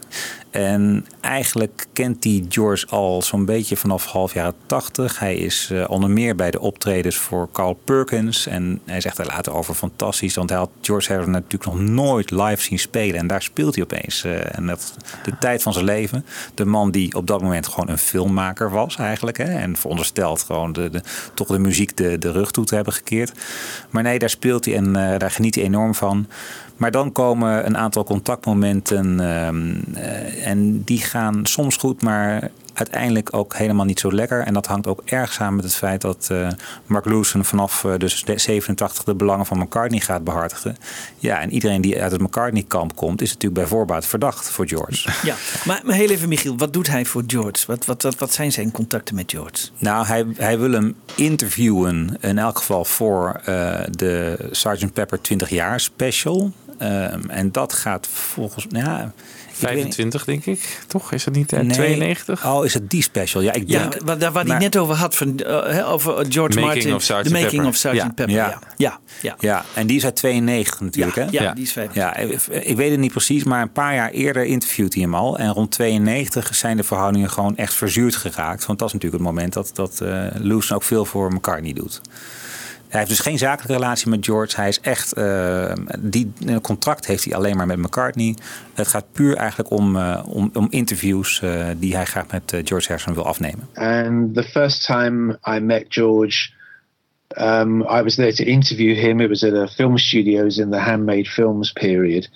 En 0.55 1.07
eigenlijk 1.21 1.87
kent 1.93 2.25
hij 2.25 2.45
George 2.49 2.87
al 2.87 3.23
zo'n 3.23 3.45
beetje 3.45 3.77
vanaf 3.77 4.05
half 4.05 4.35
jaren 4.35 4.55
tachtig. 4.67 5.19
Hij 5.19 5.35
is 5.37 5.71
eh, 5.73 5.85
onder 5.89 6.11
meer 6.11 6.37
bij 6.37 6.51
de 6.51 6.61
optredens 6.61 7.17
voor 7.17 7.49
Carl 7.53 7.81
Perkins. 7.85 8.47
En 8.47 8.81
hij 8.85 9.01
zegt 9.01 9.19
er 9.19 9.27
later 9.27 9.53
over 9.53 9.75
fantastisch. 9.75 10.35
Want 10.35 10.51
hij 10.51 10.59
had 10.59 10.71
George 10.81 11.09
Harrison 11.09 11.33
natuurlijk 11.33 11.65
nog 11.65 11.81
nooit 11.81 12.31
live 12.31 12.63
zien 12.63 12.79
spelen. 12.79 13.21
En 13.21 13.27
daar 13.27 13.43
speelt 13.43 13.75
hij 13.75 13.85
opeens. 13.85 14.25
eh, 14.25 14.59
en 14.59 14.67
dat 14.67 14.95
de 15.25 15.39
tijd 15.39 15.63
van 15.63 15.73
zijn 15.73 15.85
leven. 15.85 16.25
De 16.55 16.65
man 16.65 16.91
die 16.91 17.15
op 17.15 17.27
dat 17.27 17.43
moment 17.43 17.69
gewoon 17.69 17.89
een 17.89 17.99
filmmaker 17.99 18.71
was 18.71 18.97
eigenlijk. 18.97 19.37
Hè, 19.37 19.59
en 19.59 19.77
verondersteld 19.77 20.43
gewoon 20.43 20.77
toch 21.35 21.49
de 21.49 21.59
muziek 21.59 21.97
de, 21.97 22.19
de 22.19 22.31
rug 22.31 22.51
toe 22.51 22.65
te 22.65 22.75
hebben 22.75 22.93
gekeerd. 22.93 23.33
Maar 23.91 24.03
nee, 24.03 24.19
daar 24.19 24.31
speelt 24.31 24.65
hij 24.65 24.77
en 24.77 24.97
eh, 24.97 25.19
daar 25.19 25.31
geniet 25.31 25.55
hij 25.55 25.65
enorm 25.65 25.95
van. 25.95 26.27
Maar 26.85 26.93
dan 26.93 27.13
komen 27.13 27.67
een 27.67 27.77
aantal 27.77 28.05
contactmomenten 28.05 29.21
ehm, 29.21 29.75
eh, 29.95 30.47
en 30.47 30.83
die 30.85 31.01
gaan 31.01 31.47
soms 31.47 31.77
goed, 31.77 32.03
maar 32.03 32.51
uiteindelijk 32.75 33.37
ook 33.37 33.55
helemaal 33.57 33.85
niet 33.85 34.01
zo 34.01 34.13
lekker. 34.13 34.41
En 34.43 34.55
dat 34.55 34.67
hangt 34.67 34.87
ook 34.87 35.03
erg 35.05 35.33
samen 35.33 35.55
met 35.55 35.65
het 35.65 35.75
feit 35.75 36.01
dat 36.01 36.29
eh, 36.31 36.49
Mark 36.87 37.05
Lewison 37.05 37.45
vanaf 37.45 37.85
eh, 37.85 37.93
dus 37.99 38.25
de 38.25 38.39
87 38.39 39.05
de 39.05 39.15
belangen 39.15 39.47
van 39.47 39.59
McCartney 39.59 40.01
gaat 40.01 40.25
behartigen. 40.25 40.77
Ja, 41.19 41.41
en 41.41 41.51
iedereen 41.51 41.81
die 41.81 42.03
uit 42.03 42.13
het 42.13 42.21
McCartney-kamp 42.21 42.97
komt, 42.97 43.21
is 43.23 43.29
natuurlijk 43.33 43.61
bij 43.61 43.67
voorbaat 43.71 44.07
verdacht 44.07 44.51
voor 44.51 44.69
George. 44.69 45.11
Ja, 45.23 45.35
maar, 45.65 45.81
maar 45.85 45.95
heel 45.95 46.11
even 46.11 46.29
Michiel, 46.29 46.57
wat 46.57 46.73
doet 46.73 46.87
hij 46.87 47.05
voor 47.05 47.23
George? 47.27 47.67
Wat, 47.67 47.85
wat, 47.85 48.03
wat, 48.03 48.19
wat 48.19 48.33
zijn 48.33 48.53
zijn 48.53 48.71
contacten 48.71 49.15
met 49.15 49.31
George? 49.31 49.69
Nou, 49.79 50.07
hij, 50.07 50.27
hij 50.37 50.59
wil 50.59 50.71
hem 50.73 50.97
interviewen, 51.15 52.17
in 52.21 52.39
elk 52.39 52.59
geval 52.59 52.85
voor 52.85 53.41
eh, 53.45 53.81
de 53.91 54.49
Sgt. 54.51 54.93
Pepper 54.93 55.21
20 55.21 55.49
jaar 55.51 55.81
special. 55.81 56.53
Ehm, 56.79 57.31
en 57.31 57.53
dat 57.53 57.73
gaat 57.73 58.07
volgens 58.07 58.67
weet 58.71 58.83
niet- 58.83 59.13
25 59.69 60.25
denk 60.25 60.47
ik, 60.47 60.79
toch? 60.87 61.13
Is 61.13 61.25
dat 61.25 61.35
niet 61.35 61.53
eh, 61.53 61.61
Nee. 61.61 61.71
92? 61.71 62.47
Oh, 62.47 62.65
is 62.65 62.75
het 62.75 62.91
die 62.91 63.03
special? 63.03 63.43
Ja, 63.43 63.53
ik 63.53 63.63
Ja, 63.67 63.79
denk. 63.89 64.03
waar, 64.05 64.19
daar 64.19 64.33
waar 64.33 64.43
hij 64.43 64.53
maar- 64.53 64.61
net 64.61 64.77
over 64.77 64.95
had, 64.95 65.17
van, 65.17 65.39
eh, 65.39 65.93
over 65.93 66.13
George 66.13 66.61
Making 66.61 66.85
Martin. 66.91 66.99
The 66.99 67.31
Making 67.31 67.51
Pepper. 67.51 67.67
of 67.67 67.77
Sgt. 67.77 67.93
Ja. 67.93 68.09
Pepper, 68.09 68.35
ja. 68.35 68.59
Ja, 68.77 68.99
ja. 69.23 69.35
Ja, 69.39 69.65
en 69.75 69.87
die 69.87 69.97
is 69.97 70.05
uit 70.05 70.17
92 70.17 70.81
natuurlijk, 70.81 71.17
Ja, 71.17 71.23
hè? 71.25 71.29
ja, 71.31 71.53
die 71.55 71.65
is 71.65 71.73
95. 71.73 72.51
Ja, 72.53 72.61
ik- 72.61 72.77
weet 72.77 72.91
het 72.91 73.01
niet 73.01 73.11
precies, 73.13 73.45
maar 73.45 73.63
een 73.63 73.73
paar 73.73 73.95
jaar 73.95 74.11
eerder 74.11 74.45
interviewt 74.45 74.95
hij 74.95 75.03
hem 75.03 75.15
al. 75.15 75.39
En 75.39 75.53
rond 75.53 75.71
92 75.71 76.55
zijn 76.55 76.77
de 76.77 76.83
verhoudingen 76.85 77.31
gewoon 77.31 77.57
echt 77.57 77.75
verzuurd 77.75 78.17
geraakt. 78.17 78.67
Want 78.67 78.79
dat 78.79 78.89
is 78.89 78.95
natuurlijk 78.95 79.23
het 79.23 79.33
moment 79.33 79.53
dat, 79.53 79.71
dat 79.75 80.01
eh 80.01 80.27
Lewis 80.35 80.73
ook 80.73 80.83
veel 80.83 81.05
voor 81.05 81.33
McCartney 81.33 81.73
doet. 81.73 82.01
Hij 82.95 83.03
heeft 83.03 83.17
dus 83.17 83.27
geen 83.27 83.39
zakelijke 83.39 83.73
relatie 83.73 84.09
met 84.09 84.25
George. 84.25 84.57
Hij 84.57 84.69
is 84.69 84.81
echt. 84.81 85.13
eh, 85.13 85.73
die 85.99 86.33
een 86.47 86.61
contract 86.61 87.07
heeft 87.07 87.25
hij 87.25 87.35
alleen 87.35 87.57
maar 87.57 87.67
met 87.67 87.79
McCartney. 87.79 88.35
Het 88.75 88.89
gaat 88.89 89.05
puur 89.13 89.37
eigenlijk 89.37 89.71
om, 89.71 89.97
eh, 89.97 90.23
om, 90.27 90.51
om 90.53 90.67
interviews 90.71 91.41
eh, 91.43 91.67
die 91.79 91.95
hij 91.95 92.05
graag 92.05 92.27
met 92.31 92.53
eh, 92.53 92.61
George 92.65 92.89
Harrison 92.89 93.15
wil 93.15 93.27
afnemen. 93.27 93.69
And 93.75 94.35
the 94.35 94.43
first 94.43 94.85
time 94.85 95.39
I 95.57 95.61
met 95.61 95.85
George, 95.89 96.51
um, 97.41 97.81
I 97.81 98.03
was 98.03 98.15
there 98.15 98.33
to 98.33 98.45
interview 98.45 98.97
him. 98.97 99.21
It 99.21 99.29
was 99.29 99.45
at 99.45 99.53
a 99.53 99.67
film 99.67 99.99
studios 99.99 100.59
in 100.59 100.71
the 100.71 100.79
handmade 100.79 101.25
films 101.25 101.73
period. 101.73 102.31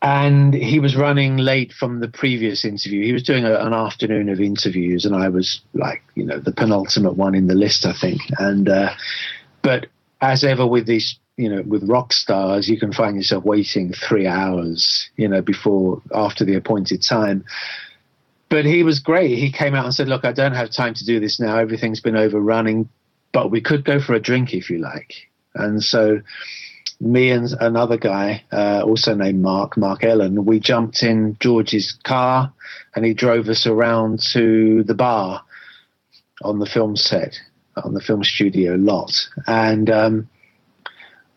And 0.00 0.54
he 0.54 0.78
was 0.78 0.94
running 0.94 1.38
late 1.38 1.72
from 1.72 1.98
the 1.98 2.08
previous 2.08 2.64
interview. 2.64 3.04
He 3.04 3.12
was 3.12 3.24
doing 3.24 3.44
a, 3.44 3.54
an 3.54 3.74
afternoon 3.74 4.28
of 4.28 4.40
interviews, 4.40 5.04
and 5.04 5.14
I 5.14 5.28
was 5.28 5.60
like, 5.74 6.02
you 6.14 6.24
know, 6.24 6.38
the 6.38 6.52
penultimate 6.52 7.16
one 7.16 7.34
in 7.34 7.48
the 7.48 7.54
list, 7.54 7.84
I 7.84 7.92
think. 7.92 8.20
And 8.38 8.68
uh, 8.68 8.90
but 9.62 9.86
as 10.20 10.44
ever 10.44 10.66
with 10.66 10.86
these 10.86 11.18
you 11.38 11.48
know, 11.48 11.62
with 11.62 11.88
rock 11.88 12.12
stars, 12.12 12.68
you 12.68 12.78
can 12.78 12.92
find 12.92 13.16
yourself 13.16 13.44
waiting 13.44 13.92
three 13.92 14.26
hours, 14.26 15.08
you 15.16 15.28
know, 15.28 15.40
before 15.40 16.02
after 16.12 16.44
the 16.44 16.56
appointed 16.56 17.00
time. 17.00 17.44
But 18.48 18.64
he 18.64 18.82
was 18.82 18.98
great. 18.98 19.38
He 19.38 19.52
came 19.52 19.74
out 19.74 19.84
and 19.84 19.94
said, 19.94 20.08
"Look, 20.08 20.24
I 20.24 20.32
don't 20.32 20.54
have 20.54 20.70
time 20.70 20.94
to 20.94 21.06
do 21.06 21.20
this 21.20 21.38
now. 21.38 21.56
Everything's 21.56 22.00
been 22.00 22.16
overrunning, 22.16 22.88
but 23.32 23.52
we 23.52 23.60
could 23.60 23.84
go 23.84 24.00
for 24.00 24.14
a 24.14 24.20
drink 24.20 24.52
if 24.52 24.68
you 24.68 24.78
like." 24.78 25.28
And 25.54 25.82
so, 25.82 26.20
me 27.00 27.30
and 27.30 27.52
another 27.60 27.96
guy, 27.96 28.44
uh, 28.52 28.82
also 28.84 29.14
named 29.14 29.40
Mark, 29.40 29.76
Mark 29.76 30.02
Ellen, 30.02 30.44
we 30.44 30.58
jumped 30.58 31.02
in 31.02 31.36
George's 31.40 31.96
car, 32.02 32.52
and 32.94 33.04
he 33.04 33.14
drove 33.14 33.48
us 33.48 33.66
around 33.66 34.20
to 34.32 34.82
the 34.84 34.94
bar 34.94 35.42
on 36.42 36.58
the 36.58 36.66
film 36.66 36.96
set, 36.96 37.38
on 37.82 37.94
the 37.94 38.00
film 38.00 38.24
studio 38.24 38.74
lot, 38.74 39.12
and. 39.46 39.90
Um, 39.90 40.28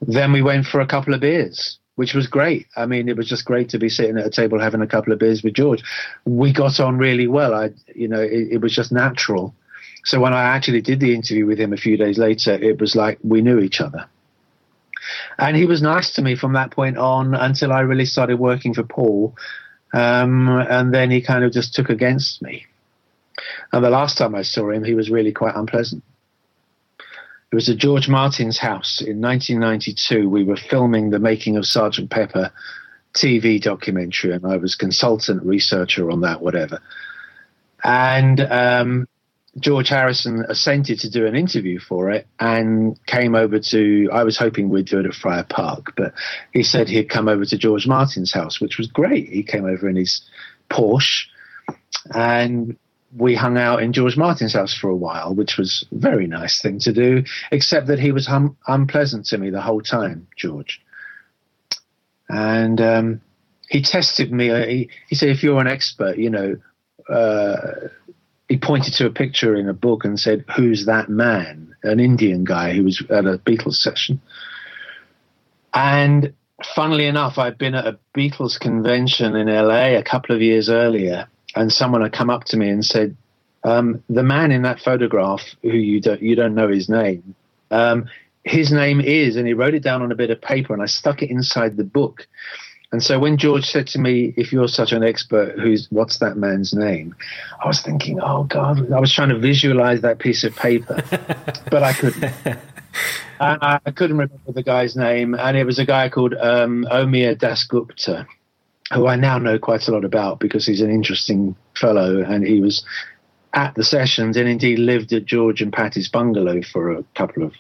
then 0.02 0.32
we 0.34 0.42
went 0.42 0.66
for 0.66 0.82
a 0.82 0.88
couple 0.88 1.14
of 1.14 1.22
beers, 1.22 1.78
which 1.96 2.14
was 2.14 2.28
great. 2.28 2.68
I 2.76 2.86
mean, 2.86 3.08
it 3.08 3.16
was 3.16 3.30
just 3.30 3.46
great 3.46 3.70
to 3.70 3.80
be 3.80 3.90
sitting 3.90 4.18
at 4.18 4.26
a 4.26 4.32
table 4.32 4.60
having 4.60 4.82
a 4.82 4.88
couple 4.88 5.14
of 5.14 5.20
beers 5.20 5.44
with 5.44 5.54
George. 5.54 5.84
We 6.26 6.52
got 6.52 6.80
on 6.80 6.98
really 6.98 7.28
well. 7.28 7.54
I, 7.54 7.70
you 7.94 8.08
know, 8.08 8.22
it, 8.22 8.54
it 8.54 8.62
was 8.62 8.74
just 8.74 8.92
natural. 8.92 9.56
So 10.06 10.20
when 10.20 10.34
I 10.34 10.42
actually 10.42 10.82
did 10.82 11.00
the 11.00 11.14
interview 11.14 11.46
with 11.46 11.60
him 11.60 11.74
a 11.74 11.78
few 11.78 11.98
days 11.98 12.18
later, 12.18 12.54
it 12.54 12.82
was 12.82 12.96
like 12.96 13.20
we 13.24 13.42
knew 13.42 13.60
each 13.60 13.80
other. 13.80 14.10
And 15.38 15.56
he 15.56 15.66
was 15.66 15.82
nice 15.82 16.12
to 16.14 16.22
me 16.22 16.36
from 16.36 16.54
that 16.54 16.72
point 16.72 16.98
on 16.98 17.34
until 17.34 17.72
I 17.72 17.82
really 17.82 18.06
started 18.06 18.40
working 18.40 18.74
for 18.74 18.84
Paul. 18.84 19.36
Um, 19.94 20.48
and 20.48 20.94
then 20.94 21.12
he 21.12 21.22
kind 21.22 21.44
of 21.44 21.52
just 21.52 21.74
took 21.74 21.90
against 21.90 22.42
me. 22.42 22.66
And 23.72 23.84
the 23.84 23.90
last 23.90 24.18
time 24.18 24.36
I 24.36 24.42
saw 24.42 24.72
him, 24.72 24.84
he 24.84 24.94
was 24.94 25.10
really 25.10 25.32
quite 25.32 25.56
unpleasant. 25.56 26.04
It 27.52 27.56
was 27.56 27.68
at 27.68 27.78
George 27.78 28.08
Martin's 28.08 28.58
house 28.58 29.02
in 29.02 29.20
1992. 29.20 30.30
We 30.30 30.44
were 30.44 30.56
filming 30.56 31.10
the 31.10 31.20
making 31.20 31.58
of 31.58 31.66
Sergeant 31.66 32.10
Pepper 32.10 32.52
TV 33.14 33.62
documentary, 33.62 34.32
and 34.32 34.46
I 34.46 34.56
was 34.56 34.76
consultant 34.76 35.44
researcher 35.44 36.10
on 36.10 36.22
that, 36.22 36.42
whatever. 36.42 36.80
And 37.84 38.40
um, 38.40 39.08
George 39.60 39.90
Harrison 39.90 40.46
assented 40.48 41.00
to 41.00 41.10
do 41.10 41.26
an 41.26 41.36
interview 41.36 41.80
for 41.80 42.10
it 42.10 42.26
and 42.40 42.98
came 43.06 43.36
over 43.36 43.60
to. 43.60 44.10
I 44.12 44.24
was 44.24 44.38
hoping 44.38 44.70
we'd 44.70 44.86
do 44.86 45.00
it 45.00 45.06
at 45.06 45.14
Friar 45.14 45.44
Park, 45.44 45.94
but 45.98 46.14
he 46.54 46.64
said 46.64 46.88
he'd 46.88 47.10
come 47.10 47.28
over 47.28 47.44
to 47.46 47.58
George 47.58 47.86
Martin's 47.86 48.32
house, 48.32 48.62
which 48.62 48.78
was 48.78 48.88
great. 48.88 49.28
He 49.28 49.44
came 49.44 49.66
over 49.66 49.90
in 49.90 49.98
his 49.98 50.22
Porsche, 50.70 51.26
and 52.16 52.78
we 53.18 53.36
hung 53.36 53.58
out 53.58 53.84
in 53.84 53.92
George 53.92 54.16
Martin's 54.16 54.54
house 54.54 54.74
for 54.74 54.90
a 54.90 54.96
while, 54.96 55.36
which 55.36 55.58
was 55.58 55.86
a 55.92 55.96
very 55.98 56.28
nice 56.28 56.62
thing 56.62 56.80
to 56.80 56.94
do, 56.94 57.24
except 57.52 57.88
that 57.88 58.00
he 58.00 58.14
was 58.14 58.26
hum- 58.26 58.56
unpleasant 58.68 59.26
to 59.26 59.38
me 59.38 59.50
the 59.50 59.62
whole 59.62 59.82
time, 59.82 60.28
George. 60.38 60.82
And 62.30 62.80
um, 62.80 63.22
he 63.70 63.82
tested 63.82 64.32
me. 64.32 64.50
Uh, 64.50 64.66
he, 64.66 64.90
he 65.10 65.16
said, 65.16 65.28
if 65.28 65.44
you're 65.44 65.60
an 65.60 65.68
expert, 65.68 66.18
you 66.18 66.30
know, 66.30 66.56
uh, 67.10 67.90
he 68.52 68.58
pointed 68.58 68.94
to 68.96 69.06
a 69.06 69.10
picture 69.10 69.56
in 69.56 69.70
a 69.70 69.74
book 69.74 70.04
and 70.04 70.20
said, 70.20 70.44
who's 70.54 70.86
that 70.86 71.08
man? 71.08 71.74
An 71.84 72.02
Indian 72.02 72.44
guy 72.44 72.74
who 72.74 72.84
was 72.84 73.02
at 73.10 73.26
a 73.26 73.38
Beatles 73.38 73.76
session. 73.76 74.20
And 75.74 76.34
funnily 76.76 77.06
enough, 77.06 77.38
I'd 77.38 77.58
been 77.58 77.76
at 77.76 77.88
a 77.88 77.98
Beatles 78.14 78.60
convention 78.60 79.38
in 79.38 79.48
LA 79.48 79.98
a 79.98 80.04
couple 80.04 80.36
of 80.36 80.42
years 80.42 80.70
earlier 80.70 81.30
and 81.56 81.72
someone 81.72 82.02
had 82.02 82.12
come 82.12 82.30
up 82.30 82.44
to 82.46 82.58
me 82.58 82.68
and 82.68 82.86
said, 82.86 83.16
um, 83.64 84.04
"The 84.10 84.24
man 84.24 84.52
in 84.52 84.64
that 84.64 84.82
photograph, 84.82 85.56
who 85.62 85.70
you 85.70 86.02
don't 86.02 86.22
you 86.22 86.36
don't 86.36 86.56
know 86.56 86.68
his 86.68 86.90
name, 86.90 87.36
um, 87.72 88.10
his 88.44 88.72
name 88.72 89.00
is," 89.00 89.38
and 89.38 89.48
he 89.48 89.54
wrote 89.54 89.76
it 89.76 89.84
down 89.84 90.02
on 90.02 90.12
a 90.12 90.16
bit 90.16 90.30
of 90.30 90.42
paper, 90.42 90.74
and 90.74 90.84
I 90.84 90.88
stuck 90.88 91.24
it 91.24 91.30
inside 91.30 91.78
the 91.78 91.84
book. 91.84 92.28
And 92.92 93.02
so 93.02 93.20
when 93.20 93.38
George 93.38 93.66
said 93.66 93.88
to 93.88 94.00
me, 94.00 94.34
"If 94.36 94.52
you're 94.52 94.68
such 94.68 94.92
an 94.92 95.04
expert, 95.04 95.58
who's 95.58 95.88
what's 95.92 96.18
that 96.20 96.38
man's 96.38 96.74
name?" 96.74 97.16
I 97.64 97.68
was 97.68 97.82
thinking, 97.82 98.20
"Oh 98.22 98.44
God!" 98.44 98.92
I 98.92 99.00
was 99.00 99.14
trying 99.14 99.30
to 99.30 99.40
visualize 99.40 100.02
that 100.02 100.20
piece 100.20 100.44
of 100.44 100.56
paper, 100.56 101.02
but 101.72 101.84
I 101.84 101.94
couldn't. 101.94 102.24
And 103.40 103.58
I, 103.64 103.80
I 103.86 103.92
couldn't 103.92 104.18
remember 104.18 104.52
the 104.52 104.62
guy's 104.62 104.96
name, 104.96 105.34
and 105.36 105.56
it 105.56 105.64
was 105.64 105.80
a 105.80 105.86
guy 105.86 106.10
called 106.10 106.34
um, 106.34 106.86
Omir 106.92 107.36
Dasgupta 107.36 108.28
who 108.94 109.08
I 109.08 109.16
now 109.16 109.38
know 109.38 109.58
quite 109.58 109.88
a 109.88 109.92
lot 109.92 110.04
about 110.04 110.40
because 110.40 110.66
he's 110.66 110.82
an 110.82 110.92
interesting 110.92 111.56
fellow 111.76 112.22
and 112.22 112.46
he 112.46 112.60
was 112.60 112.86
at 113.54 113.76
the 113.76 113.84
sessions 113.84 114.38
and 114.38 114.48
indeed 114.48 114.80
lived 114.80 115.14
at 115.14 115.26
George 115.26 115.62
and 115.62 115.72
Patty's 115.72 116.10
bungalow 116.10 116.62
for 116.62 116.92
a 116.92 117.04
couple 117.16 117.44
of 117.44 117.54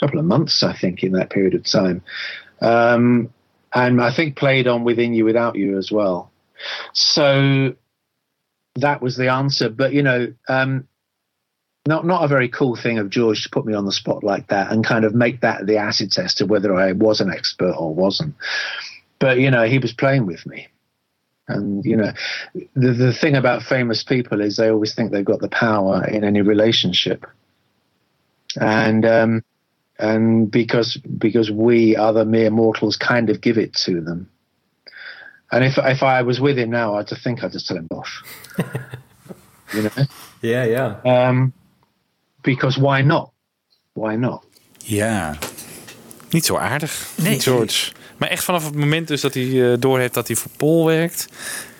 couple 0.00 0.18
of 0.18 0.24
months, 0.24 0.64
I 0.64 0.76
think, 0.76 1.04
in 1.04 1.12
that 1.12 1.30
period 1.30 1.54
of 1.54 1.64
time. 1.64 2.02
Um, 2.60 3.32
and 3.74 4.00
I 4.00 4.12
think 4.14 4.36
played 4.36 4.66
on 4.66 4.84
Within 4.84 5.14
You 5.14 5.24
Without 5.24 5.56
You 5.56 5.78
as 5.78 5.90
well. 5.90 6.30
So 6.92 7.74
that 8.76 9.02
was 9.02 9.16
the 9.16 9.28
answer. 9.28 9.68
But 9.68 9.92
you 9.92 10.02
know, 10.02 10.32
um, 10.48 10.88
not 11.86 12.06
not 12.06 12.24
a 12.24 12.28
very 12.28 12.48
cool 12.48 12.76
thing 12.76 12.98
of 12.98 13.10
George 13.10 13.42
to 13.42 13.50
put 13.50 13.66
me 13.66 13.74
on 13.74 13.86
the 13.86 13.92
spot 13.92 14.22
like 14.22 14.48
that 14.48 14.70
and 14.70 14.84
kind 14.84 15.04
of 15.04 15.14
make 15.14 15.40
that 15.40 15.66
the 15.66 15.78
acid 15.78 16.12
test 16.12 16.40
of 16.40 16.48
whether 16.50 16.74
I 16.74 16.92
was 16.92 17.20
an 17.20 17.30
expert 17.30 17.74
or 17.76 17.94
wasn't. 17.94 18.34
But 19.18 19.38
you 19.38 19.50
know, 19.50 19.64
he 19.64 19.78
was 19.78 19.92
playing 19.92 20.26
with 20.26 20.46
me. 20.46 20.68
And 21.48 21.84
you 21.84 21.96
know, 21.96 22.12
the 22.74 22.92
the 22.92 23.12
thing 23.12 23.34
about 23.34 23.62
famous 23.62 24.04
people 24.04 24.40
is 24.40 24.56
they 24.56 24.70
always 24.70 24.94
think 24.94 25.10
they've 25.10 25.24
got 25.24 25.40
the 25.40 25.48
power 25.48 26.06
in 26.06 26.22
any 26.22 26.40
relationship, 26.40 27.26
and 28.60 29.04
um, 29.04 29.44
and 29.98 30.50
because 30.50 31.00
because 31.18 31.50
we 31.50 31.96
other 31.96 32.24
mere 32.24 32.50
mortals 32.50 32.96
kind 32.96 33.30
of 33.30 33.40
give 33.40 33.60
it 33.60 33.72
to 33.84 34.00
them. 34.00 34.28
And 35.50 35.64
if 35.64 35.78
if 35.78 36.02
I 36.02 36.22
was 36.22 36.38
with 36.38 36.56
him 36.56 36.70
now, 36.70 36.98
I'd 36.98 37.08
just 37.08 37.22
think 37.22 37.42
I'd 37.42 37.52
just 37.52 37.66
tell 37.66 37.76
him 37.76 37.86
off. 37.90 38.22
you 39.74 39.82
know? 39.82 40.04
Yeah, 40.40 40.64
yeah. 40.64 41.28
Um, 41.28 41.52
because 42.42 42.80
why 42.80 43.02
not? 43.02 43.32
Why 43.92 44.16
not? 44.16 44.44
Ja. 44.78 45.36
Niet 46.30 46.44
zo 46.44 46.56
aardig, 46.56 47.08
George. 47.38 47.92
Maar 48.16 48.28
echt 48.28 48.44
vanaf 48.44 48.64
het 48.64 48.74
moment 48.74 49.08
dus 49.08 49.20
dat 49.20 49.34
hij 49.34 49.42
uh, 49.42 49.76
doorheeft 49.78 50.14
dat 50.14 50.26
hij 50.26 50.36
voor 50.36 50.50
Paul 50.56 50.86
werkt, 50.86 51.28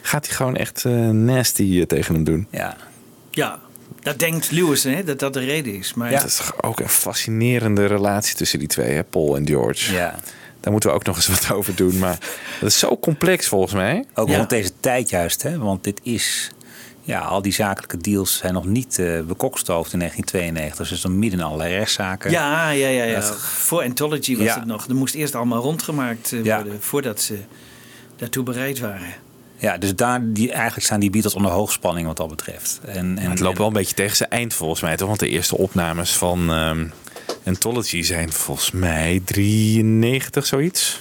gaat 0.03 0.27
hij 0.27 0.37
gewoon 0.37 0.57
echt 0.57 0.85
uh, 0.85 1.09
nasty 1.09 1.79
eh, 1.81 1.87
tegen 1.87 2.15
hem 2.15 2.25
doen. 2.25 2.47
Ja. 2.51 2.77
Ja, 3.31 3.61
dat 4.03 4.19
denkt 4.19 4.51
Lewis, 4.51 4.83
hè, 4.85 5.05
dat 5.05 5.19
dat 5.19 5.33
de 5.33 5.41
reden 5.41 5.75
is. 5.75 5.95
Maar 5.95 6.11
ja. 6.11 6.19
Dat 6.19 6.29
is 6.29 6.37
toch 6.37 6.63
ook 6.63 6.81
een 6.81 6.89
fascinerende 6.89 7.87
relatie 7.87 8.37
tussen 8.37 8.59
die 8.59 8.69
twee, 8.69 8.91
hè, 8.95 9.05
Paul 9.05 9.37
en 9.37 9.47
George. 9.47 9.93
Ja. 9.93 10.15
Daar 10.61 10.73
moeten 10.73 10.91
we 10.91 10.97
ook 10.97 11.05
nog 11.05 11.17
eens 11.17 11.27
wat 11.29 11.51
over 11.53 11.75
doen. 11.75 11.99
Maar 11.99 12.19
dat 12.61 12.69
is 12.69 12.79
zo 12.79 12.99
complex 12.99 13.47
volgens 13.49 13.73
mij. 13.73 14.05
Ook 14.15 14.29
rond 14.31 14.51
deze 14.51 14.71
tijd 14.81 15.11
juist, 15.11 15.43
hè? 15.43 15.59
want 15.59 15.85
dit 15.85 16.01
is 16.03 16.51
ja, 17.05 17.21
al 17.21 17.43
die 17.43 17.53
zakelijke 17.53 17.97
deals 17.97 18.37
zijn 18.37 18.53
nog 18.53 18.65
niet 18.67 18.99
uh, 18.99 19.21
bekokstoofd 19.21 19.93
in 19.93 19.99
1992. 19.99 20.89
Dus 20.89 21.01
dan 21.01 21.19
midden 21.19 21.39
in 21.39 21.45
allerlei 21.45 21.75
rechtszaken. 21.75 22.31
Ja, 22.31 22.71
ja, 22.71 22.89
ja. 22.89 23.05
ja. 23.05 23.21
Dat- 23.21 23.41
Voor 23.41 23.83
Anthology 23.83 24.37
was 24.37 24.47
Ja. 24.47 24.55
het 24.55 24.65
nog. 24.65 24.87
Er 24.89 24.95
moest 24.95 25.15
eerst 25.15 25.35
allemaal 25.35 25.63
rondgemaakt 25.63 26.33
eh, 26.33 26.45
Ja. 26.45 26.63
worden 26.63 26.83
voordat 26.83 27.21
ze 27.21 27.39
daartoe 28.17 28.43
bereid 28.43 28.79
waren. 28.79 29.15
Ja, 29.63 29.79
dus 29.79 29.95
daar, 29.95 30.21
die, 30.33 30.53
eigenlijk 30.53 30.87
staan 30.87 31.01
die 31.01 31.11
Beatles 31.11 31.35
onder 31.35 31.51
hoogspanning 31.51 32.07
wat 32.07 32.17
dat 32.17 32.29
betreft. 32.29 32.81
En, 32.85 33.19
en, 33.19 33.31
het 33.31 33.41
loopt 33.41 33.59
wel 33.59 33.67
een 33.67 33.73
beetje 33.73 33.95
tegen 33.95 34.17
zijn 34.17 34.31
eind 34.31 34.55
volgens 34.55 34.81
mij, 34.81 34.97
toch? 34.97 35.09
Want 35.09 35.21
de 35.21 35.29
eerste 35.29 35.59
opnames 35.59 36.17
van 36.17 36.51
ehm 36.51 36.85
Anthology 37.45 38.03
zijn 38.03 38.33
volgens 38.33 38.71
mij 38.71 39.23
93, 39.25 40.47
zoiets. 40.47 40.99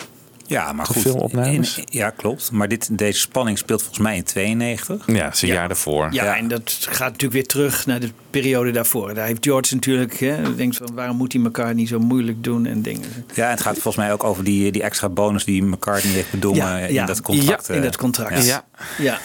Ja, 0.52 0.74
maar 0.74 0.86
goed. 0.86 1.02
Filmopnames. 1.02 1.78
in- 1.78 1.86
ja, 1.90 2.10
klopt. 2.10 2.52
Maar 2.52 2.68
dit, 2.68 2.98
deze 2.98 3.20
spanning 3.20 3.58
speelt 3.58 3.80
volgens 3.82 4.00
mij 4.04 4.16
in 4.16 4.24
92. 4.24 5.06
Ja, 5.08 5.24
het 5.26 5.34
is 5.36 5.42
een 5.42 5.48
jaar 5.48 5.68
daarvoor. 5.68 6.08
Ja, 6.14 6.36
en 6.38 6.48
dat 6.48 6.78
gaat 6.80 7.00
natuurlijk 7.12 7.34
weer 7.34 7.46
terug 7.48 7.86
naar 7.86 8.00
de 8.00 8.10
periode 8.30 8.72
daarvoor. 8.72 9.14
Daar 9.14 9.26
heeft 9.26 9.44
George 9.46 9.74
natuurlijk, 9.76 10.20
hè, 10.20 10.56
denkt 10.56 10.76
van 10.78 10.90
waarom 10.94 11.18
moet 11.18 11.34
hij 11.34 11.44
elkaar 11.44 11.74
niet 11.74 11.88
zo 11.88 12.00
moeilijk 12.00 12.44
doen 12.44 12.66
en 12.66 12.82
dingen. 12.82 13.26
Ja, 13.34 13.46
en 13.46 13.52
het 13.52 13.62
gaat 13.62 13.74
volgens 13.74 13.96
mij 13.96 14.14
ook 14.14 14.24
over 14.24 14.44
die, 14.44 14.72
die 14.72 14.84
extra 14.84 15.10
bonus 15.10 15.46
die 15.46 15.64
McCartney 15.64 16.14
heeft 16.14 16.32
bedongen 16.32 16.60
Ja, 16.94 17.02
in 17.02 17.06
dat 17.06 17.22
contract. 17.22 17.68
Ja, 17.68 17.74
in 17.74 17.80
eh, 17.80 17.86
dat 17.86 17.98
contract. 17.98 18.46
Ja. 18.46 18.66
Ja. 18.98 19.20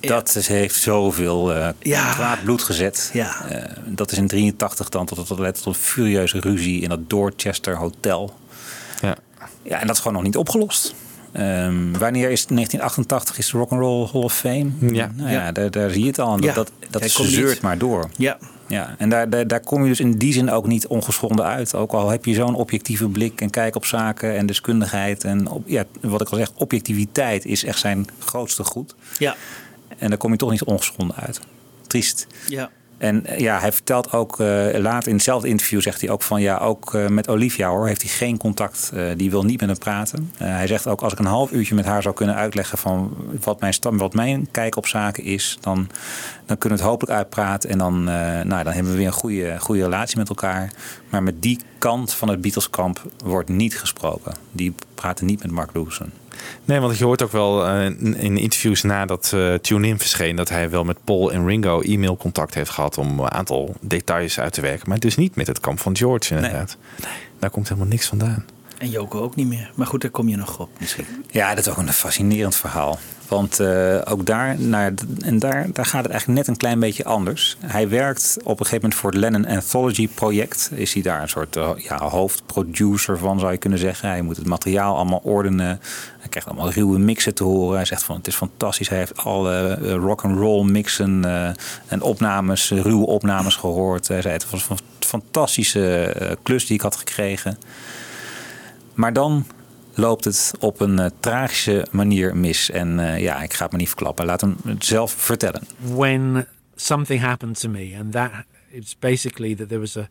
Dat 0.00 0.34
is- 0.36 0.48
heeft 0.48 0.74
zoveel 0.74 1.54
eh 1.54 1.68
Ja. 1.78 2.12
kwaad 2.12 2.42
bloed 2.44 2.62
gezet. 2.62 3.10
Ja. 3.12 3.44
Eh, 3.48 3.72
dat 3.86 4.12
is 4.12 4.18
in 4.18 4.26
83 4.26 4.88
dan 4.88 5.06
tot, 5.06 5.16
tot, 5.16 5.26
tot, 5.26 5.54
tot 5.54 5.66
een 5.66 5.74
furieuze 5.74 6.40
ruzie 6.40 6.80
in 6.82 6.88
dat 6.88 7.10
Dorchester 7.10 7.76
Hotel. 7.76 8.34
Ja. 9.00 9.16
Ja, 9.68 9.80
en 9.80 9.86
dat 9.86 9.96
is 9.96 10.02
gewoon 10.02 10.16
nog 10.16 10.22
niet 10.22 10.36
opgelost. 10.36 10.94
Ehm, 11.32 11.92
wanneer 11.98 12.30
is 12.30 12.40
het? 12.40 12.48
1988 12.50 13.38
is 13.38 13.50
de 13.50 13.58
Rock'n'Roll 13.58 14.08
Hall 14.12 14.22
of 14.22 14.34
Fame? 14.34 14.70
Ja. 14.80 15.10
Nou 15.16 15.30
ja, 15.30 15.44
Ja. 15.44 15.52
Daar, 15.52 15.70
daar 15.70 15.90
zie 15.90 16.00
je 16.00 16.06
het 16.06 16.18
al. 16.18 16.36
Dat, 16.36 16.44
Ja. 16.44 16.52
dat, 16.54 16.70
dat 16.90 17.10
zeurt 17.10 17.60
maar 17.60 17.78
door. 17.78 18.08
Ja. 18.16 18.38
Ja, 18.68 18.94
en 18.98 19.08
daar, 19.08 19.30
daar, 19.30 19.46
daar 19.46 19.60
kom 19.60 19.82
je 19.82 19.88
dus 19.88 20.00
in 20.00 20.12
die 20.18 20.32
zin 20.32 20.50
ook 20.50 20.66
niet 20.66 20.86
ongeschonden 20.86 21.44
uit. 21.44 21.74
Ook 21.74 21.92
al 21.92 22.08
heb 22.10 22.24
je 22.24 22.34
zo'n 22.34 22.54
objectieve 22.54 23.08
blik 23.08 23.40
en 23.40 23.50
kijk 23.50 23.76
op 23.76 23.84
zaken 23.84 24.36
en 24.36 24.46
deskundigheid. 24.46 25.24
En 25.24 25.48
op, 25.48 25.62
ja, 25.68 25.84
wat 26.00 26.20
ik 26.20 26.28
al 26.28 26.36
zeg, 26.36 26.50
objectiviteit 26.54 27.44
is 27.44 27.64
echt 27.64 27.78
zijn 27.78 28.06
grootste 28.18 28.64
goed. 28.64 28.94
Ja. 29.18 29.36
En 29.98 30.08
daar 30.08 30.18
kom 30.18 30.30
je 30.32 30.36
toch 30.38 30.50
niet 30.50 30.62
ongeschonden 30.62 31.16
uit. 31.16 31.40
Triest. 31.86 32.26
Ja. 32.48 32.70
En 32.98 33.26
eh, 33.26 33.38
ja, 33.38 33.58
hij 33.60 33.72
vertelt 33.72 34.12
ook 34.12 34.40
eh, 34.40 34.46
later 34.78 35.08
in 35.08 35.14
hetzelfde 35.14 35.48
interview 35.48 35.80
zegt 35.80 36.00
hij 36.00 36.10
ook 36.10 36.22
van 36.22 36.40
ja, 36.40 36.58
ook 36.58 36.94
eh, 36.94 37.06
met 37.06 37.28
Olivia 37.28 37.68
hoor, 37.68 37.86
heeft 37.86 38.02
hij 38.02 38.10
geen 38.10 38.36
contact. 38.36 38.92
Die 39.16 39.30
wil 39.30 39.42
niet 39.42 39.60
met 39.60 39.68
hem 39.68 39.78
praten. 39.78 40.32
Hij 40.36 40.66
zegt 40.66 40.86
ook 40.86 41.00
als 41.00 41.12
ik 41.12 41.18
een 41.18 41.24
half 41.24 41.52
uurtje 41.52 41.74
met 41.74 41.84
haar 41.84 42.02
zou 42.02 42.14
kunnen 42.14 42.34
uitleggen 42.34 42.78
van 42.78 43.16
wat 43.40 43.60
mijn, 43.60 43.74
wat 43.80 44.14
mijn 44.14 44.48
kijk 44.50 44.76
op 44.76 44.86
zaken 44.86 45.24
is, 45.24 45.58
dan, 45.60 45.88
dan 46.46 46.58
kunnen 46.58 46.78
we 46.78 46.84
het 46.84 46.92
hopelijk 46.92 47.18
uitpraten. 47.18 47.70
En 47.70 47.78
dan, 47.78 48.04
nou, 48.04 48.64
dan 48.64 48.72
hebben 48.72 48.92
we 48.92 48.98
weer 48.98 49.06
een 49.06 49.12
goede, 49.12 49.56
goede 49.58 49.82
relatie 49.82 50.18
met 50.18 50.28
elkaar. 50.28 50.72
Maar 51.10 51.22
met 51.22 51.42
die 51.42 51.60
kant 51.78 52.14
van 52.14 52.28
het 52.28 52.40
Beatleskamp 52.40 53.02
wordt 53.24 53.48
niet 53.48 53.78
gesproken. 53.78 54.34
Die 54.52 54.74
praten 54.94 55.26
niet 55.26 55.42
met 55.42 55.50
Mark 55.50 55.70
Lewison. 55.74 56.12
Nee, 56.64 56.80
want 56.80 56.98
je 56.98 57.04
hoort 57.04 57.22
ook 57.22 57.32
wel 57.32 57.66
eh, 57.66 57.84
in 57.84 58.16
in 58.16 58.36
interviews 58.36 58.82
nadat 58.82 59.32
eh 59.34 59.54
Tune-In 59.54 59.98
verscheen... 59.98 60.36
dat 60.36 60.48
hij 60.48 60.70
wel 60.70 60.84
met 60.84 61.04
Paul 61.04 61.32
en 61.32 61.46
Ringo 61.46 61.80
e-mailcontact 61.80 62.54
heeft 62.54 62.70
gehad... 62.70 62.98
om 62.98 63.20
een 63.20 63.30
aantal 63.30 63.74
details 63.80 64.40
uit 64.40 64.52
te 64.52 64.60
werken. 64.60 64.88
Maar 64.88 64.98
dus 64.98 65.16
niet 65.16 65.36
met 65.36 65.46
het 65.46 65.60
kamp 65.60 65.80
van 65.80 65.96
George 65.96 66.34
inderdaad. 66.34 66.76
Nee. 67.02 67.10
daar 67.38 67.50
komt 67.50 67.68
helemaal 67.68 67.88
niks 67.88 68.06
vandaan. 68.06 68.44
En 68.78 68.90
Joko 68.90 69.20
ook 69.20 69.36
niet 69.36 69.46
meer. 69.46 69.70
Maar 69.74 69.86
goed, 69.86 70.00
daar 70.00 70.10
kom 70.10 70.28
je 70.28 70.36
nog 70.36 70.58
op 70.58 70.70
misschien. 70.78 71.06
Ja, 71.30 71.54
dat 71.54 71.66
is 71.66 71.72
ook 71.72 71.78
een 71.78 71.92
fascinerend 71.92 72.56
verhaal. 72.56 72.98
Want 73.28 73.60
eh, 73.60 73.98
ook 74.04 74.26
daar, 74.26 74.60
naar, 74.60 74.92
en 75.20 75.38
daar, 75.38 75.66
daar 75.72 75.86
gaat 75.86 76.02
het 76.02 76.10
eigenlijk 76.10 76.38
net 76.38 76.48
een 76.48 76.56
klein 76.56 76.80
beetje 76.80 77.04
anders. 77.04 77.56
Hij 77.60 77.88
werkt 77.88 78.36
op 78.40 78.60
een 78.60 78.66
gegeven 78.66 78.80
moment 78.80 78.94
voor 78.94 79.10
het 79.10 79.18
Lennon 79.18 79.46
Anthology 79.46 80.08
project. 80.08 80.70
Is 80.74 80.92
hij 80.92 81.02
daar 81.02 81.22
een 81.22 81.28
soort 81.28 81.56
eh, 81.56 81.70
ja, 81.76 81.98
hoofdproducer 81.98 83.18
van, 83.18 83.38
zou 83.38 83.52
je 83.52 83.58
kunnen 83.58 83.78
zeggen. 83.78 84.08
Hij 84.08 84.22
moet 84.22 84.36
het 84.36 84.46
materiaal 84.46 84.96
allemaal 84.96 85.20
ordenen. 85.22 85.80
Hij 86.18 86.28
krijgt 86.28 86.48
allemaal 86.48 86.70
ruwe 86.70 86.98
mixen 86.98 87.34
te 87.34 87.44
horen. 87.44 87.76
Hij 87.76 87.84
zegt 87.84 88.02
van 88.02 88.16
het 88.16 88.26
is 88.26 88.34
fantastisch. 88.34 88.88
Hij 88.88 88.98
heeft 88.98 89.16
alle 89.16 89.68
eh, 89.68 89.94
rock 89.94 90.24
and 90.24 90.38
roll 90.38 90.64
mixen 90.64 91.24
en 91.86 92.02
opnames, 92.02 92.70
ruwe 92.70 93.06
opnames 93.06 93.56
gehoord. 93.56 94.08
Hij 94.08 94.22
zei 94.22 94.34
het 94.34 94.50
was 94.50 94.68
een 94.68 94.78
fantastische 95.00 96.14
klus 96.42 96.66
die 96.66 96.76
ik 96.76 96.82
had 96.82 96.96
gekregen. 96.96 97.58
Maar 98.94 99.12
dan 99.12 99.46
loopt 99.96 100.24
het 100.24 100.52
op 100.58 100.80
een 100.80 100.98
eh, 100.98 101.10
tragische 101.20 101.86
manier 101.90 102.36
mis. 102.36 102.70
En 102.70 102.98
eh, 102.98 103.20
ja, 103.20 103.42
ik 103.42 103.52
ga 103.52 103.62
het 103.62 103.72
me 103.72 103.78
niet 103.78 103.88
verklappen. 103.88 104.26
Laat 104.26 104.40
hem 104.40 104.56
het 104.64 104.84
zelf 104.84 105.12
vertellen. 105.12 105.62
when 105.94 106.46
something 106.76 107.20
happened 107.20 107.60
to 107.60 107.68
me, 107.68 107.96
and 107.98 108.12
that 108.12 108.30
it's 108.70 108.94
basically 108.98 109.54
that 109.54 109.68
there 109.68 109.80
was 109.80 109.96
a, 109.96 110.08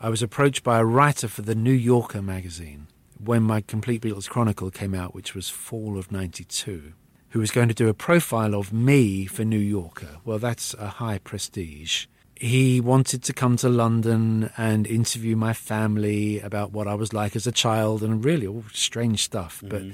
I 0.00 0.08
was 0.08 0.22
approached 0.22 0.62
by 0.62 0.78
a 0.78 0.84
writer 0.84 1.28
for 1.28 1.44
the 1.44 1.54
New 1.54 1.76
Yorker 1.76 2.22
magazine 2.22 2.86
when 3.24 3.42
my 3.42 3.62
Complete 3.66 4.00
Beatles 4.00 4.28
Chronicle 4.28 4.70
came 4.70 4.94
out, 4.94 5.14
which 5.14 5.34
was 5.34 5.50
fall 5.50 5.98
of 5.98 6.10
'92, 6.10 6.92
who 7.30 7.40
was 7.40 7.50
going 7.50 7.68
to 7.68 7.74
do 7.74 7.88
a 7.88 7.94
profile 7.94 8.54
of 8.54 8.72
me 8.72 9.26
for 9.26 9.44
New 9.44 9.58
Yorker. 9.58 10.18
Well, 10.24 10.38
that's 10.38 10.74
a 10.74 10.88
high 10.88 11.18
prestige. 11.18 12.06
He 12.40 12.80
wanted 12.80 13.22
to 13.24 13.34
come 13.34 13.58
to 13.58 13.68
London 13.68 14.50
and 14.56 14.86
interview 14.86 15.36
my 15.36 15.52
family 15.52 16.40
about 16.40 16.72
what 16.72 16.88
I 16.88 16.94
was 16.94 17.12
like 17.12 17.36
as 17.36 17.46
a 17.46 17.52
child 17.52 18.02
and 18.02 18.24
really 18.24 18.46
all 18.46 18.64
strange 18.72 19.22
stuff, 19.22 19.62
but 19.62 19.82
mm-hmm. 19.82 19.92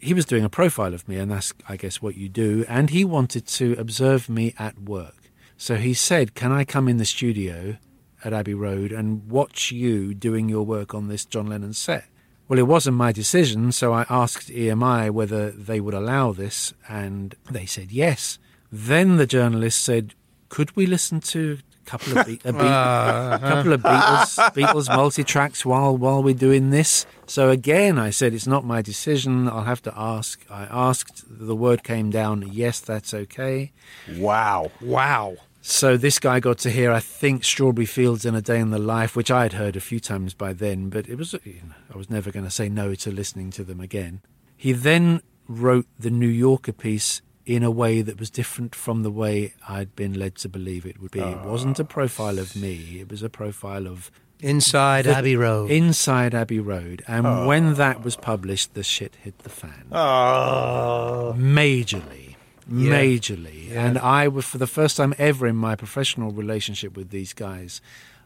he 0.00 0.14
was 0.14 0.24
doing 0.24 0.42
a 0.42 0.48
profile 0.48 0.92
of 0.92 1.08
me, 1.08 1.16
and 1.16 1.30
that's, 1.30 1.54
I 1.68 1.76
guess, 1.76 2.02
what 2.02 2.16
you 2.16 2.28
do. 2.28 2.64
And 2.68 2.90
he 2.90 3.04
wanted 3.04 3.46
to 3.46 3.76
observe 3.78 4.28
me 4.28 4.52
at 4.58 4.80
work. 4.80 5.30
So 5.56 5.76
he 5.76 5.94
said, 5.94 6.34
Can 6.34 6.50
I 6.50 6.64
come 6.64 6.88
in 6.88 6.96
the 6.96 7.04
studio 7.04 7.76
at 8.24 8.32
Abbey 8.32 8.54
Road 8.54 8.90
and 8.90 9.30
watch 9.30 9.70
you 9.70 10.12
doing 10.12 10.48
your 10.48 10.64
work 10.64 10.92
on 10.92 11.06
this 11.06 11.24
John 11.24 11.46
Lennon 11.46 11.72
set? 11.72 12.06
Well, 12.48 12.58
it 12.58 12.66
wasn't 12.66 12.96
my 12.96 13.12
decision, 13.12 13.70
so 13.70 13.92
I 13.92 14.06
asked 14.10 14.48
EMI 14.50 15.12
whether 15.12 15.52
they 15.52 15.78
would 15.78 15.94
allow 15.94 16.32
this, 16.32 16.74
and 16.88 17.36
they 17.48 17.64
said 17.64 17.92
yes. 17.92 18.40
Then 18.72 19.18
the 19.18 19.26
journalist 19.26 19.80
said, 19.80 20.16
Could 20.54 20.76
we 20.76 20.86
listen 20.86 21.18
to 21.18 21.58
a 21.84 21.90
couple 21.90 22.16
of, 22.16 22.26
Be- 22.28 22.40
a, 22.44 22.52
Be- 22.52 22.58
ah. 22.60 23.34
a 23.34 23.38
couple 23.40 23.72
of 23.72 23.80
Beatles, 23.80 24.38
Beatles 24.54 24.86
multi 24.86 25.24
tracks 25.24 25.66
while 25.66 25.96
while 25.96 26.22
we're 26.22 26.32
doing 26.32 26.70
this? 26.70 27.06
So 27.26 27.50
again, 27.50 27.98
I 27.98 28.10
said 28.10 28.32
it's 28.32 28.46
not 28.46 28.64
my 28.64 28.80
decision. 28.80 29.48
I'll 29.48 29.64
have 29.64 29.82
to 29.82 29.92
ask. 29.96 30.46
I 30.48 30.68
asked. 30.70 31.24
The 31.26 31.56
word 31.56 31.82
came 31.82 32.10
down. 32.10 32.48
Yes, 32.52 32.78
that's 32.78 33.12
okay. 33.12 33.72
Wow! 34.16 34.70
Wow! 34.80 35.38
So 35.60 35.96
this 35.96 36.20
guy 36.20 36.38
got 36.38 36.58
to 36.58 36.70
hear, 36.70 36.92
I 36.92 37.00
think, 37.00 37.42
Strawberry 37.42 37.86
Fields 37.86 38.24
in 38.24 38.36
a 38.36 38.40
Day 38.40 38.60
in 38.60 38.70
the 38.70 38.78
Life, 38.78 39.16
which 39.16 39.32
I 39.32 39.42
had 39.42 39.54
heard 39.54 39.74
a 39.74 39.80
few 39.80 39.98
times 39.98 40.34
by 40.34 40.52
then, 40.52 40.88
but 40.88 41.08
it 41.08 41.18
was 41.18 41.32
you 41.42 41.62
know, 41.68 41.74
I 41.92 41.98
was 41.98 42.08
never 42.08 42.30
going 42.30 42.44
to 42.44 42.50
say 42.52 42.68
no 42.68 42.94
to 42.94 43.10
listening 43.10 43.50
to 43.50 43.64
them 43.64 43.80
again. 43.80 44.20
He 44.56 44.70
then 44.70 45.20
wrote 45.48 45.86
the 45.98 46.10
New 46.10 46.28
Yorker 46.28 46.72
piece 46.72 47.22
in 47.46 47.62
a 47.62 47.70
way 47.70 48.02
that 48.02 48.18
was 48.18 48.30
different 48.30 48.74
from 48.74 49.02
the 49.02 49.10
way 49.10 49.54
I'd 49.68 49.94
been 49.94 50.18
led 50.18 50.36
to 50.36 50.48
believe 50.48 50.86
it 50.86 51.00
would 51.00 51.10
be. 51.10 51.20
It 51.20 51.42
wasn't 51.42 51.78
a 51.78 51.82
ah. 51.82 51.86
profile 51.86 52.38
of 52.38 52.56
me; 52.56 52.98
it 53.00 53.10
was 53.10 53.22
a 53.22 53.28
profile 53.28 53.86
of 53.86 54.10
Inside 54.40 55.06
the- 55.06 55.16
Abbey 55.16 55.36
Road. 55.36 55.70
Inside 55.70 56.34
Abbey 56.34 56.60
Road, 56.60 57.02
and 57.06 57.26
Oh. 57.26 57.46
when 57.46 57.74
that 57.74 58.02
was 58.04 58.16
published, 58.16 58.74
the 58.74 58.82
shit 58.82 59.16
hit 59.22 59.38
the 59.38 59.48
fan 59.48 59.86
Oh. 59.92 61.34
majorly, 61.36 62.36
Yeah. 62.70 62.92
majorly. 62.92 63.70
Yeah. 63.70 63.86
And 63.86 63.98
I 63.98 64.28
was, 64.28 64.44
for 64.44 64.58
the 64.58 64.66
first 64.66 64.96
time 64.96 65.14
ever 65.18 65.46
in 65.46 65.56
my 65.56 65.76
professional 65.76 66.30
relationship 66.32 66.96
with 66.96 67.10
these 67.10 67.32
guys, 67.32 67.80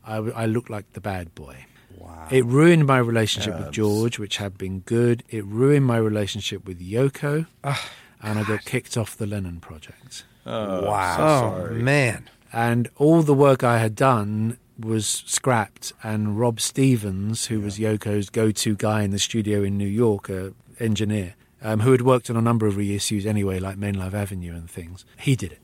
I 0.05 0.47
looked 0.47 0.70
like 0.70 0.90
the 0.95 1.03
bad 1.03 1.35
boy. 1.35 1.66
Wow. 1.99 2.28
It 2.31 2.45
ruined 2.47 2.86
my 2.86 2.99
relationship 2.99 3.59
with 3.59 3.73
George, 3.73 4.19
which 4.19 4.39
had 4.39 4.57
been 4.57 4.81
good. 4.81 5.23
It 5.28 5.45
ruined 5.45 5.85
my 5.85 5.99
relationship 5.99 6.65
with 6.66 6.81
Yoko. 6.81 7.47
And 8.20 8.39
I 8.39 8.43
got 8.45 8.65
kicked 8.65 8.97
off 8.97 9.16
the 9.16 9.27
Lennon 9.27 9.59
project. 9.61 10.24
Oh, 10.47 10.85
Wow. 10.85 11.16
so 11.16 11.23
sorry. 11.59 11.82
man. 11.82 12.28
And 12.53 12.89
all 12.97 13.23
the 13.24 13.35
work 13.35 13.62
I 13.62 13.78
had 13.78 13.95
done 13.95 14.57
was 14.78 15.23
scrapped, 15.27 15.93
and 16.03 16.39
Rob 16.39 16.61
Stevens, 16.61 17.51
who 17.51 17.61
was 17.61 17.77
Yoko's 17.78 18.31
go 18.31 18.51
to 18.53 18.74
guy 18.77 19.03
in 19.03 19.11
the 19.11 19.19
studio 19.19 19.62
in 19.62 19.77
New 19.77 19.90
York, 19.93 20.28
a 20.31 20.53
engineer, 20.78 21.35
um, 21.65 21.81
who 21.81 21.90
had 21.90 22.01
worked 22.01 22.31
on 22.31 22.36
a 22.36 22.40
number 22.40 22.69
of 22.69 22.77
reissues 22.77 23.27
anyway, 23.27 23.59
like 23.59 23.77
Main 23.77 23.99
Live 23.99 24.16
Avenue 24.16 24.55
and 24.55 24.73
things, 24.73 25.05
he 25.16 25.35
did 25.35 25.51
it. 25.53 25.59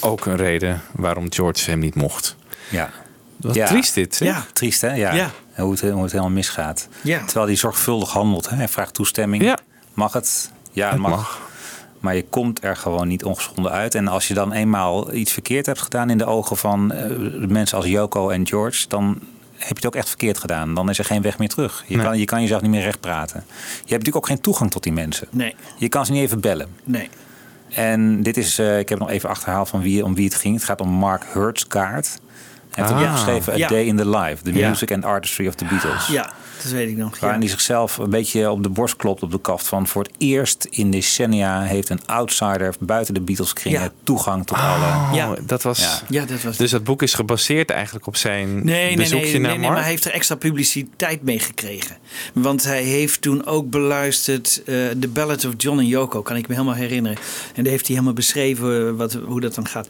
Ook 0.00 0.26
een 0.26 0.36
reden 0.36 0.80
waarom 0.92 1.32
George 1.32 1.70
hem 1.70 1.78
niet 1.78 1.94
mocht. 1.94 2.36
Ja. 2.70 2.90
Wat 3.36 3.54
Ja. 3.54 3.66
triest 3.66 3.94
dit. 3.94 4.18
hè? 4.18 4.24
Ja, 4.26 4.46
triest 4.52 4.80
hè? 4.80 4.94
Ja. 4.94 5.14
Ja. 5.14 5.30
En 5.54 5.62
Hoe, 5.64 5.72
het, 5.72 5.80
hoe 5.80 6.02
het 6.02 6.10
helemaal 6.12 6.30
misgaat. 6.32 6.88
Ja. 7.02 7.24
Terwijl 7.24 7.46
hij 7.46 7.56
zorgvuldig 7.56 8.10
handelt. 8.10 8.48
Hè? 8.48 8.56
Hij 8.56 8.68
vraagt 8.68 8.94
toestemming. 8.94 9.56
Mag 9.94 10.12
het? 10.12 10.52
Ja, 10.72 10.82
het 10.84 10.92
Het 10.92 11.00
mag. 11.00 11.10
mag. 11.10 11.49
Maar 12.00 12.14
je 12.14 12.24
komt 12.30 12.64
er 12.64 12.76
gewoon 12.76 13.08
niet 13.08 13.24
ongeschonden 13.24 13.72
uit. 13.72 13.94
En 13.94 14.08
als 14.08 14.28
je 14.28 14.34
dan 14.34 14.52
eenmaal 14.52 15.12
iets 15.14 15.32
verkeerd 15.32 15.66
hebt 15.66 15.80
gedaan 15.80 16.10
in 16.10 16.18
de 16.18 16.26
ogen 16.26 16.56
van 16.56 16.92
eh, 16.92 17.10
mensen 17.48 17.76
als 17.76 17.86
Yoko 17.86 18.28
en 18.30 18.46
George, 18.46 18.88
dan 18.88 19.18
heb 19.56 19.68
je 19.68 19.74
het 19.74 19.86
ook 19.86 19.94
echt 19.94 20.08
verkeerd 20.08 20.38
gedaan. 20.38 20.74
Dan 20.74 20.90
is 20.90 20.98
er 20.98 21.04
geen 21.04 21.22
weg 21.22 21.38
meer 21.38 21.48
terug. 21.48 21.84
Je, 21.86 21.96
Nee. 21.96 22.04
kan, 22.04 22.18
je 22.18 22.24
kan 22.24 22.40
jezelf 22.40 22.60
niet 22.62 22.70
meer 22.70 22.82
recht 22.82 23.00
praten. 23.00 23.44
Je 23.46 23.62
hebt 23.76 23.88
natuurlijk 23.90 24.16
ook 24.16 24.26
geen 24.26 24.40
toegang 24.40 24.70
tot 24.70 24.82
die 24.82 24.92
mensen. 24.92 25.26
Nee. 25.30 25.54
Je 25.76 25.88
kan 25.88 26.06
ze 26.06 26.12
niet 26.12 26.22
even 26.22 26.40
bellen. 26.40 26.68
Nee. 26.84 27.08
En 27.70 28.22
dit 28.22 28.36
is, 28.36 28.58
eh, 28.58 28.78
ik 28.78 28.88
heb 28.88 28.98
nog 28.98 29.10
even 29.10 29.28
achterhaald 29.28 29.68
van 29.68 29.80
wie, 29.80 30.04
om 30.04 30.14
wie 30.14 30.24
het 30.24 30.34
ging. 30.34 30.54
Het 30.54 30.64
gaat 30.64 30.80
om 30.80 30.88
Mark 30.88 31.24
Hurtskaart. 31.32 32.20
Hij 32.70 32.84
heeft 32.84 32.96
Ah. 32.96 33.02
opgeschreven 33.02 33.52
A 33.52 33.56
Ja. 33.56 33.68
Day 33.68 33.84
in 33.84 33.96
the 33.96 34.08
Life. 34.08 34.42
The 34.42 34.52
Ja. 34.54 34.68
Music 34.68 34.92
and 34.92 35.04
Artistry 35.04 35.46
of 35.46 35.54
the 35.54 35.64
Beatles. 35.64 36.06
Ja, 36.06 36.32
dat 36.62 36.72
weet 36.72 36.88
ik 36.88 36.96
nog. 36.96 37.14
Ja. 37.14 37.20
Waarin 37.20 37.40
hij 37.40 37.48
zichzelf 37.50 37.96
een 37.98 38.10
beetje 38.10 38.50
op 38.50 38.62
de 38.62 38.68
borst 38.68 38.96
klopt 38.96 39.22
op 39.22 39.30
de 39.30 39.40
kaft 39.40 39.68
van... 39.68 39.86
voor 39.86 40.02
het 40.02 40.12
eerst 40.18 40.66
in 40.70 40.90
decennia 40.90 41.62
heeft 41.62 41.88
een 41.88 42.00
outsider 42.06 42.74
buiten 42.80 43.14
de 43.14 43.20
Beatles 43.20 43.52
kringen... 43.52 43.80
Ja. 43.80 43.92
toegang 44.02 44.46
tot 44.46 44.56
Oh, 44.56 44.74
alle... 44.74 45.16
Ja. 45.16 45.34
dat 45.46 45.62
was. 45.62 45.78
Ja. 45.80 46.00
Ja, 46.08 46.24
dat 46.24 46.42
was. 46.42 46.56
Dus 46.56 46.70
dat 46.70 46.84
boek 46.84 47.02
is 47.02 47.14
gebaseerd 47.14 47.70
eigenlijk 47.70 48.06
op 48.06 48.16
zijn 48.16 48.54
Nee, 48.54 48.64
nee, 48.64 48.96
bezoekje 48.96 49.24
nee, 49.24 49.32
nee, 49.32 49.40
naar 49.40 49.50
nee, 49.50 49.58
Mark. 49.60 49.72
maar 49.72 49.82
hij 49.82 49.90
heeft 49.90 50.04
er 50.04 50.12
extra 50.12 50.34
publiciteit 50.34 51.22
mee 51.22 51.38
gekregen. 51.38 51.96
Want 52.34 52.64
hij 52.64 52.82
heeft 52.82 53.20
toen 53.20 53.46
ook 53.46 53.70
beluisterd 53.70 54.62
eh 54.66 54.74
The 55.00 55.08
Ballad 55.08 55.44
of 55.44 55.52
John 55.56 55.78
en 55.78 55.86
Yoko, 55.86 56.22
kan 56.22 56.36
ik 56.36 56.48
me 56.48 56.54
helemaal 56.54 56.74
herinneren. 56.74 57.18
En 57.54 57.62
daar 57.62 57.72
heeft 57.72 57.86
hij 57.86 57.94
helemaal 57.94 58.14
beschreven 58.14 58.88
eh, 58.88 58.96
wat, 58.96 59.12
hoe 59.26 59.40
dat 59.40 59.54
dan 59.54 59.66
gaat. 59.66 59.88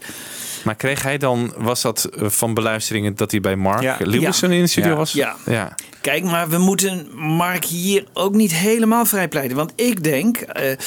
Maar 0.63 0.75
kreeg 0.75 1.03
hij 1.03 1.17
dan, 1.17 1.53
was 1.57 1.81
dat 1.81 2.03
eh, 2.03 2.29
van 2.29 2.53
beluisteringen 2.53 3.15
dat 3.15 3.31
hij 3.31 3.39
bij 3.39 3.55
Mark 3.55 3.81
Ja. 3.81 3.99
In 3.99 4.19
de 4.49 4.67
studio 4.67 4.95
was? 4.95 5.11
Ja. 5.11 5.35
ja. 5.45 5.75
Kijk, 6.01 6.23
maar 6.23 6.49
we 6.49 6.57
moeten 6.57 7.07
Mark 7.15 7.65
hier 7.65 8.05
ook 8.13 8.33
niet 8.33 8.53
helemaal 8.53 9.05
vrijpleiten. 9.05 9.57
Want 9.57 9.73
ik 9.75 10.03
denk, 10.03 10.37
eh, 10.37 10.77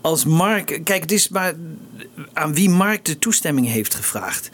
als 0.00 0.24
Mark. 0.24 0.80
Kijk, 0.84 1.02
het 1.02 1.12
is 1.12 1.28
maar 1.28 1.52
aan 2.32 2.54
wie 2.54 2.70
Mark 2.70 3.04
de 3.04 3.18
toestemming 3.18 3.66
heeft 3.68 3.94
gevraagd. 3.94 4.50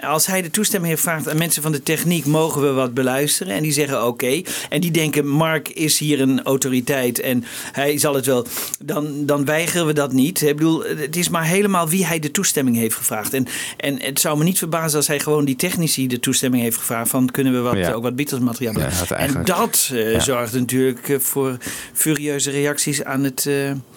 Als 0.00 0.26
hij 0.26 0.42
de 0.42 0.50
toestemming 0.50 0.90
heeft 0.92 1.04
gevraagd 1.04 1.28
aan 1.28 1.36
mensen 1.38 1.62
van 1.62 1.72
de 1.72 1.82
techniek, 1.82 2.24
mogen 2.24 2.62
we 2.62 2.72
wat 2.72 2.94
beluisteren? 2.94 3.54
En 3.54 3.62
die 3.62 3.72
zeggen 3.72 4.06
oké. 4.06 4.42
En 4.68 4.80
die 4.80 4.90
denken, 4.90 5.26
Mark 5.26 5.68
is 5.68 5.98
hier 5.98 6.20
een 6.20 6.42
autoriteit 6.42 7.20
en 7.20 7.44
hij 7.72 7.98
zal 7.98 8.14
het 8.14 8.26
wel. 8.26 8.46
Dan, 8.84 9.26
dan 9.26 9.44
weigeren 9.44 9.86
we 9.86 9.92
dat 9.92 10.12
niet. 10.12 10.42
Ik 10.42 10.56
bedoel, 10.56 10.84
het 10.84 11.16
is 11.16 11.28
maar 11.28 11.44
helemaal 11.44 11.88
wie 11.88 12.06
hij 12.06 12.18
de 12.18 12.30
toestemming 12.30 12.76
heeft 12.76 12.94
gevraagd. 12.94 13.34
En, 13.34 13.46
en 13.76 14.00
het 14.02 14.20
zou 14.20 14.38
me 14.38 14.44
niet 14.44 14.58
verbazen 14.58 14.96
als 14.96 15.06
hij 15.06 15.20
gewoon 15.20 15.44
die 15.44 15.56
technici 15.56 16.06
de 16.06 16.20
toestemming 16.20 16.62
heeft 16.62 16.76
gevraagd. 16.76 17.10
Van 17.10 17.30
kunnen 17.30 17.52
we 17.52 17.58
wat, 17.58 17.76
Ja. 17.76 17.92
ook 17.92 18.02
wat 18.02 18.16
Beatles 18.16 18.40
materiaal 18.40 18.78
Ja, 18.78 18.90
en 19.16 19.44
dat 19.44 19.90
eh, 19.92 20.12
Ja. 20.12 20.20
zorgt 20.20 20.52
natuurlijk 20.52 21.08
eh, 21.08 21.18
voor 21.18 21.56
furieuze 21.92 22.50
reacties 22.50 23.04
aan 23.04 23.24
het 23.24 23.42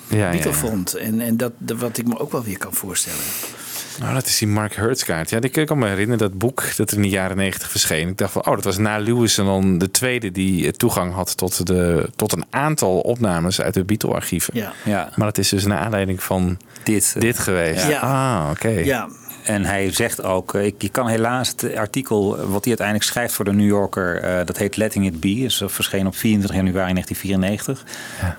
ja, 0.07 0.31
Beatlefront. 0.31 0.93
En, 0.93 1.21
en 1.21 1.37
dat, 1.37 1.51
dat 1.57 1.77
wat 1.77 1.97
ik 1.97 2.07
me 2.07 2.19
ook 2.19 2.31
wel 2.31 2.43
weer 2.43 2.57
kan 2.57 2.73
voorstellen. 2.73 2.90
Nou, 3.99 4.13
dat 4.13 4.25
is 4.25 4.37
die 4.37 4.47
Mark 4.47 4.75
Hertz 4.75 5.03
kaart. 5.03 5.29
Ja, 5.29 5.41
ik 5.41 5.65
kan 5.65 5.79
me 5.79 5.87
herinneren 5.87 6.17
dat 6.17 6.37
boek 6.37 6.75
dat 6.75 6.91
er 6.91 6.95
in 6.95 7.01
de 7.01 7.09
jaren 7.09 7.37
negentig 7.37 7.69
verscheen. 7.69 8.07
Ik 8.07 8.17
dacht 8.17 8.31
van, 8.31 8.45
oh, 8.45 8.55
dat 8.55 8.63
was 8.63 8.77
na 8.77 8.97
Lewis 8.97 9.37
en 9.37 9.45
dan 9.45 9.77
de 9.77 9.91
tweede 9.91 10.31
die 10.31 10.65
eh, 10.65 10.71
toegang 10.71 11.13
had 11.13 11.37
tot, 11.37 11.67
de, 11.67 12.09
tot 12.15 12.31
een 12.31 12.45
aantal 12.49 12.99
opnames 12.99 13.61
uit 13.61 13.73
de 13.73 13.83
Beatle-archieven. 13.83 14.57
Ja. 14.57 14.73
Ja. 14.83 15.09
Maar 15.15 15.27
dat 15.27 15.37
is 15.37 15.49
dus 15.49 15.65
naar 15.65 15.77
aanleiding 15.77 16.23
van 16.23 16.57
dit, 16.83 17.15
dit 17.19 17.39
geweest. 17.39 17.87
Ja. 17.87 17.99
Ah, 17.99 18.49
oké. 18.49 18.69
Ja. 18.69 19.09
En 19.43 19.65
hij 19.65 19.91
zegt 19.93 20.23
ook, 20.23 20.53
eh, 20.53 20.65
ik, 20.65 20.75
je 20.81 20.89
kan 20.89 21.07
helaas 21.07 21.47
het 21.47 21.75
artikel 21.75 22.27
wat 22.29 22.59
hij 22.65 22.67
uiteindelijk 22.67 23.07
schrijft 23.07 23.33
voor 23.33 23.45
de 23.45 23.53
New 23.53 23.67
Yorker, 23.67 24.21
eh, 24.21 24.45
dat 24.45 24.57
heet 24.57 24.77
Letting 24.77 25.05
It 25.05 25.19
Be, 25.19 25.29
is 25.29 25.61
verschenen 25.65 26.07
op 26.07 26.15
24 26.15 26.55
januari 26.55 26.93
1994. 26.93 27.83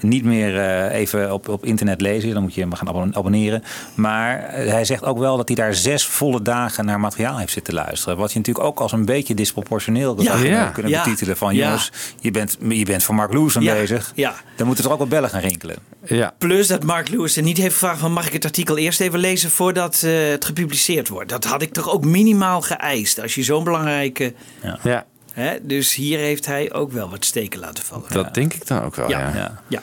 Niet 0.01 0.24
meer 0.24 0.59
eh, 0.59 0.99
even 0.99 1.33
op, 1.33 1.49
op 1.49 1.65
internet 1.65 2.01
lezen, 2.01 2.31
dan 2.35 2.43
moet 2.43 2.55
je 2.55 2.61
hem 2.61 2.74
gaan 2.74 2.89
abon- 2.89 3.16
abonneren. 3.16 3.62
Maar 3.95 4.51
hij 4.51 4.85
zegt 4.85 5.05
ook 5.05 5.19
wel 5.19 5.37
dat 5.37 5.47
hij 5.49 5.57
daar 5.57 5.74
zes 5.74 6.07
volle 6.07 6.43
dagen 6.43 6.85
naar 6.85 7.01
materiaal 7.01 7.39
heeft 7.39 7.53
zitten 7.53 7.74
luisteren. 7.74 8.16
Wat 8.19 8.33
je 8.33 8.39
natuurlijk 8.39 8.66
ook 8.66 8.81
als 8.81 8.93
een 8.93 9.05
beetje 9.05 9.35
disproportioneel 9.35 10.23
Ja. 10.23 10.24
zou 10.33 10.47
Ja. 10.47 10.66
kunnen 10.66 10.93
Ja. 10.93 11.05
betitelen. 11.05 11.37
Van 11.37 11.55
Ja. 11.55 11.65
jongens, 11.65 11.91
je 12.20 12.31
bent, 12.31 12.57
je 12.69 12.85
bent 12.85 13.03
voor 13.03 13.15
Mark 13.15 13.33
Lewis 13.33 13.55
Ja. 13.61 13.73
bezig. 13.74 14.12
Ja. 14.15 14.35
Dan 14.57 14.66
moeten 14.66 14.85
er 14.85 14.91
ook 14.93 14.99
wel 14.99 15.07
bellen 15.07 15.31
gaan 15.31 15.41
rinkelen. 15.41 15.77
Ja. 16.05 16.35
Plus 16.39 16.66
dat 16.66 16.83
Mark 16.85 17.09
Lewis 17.09 17.37
er 17.37 17.43
niet 17.43 17.57
heeft 17.57 17.73
gevraagd 17.73 18.01
van 18.01 18.12
mag 18.12 18.27
ik 18.27 18.33
het 18.33 18.45
artikel 18.45 18.77
eerst 18.77 19.01
even 19.01 19.19
lezen 19.19 19.51
voordat 19.51 20.03
eh, 20.05 20.11
het 20.31 20.45
gepubliceerd 20.45 20.91
wordt. 21.01 21.28
Dat 21.28 21.44
had 21.44 21.62
ik 21.62 21.73
toch 21.73 21.90
ook 21.90 22.05
minimaal 22.05 22.60
geëist 22.60 23.20
als 23.20 23.35
je 23.35 23.43
zo'n 23.43 23.64
belangrijke... 23.64 24.35
Ja. 24.82 25.06
Hè, 25.32 25.56
dus 25.62 25.94
hier 25.94 26.19
heeft 26.19 26.47
hij 26.47 26.73
ook 26.73 26.93
wel 26.93 27.10
wat 27.10 27.24
steken 27.24 27.60
laten 27.60 27.85
vallen. 27.85 28.12
Dat 28.12 28.35
denk 28.35 28.55
ik 28.55 28.66
dan 28.66 28.82
ook 28.82 28.94
wel, 28.94 29.09
Ja. 29.09 29.19
ja. 29.19 29.35
Ja. 29.35 29.60
Ja. 29.69 29.82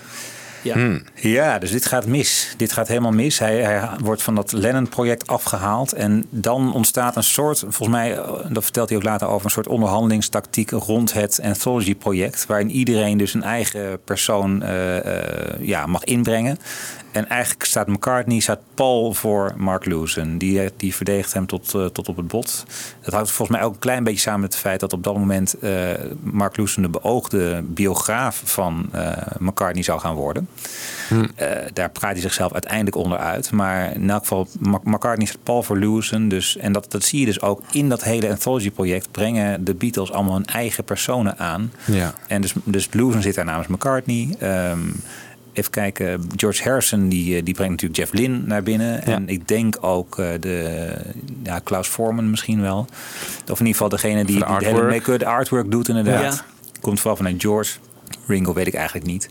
Ja. 0.61 0.73
Hmm. 0.73 1.03
Ja, 1.15 1.59
dus 1.59 1.71
dit 1.71 1.85
gaat 1.85 2.05
mis. 2.05 2.53
Dit 2.57 2.71
gaat 2.71 2.87
helemaal 2.87 3.11
mis. 3.11 3.39
Hij, 3.39 3.55
hij 3.55 3.89
wordt 4.03 4.21
van 4.21 4.35
dat 4.35 4.51
Lennon-project 4.51 5.27
afgehaald. 5.27 5.93
En 5.93 6.25
dan 6.29 6.73
ontstaat 6.73 7.15
een 7.15 7.23
soort, 7.23 7.59
volgens 7.59 7.87
mij, 7.87 8.17
eh, 8.17 8.33
dat 8.49 8.63
vertelt 8.63 8.89
hij 8.89 8.97
ook 8.97 9.03
later 9.03 9.27
over, 9.27 9.45
een 9.45 9.51
soort 9.51 9.67
onderhandelingstactiek 9.67 10.69
rond 10.71 11.13
het 11.13 11.39
Anthology-project. 11.43 12.45
Waarin 12.45 12.71
iedereen 12.71 13.17
dus 13.17 13.33
een 13.33 13.43
eigen 13.43 14.03
persoon 14.03 14.61
eh, 14.61 14.97
eh, 14.97 15.67
ja, 15.67 15.85
mag 15.85 16.03
inbrengen. 16.03 16.57
En 17.19 17.27
eigenlijk 17.27 17.65
staat 17.65 17.87
McCartney, 17.87 18.39
staat 18.39 18.59
Paul 18.73 19.13
voor 19.13 19.53
Mark 19.57 19.85
Lewison. 19.85 20.37
Die, 20.37 20.61
eh, 20.61 20.69
die 20.77 20.95
verdedigt 20.95 21.33
hem 21.33 21.45
tot, 21.45 21.73
eh, 21.75 21.85
tot 21.85 22.09
op 22.09 22.17
het 22.17 22.27
bot. 22.27 22.65
Dat 23.01 23.13
houdt 23.13 23.31
volgens 23.31 23.57
mij 23.57 23.67
ook 23.67 23.73
een 23.73 23.79
klein 23.79 24.03
beetje 24.03 24.19
samen 24.19 24.39
met 24.39 24.53
het 24.53 24.61
feit 24.61 24.79
dat 24.79 24.93
op 24.93 25.03
dat 25.03 25.17
moment 25.17 25.59
eh, 25.59 25.89
Mark 26.21 26.57
Lewison 26.57 26.83
de 26.83 26.89
beoogde 26.89 27.63
biograaf 27.65 28.41
van 28.45 28.89
McCartney 29.39 29.83
zou 29.83 29.99
gaan 29.99 30.15
worden. 30.15 30.47
Eh, 31.35 31.47
daar 31.73 31.89
praat 31.89 32.11
hij 32.11 32.21
zichzelf 32.21 32.53
uiteindelijk 32.53 32.95
onder 32.95 33.17
uit. 33.17 33.51
Maar 33.51 33.93
in 33.93 34.09
elk 34.09 34.21
geval, 34.21 34.47
McCartney 34.83 35.27
is 35.27 35.35
Paul 35.43 35.63
voor 35.63 35.77
Lewison. 35.77 36.27
Dus, 36.27 36.57
en 36.57 36.71
dat, 36.71 36.91
dat 36.91 37.03
zie 37.03 37.19
je 37.19 37.25
dus 37.25 37.41
ook 37.41 37.61
in 37.71 37.89
dat 37.89 38.03
hele 38.03 38.29
anthology-project. 38.29 39.11
Brengen 39.11 39.63
de 39.63 39.73
Beatles 39.73 40.11
allemaal 40.11 40.33
hun 40.33 40.45
eigen 40.45 40.83
personen 40.83 41.37
aan. 41.37 41.71
Ja. 41.85 42.13
En 42.27 42.41
dus, 42.41 42.53
dus 42.63 42.87
Lewison 42.91 43.21
zit 43.21 43.35
daar 43.35 43.45
namens 43.45 43.67
McCartney. 43.67 44.35
Ehm, 44.39 44.79
even 45.59 45.71
kijken, 45.71 46.29
George 46.35 46.63
Harrison 46.63 47.09
die, 47.09 47.37
eh, 47.37 47.45
die 47.45 47.53
brengt 47.53 47.71
natuurlijk 47.71 47.99
Jeff 47.99 48.13
Lynne 48.13 48.41
naar 48.45 48.63
binnen. 48.63 49.03
En 49.03 49.29
ik 49.29 49.47
denk 49.47 49.77
ook 49.81 50.19
eh, 50.19 50.27
de 50.39 50.91
ja, 51.43 51.59
Klaus 51.59 51.87
Forman 51.87 52.29
misschien 52.29 52.61
wel. 52.61 52.87
Of 53.41 53.59
in 53.59 53.65
ieder 53.65 53.67
geval 53.67 53.89
degene 53.89 54.25
die, 54.25 54.39
de 54.39 54.45
die 54.45 54.59
de 54.59 54.65
hele 54.65 54.83
make-up, 54.83 55.19
de 55.19 55.25
artwork 55.25 55.71
doet 55.71 55.87
inderdaad. 55.87 56.33
Ja. 56.33 56.45
Komt 56.81 56.99
vooral 56.99 57.17
vanuit 57.17 57.41
George. 57.41 57.77
Ringo 58.27 58.53
weet 58.53 58.67
ik 58.67 58.73
eigenlijk 58.73 59.05
niet. 59.05 59.29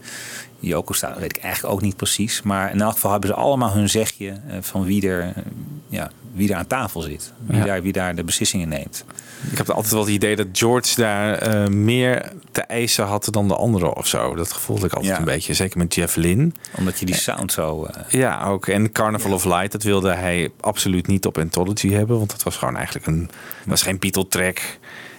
Yoko 0.60 0.92
staat 0.92 1.18
weet 1.18 1.36
ik 1.36 1.42
eigenlijk 1.42 1.74
ook 1.74 1.82
niet 1.82 1.96
precies. 1.96 2.42
Maar 2.42 2.70
in 2.72 2.80
elk 2.80 2.92
geval 2.92 3.10
hebben 3.10 3.28
ze 3.30 3.34
allemaal 3.36 3.72
hun 3.72 3.88
zegje 3.88 4.28
eh, 4.30 4.56
van 4.60 4.84
wie 4.84 5.08
er, 5.08 5.20
eh, 5.20 5.42
ja, 5.88 6.10
wie 6.32 6.50
er 6.50 6.56
aan 6.56 6.66
tafel 6.66 7.00
zit. 7.00 7.32
Wie, 7.46 7.58
Ja. 7.58 7.64
daar, 7.64 7.82
wie 7.82 7.92
daar 7.92 8.14
de 8.14 8.24
beslissingen 8.24 8.68
neemt. 8.68 9.04
Ik 9.50 9.58
heb 9.58 9.70
altijd 9.70 9.92
wel 9.92 10.00
het 10.02 10.10
idee 10.10 10.36
dat 10.36 10.46
George 10.52 10.94
daar 11.00 11.34
eh, 11.34 11.66
meer 11.66 12.32
te 12.50 12.60
eisen 12.60 13.04
had 13.06 13.28
dan 13.30 13.48
de 13.48 13.56
anderen 13.56 13.96
of 13.96 14.06
zo. 14.06 14.34
Dat 14.34 14.52
gevoelde 14.52 14.86
ik 14.86 14.92
altijd 14.92 15.12
Ja. 15.12 15.18
een 15.18 15.24
beetje. 15.24 15.54
Zeker 15.54 15.78
met 15.78 15.94
Jeff 15.94 16.16
Lynne. 16.16 16.50
Omdat 16.76 16.98
je 16.98 17.06
die 17.06 17.14
sound 17.14 17.52
zo... 17.52 17.84
eh, 17.84 18.10
Ja, 18.10 18.44
ook. 18.44 18.66
En 18.66 18.92
Carnival 18.92 19.32
of 19.32 19.44
Light, 19.44 19.72
dat 19.72 19.82
wilde 19.82 20.12
hij 20.14 20.50
absoluut 20.60 21.06
niet 21.06 21.26
op 21.26 21.38
Anthology 21.38 21.90
hebben. 21.90 22.18
Want 22.18 22.30
dat 22.30 22.42
was 22.42 22.56
gewoon 22.56 22.76
eigenlijk 22.76 23.06
een... 23.06 23.20
dat 23.26 23.66
was 23.66 23.82
geen 23.82 23.98
Beatle-track. 23.98 24.60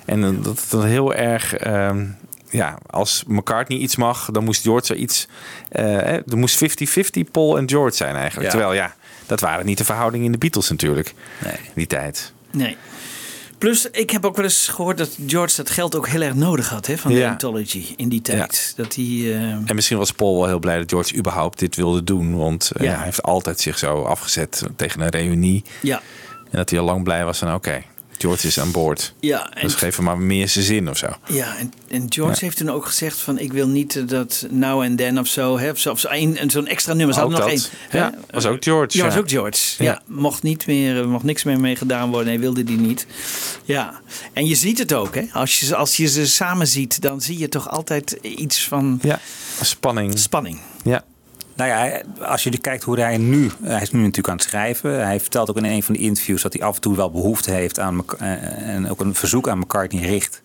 En 0.05 0.23
eh, 0.23 0.29
dat 0.43 0.65
dat 0.69 0.83
heel 0.83 1.13
erg... 1.13 1.53
ehm, 1.55 2.05
ja, 2.49 2.77
als 2.89 3.23
McCartney 3.27 3.77
iets 3.77 3.95
mag, 3.95 4.29
dan 4.31 4.43
moest 4.43 4.61
George 4.63 4.85
zoiets... 4.85 5.27
eh, 5.69 5.83
hè, 5.85 6.17
er 6.29 6.37
moest 6.37 6.63
50-50 6.65 7.31
Paul 7.31 7.57
en 7.57 7.69
George 7.69 7.95
zijn 7.95 8.15
eigenlijk. 8.15 8.51
Ja. 8.51 8.57
Terwijl 8.57 8.73
ja, 8.81 8.95
dat 9.25 9.39
waren 9.39 9.65
niet 9.65 9.77
de 9.77 9.85
verhoudingen 9.85 10.25
in 10.25 10.31
de 10.31 10.37
Beatles 10.37 10.69
natuurlijk. 10.69 11.13
Nee. 11.43 11.53
Die 11.75 11.87
tijd. 11.87 12.33
Nee. 12.51 12.77
Plus, 13.57 13.89
ik 13.91 14.09
heb 14.09 14.25
ook 14.25 14.35
wel 14.35 14.45
eens 14.45 14.67
gehoord 14.67 14.97
dat 14.97 15.17
George 15.27 15.55
dat 15.55 15.69
geld 15.69 15.95
ook 15.95 16.07
heel 16.07 16.21
erg 16.21 16.33
nodig 16.35 16.69
had 16.69 16.85
hè, 16.87 16.97
van 16.97 17.11
de 17.11 17.17
Ja. 17.17 17.29
Anthology 17.29 17.85
in 17.95 18.09
die 18.09 18.21
tijd. 18.21 18.73
Dat 18.75 18.95
hij. 18.95 19.05
eh, 19.05 19.41
En 19.41 19.75
misschien 19.75 19.97
was 19.97 20.11
Paul 20.11 20.37
wel 20.39 20.47
heel 20.47 20.59
blij 20.59 20.77
dat 20.77 20.89
George 20.89 21.15
überhaupt 21.15 21.59
dit 21.59 21.75
wilde 21.75 22.03
doen. 22.03 22.37
Want 22.37 22.71
eh, 22.75 22.85
Ja. 22.85 22.95
hij 22.95 23.03
heeft 23.03 23.23
altijd 23.23 23.59
zich 23.59 23.77
zo 23.77 24.03
afgezet 24.03 24.63
tegen 24.75 25.01
een 25.01 25.09
reunie. 25.09 25.63
ja, 25.81 26.01
En 26.43 26.57
dat 26.57 26.69
hij 26.69 26.79
al 26.79 26.85
lang 26.85 27.03
blij 27.03 27.25
was 27.25 27.37
van 27.37 27.53
oké, 27.53 27.83
George 28.21 28.47
is 28.47 28.59
aan 28.59 28.71
boord. 28.71 29.13
ja, 29.19 29.51
en, 29.53 29.61
Dus 29.61 29.75
geef 29.75 29.95
hem 29.95 30.05
maar 30.05 30.17
meer 30.17 30.49
zijn 30.49 30.65
zin 30.65 30.89
of 30.89 30.97
zo. 30.97 31.07
ja, 31.27 31.57
en, 31.57 31.73
en 31.87 32.05
George 32.09 32.33
Ja. 32.33 32.39
heeft 32.45 32.57
toen 32.57 32.69
ook 32.69 32.85
gezegd 32.85 33.17
van 33.19 33.39
ik 33.39 33.53
wil 33.53 33.67
niet 33.67 33.95
eh, 33.95 34.03
dat 34.07 34.45
Now 34.49 34.81
and 34.81 34.97
Then 34.97 35.19
of 35.19 35.27
zo, 35.27 35.57
hè, 35.59 35.69
of 35.69 35.79
zo'n 35.79 36.67
extra 36.67 36.93
nummer. 36.93 37.13
Ze 37.15 37.19
hadden 37.21 37.39
nog 37.39 37.49
één. 37.49 37.61
Ja, 37.91 38.13
was 38.31 38.45
ook 38.45 38.63
George, 38.63 38.97
Ja, 38.97 39.05
was 39.05 39.15
ook 39.17 39.29
George. 39.29 39.83
Ja. 39.83 39.91
Ja. 39.91 40.01
mocht 40.05 40.43
niet 40.43 40.67
meer, 40.67 40.95
er 40.95 41.07
mocht 41.07 41.23
niks 41.23 41.43
meer 41.43 41.59
mee 41.59 41.75
gedaan 41.75 42.09
worden. 42.09 42.27
Nee, 42.27 42.39
wilde 42.39 42.63
die 42.63 42.77
niet. 42.77 43.05
Ja, 43.63 44.01
en 44.33 44.45
je 44.45 44.55
ziet 44.55 44.77
het 44.77 44.93
ook, 44.93 45.15
hè? 45.15 45.23
Als 45.33 45.59
je, 45.59 45.75
als 45.75 45.97
je 45.97 46.07
ze 46.07 46.27
samen 46.27 46.67
ziet, 46.67 47.01
dan 47.01 47.21
zie 47.21 47.37
je 47.37 47.49
toch 47.49 47.69
altijd 47.69 48.11
iets 48.21 48.67
van 48.67 48.99
Ja, 49.01 49.19
spanning. 49.61 50.19
spanning. 50.19 50.59
Ja. 50.83 51.03
Nou 51.59 51.71
ja, 51.71 52.01
als 52.25 52.43
je 52.43 52.57
kijkt 52.57 52.83
hoe 52.83 52.99
hij 52.99 53.17
nu... 53.17 53.51
Hij 53.63 53.81
is 53.81 53.91
nu 53.91 53.99
natuurlijk 53.99 54.27
aan 54.27 54.35
het 54.35 54.43
schrijven. 54.43 55.05
Hij 55.05 55.19
vertelt 55.19 55.49
ook 55.49 55.57
in 55.57 55.65
een 55.65 55.83
van 55.83 55.93
die 55.95 56.03
interviews 56.03 56.41
dat 56.41 56.53
hij 56.53 56.61
af 56.61 56.75
en 56.75 56.81
toe 56.81 56.95
wel 56.95 57.11
behoefte 57.11 57.51
heeft 57.51 57.79
aan... 57.79 58.03
Eh, 58.19 58.67
en 58.67 58.89
ook 58.89 58.99
een 58.99 59.15
verzoek 59.15 59.49
aan 59.49 59.59
McCartney 59.59 60.03
richt... 60.03 60.41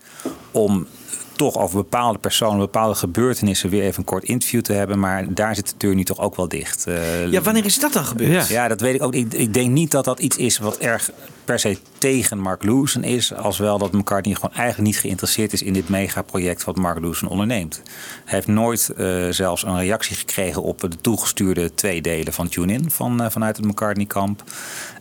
om 0.51 0.86
toch 1.36 1.59
over 1.59 1.77
bepaalde 1.77 2.19
personen, 2.19 2.59
bepaalde 2.59 2.94
gebeurtenissen... 2.94 3.70
weer 3.70 3.82
even 3.82 3.98
een 3.98 4.05
kort 4.05 4.24
interview 4.24 4.61
te 4.61 4.73
hebben. 4.73 4.98
Maar 4.98 5.35
daar 5.35 5.55
zit 5.55 5.69
de 5.69 5.74
deur 5.78 5.94
nu 5.94 6.05
toch 6.05 6.19
ook 6.19 6.36
wel 6.36 6.48
dicht. 6.48 6.86
Eh, 6.86 7.31
Ja, 7.31 7.40
wanneer 7.43 7.65
is 7.65 7.78
dat 7.78 7.93
dan 7.93 8.05
gebeurd? 8.05 8.48
ja, 8.48 8.69
dat 8.69 8.81
weet 8.81 8.94
ik 8.94 9.02
ook. 9.02 9.15
Ik, 9.15 9.32
ik 9.32 9.55
denk 9.55 9.70
niet 9.70 9.90
dat 9.90 10.05
dat 10.05 10.19
iets 10.20 10.36
is 10.36 10.59
wat 10.59 10.77
erg 10.77 11.11
per 11.44 11.59
se 11.59 11.78
tegen 11.98 12.39
Mark 12.39 12.62
Lewison 12.62 13.02
is. 13.02 13.35
Als 13.35 13.59
wel 13.59 13.78
dat 13.78 13.93
McCartney 13.93 14.35
gewoon 14.35 14.55
eigenlijk 14.55 14.86
niet 14.86 14.98
geïnteresseerd 14.98 15.52
is 15.52 15.62
in 15.62 15.73
dit 15.73 15.89
megaproject 15.89 16.65
wat 16.65 16.77
Mark 16.77 17.01
Lewison 17.01 17.28
onderneemt. 17.28 17.82
Hij 18.24 18.35
heeft 18.35 18.47
nooit 18.47 18.89
eh, 18.89 19.28
zelfs 19.31 19.62
een 19.62 19.78
reactie 19.78 20.16
gekregen 20.16 20.62
op 20.62 20.81
de 20.81 21.01
toegestuurde 21.01 21.74
twee 21.74 22.02
delen 22.02 22.32
van 22.32 22.48
Tune-In 22.48 22.90
van, 22.90 23.23
eh, 23.23 23.31
vanuit 23.31 23.56
het 23.56 23.66
McCartney-kamp. 23.66 24.43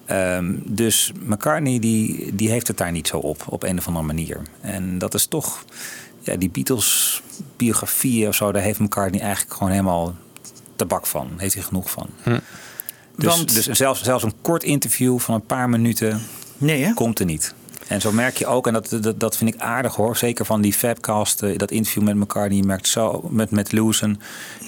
Ehm, 0.06 0.54
dus 0.66 1.12
McCartney 1.26 1.80
die, 1.80 2.36
die 2.36 2.50
heeft 2.50 2.68
het 2.68 2.78
daar 2.78 2.92
niet 2.92 3.08
zo 3.08 3.18
op, 3.18 3.44
op 3.50 3.64
een 3.64 3.78
of 3.78 3.88
andere 3.88 4.06
manier. 4.06 4.42
En 4.62 4.98
dat 4.98 5.14
is 5.14 5.26
toch, 5.26 5.64
ja, 6.24 6.36
die 6.36 6.50
Beatles-biografieën 6.50 8.28
of 8.28 8.36
zo, 8.36 8.52
daar 8.52 8.62
heeft 8.62 8.80
McCartney 8.80 9.22
eigenlijk 9.22 9.54
gewoon 9.54 9.72
helemaal 9.72 10.16
tabak 10.76 11.06
van. 11.06 11.30
Heeft 11.38 11.54
hij 11.54 11.64
genoeg 11.64 11.92
van. 11.92 12.10
Dus, 13.16 13.26
Want- 13.36 13.54
dus 13.54 13.66
zelfs, 13.68 14.04
zelfs 14.04 14.24
een 14.24 14.34
kort 14.42 14.64
interview 14.64 15.20
van 15.20 15.36
een 15.36 15.46
paar 15.46 15.70
minuten 15.70 16.22
Nee, 16.58 16.84
hè? 16.84 16.94
komt 16.94 17.20
er 17.20 17.26
niet. 17.26 17.54
En 17.88 18.02
zo 18.02 18.12
merk 18.12 18.38
je 18.38 18.46
ook, 18.46 18.68
en 18.68 18.74
dat, 18.74 18.98
dat, 19.02 19.20
dat 19.20 19.38
vind 19.38 19.54
ik 19.54 19.62
aardig 19.62 19.96
hoor, 19.96 20.18
zeker 20.18 20.46
van 20.46 20.62
die 20.62 20.74
Fabcast, 20.74 21.42
eh, 21.42 21.58
dat 21.58 21.72
interview 21.72 22.04
met 22.04 22.16
McCartney, 22.16 22.58
je 22.58 22.66
merkt 22.66 22.88
zo, 22.88 23.28
met, 23.30 23.52
met 23.52 23.72
Lewison, 23.72 24.20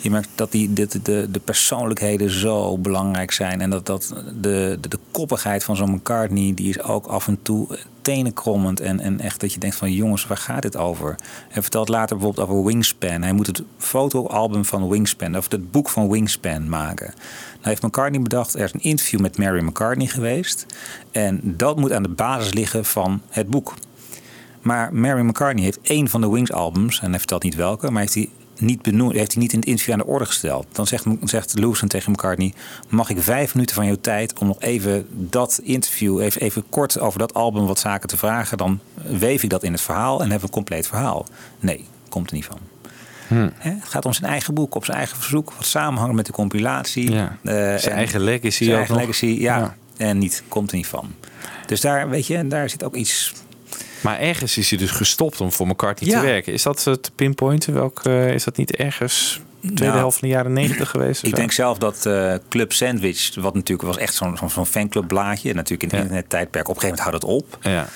je 0.01 0.09
merkt 0.09 0.29
dat 0.35 0.51
die, 0.51 0.73
de, 0.73 0.87
de, 1.01 1.27
de 1.31 1.39
persoonlijkheden 1.39 2.29
zo 2.29 2.77
belangrijk 2.77 3.31
zijn. 3.31 3.61
En 3.61 3.69
dat, 3.69 3.85
dat 3.85 4.13
de, 4.41 4.77
de, 4.81 4.89
de 4.89 4.99
koppigheid 5.11 5.63
van 5.63 5.75
zo'n 5.75 5.91
McCartney, 5.91 6.53
die 6.53 6.69
is 6.69 6.81
ook 6.81 7.05
af 7.05 7.27
en 7.27 7.39
toe 7.41 7.77
tenenkrommend. 8.05 8.79
En, 8.79 8.99
en 8.99 9.19
echt 9.19 9.39
dat 9.39 9.53
je 9.53 9.59
denkt 9.59 9.75
van 9.75 9.91
jongens, 9.91 10.27
waar 10.27 10.37
gaat 10.37 10.61
dit 10.61 10.77
over? 10.77 11.15
Hij 11.49 11.61
vertelt 11.61 11.89
later 11.89 12.15
bijvoorbeeld 12.17 12.49
over 12.49 12.63
Wingspan. 12.63 13.21
Hij 13.21 13.33
moet 13.33 13.47
het 13.47 13.63
fotoalbum 13.77 14.65
van 14.65 14.89
Wingspan, 14.89 15.37
of 15.37 15.51
het 15.51 15.71
boek 15.71 15.89
van 15.89 16.09
Wingspan 16.09 16.69
maken. 16.69 17.13
Nou 17.65 17.77
heeft 17.77 17.93
McCartney 17.93 18.21
bedacht, 18.21 18.53
er 18.53 18.63
is 18.63 18.73
een 18.73 18.81
interview 18.81 19.19
met 19.19 19.37
Mary 19.37 19.63
McCartney 19.63 20.07
geweest. 20.07 20.65
En 21.11 21.39
dat 21.43 21.77
moet 21.77 21.91
aan 21.91 22.03
de 22.03 22.09
basis 22.09 22.53
liggen 22.53 22.85
van 22.85 23.21
het 23.29 23.49
boek. 23.49 23.73
Maar 24.61 24.93
Mary 24.93 25.21
McCartney 25.21 25.63
heeft 25.63 25.79
één 25.81 26.09
van 26.09 26.21
de 26.21 26.29
Wings 26.29 26.51
albums, 26.51 26.99
en 26.99 27.09
hij 27.09 27.19
vertelt 27.19 27.43
niet 27.43 27.55
welke, 27.55 27.91
maar 27.91 28.01
heeft 28.01 28.13
hij 28.13 28.29
niet 28.57 28.81
benoemd, 28.81 29.13
heeft 29.13 29.33
hij 29.33 29.41
niet 29.41 29.53
in 29.53 29.59
het 29.59 29.67
interview 29.67 29.93
aan 29.93 29.99
de 29.99 30.05
orde 30.05 30.25
gesteld. 30.25 30.67
Dan 30.71 30.87
zegt, 30.87 31.05
zegt 31.23 31.59
Lewison 31.59 31.87
tegen 31.87 32.11
McCartney: 32.11 32.53
Mag 32.89 33.09
ik 33.09 33.21
vijf 33.21 33.53
minuten 33.53 33.75
van 33.75 33.85
jouw 33.85 33.97
tijd 34.01 34.39
om 34.39 34.47
nog 34.47 34.61
even 34.61 35.07
dat 35.09 35.59
interview, 35.63 36.21
even, 36.21 36.41
even 36.41 36.63
kort 36.69 36.99
over 36.99 37.19
dat 37.19 37.33
album 37.33 37.65
wat 37.65 37.79
zaken 37.79 38.07
te 38.07 38.17
vragen? 38.17 38.57
Dan 38.57 38.79
weef 38.93 39.43
ik 39.43 39.49
dat 39.49 39.63
in 39.63 39.71
het 39.71 39.81
verhaal 39.81 40.21
en 40.21 40.29
we 40.29 40.39
een 40.41 40.49
compleet 40.49 40.87
verhaal. 40.87 41.25
Nee, 41.59 41.85
komt 42.09 42.29
er 42.29 42.35
niet 42.35 42.45
van. 42.45 42.74
Hè, 43.27 43.69
Het 43.69 43.89
gaat 43.89 44.05
om 44.05 44.13
zijn 44.13 44.31
eigen 44.31 44.53
boek, 44.53 44.75
op 44.75 44.85
zijn 44.85 44.97
eigen 44.97 45.17
verzoek, 45.17 45.53
wat 45.53 45.65
samenhangt 45.65 46.15
met 46.15 46.25
de 46.25 46.31
compilatie. 46.31 47.11
Ja. 47.11 47.37
Eh, 47.43 47.53
Zijn 47.53 47.79
en 47.81 47.91
eigen 47.91 48.19
legacy 48.21 48.57
Zijn 48.63 48.69
ook 48.69 48.75
eigen 48.75 48.93
nog. 48.95 49.03
legacy, 49.05 49.25
ja. 49.25 49.57
Ja. 49.57 49.75
en 49.97 50.17
niet, 50.17 50.43
komt 50.47 50.69
er 50.71 50.77
niet 50.77 50.87
van. 50.87 51.13
Dus 51.65 51.81
daar, 51.81 52.09
weet 52.09 52.27
je, 52.27 52.47
daar 52.47 52.69
zit 52.69 52.83
ook 52.83 52.95
iets... 52.95 53.33
Maar 54.01 54.19
ergens 54.19 54.57
is 54.57 54.69
hij 54.69 54.79
dus 54.79 54.91
gestopt 54.91 55.41
om 55.41 55.51
voor 55.51 55.67
McCartney 55.67 56.09
Ja. 56.09 56.19
te 56.19 56.25
werken. 56.25 56.53
Is 56.53 56.63
dat 56.63 56.87
eh, 56.87 56.93
te 56.93 57.11
pinpointen? 57.11 57.73
Welk, 57.73 57.99
eh, 58.03 58.33
is 58.33 58.43
dat 58.43 58.57
niet 58.57 58.75
ergens 58.75 59.41
tweede 59.61 59.83
Nou, 59.85 59.97
helft 59.97 60.19
van 60.19 60.27
de 60.27 60.33
jaren 60.33 60.53
negentig 60.53 60.89
geweest? 60.89 61.17
of 61.23 61.23
Ik 61.23 61.29
zo? 61.29 61.35
denk 61.35 61.51
zelf 61.51 61.77
dat 61.77 62.05
eh, 62.05 62.33
Club 62.49 62.73
Sandwich, 62.73 63.35
wat 63.35 63.53
natuurlijk 63.53 63.87
was 63.87 63.97
echt 63.97 64.13
zo'n 64.13 64.37
zo'n 64.47 64.65
fanclubblaadje. 64.65 65.49
En 65.49 65.55
natuurlijk 65.55 65.83
in 65.83 65.89
het 65.97 65.99
internettijdperk, 65.99 66.67
op 66.69 66.75
een 66.75 66.81
gegeven 66.81 67.03
moment 67.05 67.23
houdt 67.27 67.43
het 67.45 67.55
op. 67.63 67.71
Ja. 67.71 67.87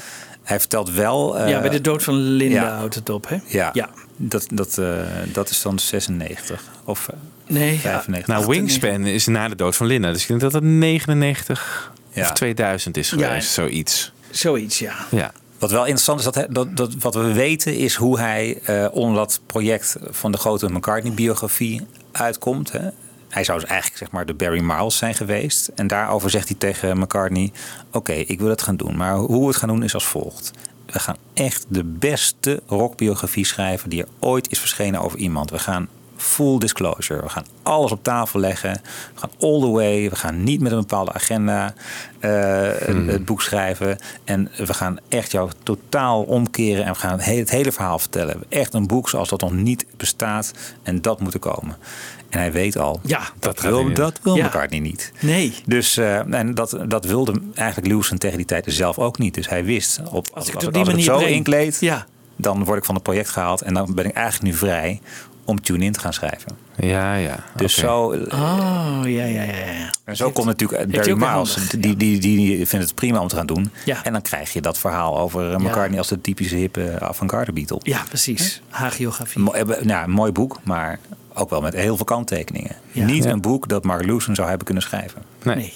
Hij 0.43 0.59
vertelt 0.59 0.91
wel... 0.91 1.37
eh, 1.39 1.49
ja, 1.49 1.59
bij 1.61 1.69
de 1.69 1.81
dood 1.81 2.03
van 2.03 2.13
Linda 2.15 2.61
ja. 2.63 2.75
houdt 2.77 2.95
het 2.95 3.09
op, 3.09 3.29
hè? 3.29 3.37
Ja, 3.47 3.69
Ja. 3.73 3.89
Dat, 4.21 4.47
dat, 4.53 4.77
eh, 4.77 4.97
dat 5.33 5.49
is 5.49 5.61
dan 5.61 5.79
96 5.79 6.63
of 6.83 7.07
eh, 7.07 7.15
Nee, 7.47 7.71
ja. 7.73 7.79
95. 7.79 8.27
Nou, 8.27 8.45
Wingspan 8.47 9.05
is 9.05 9.25
na 9.27 9.47
de 9.47 9.55
dood 9.55 9.75
van 9.75 9.87
Linda. 9.87 10.11
Dus 10.11 10.21
ik 10.21 10.27
denk 10.27 10.41
dat 10.41 10.53
het 10.53 10.63
99 10.63 11.91
Ja. 12.11 12.21
of 12.21 12.31
2000 12.31 12.97
is 12.97 13.09
Ja. 13.09 13.27
geweest, 13.27 13.51
zoiets. 13.51 14.11
Zoiets, 14.29 14.79
ja. 14.79 14.93
Ja. 15.11 15.31
Wat 15.59 15.71
wel 15.71 15.81
interessant 15.81 16.19
is, 16.19 16.25
dat, 16.25 16.35
hij- 16.35 16.47
dat, 16.49 16.77
dat, 16.77 16.93
wat 16.99 17.13
we 17.15 17.33
weten 17.33 17.75
is 17.77 17.95
hoe 17.95 18.19
hij 18.19 18.59
eh, 18.63 18.87
onder 18.91 19.15
dat 19.15 19.39
project 19.45 19.95
van 20.09 20.31
de 20.31 20.37
grote 20.37 20.69
McCartney-biografie 20.71 21.81
uitkomt. 22.11 22.71
Hè. 22.71 22.89
Hij 23.29 23.43
zou 23.43 23.59
dus 23.59 23.69
eigenlijk 23.69 23.99
zeg 23.99 24.11
maar 24.11 24.25
de 24.25 24.33
Barry 24.33 24.59
Miles 24.61 24.97
zijn 24.97 25.15
geweest. 25.15 25.67
En 25.75 25.87
daarover 25.87 26.29
zegt 26.29 26.47
hij 26.47 26.57
tegen 26.59 26.97
McCartney... 26.99 27.51
oké, 27.91 28.13
ik 28.13 28.39
wil 28.39 28.49
het 28.49 28.61
gaan 28.61 28.75
doen. 28.77 28.97
Maar 28.97 29.15
hoe 29.15 29.41
we 29.41 29.47
het 29.47 29.55
gaan 29.55 29.69
doen 29.69 29.83
is 29.83 29.93
als 29.93 30.05
volgt. 30.07 30.51
We 30.91 30.99
gaan 30.99 31.17
echt 31.33 31.65
de 31.67 31.83
beste 31.83 32.61
rockbiografie 32.67 33.45
schrijven... 33.45 33.89
die 33.89 34.01
er 34.01 34.07
ooit 34.19 34.51
is 34.51 34.59
verschenen 34.59 35.01
over 35.01 35.19
iemand. 35.19 35.51
We 35.51 35.59
gaan 35.59 35.87
full 36.15 36.57
disclosure. 36.59 37.21
We 37.21 37.29
gaan 37.29 37.45
alles 37.63 37.91
op 37.91 38.03
tafel 38.03 38.39
leggen. 38.39 38.71
We 39.13 39.19
gaan 39.19 39.29
all 39.39 39.59
the 39.59 39.69
way. 39.69 40.09
We 40.09 40.15
gaan 40.15 40.43
niet 40.43 40.61
met 40.61 40.71
een 40.71 40.79
bepaalde 40.79 41.13
agenda 41.13 41.73
eh, 42.19 42.31
het- 42.63 43.07
het 43.07 43.25
boek 43.25 43.41
schrijven. 43.41 43.97
En 44.23 44.51
we 44.57 44.73
gaan 44.73 44.97
echt 45.09 45.31
jou 45.31 45.49
totaal 45.63 46.21
omkeren. 46.23 46.85
En 46.85 46.93
we 46.93 46.99
gaan 46.99 47.11
het 47.11 47.23
hele, 47.23 47.39
het 47.39 47.49
hele 47.49 47.71
verhaal 47.71 47.99
vertellen. 47.99 48.43
Echt 48.49 48.73
een 48.73 48.87
boek 48.87 49.09
zoals 49.09 49.29
dat 49.29 49.41
nog 49.41 49.53
niet 49.53 49.85
bestaat. 49.97 50.53
En 50.83 51.01
dat 51.01 51.19
moet 51.19 51.33
er 51.33 51.39
komen. 51.39 51.77
En 52.29 52.39
hij 52.39 52.51
weet 52.51 52.77
al, 52.77 52.99
Ja, 53.03 53.21
dat, 53.39 53.61
wil, 53.61 53.85
niet. 53.87 53.95
dat 53.95 54.19
wil 54.23 54.35
Ja. 54.35 54.45
McCartney 54.45 54.79
niet. 54.79 55.11
Nee. 55.19 55.53
Dus 55.65 55.97
eh, 55.97 56.33
en 56.33 56.53
dat, 56.55 56.77
dat 56.87 57.05
wilde 57.05 57.41
eigenlijk 57.53 57.87
Lewison 57.87 58.17
tegen 58.17 58.37
die 58.37 58.45
tijd 58.45 58.63
zelf 58.67 58.97
ook 58.99 59.17
niet. 59.17 59.33
Dus 59.33 59.49
hij 59.49 59.63
wist, 59.65 59.99
op, 60.05 60.11
als, 60.13 60.23
ik 60.23 60.33
als, 60.33 60.45
het 60.45 60.55
op 60.55 60.61
als, 60.63 60.63
die 60.63 60.71
ik 60.81 60.85
het 60.85 60.87
manier 60.95 61.03
zo 61.05 61.17
breng. 61.17 61.35
inkleed, 61.35 61.77
Ja. 61.79 62.05
dan 62.35 62.63
word 62.63 62.77
ik 62.77 62.85
van 62.85 62.95
het 62.95 63.03
project 63.03 63.29
gehaald. 63.29 63.61
En 63.61 63.73
dan 63.73 63.93
ben 63.95 64.05
ik 64.05 64.13
eigenlijk 64.13 64.51
nu 64.53 64.57
vrij 64.59 65.01
om 65.45 65.61
tune-in 65.61 65.91
te 65.91 65.99
gaan 65.99 66.13
schrijven. 66.13 66.57
Ja, 66.77 67.15
ja. 67.15 67.35
Dus 67.55 67.73
zo, 67.77 68.03
Oh, 68.31 68.99
ja, 69.03 69.23
ja, 69.25 69.25
ja. 69.25 69.43
ja. 69.43 69.93
en 70.03 70.15
zo 70.15 70.31
komt 70.31 70.45
natuurlijk 70.47 70.79
heeft 70.79 70.91
Barry 70.95 71.11
Miles. 71.13 71.55
handig, 71.55 71.69
Die, 71.69 71.79
die, 71.97 72.19
die, 72.19 72.37
die 72.37 72.65
vindt 72.67 72.85
het 72.85 72.95
prima 72.95 73.19
om 73.19 73.27
te 73.27 73.35
gaan 73.35 73.45
doen. 73.45 73.71
Ja. 73.85 74.03
En 74.03 74.11
dan 74.13 74.21
krijg 74.21 74.53
je 74.53 74.61
dat 74.61 74.77
verhaal 74.77 75.19
over 75.19 75.51
eh, 75.53 75.57
McCartney 75.59 75.97
als 75.97 76.07
de 76.07 76.21
typische 76.21 76.55
hippe 76.55 76.97
avant-garde 76.99 77.51
Beatle. 77.53 77.79
Ja, 77.83 78.03
precies. 78.07 78.61
Hagiografie. 78.69 79.41
Mo- 79.41 79.51
eh, 79.51 79.81
nou, 79.81 80.03
een 80.03 80.11
mooi 80.11 80.31
boek, 80.31 80.59
maar 80.63 80.99
ook 81.39 81.49
wel 81.49 81.61
met 81.61 81.73
heel 81.73 81.95
veel 81.95 82.05
kanttekeningen. 82.05 82.75
Ja. 82.91 83.05
Niet 83.05 83.23
Ja. 83.23 83.29
een 83.29 83.41
boek 83.41 83.67
dat 83.67 83.83
Mark 83.83 84.05
Lewison 84.05 84.35
zou 84.35 84.47
hebben 84.47 84.65
kunnen 84.65 84.83
schrijven. 84.83 85.21
Nee. 85.43 85.55
Nee. 85.55 85.73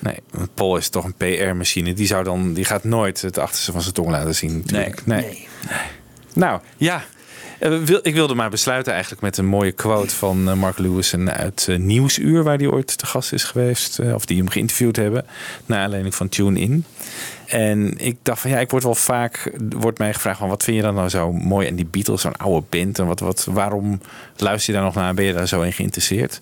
Nee, 0.00 0.16
Paul 0.54 0.76
is 0.76 0.88
toch 0.88 1.04
een 1.04 1.14
PR-machine. 1.14 1.92
Die, 1.94 2.06
zou 2.06 2.24
dan, 2.24 2.52
die 2.52 2.64
gaat 2.64 2.84
nooit 2.84 3.20
het 3.22 3.38
achterste 3.38 3.72
van 3.72 3.82
zijn 3.82 3.94
tong 3.94 4.08
laten 4.10 4.34
zien. 4.34 4.56
Natuurlijk. 4.64 5.06
Nee. 5.06 5.20
Nee. 5.22 5.46
Nou, 6.34 6.60
ja. 6.76 7.04
Eh, 7.58 7.78
wil- 7.78 8.00
Ik 8.02 8.14
wilde 8.14 8.34
maar 8.34 8.50
besluiten 8.50 8.92
eigenlijk 8.92 9.22
met 9.22 9.36
een 9.36 9.46
mooie 9.46 9.72
quote 9.72 10.14
van 10.14 10.48
eh, 10.48 10.54
Mark 10.54 10.78
Lewison 10.78 11.30
uit 11.30 11.66
eh, 11.68 11.76
Nieuwsuur, 11.78 12.42
waar 12.42 12.56
hij 12.56 12.66
ooit 12.66 12.98
te 12.98 13.06
gast 13.06 13.32
is 13.32 13.44
geweest, 13.44 13.98
of 14.14 14.26
die 14.26 14.36
hem 14.38 14.48
geïnterviewd 14.48 14.96
hebben, 14.96 15.26
naar 15.66 15.78
aanleiding 15.82 16.14
van 16.14 16.28
Tune 16.28 16.60
In. 16.60 16.84
En 17.48 17.94
ik 17.98 18.16
dacht 18.22 18.40
van 18.40 18.50
ja, 18.50 18.58
ik 18.58 18.70
word 18.70 18.82
wel 18.82 18.94
vaak, 18.94 19.52
wordt 19.68 19.98
mij 19.98 20.14
gevraagd 20.14 20.38
van 20.38 20.48
wat 20.48 20.64
vind 20.64 20.76
je 20.76 20.82
dan 20.82 20.94
nou 20.94 21.08
zo 21.08 21.32
mooi 21.32 21.66
en 21.66 21.76
die 21.76 21.86
Beatles, 21.86 22.20
zo'n 22.20 22.36
oude 22.36 22.66
band 22.68 22.98
en 22.98 23.06
wat, 23.06 23.20
wat, 23.20 23.46
waarom 23.50 24.00
luister 24.36 24.72
je 24.72 24.78
daar 24.78 24.86
nog 24.88 24.96
naar, 24.96 25.14
ben 25.14 25.24
je 25.24 25.32
daar 25.32 25.48
zo 25.48 25.60
in 25.60 25.72
geïnteresseerd? 25.72 26.40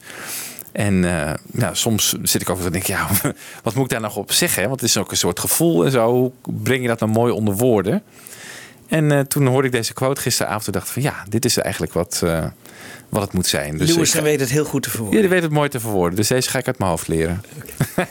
En 0.73 1.05
eh, 1.05 1.35
nou, 1.47 1.77
soms 1.77 2.15
zit 2.23 2.41
ik 2.41 2.51
ook 2.51 2.61
te 2.61 2.71
denken, 2.71 2.95
ja, 2.95 3.09
wat 3.63 3.75
moet 3.75 3.85
ik 3.85 3.91
daar 3.91 4.01
nog 4.01 4.17
op 4.17 4.33
zeggen? 4.33 4.69
Want 4.69 4.81
het 4.81 4.89
is 4.89 4.97
ook 4.97 5.11
een 5.11 5.17
soort 5.17 5.41
gevoel 5.41 5.85
en 5.85 5.91
zo. 5.91 6.13
Hoe 6.13 6.33
breng 6.63 6.83
je 6.83 6.89
dat 6.89 7.01
nou 7.01 7.13
mooi 7.13 7.33
onder 7.33 7.55
woorden? 7.55 8.03
En 8.89 9.13
eh, 9.13 9.21
toen 9.21 9.47
hoorde 9.47 9.67
ik 9.67 9.73
deze 9.73 9.93
quote 9.93 10.21
gisteravond 10.21 10.67
en 10.67 10.73
dacht 10.73 10.91
van 10.91 11.03
ja, 11.03 11.25
dit 11.29 11.45
is 11.45 11.57
eigenlijk 11.57 11.93
wat, 11.93 12.21
eh, 12.25 12.45
wat 13.09 13.23
het 13.23 13.33
moet 13.33 13.47
zijn. 13.47 13.79
Dus 13.79 13.89
Lewis 13.89 14.15
weet 14.15 14.41
het 14.41 14.51
heel 14.51 14.65
goed 14.65 14.83
te 14.83 14.91
verwoorden. 14.91 15.15
Jullie 15.15 15.31
weten 15.31 15.49
het 15.49 15.57
mooi 15.57 15.69
te 15.69 15.81
verwoorden, 15.81 16.17
dus 16.17 16.29
deze 16.29 16.51
ga 16.51 16.59
ik 16.59 16.67
uit 16.67 16.79
mijn 16.79 16.91
hoofd 16.91 17.09
leren. 17.09 17.43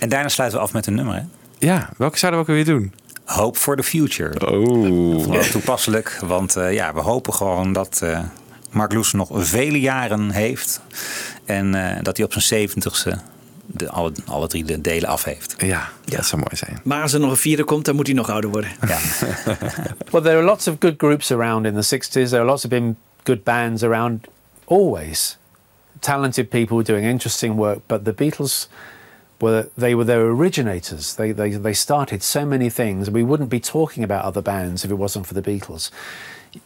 En 0.00 0.08
daarna 0.08 0.28
sluiten 0.28 0.58
we 0.58 0.64
af 0.64 0.72
met 0.72 0.86
een 0.86 0.94
nummer. 0.94 1.14
Hè? 1.14 1.22
Ja, 1.60 1.90
welke 1.96 2.18
zouden 2.18 2.40
we 2.40 2.50
ook 2.50 2.56
weer 2.56 2.74
doen? 2.74 2.92
Hope 3.24 3.58
for 3.58 3.76
the 3.76 3.82
Future. 3.82 4.50
Oh. 4.50 5.26
Wel 5.26 5.42
toepasselijk, 5.42 6.18
want 6.26 6.56
eh, 6.56 6.72
ja, 6.72 6.94
we 6.94 7.00
hopen 7.00 7.34
gewoon 7.34 7.72
dat 7.72 8.00
eh, 8.02 8.20
Mark 8.70 8.92
Lewis 8.92 9.12
nog 9.12 9.28
vele 9.32 9.80
jaren 9.80 10.30
heeft. 10.30 10.80
En 11.44 11.74
eh, 11.74 12.02
dat 12.02 12.16
hij 12.16 12.26
op 12.26 12.32
zijn 12.32 12.44
zeventigste 12.44 13.18
de, 13.66 13.90
alle, 13.90 14.12
alle 14.26 14.46
drie 14.46 14.64
de 14.64 14.80
delen 14.80 15.08
af 15.08 15.24
heeft. 15.24 15.54
Ja, 15.58 15.88
dat 16.04 16.26
zou 16.26 16.42
mooi 16.42 16.56
zijn. 16.56 16.80
Maar 16.84 17.02
als 17.02 17.12
er 17.12 17.20
nog 17.20 17.30
een 17.30 17.36
vierde 17.36 17.64
komt, 17.64 17.84
dan 17.84 17.94
moet 17.94 18.06
hij 18.06 18.16
nog 18.16 18.30
ouder 18.30 18.50
worden. 18.50 18.70
Ja. 18.86 18.98
Well, 20.10 20.22
there 20.22 20.36
are 20.36 20.44
lots 20.44 20.68
of 20.68 20.76
good 20.78 20.94
groups 20.96 21.32
around 21.32 21.66
in 21.66 21.80
the 21.80 21.96
60s. 21.96 22.10
There 22.10 22.38
are 22.38 22.44
lots 22.44 22.64
of 22.64 22.70
been 22.70 22.96
good 23.22 23.44
bands 23.44 23.82
around 23.82 24.26
always. 24.64 25.38
Talented 25.98 26.48
people 26.48 26.82
doing 26.82 27.06
interesting 27.06 27.54
work, 27.54 27.78
but 27.86 28.04
the 28.04 28.12
Beatles 28.12 28.68
were 29.40 29.68
they 29.76 29.94
were 29.94 30.04
their 30.04 30.26
originators. 30.26 31.16
They, 31.16 31.32
they 31.32 31.50
they 31.50 31.72
started 31.72 32.22
so 32.22 32.44
many 32.44 32.70
things. 32.70 33.10
We 33.10 33.22
wouldn't 33.22 33.50
be 33.50 33.60
talking 33.60 34.04
about 34.04 34.24
other 34.24 34.42
bands 34.42 34.84
if 34.84 34.90
it 34.90 34.94
wasn't 34.94 35.26
for 35.26 35.34
the 35.34 35.42
Beatles. 35.42 35.90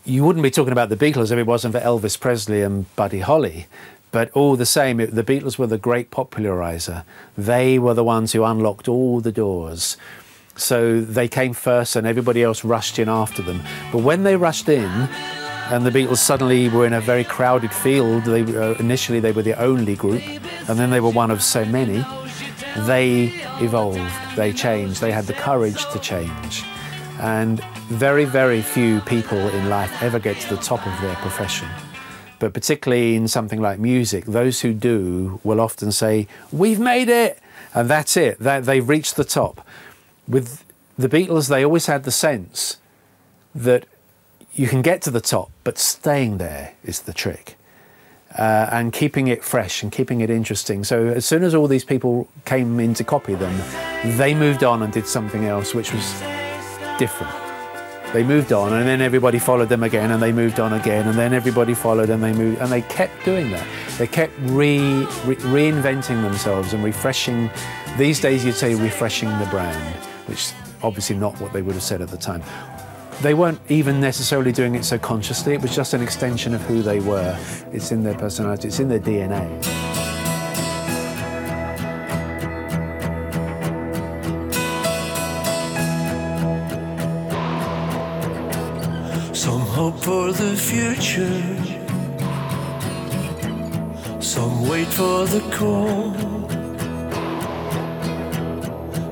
You 0.05 0.24
wouldn't 0.24 0.42
be 0.42 0.51
talking 0.51 0.72
about 0.72 0.88
the 0.88 0.96
Beatles 0.96 1.30
if 1.30 1.38
it 1.38 1.46
wasn't 1.46 1.74
for 1.74 1.80
Elvis 1.80 2.18
Presley 2.18 2.62
and 2.62 2.94
Buddy 2.96 3.20
Holly. 3.20 3.66
But 4.12 4.30
all 4.30 4.56
the 4.56 4.66
same, 4.66 5.01
it, 5.01 5.14
the 5.14 5.24
Beatles 5.24 5.59
were 5.59 5.66
the 5.66 5.78
great 5.78 6.10
popularizer. 6.10 7.05
They 7.36 7.78
were 7.78 7.94
the 7.94 8.05
ones 8.05 8.32
who 8.32 8.44
unlocked 8.44 8.88
all 8.88 9.20
the 9.20 9.32
doors. 9.32 9.96
So 10.56 11.01
they 11.01 11.26
came 11.26 11.52
first 11.52 11.96
and 11.96 12.06
everybody 12.06 12.42
else 12.42 12.64
rushed 12.64 12.98
in 13.01 13.09
after 13.09 13.42
them. 13.42 13.60
But 13.90 14.02
when 14.02 14.22
they 14.22 14.36
rushed 14.36 14.68
in, 14.68 15.09
and 15.70 15.84
the 15.84 15.90
Beatles 15.90 16.18
suddenly 16.18 16.68
were 16.68 16.86
in 16.86 16.92
a 16.92 17.01
very 17.01 17.24
crowded 17.24 17.72
field, 17.72 18.24
they, 18.24 18.42
uh, 18.42 18.74
initially 18.74 19.18
they 19.18 19.32
were 19.32 19.42
the 19.42 19.59
only 19.60 19.96
group, 19.96 20.22
and 20.68 20.78
then 20.78 20.90
they 20.90 21.01
were 21.01 21.10
one 21.10 21.30
of 21.30 21.42
so 21.42 21.64
many, 21.64 22.05
they 22.78 23.32
evolved, 23.60 24.12
they 24.36 24.52
changed, 24.52 25.01
they 25.01 25.12
had 25.12 25.24
the 25.24 25.34
courage 25.34 25.86
to 25.92 25.98
change. 25.98 26.64
And 27.20 27.62
very, 27.88 28.24
very 28.24 28.60
few 28.62 29.01
people 29.02 29.38
in 29.38 29.68
life 29.68 30.02
ever 30.02 30.18
get 30.18 30.36
to 30.40 30.56
the 30.56 30.60
top 30.60 30.86
of 30.86 31.01
their 31.01 31.14
profession. 31.16 31.68
But 32.38 32.52
particularly 32.52 33.14
in 33.14 33.28
something 33.28 33.60
like 33.60 33.78
music, 33.78 34.24
those 34.24 34.60
who 34.60 34.72
do 34.72 35.40
will 35.44 35.60
often 35.60 35.92
say, 35.92 36.26
We've 36.52 36.80
made 36.80 37.09
it! 37.09 37.38
And 37.72 37.88
that's 37.88 38.16
it, 38.16 38.38
that 38.40 38.64
they've 38.64 38.86
reached 38.86 39.16
the 39.16 39.24
top. 39.24 39.66
With 40.28 40.64
the 40.98 41.09
Beatles, 41.09 41.48
they 41.48 41.64
always 41.64 41.86
had 41.86 42.05
the 42.05 42.10
sense 42.10 42.78
that 43.55 43.86
you 44.55 44.68
can 44.68 44.82
get 44.82 45.02
to 45.02 45.10
the 45.10 45.20
top, 45.20 45.51
but 45.64 45.78
staying 45.78 46.38
there 46.38 46.74
is 46.84 47.02
the 47.02 47.12
trick. 47.12 47.56
Uh, 48.36 48.69
and 48.73 48.93
keeping 48.93 49.28
it 49.28 49.44
fresh 49.44 49.85
and 49.85 49.93
keeping 49.93 50.20
it 50.20 50.28
interesting. 50.28 50.82
So 50.82 51.06
as 51.06 51.24
soon 51.24 51.44
as 51.44 51.55
all 51.55 51.69
these 51.69 51.85
people 51.85 52.27
came 52.44 52.81
in 52.81 52.93
to 52.94 53.05
copy 53.05 53.36
them, 53.36 53.55
they 54.19 54.35
moved 54.35 54.65
on 54.65 54.82
and 54.82 54.93
did 54.93 55.06
something 55.06 55.44
else, 55.44 55.73
which 55.73 55.93
was 55.93 56.20
different. 56.98 57.32
They 58.12 58.23
moved 58.23 58.52
on, 58.52 58.73
and 58.73 58.86
then 58.86 59.01
everybody 59.01 59.40
followed 59.40 59.69
them 59.69 59.82
again, 59.82 60.12
and 60.12 60.23
they 60.23 60.31
moved 60.31 60.61
on 60.61 60.73
again, 60.73 61.09
and 61.09 61.19
then 61.19 61.32
everybody 61.32 61.74
followed, 61.74 62.11
and 62.11 62.23
they 62.23 62.32
moved, 62.32 62.61
and 62.61 62.70
they 62.70 62.82
kept 62.82 63.24
doing 63.24 63.51
that. 63.51 63.66
They 63.98 64.06
kept 64.06 64.32
re, 64.43 64.78
re, 65.24 65.35
reinventing 65.36 66.23
themselves 66.23 66.74
and 66.74 66.85
refreshing. 66.85 67.51
These 67.98 68.20
days, 68.20 68.44
you'd 68.44 68.55
say 68.55 68.77
refreshing 68.77 69.28
the 69.40 69.47
brand, 69.47 69.97
which 70.27 70.52
obviously 70.82 71.16
not 71.16 71.40
what 71.40 71.52
they 71.52 71.62
would 71.62 71.74
have 71.74 71.82
said 71.82 72.02
at 72.02 72.09
the 72.09 72.16
time. 72.16 72.43
They 73.23 73.32
weren't 73.32 73.61
even 73.70 74.01
necessarily 74.01 74.53
doing 74.53 74.74
it 74.74 74.85
so 74.85 74.99
consciously. 74.99 75.55
It 75.55 75.62
was 75.62 75.74
just 75.74 75.95
an 75.95 76.03
extension 76.03 76.55
of 76.55 76.61
who 76.62 76.82
they 76.82 77.01
were. 77.01 77.39
It's 77.73 77.91
in 77.91 78.03
their 78.03 78.15
personality. 78.15 78.69
It's 78.69 78.81
in 78.81 78.89
their 78.89 79.01
DNA. 79.01 79.65
Some 89.35 89.61
hope 89.61 89.99
for 90.01 90.32
the 90.32 90.57
future. 90.57 91.43
Some 94.20 94.69
wait 94.69 94.89
for 94.89 95.27
the 95.27 95.41
call. 95.57 96.12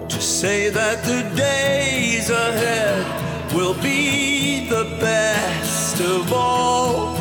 To 0.09 0.21
say 0.21 0.69
that 0.69 1.03
the 1.05 1.35
days 1.37 2.29
ahead 2.31 3.32
will 3.55 3.75
be 3.75 4.67
the 4.69 4.85
best 4.99 6.01
of 6.01 6.33
all. 6.33 7.13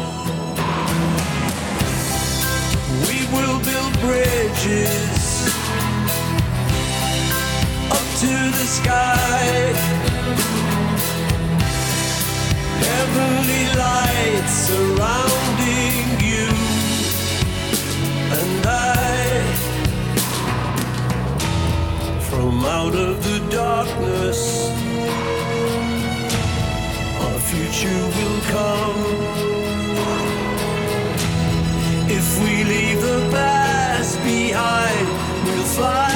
We 3.08 3.28
will 3.36 3.60
build 3.60 3.94
bridges 4.00 5.48
up 7.92 8.08
to 8.24 8.34
the 8.58 8.68
sky. 8.80 9.74
Heavenly 12.88 13.66
lights 13.86 14.54
surrounding 14.70 16.06
you 16.30 16.48
and 18.40 18.66
I. 18.66 18.80
From 22.30 22.64
out 22.64 22.96
of 22.96 23.22
the 23.24 23.40
darkness, 23.52 24.71
future 27.82 28.08
will 28.18 28.42
come. 28.52 29.00
If 32.10 32.44
we 32.44 32.64
leave 32.64 33.02
the 33.02 33.30
past 33.32 34.18
behind, 34.24 35.08
we'll 35.46 35.64
fly 35.64 36.11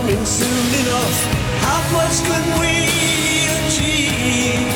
coming 0.00 0.24
soon 0.24 0.70
enough. 0.82 1.18
How 1.66 1.82
much 1.98 2.16
can 2.28 2.44
we 2.60 2.74
achieve? 3.58 4.70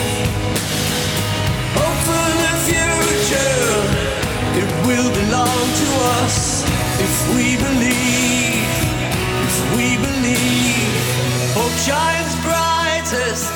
Hope 1.79 2.01
for 2.09 2.29
the 2.43 2.53
future, 2.67 3.71
it 4.63 4.71
will 4.87 5.11
belong 5.21 5.65
to 5.83 5.89
us 6.19 6.65
if 7.07 7.15
we 7.35 7.47
believe. 7.67 8.67
If 9.49 9.57
we 9.77 9.89
believe, 10.07 11.03
hope 11.59 11.77
shines 11.87 12.35
brightest 12.47 13.53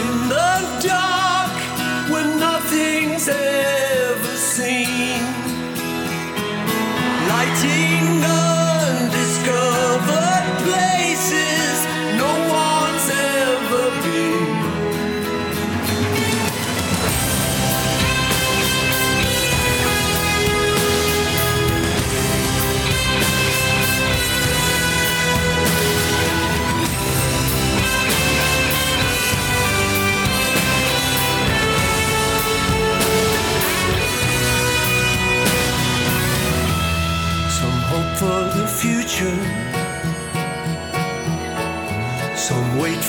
in 0.00 0.10
the 0.34 0.52
dark 0.88 1.54
when 2.10 2.26
nothing's 2.40 3.28
ever 3.28 4.36
seen. 4.54 5.22
Lighting 7.30 8.04
undiscovered 8.22 8.53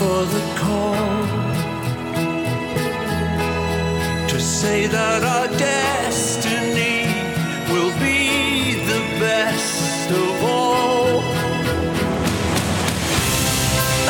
for 0.06 0.26
the 0.38 0.46
call 0.62 1.26
to 4.32 4.40
say 4.40 4.86
that 4.86 5.22
our 5.34 5.48
destiny 5.58 7.00
will 7.72 7.94
be 8.08 8.76
the 8.92 9.02
best 9.26 10.08
of 10.24 10.36
all. 10.44 11.24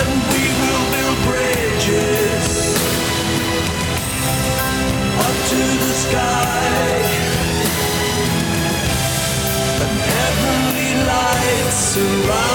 And 0.01 0.11
we 0.31 0.43
will 0.61 0.85
build 0.95 1.19
bridges 1.29 2.49
up 5.25 5.37
to 5.51 5.61
the 5.83 5.93
sky. 6.05 7.05
and 9.85 9.97
heavenly 10.11 10.91
lights 11.13 11.79
surrounding 11.93 12.54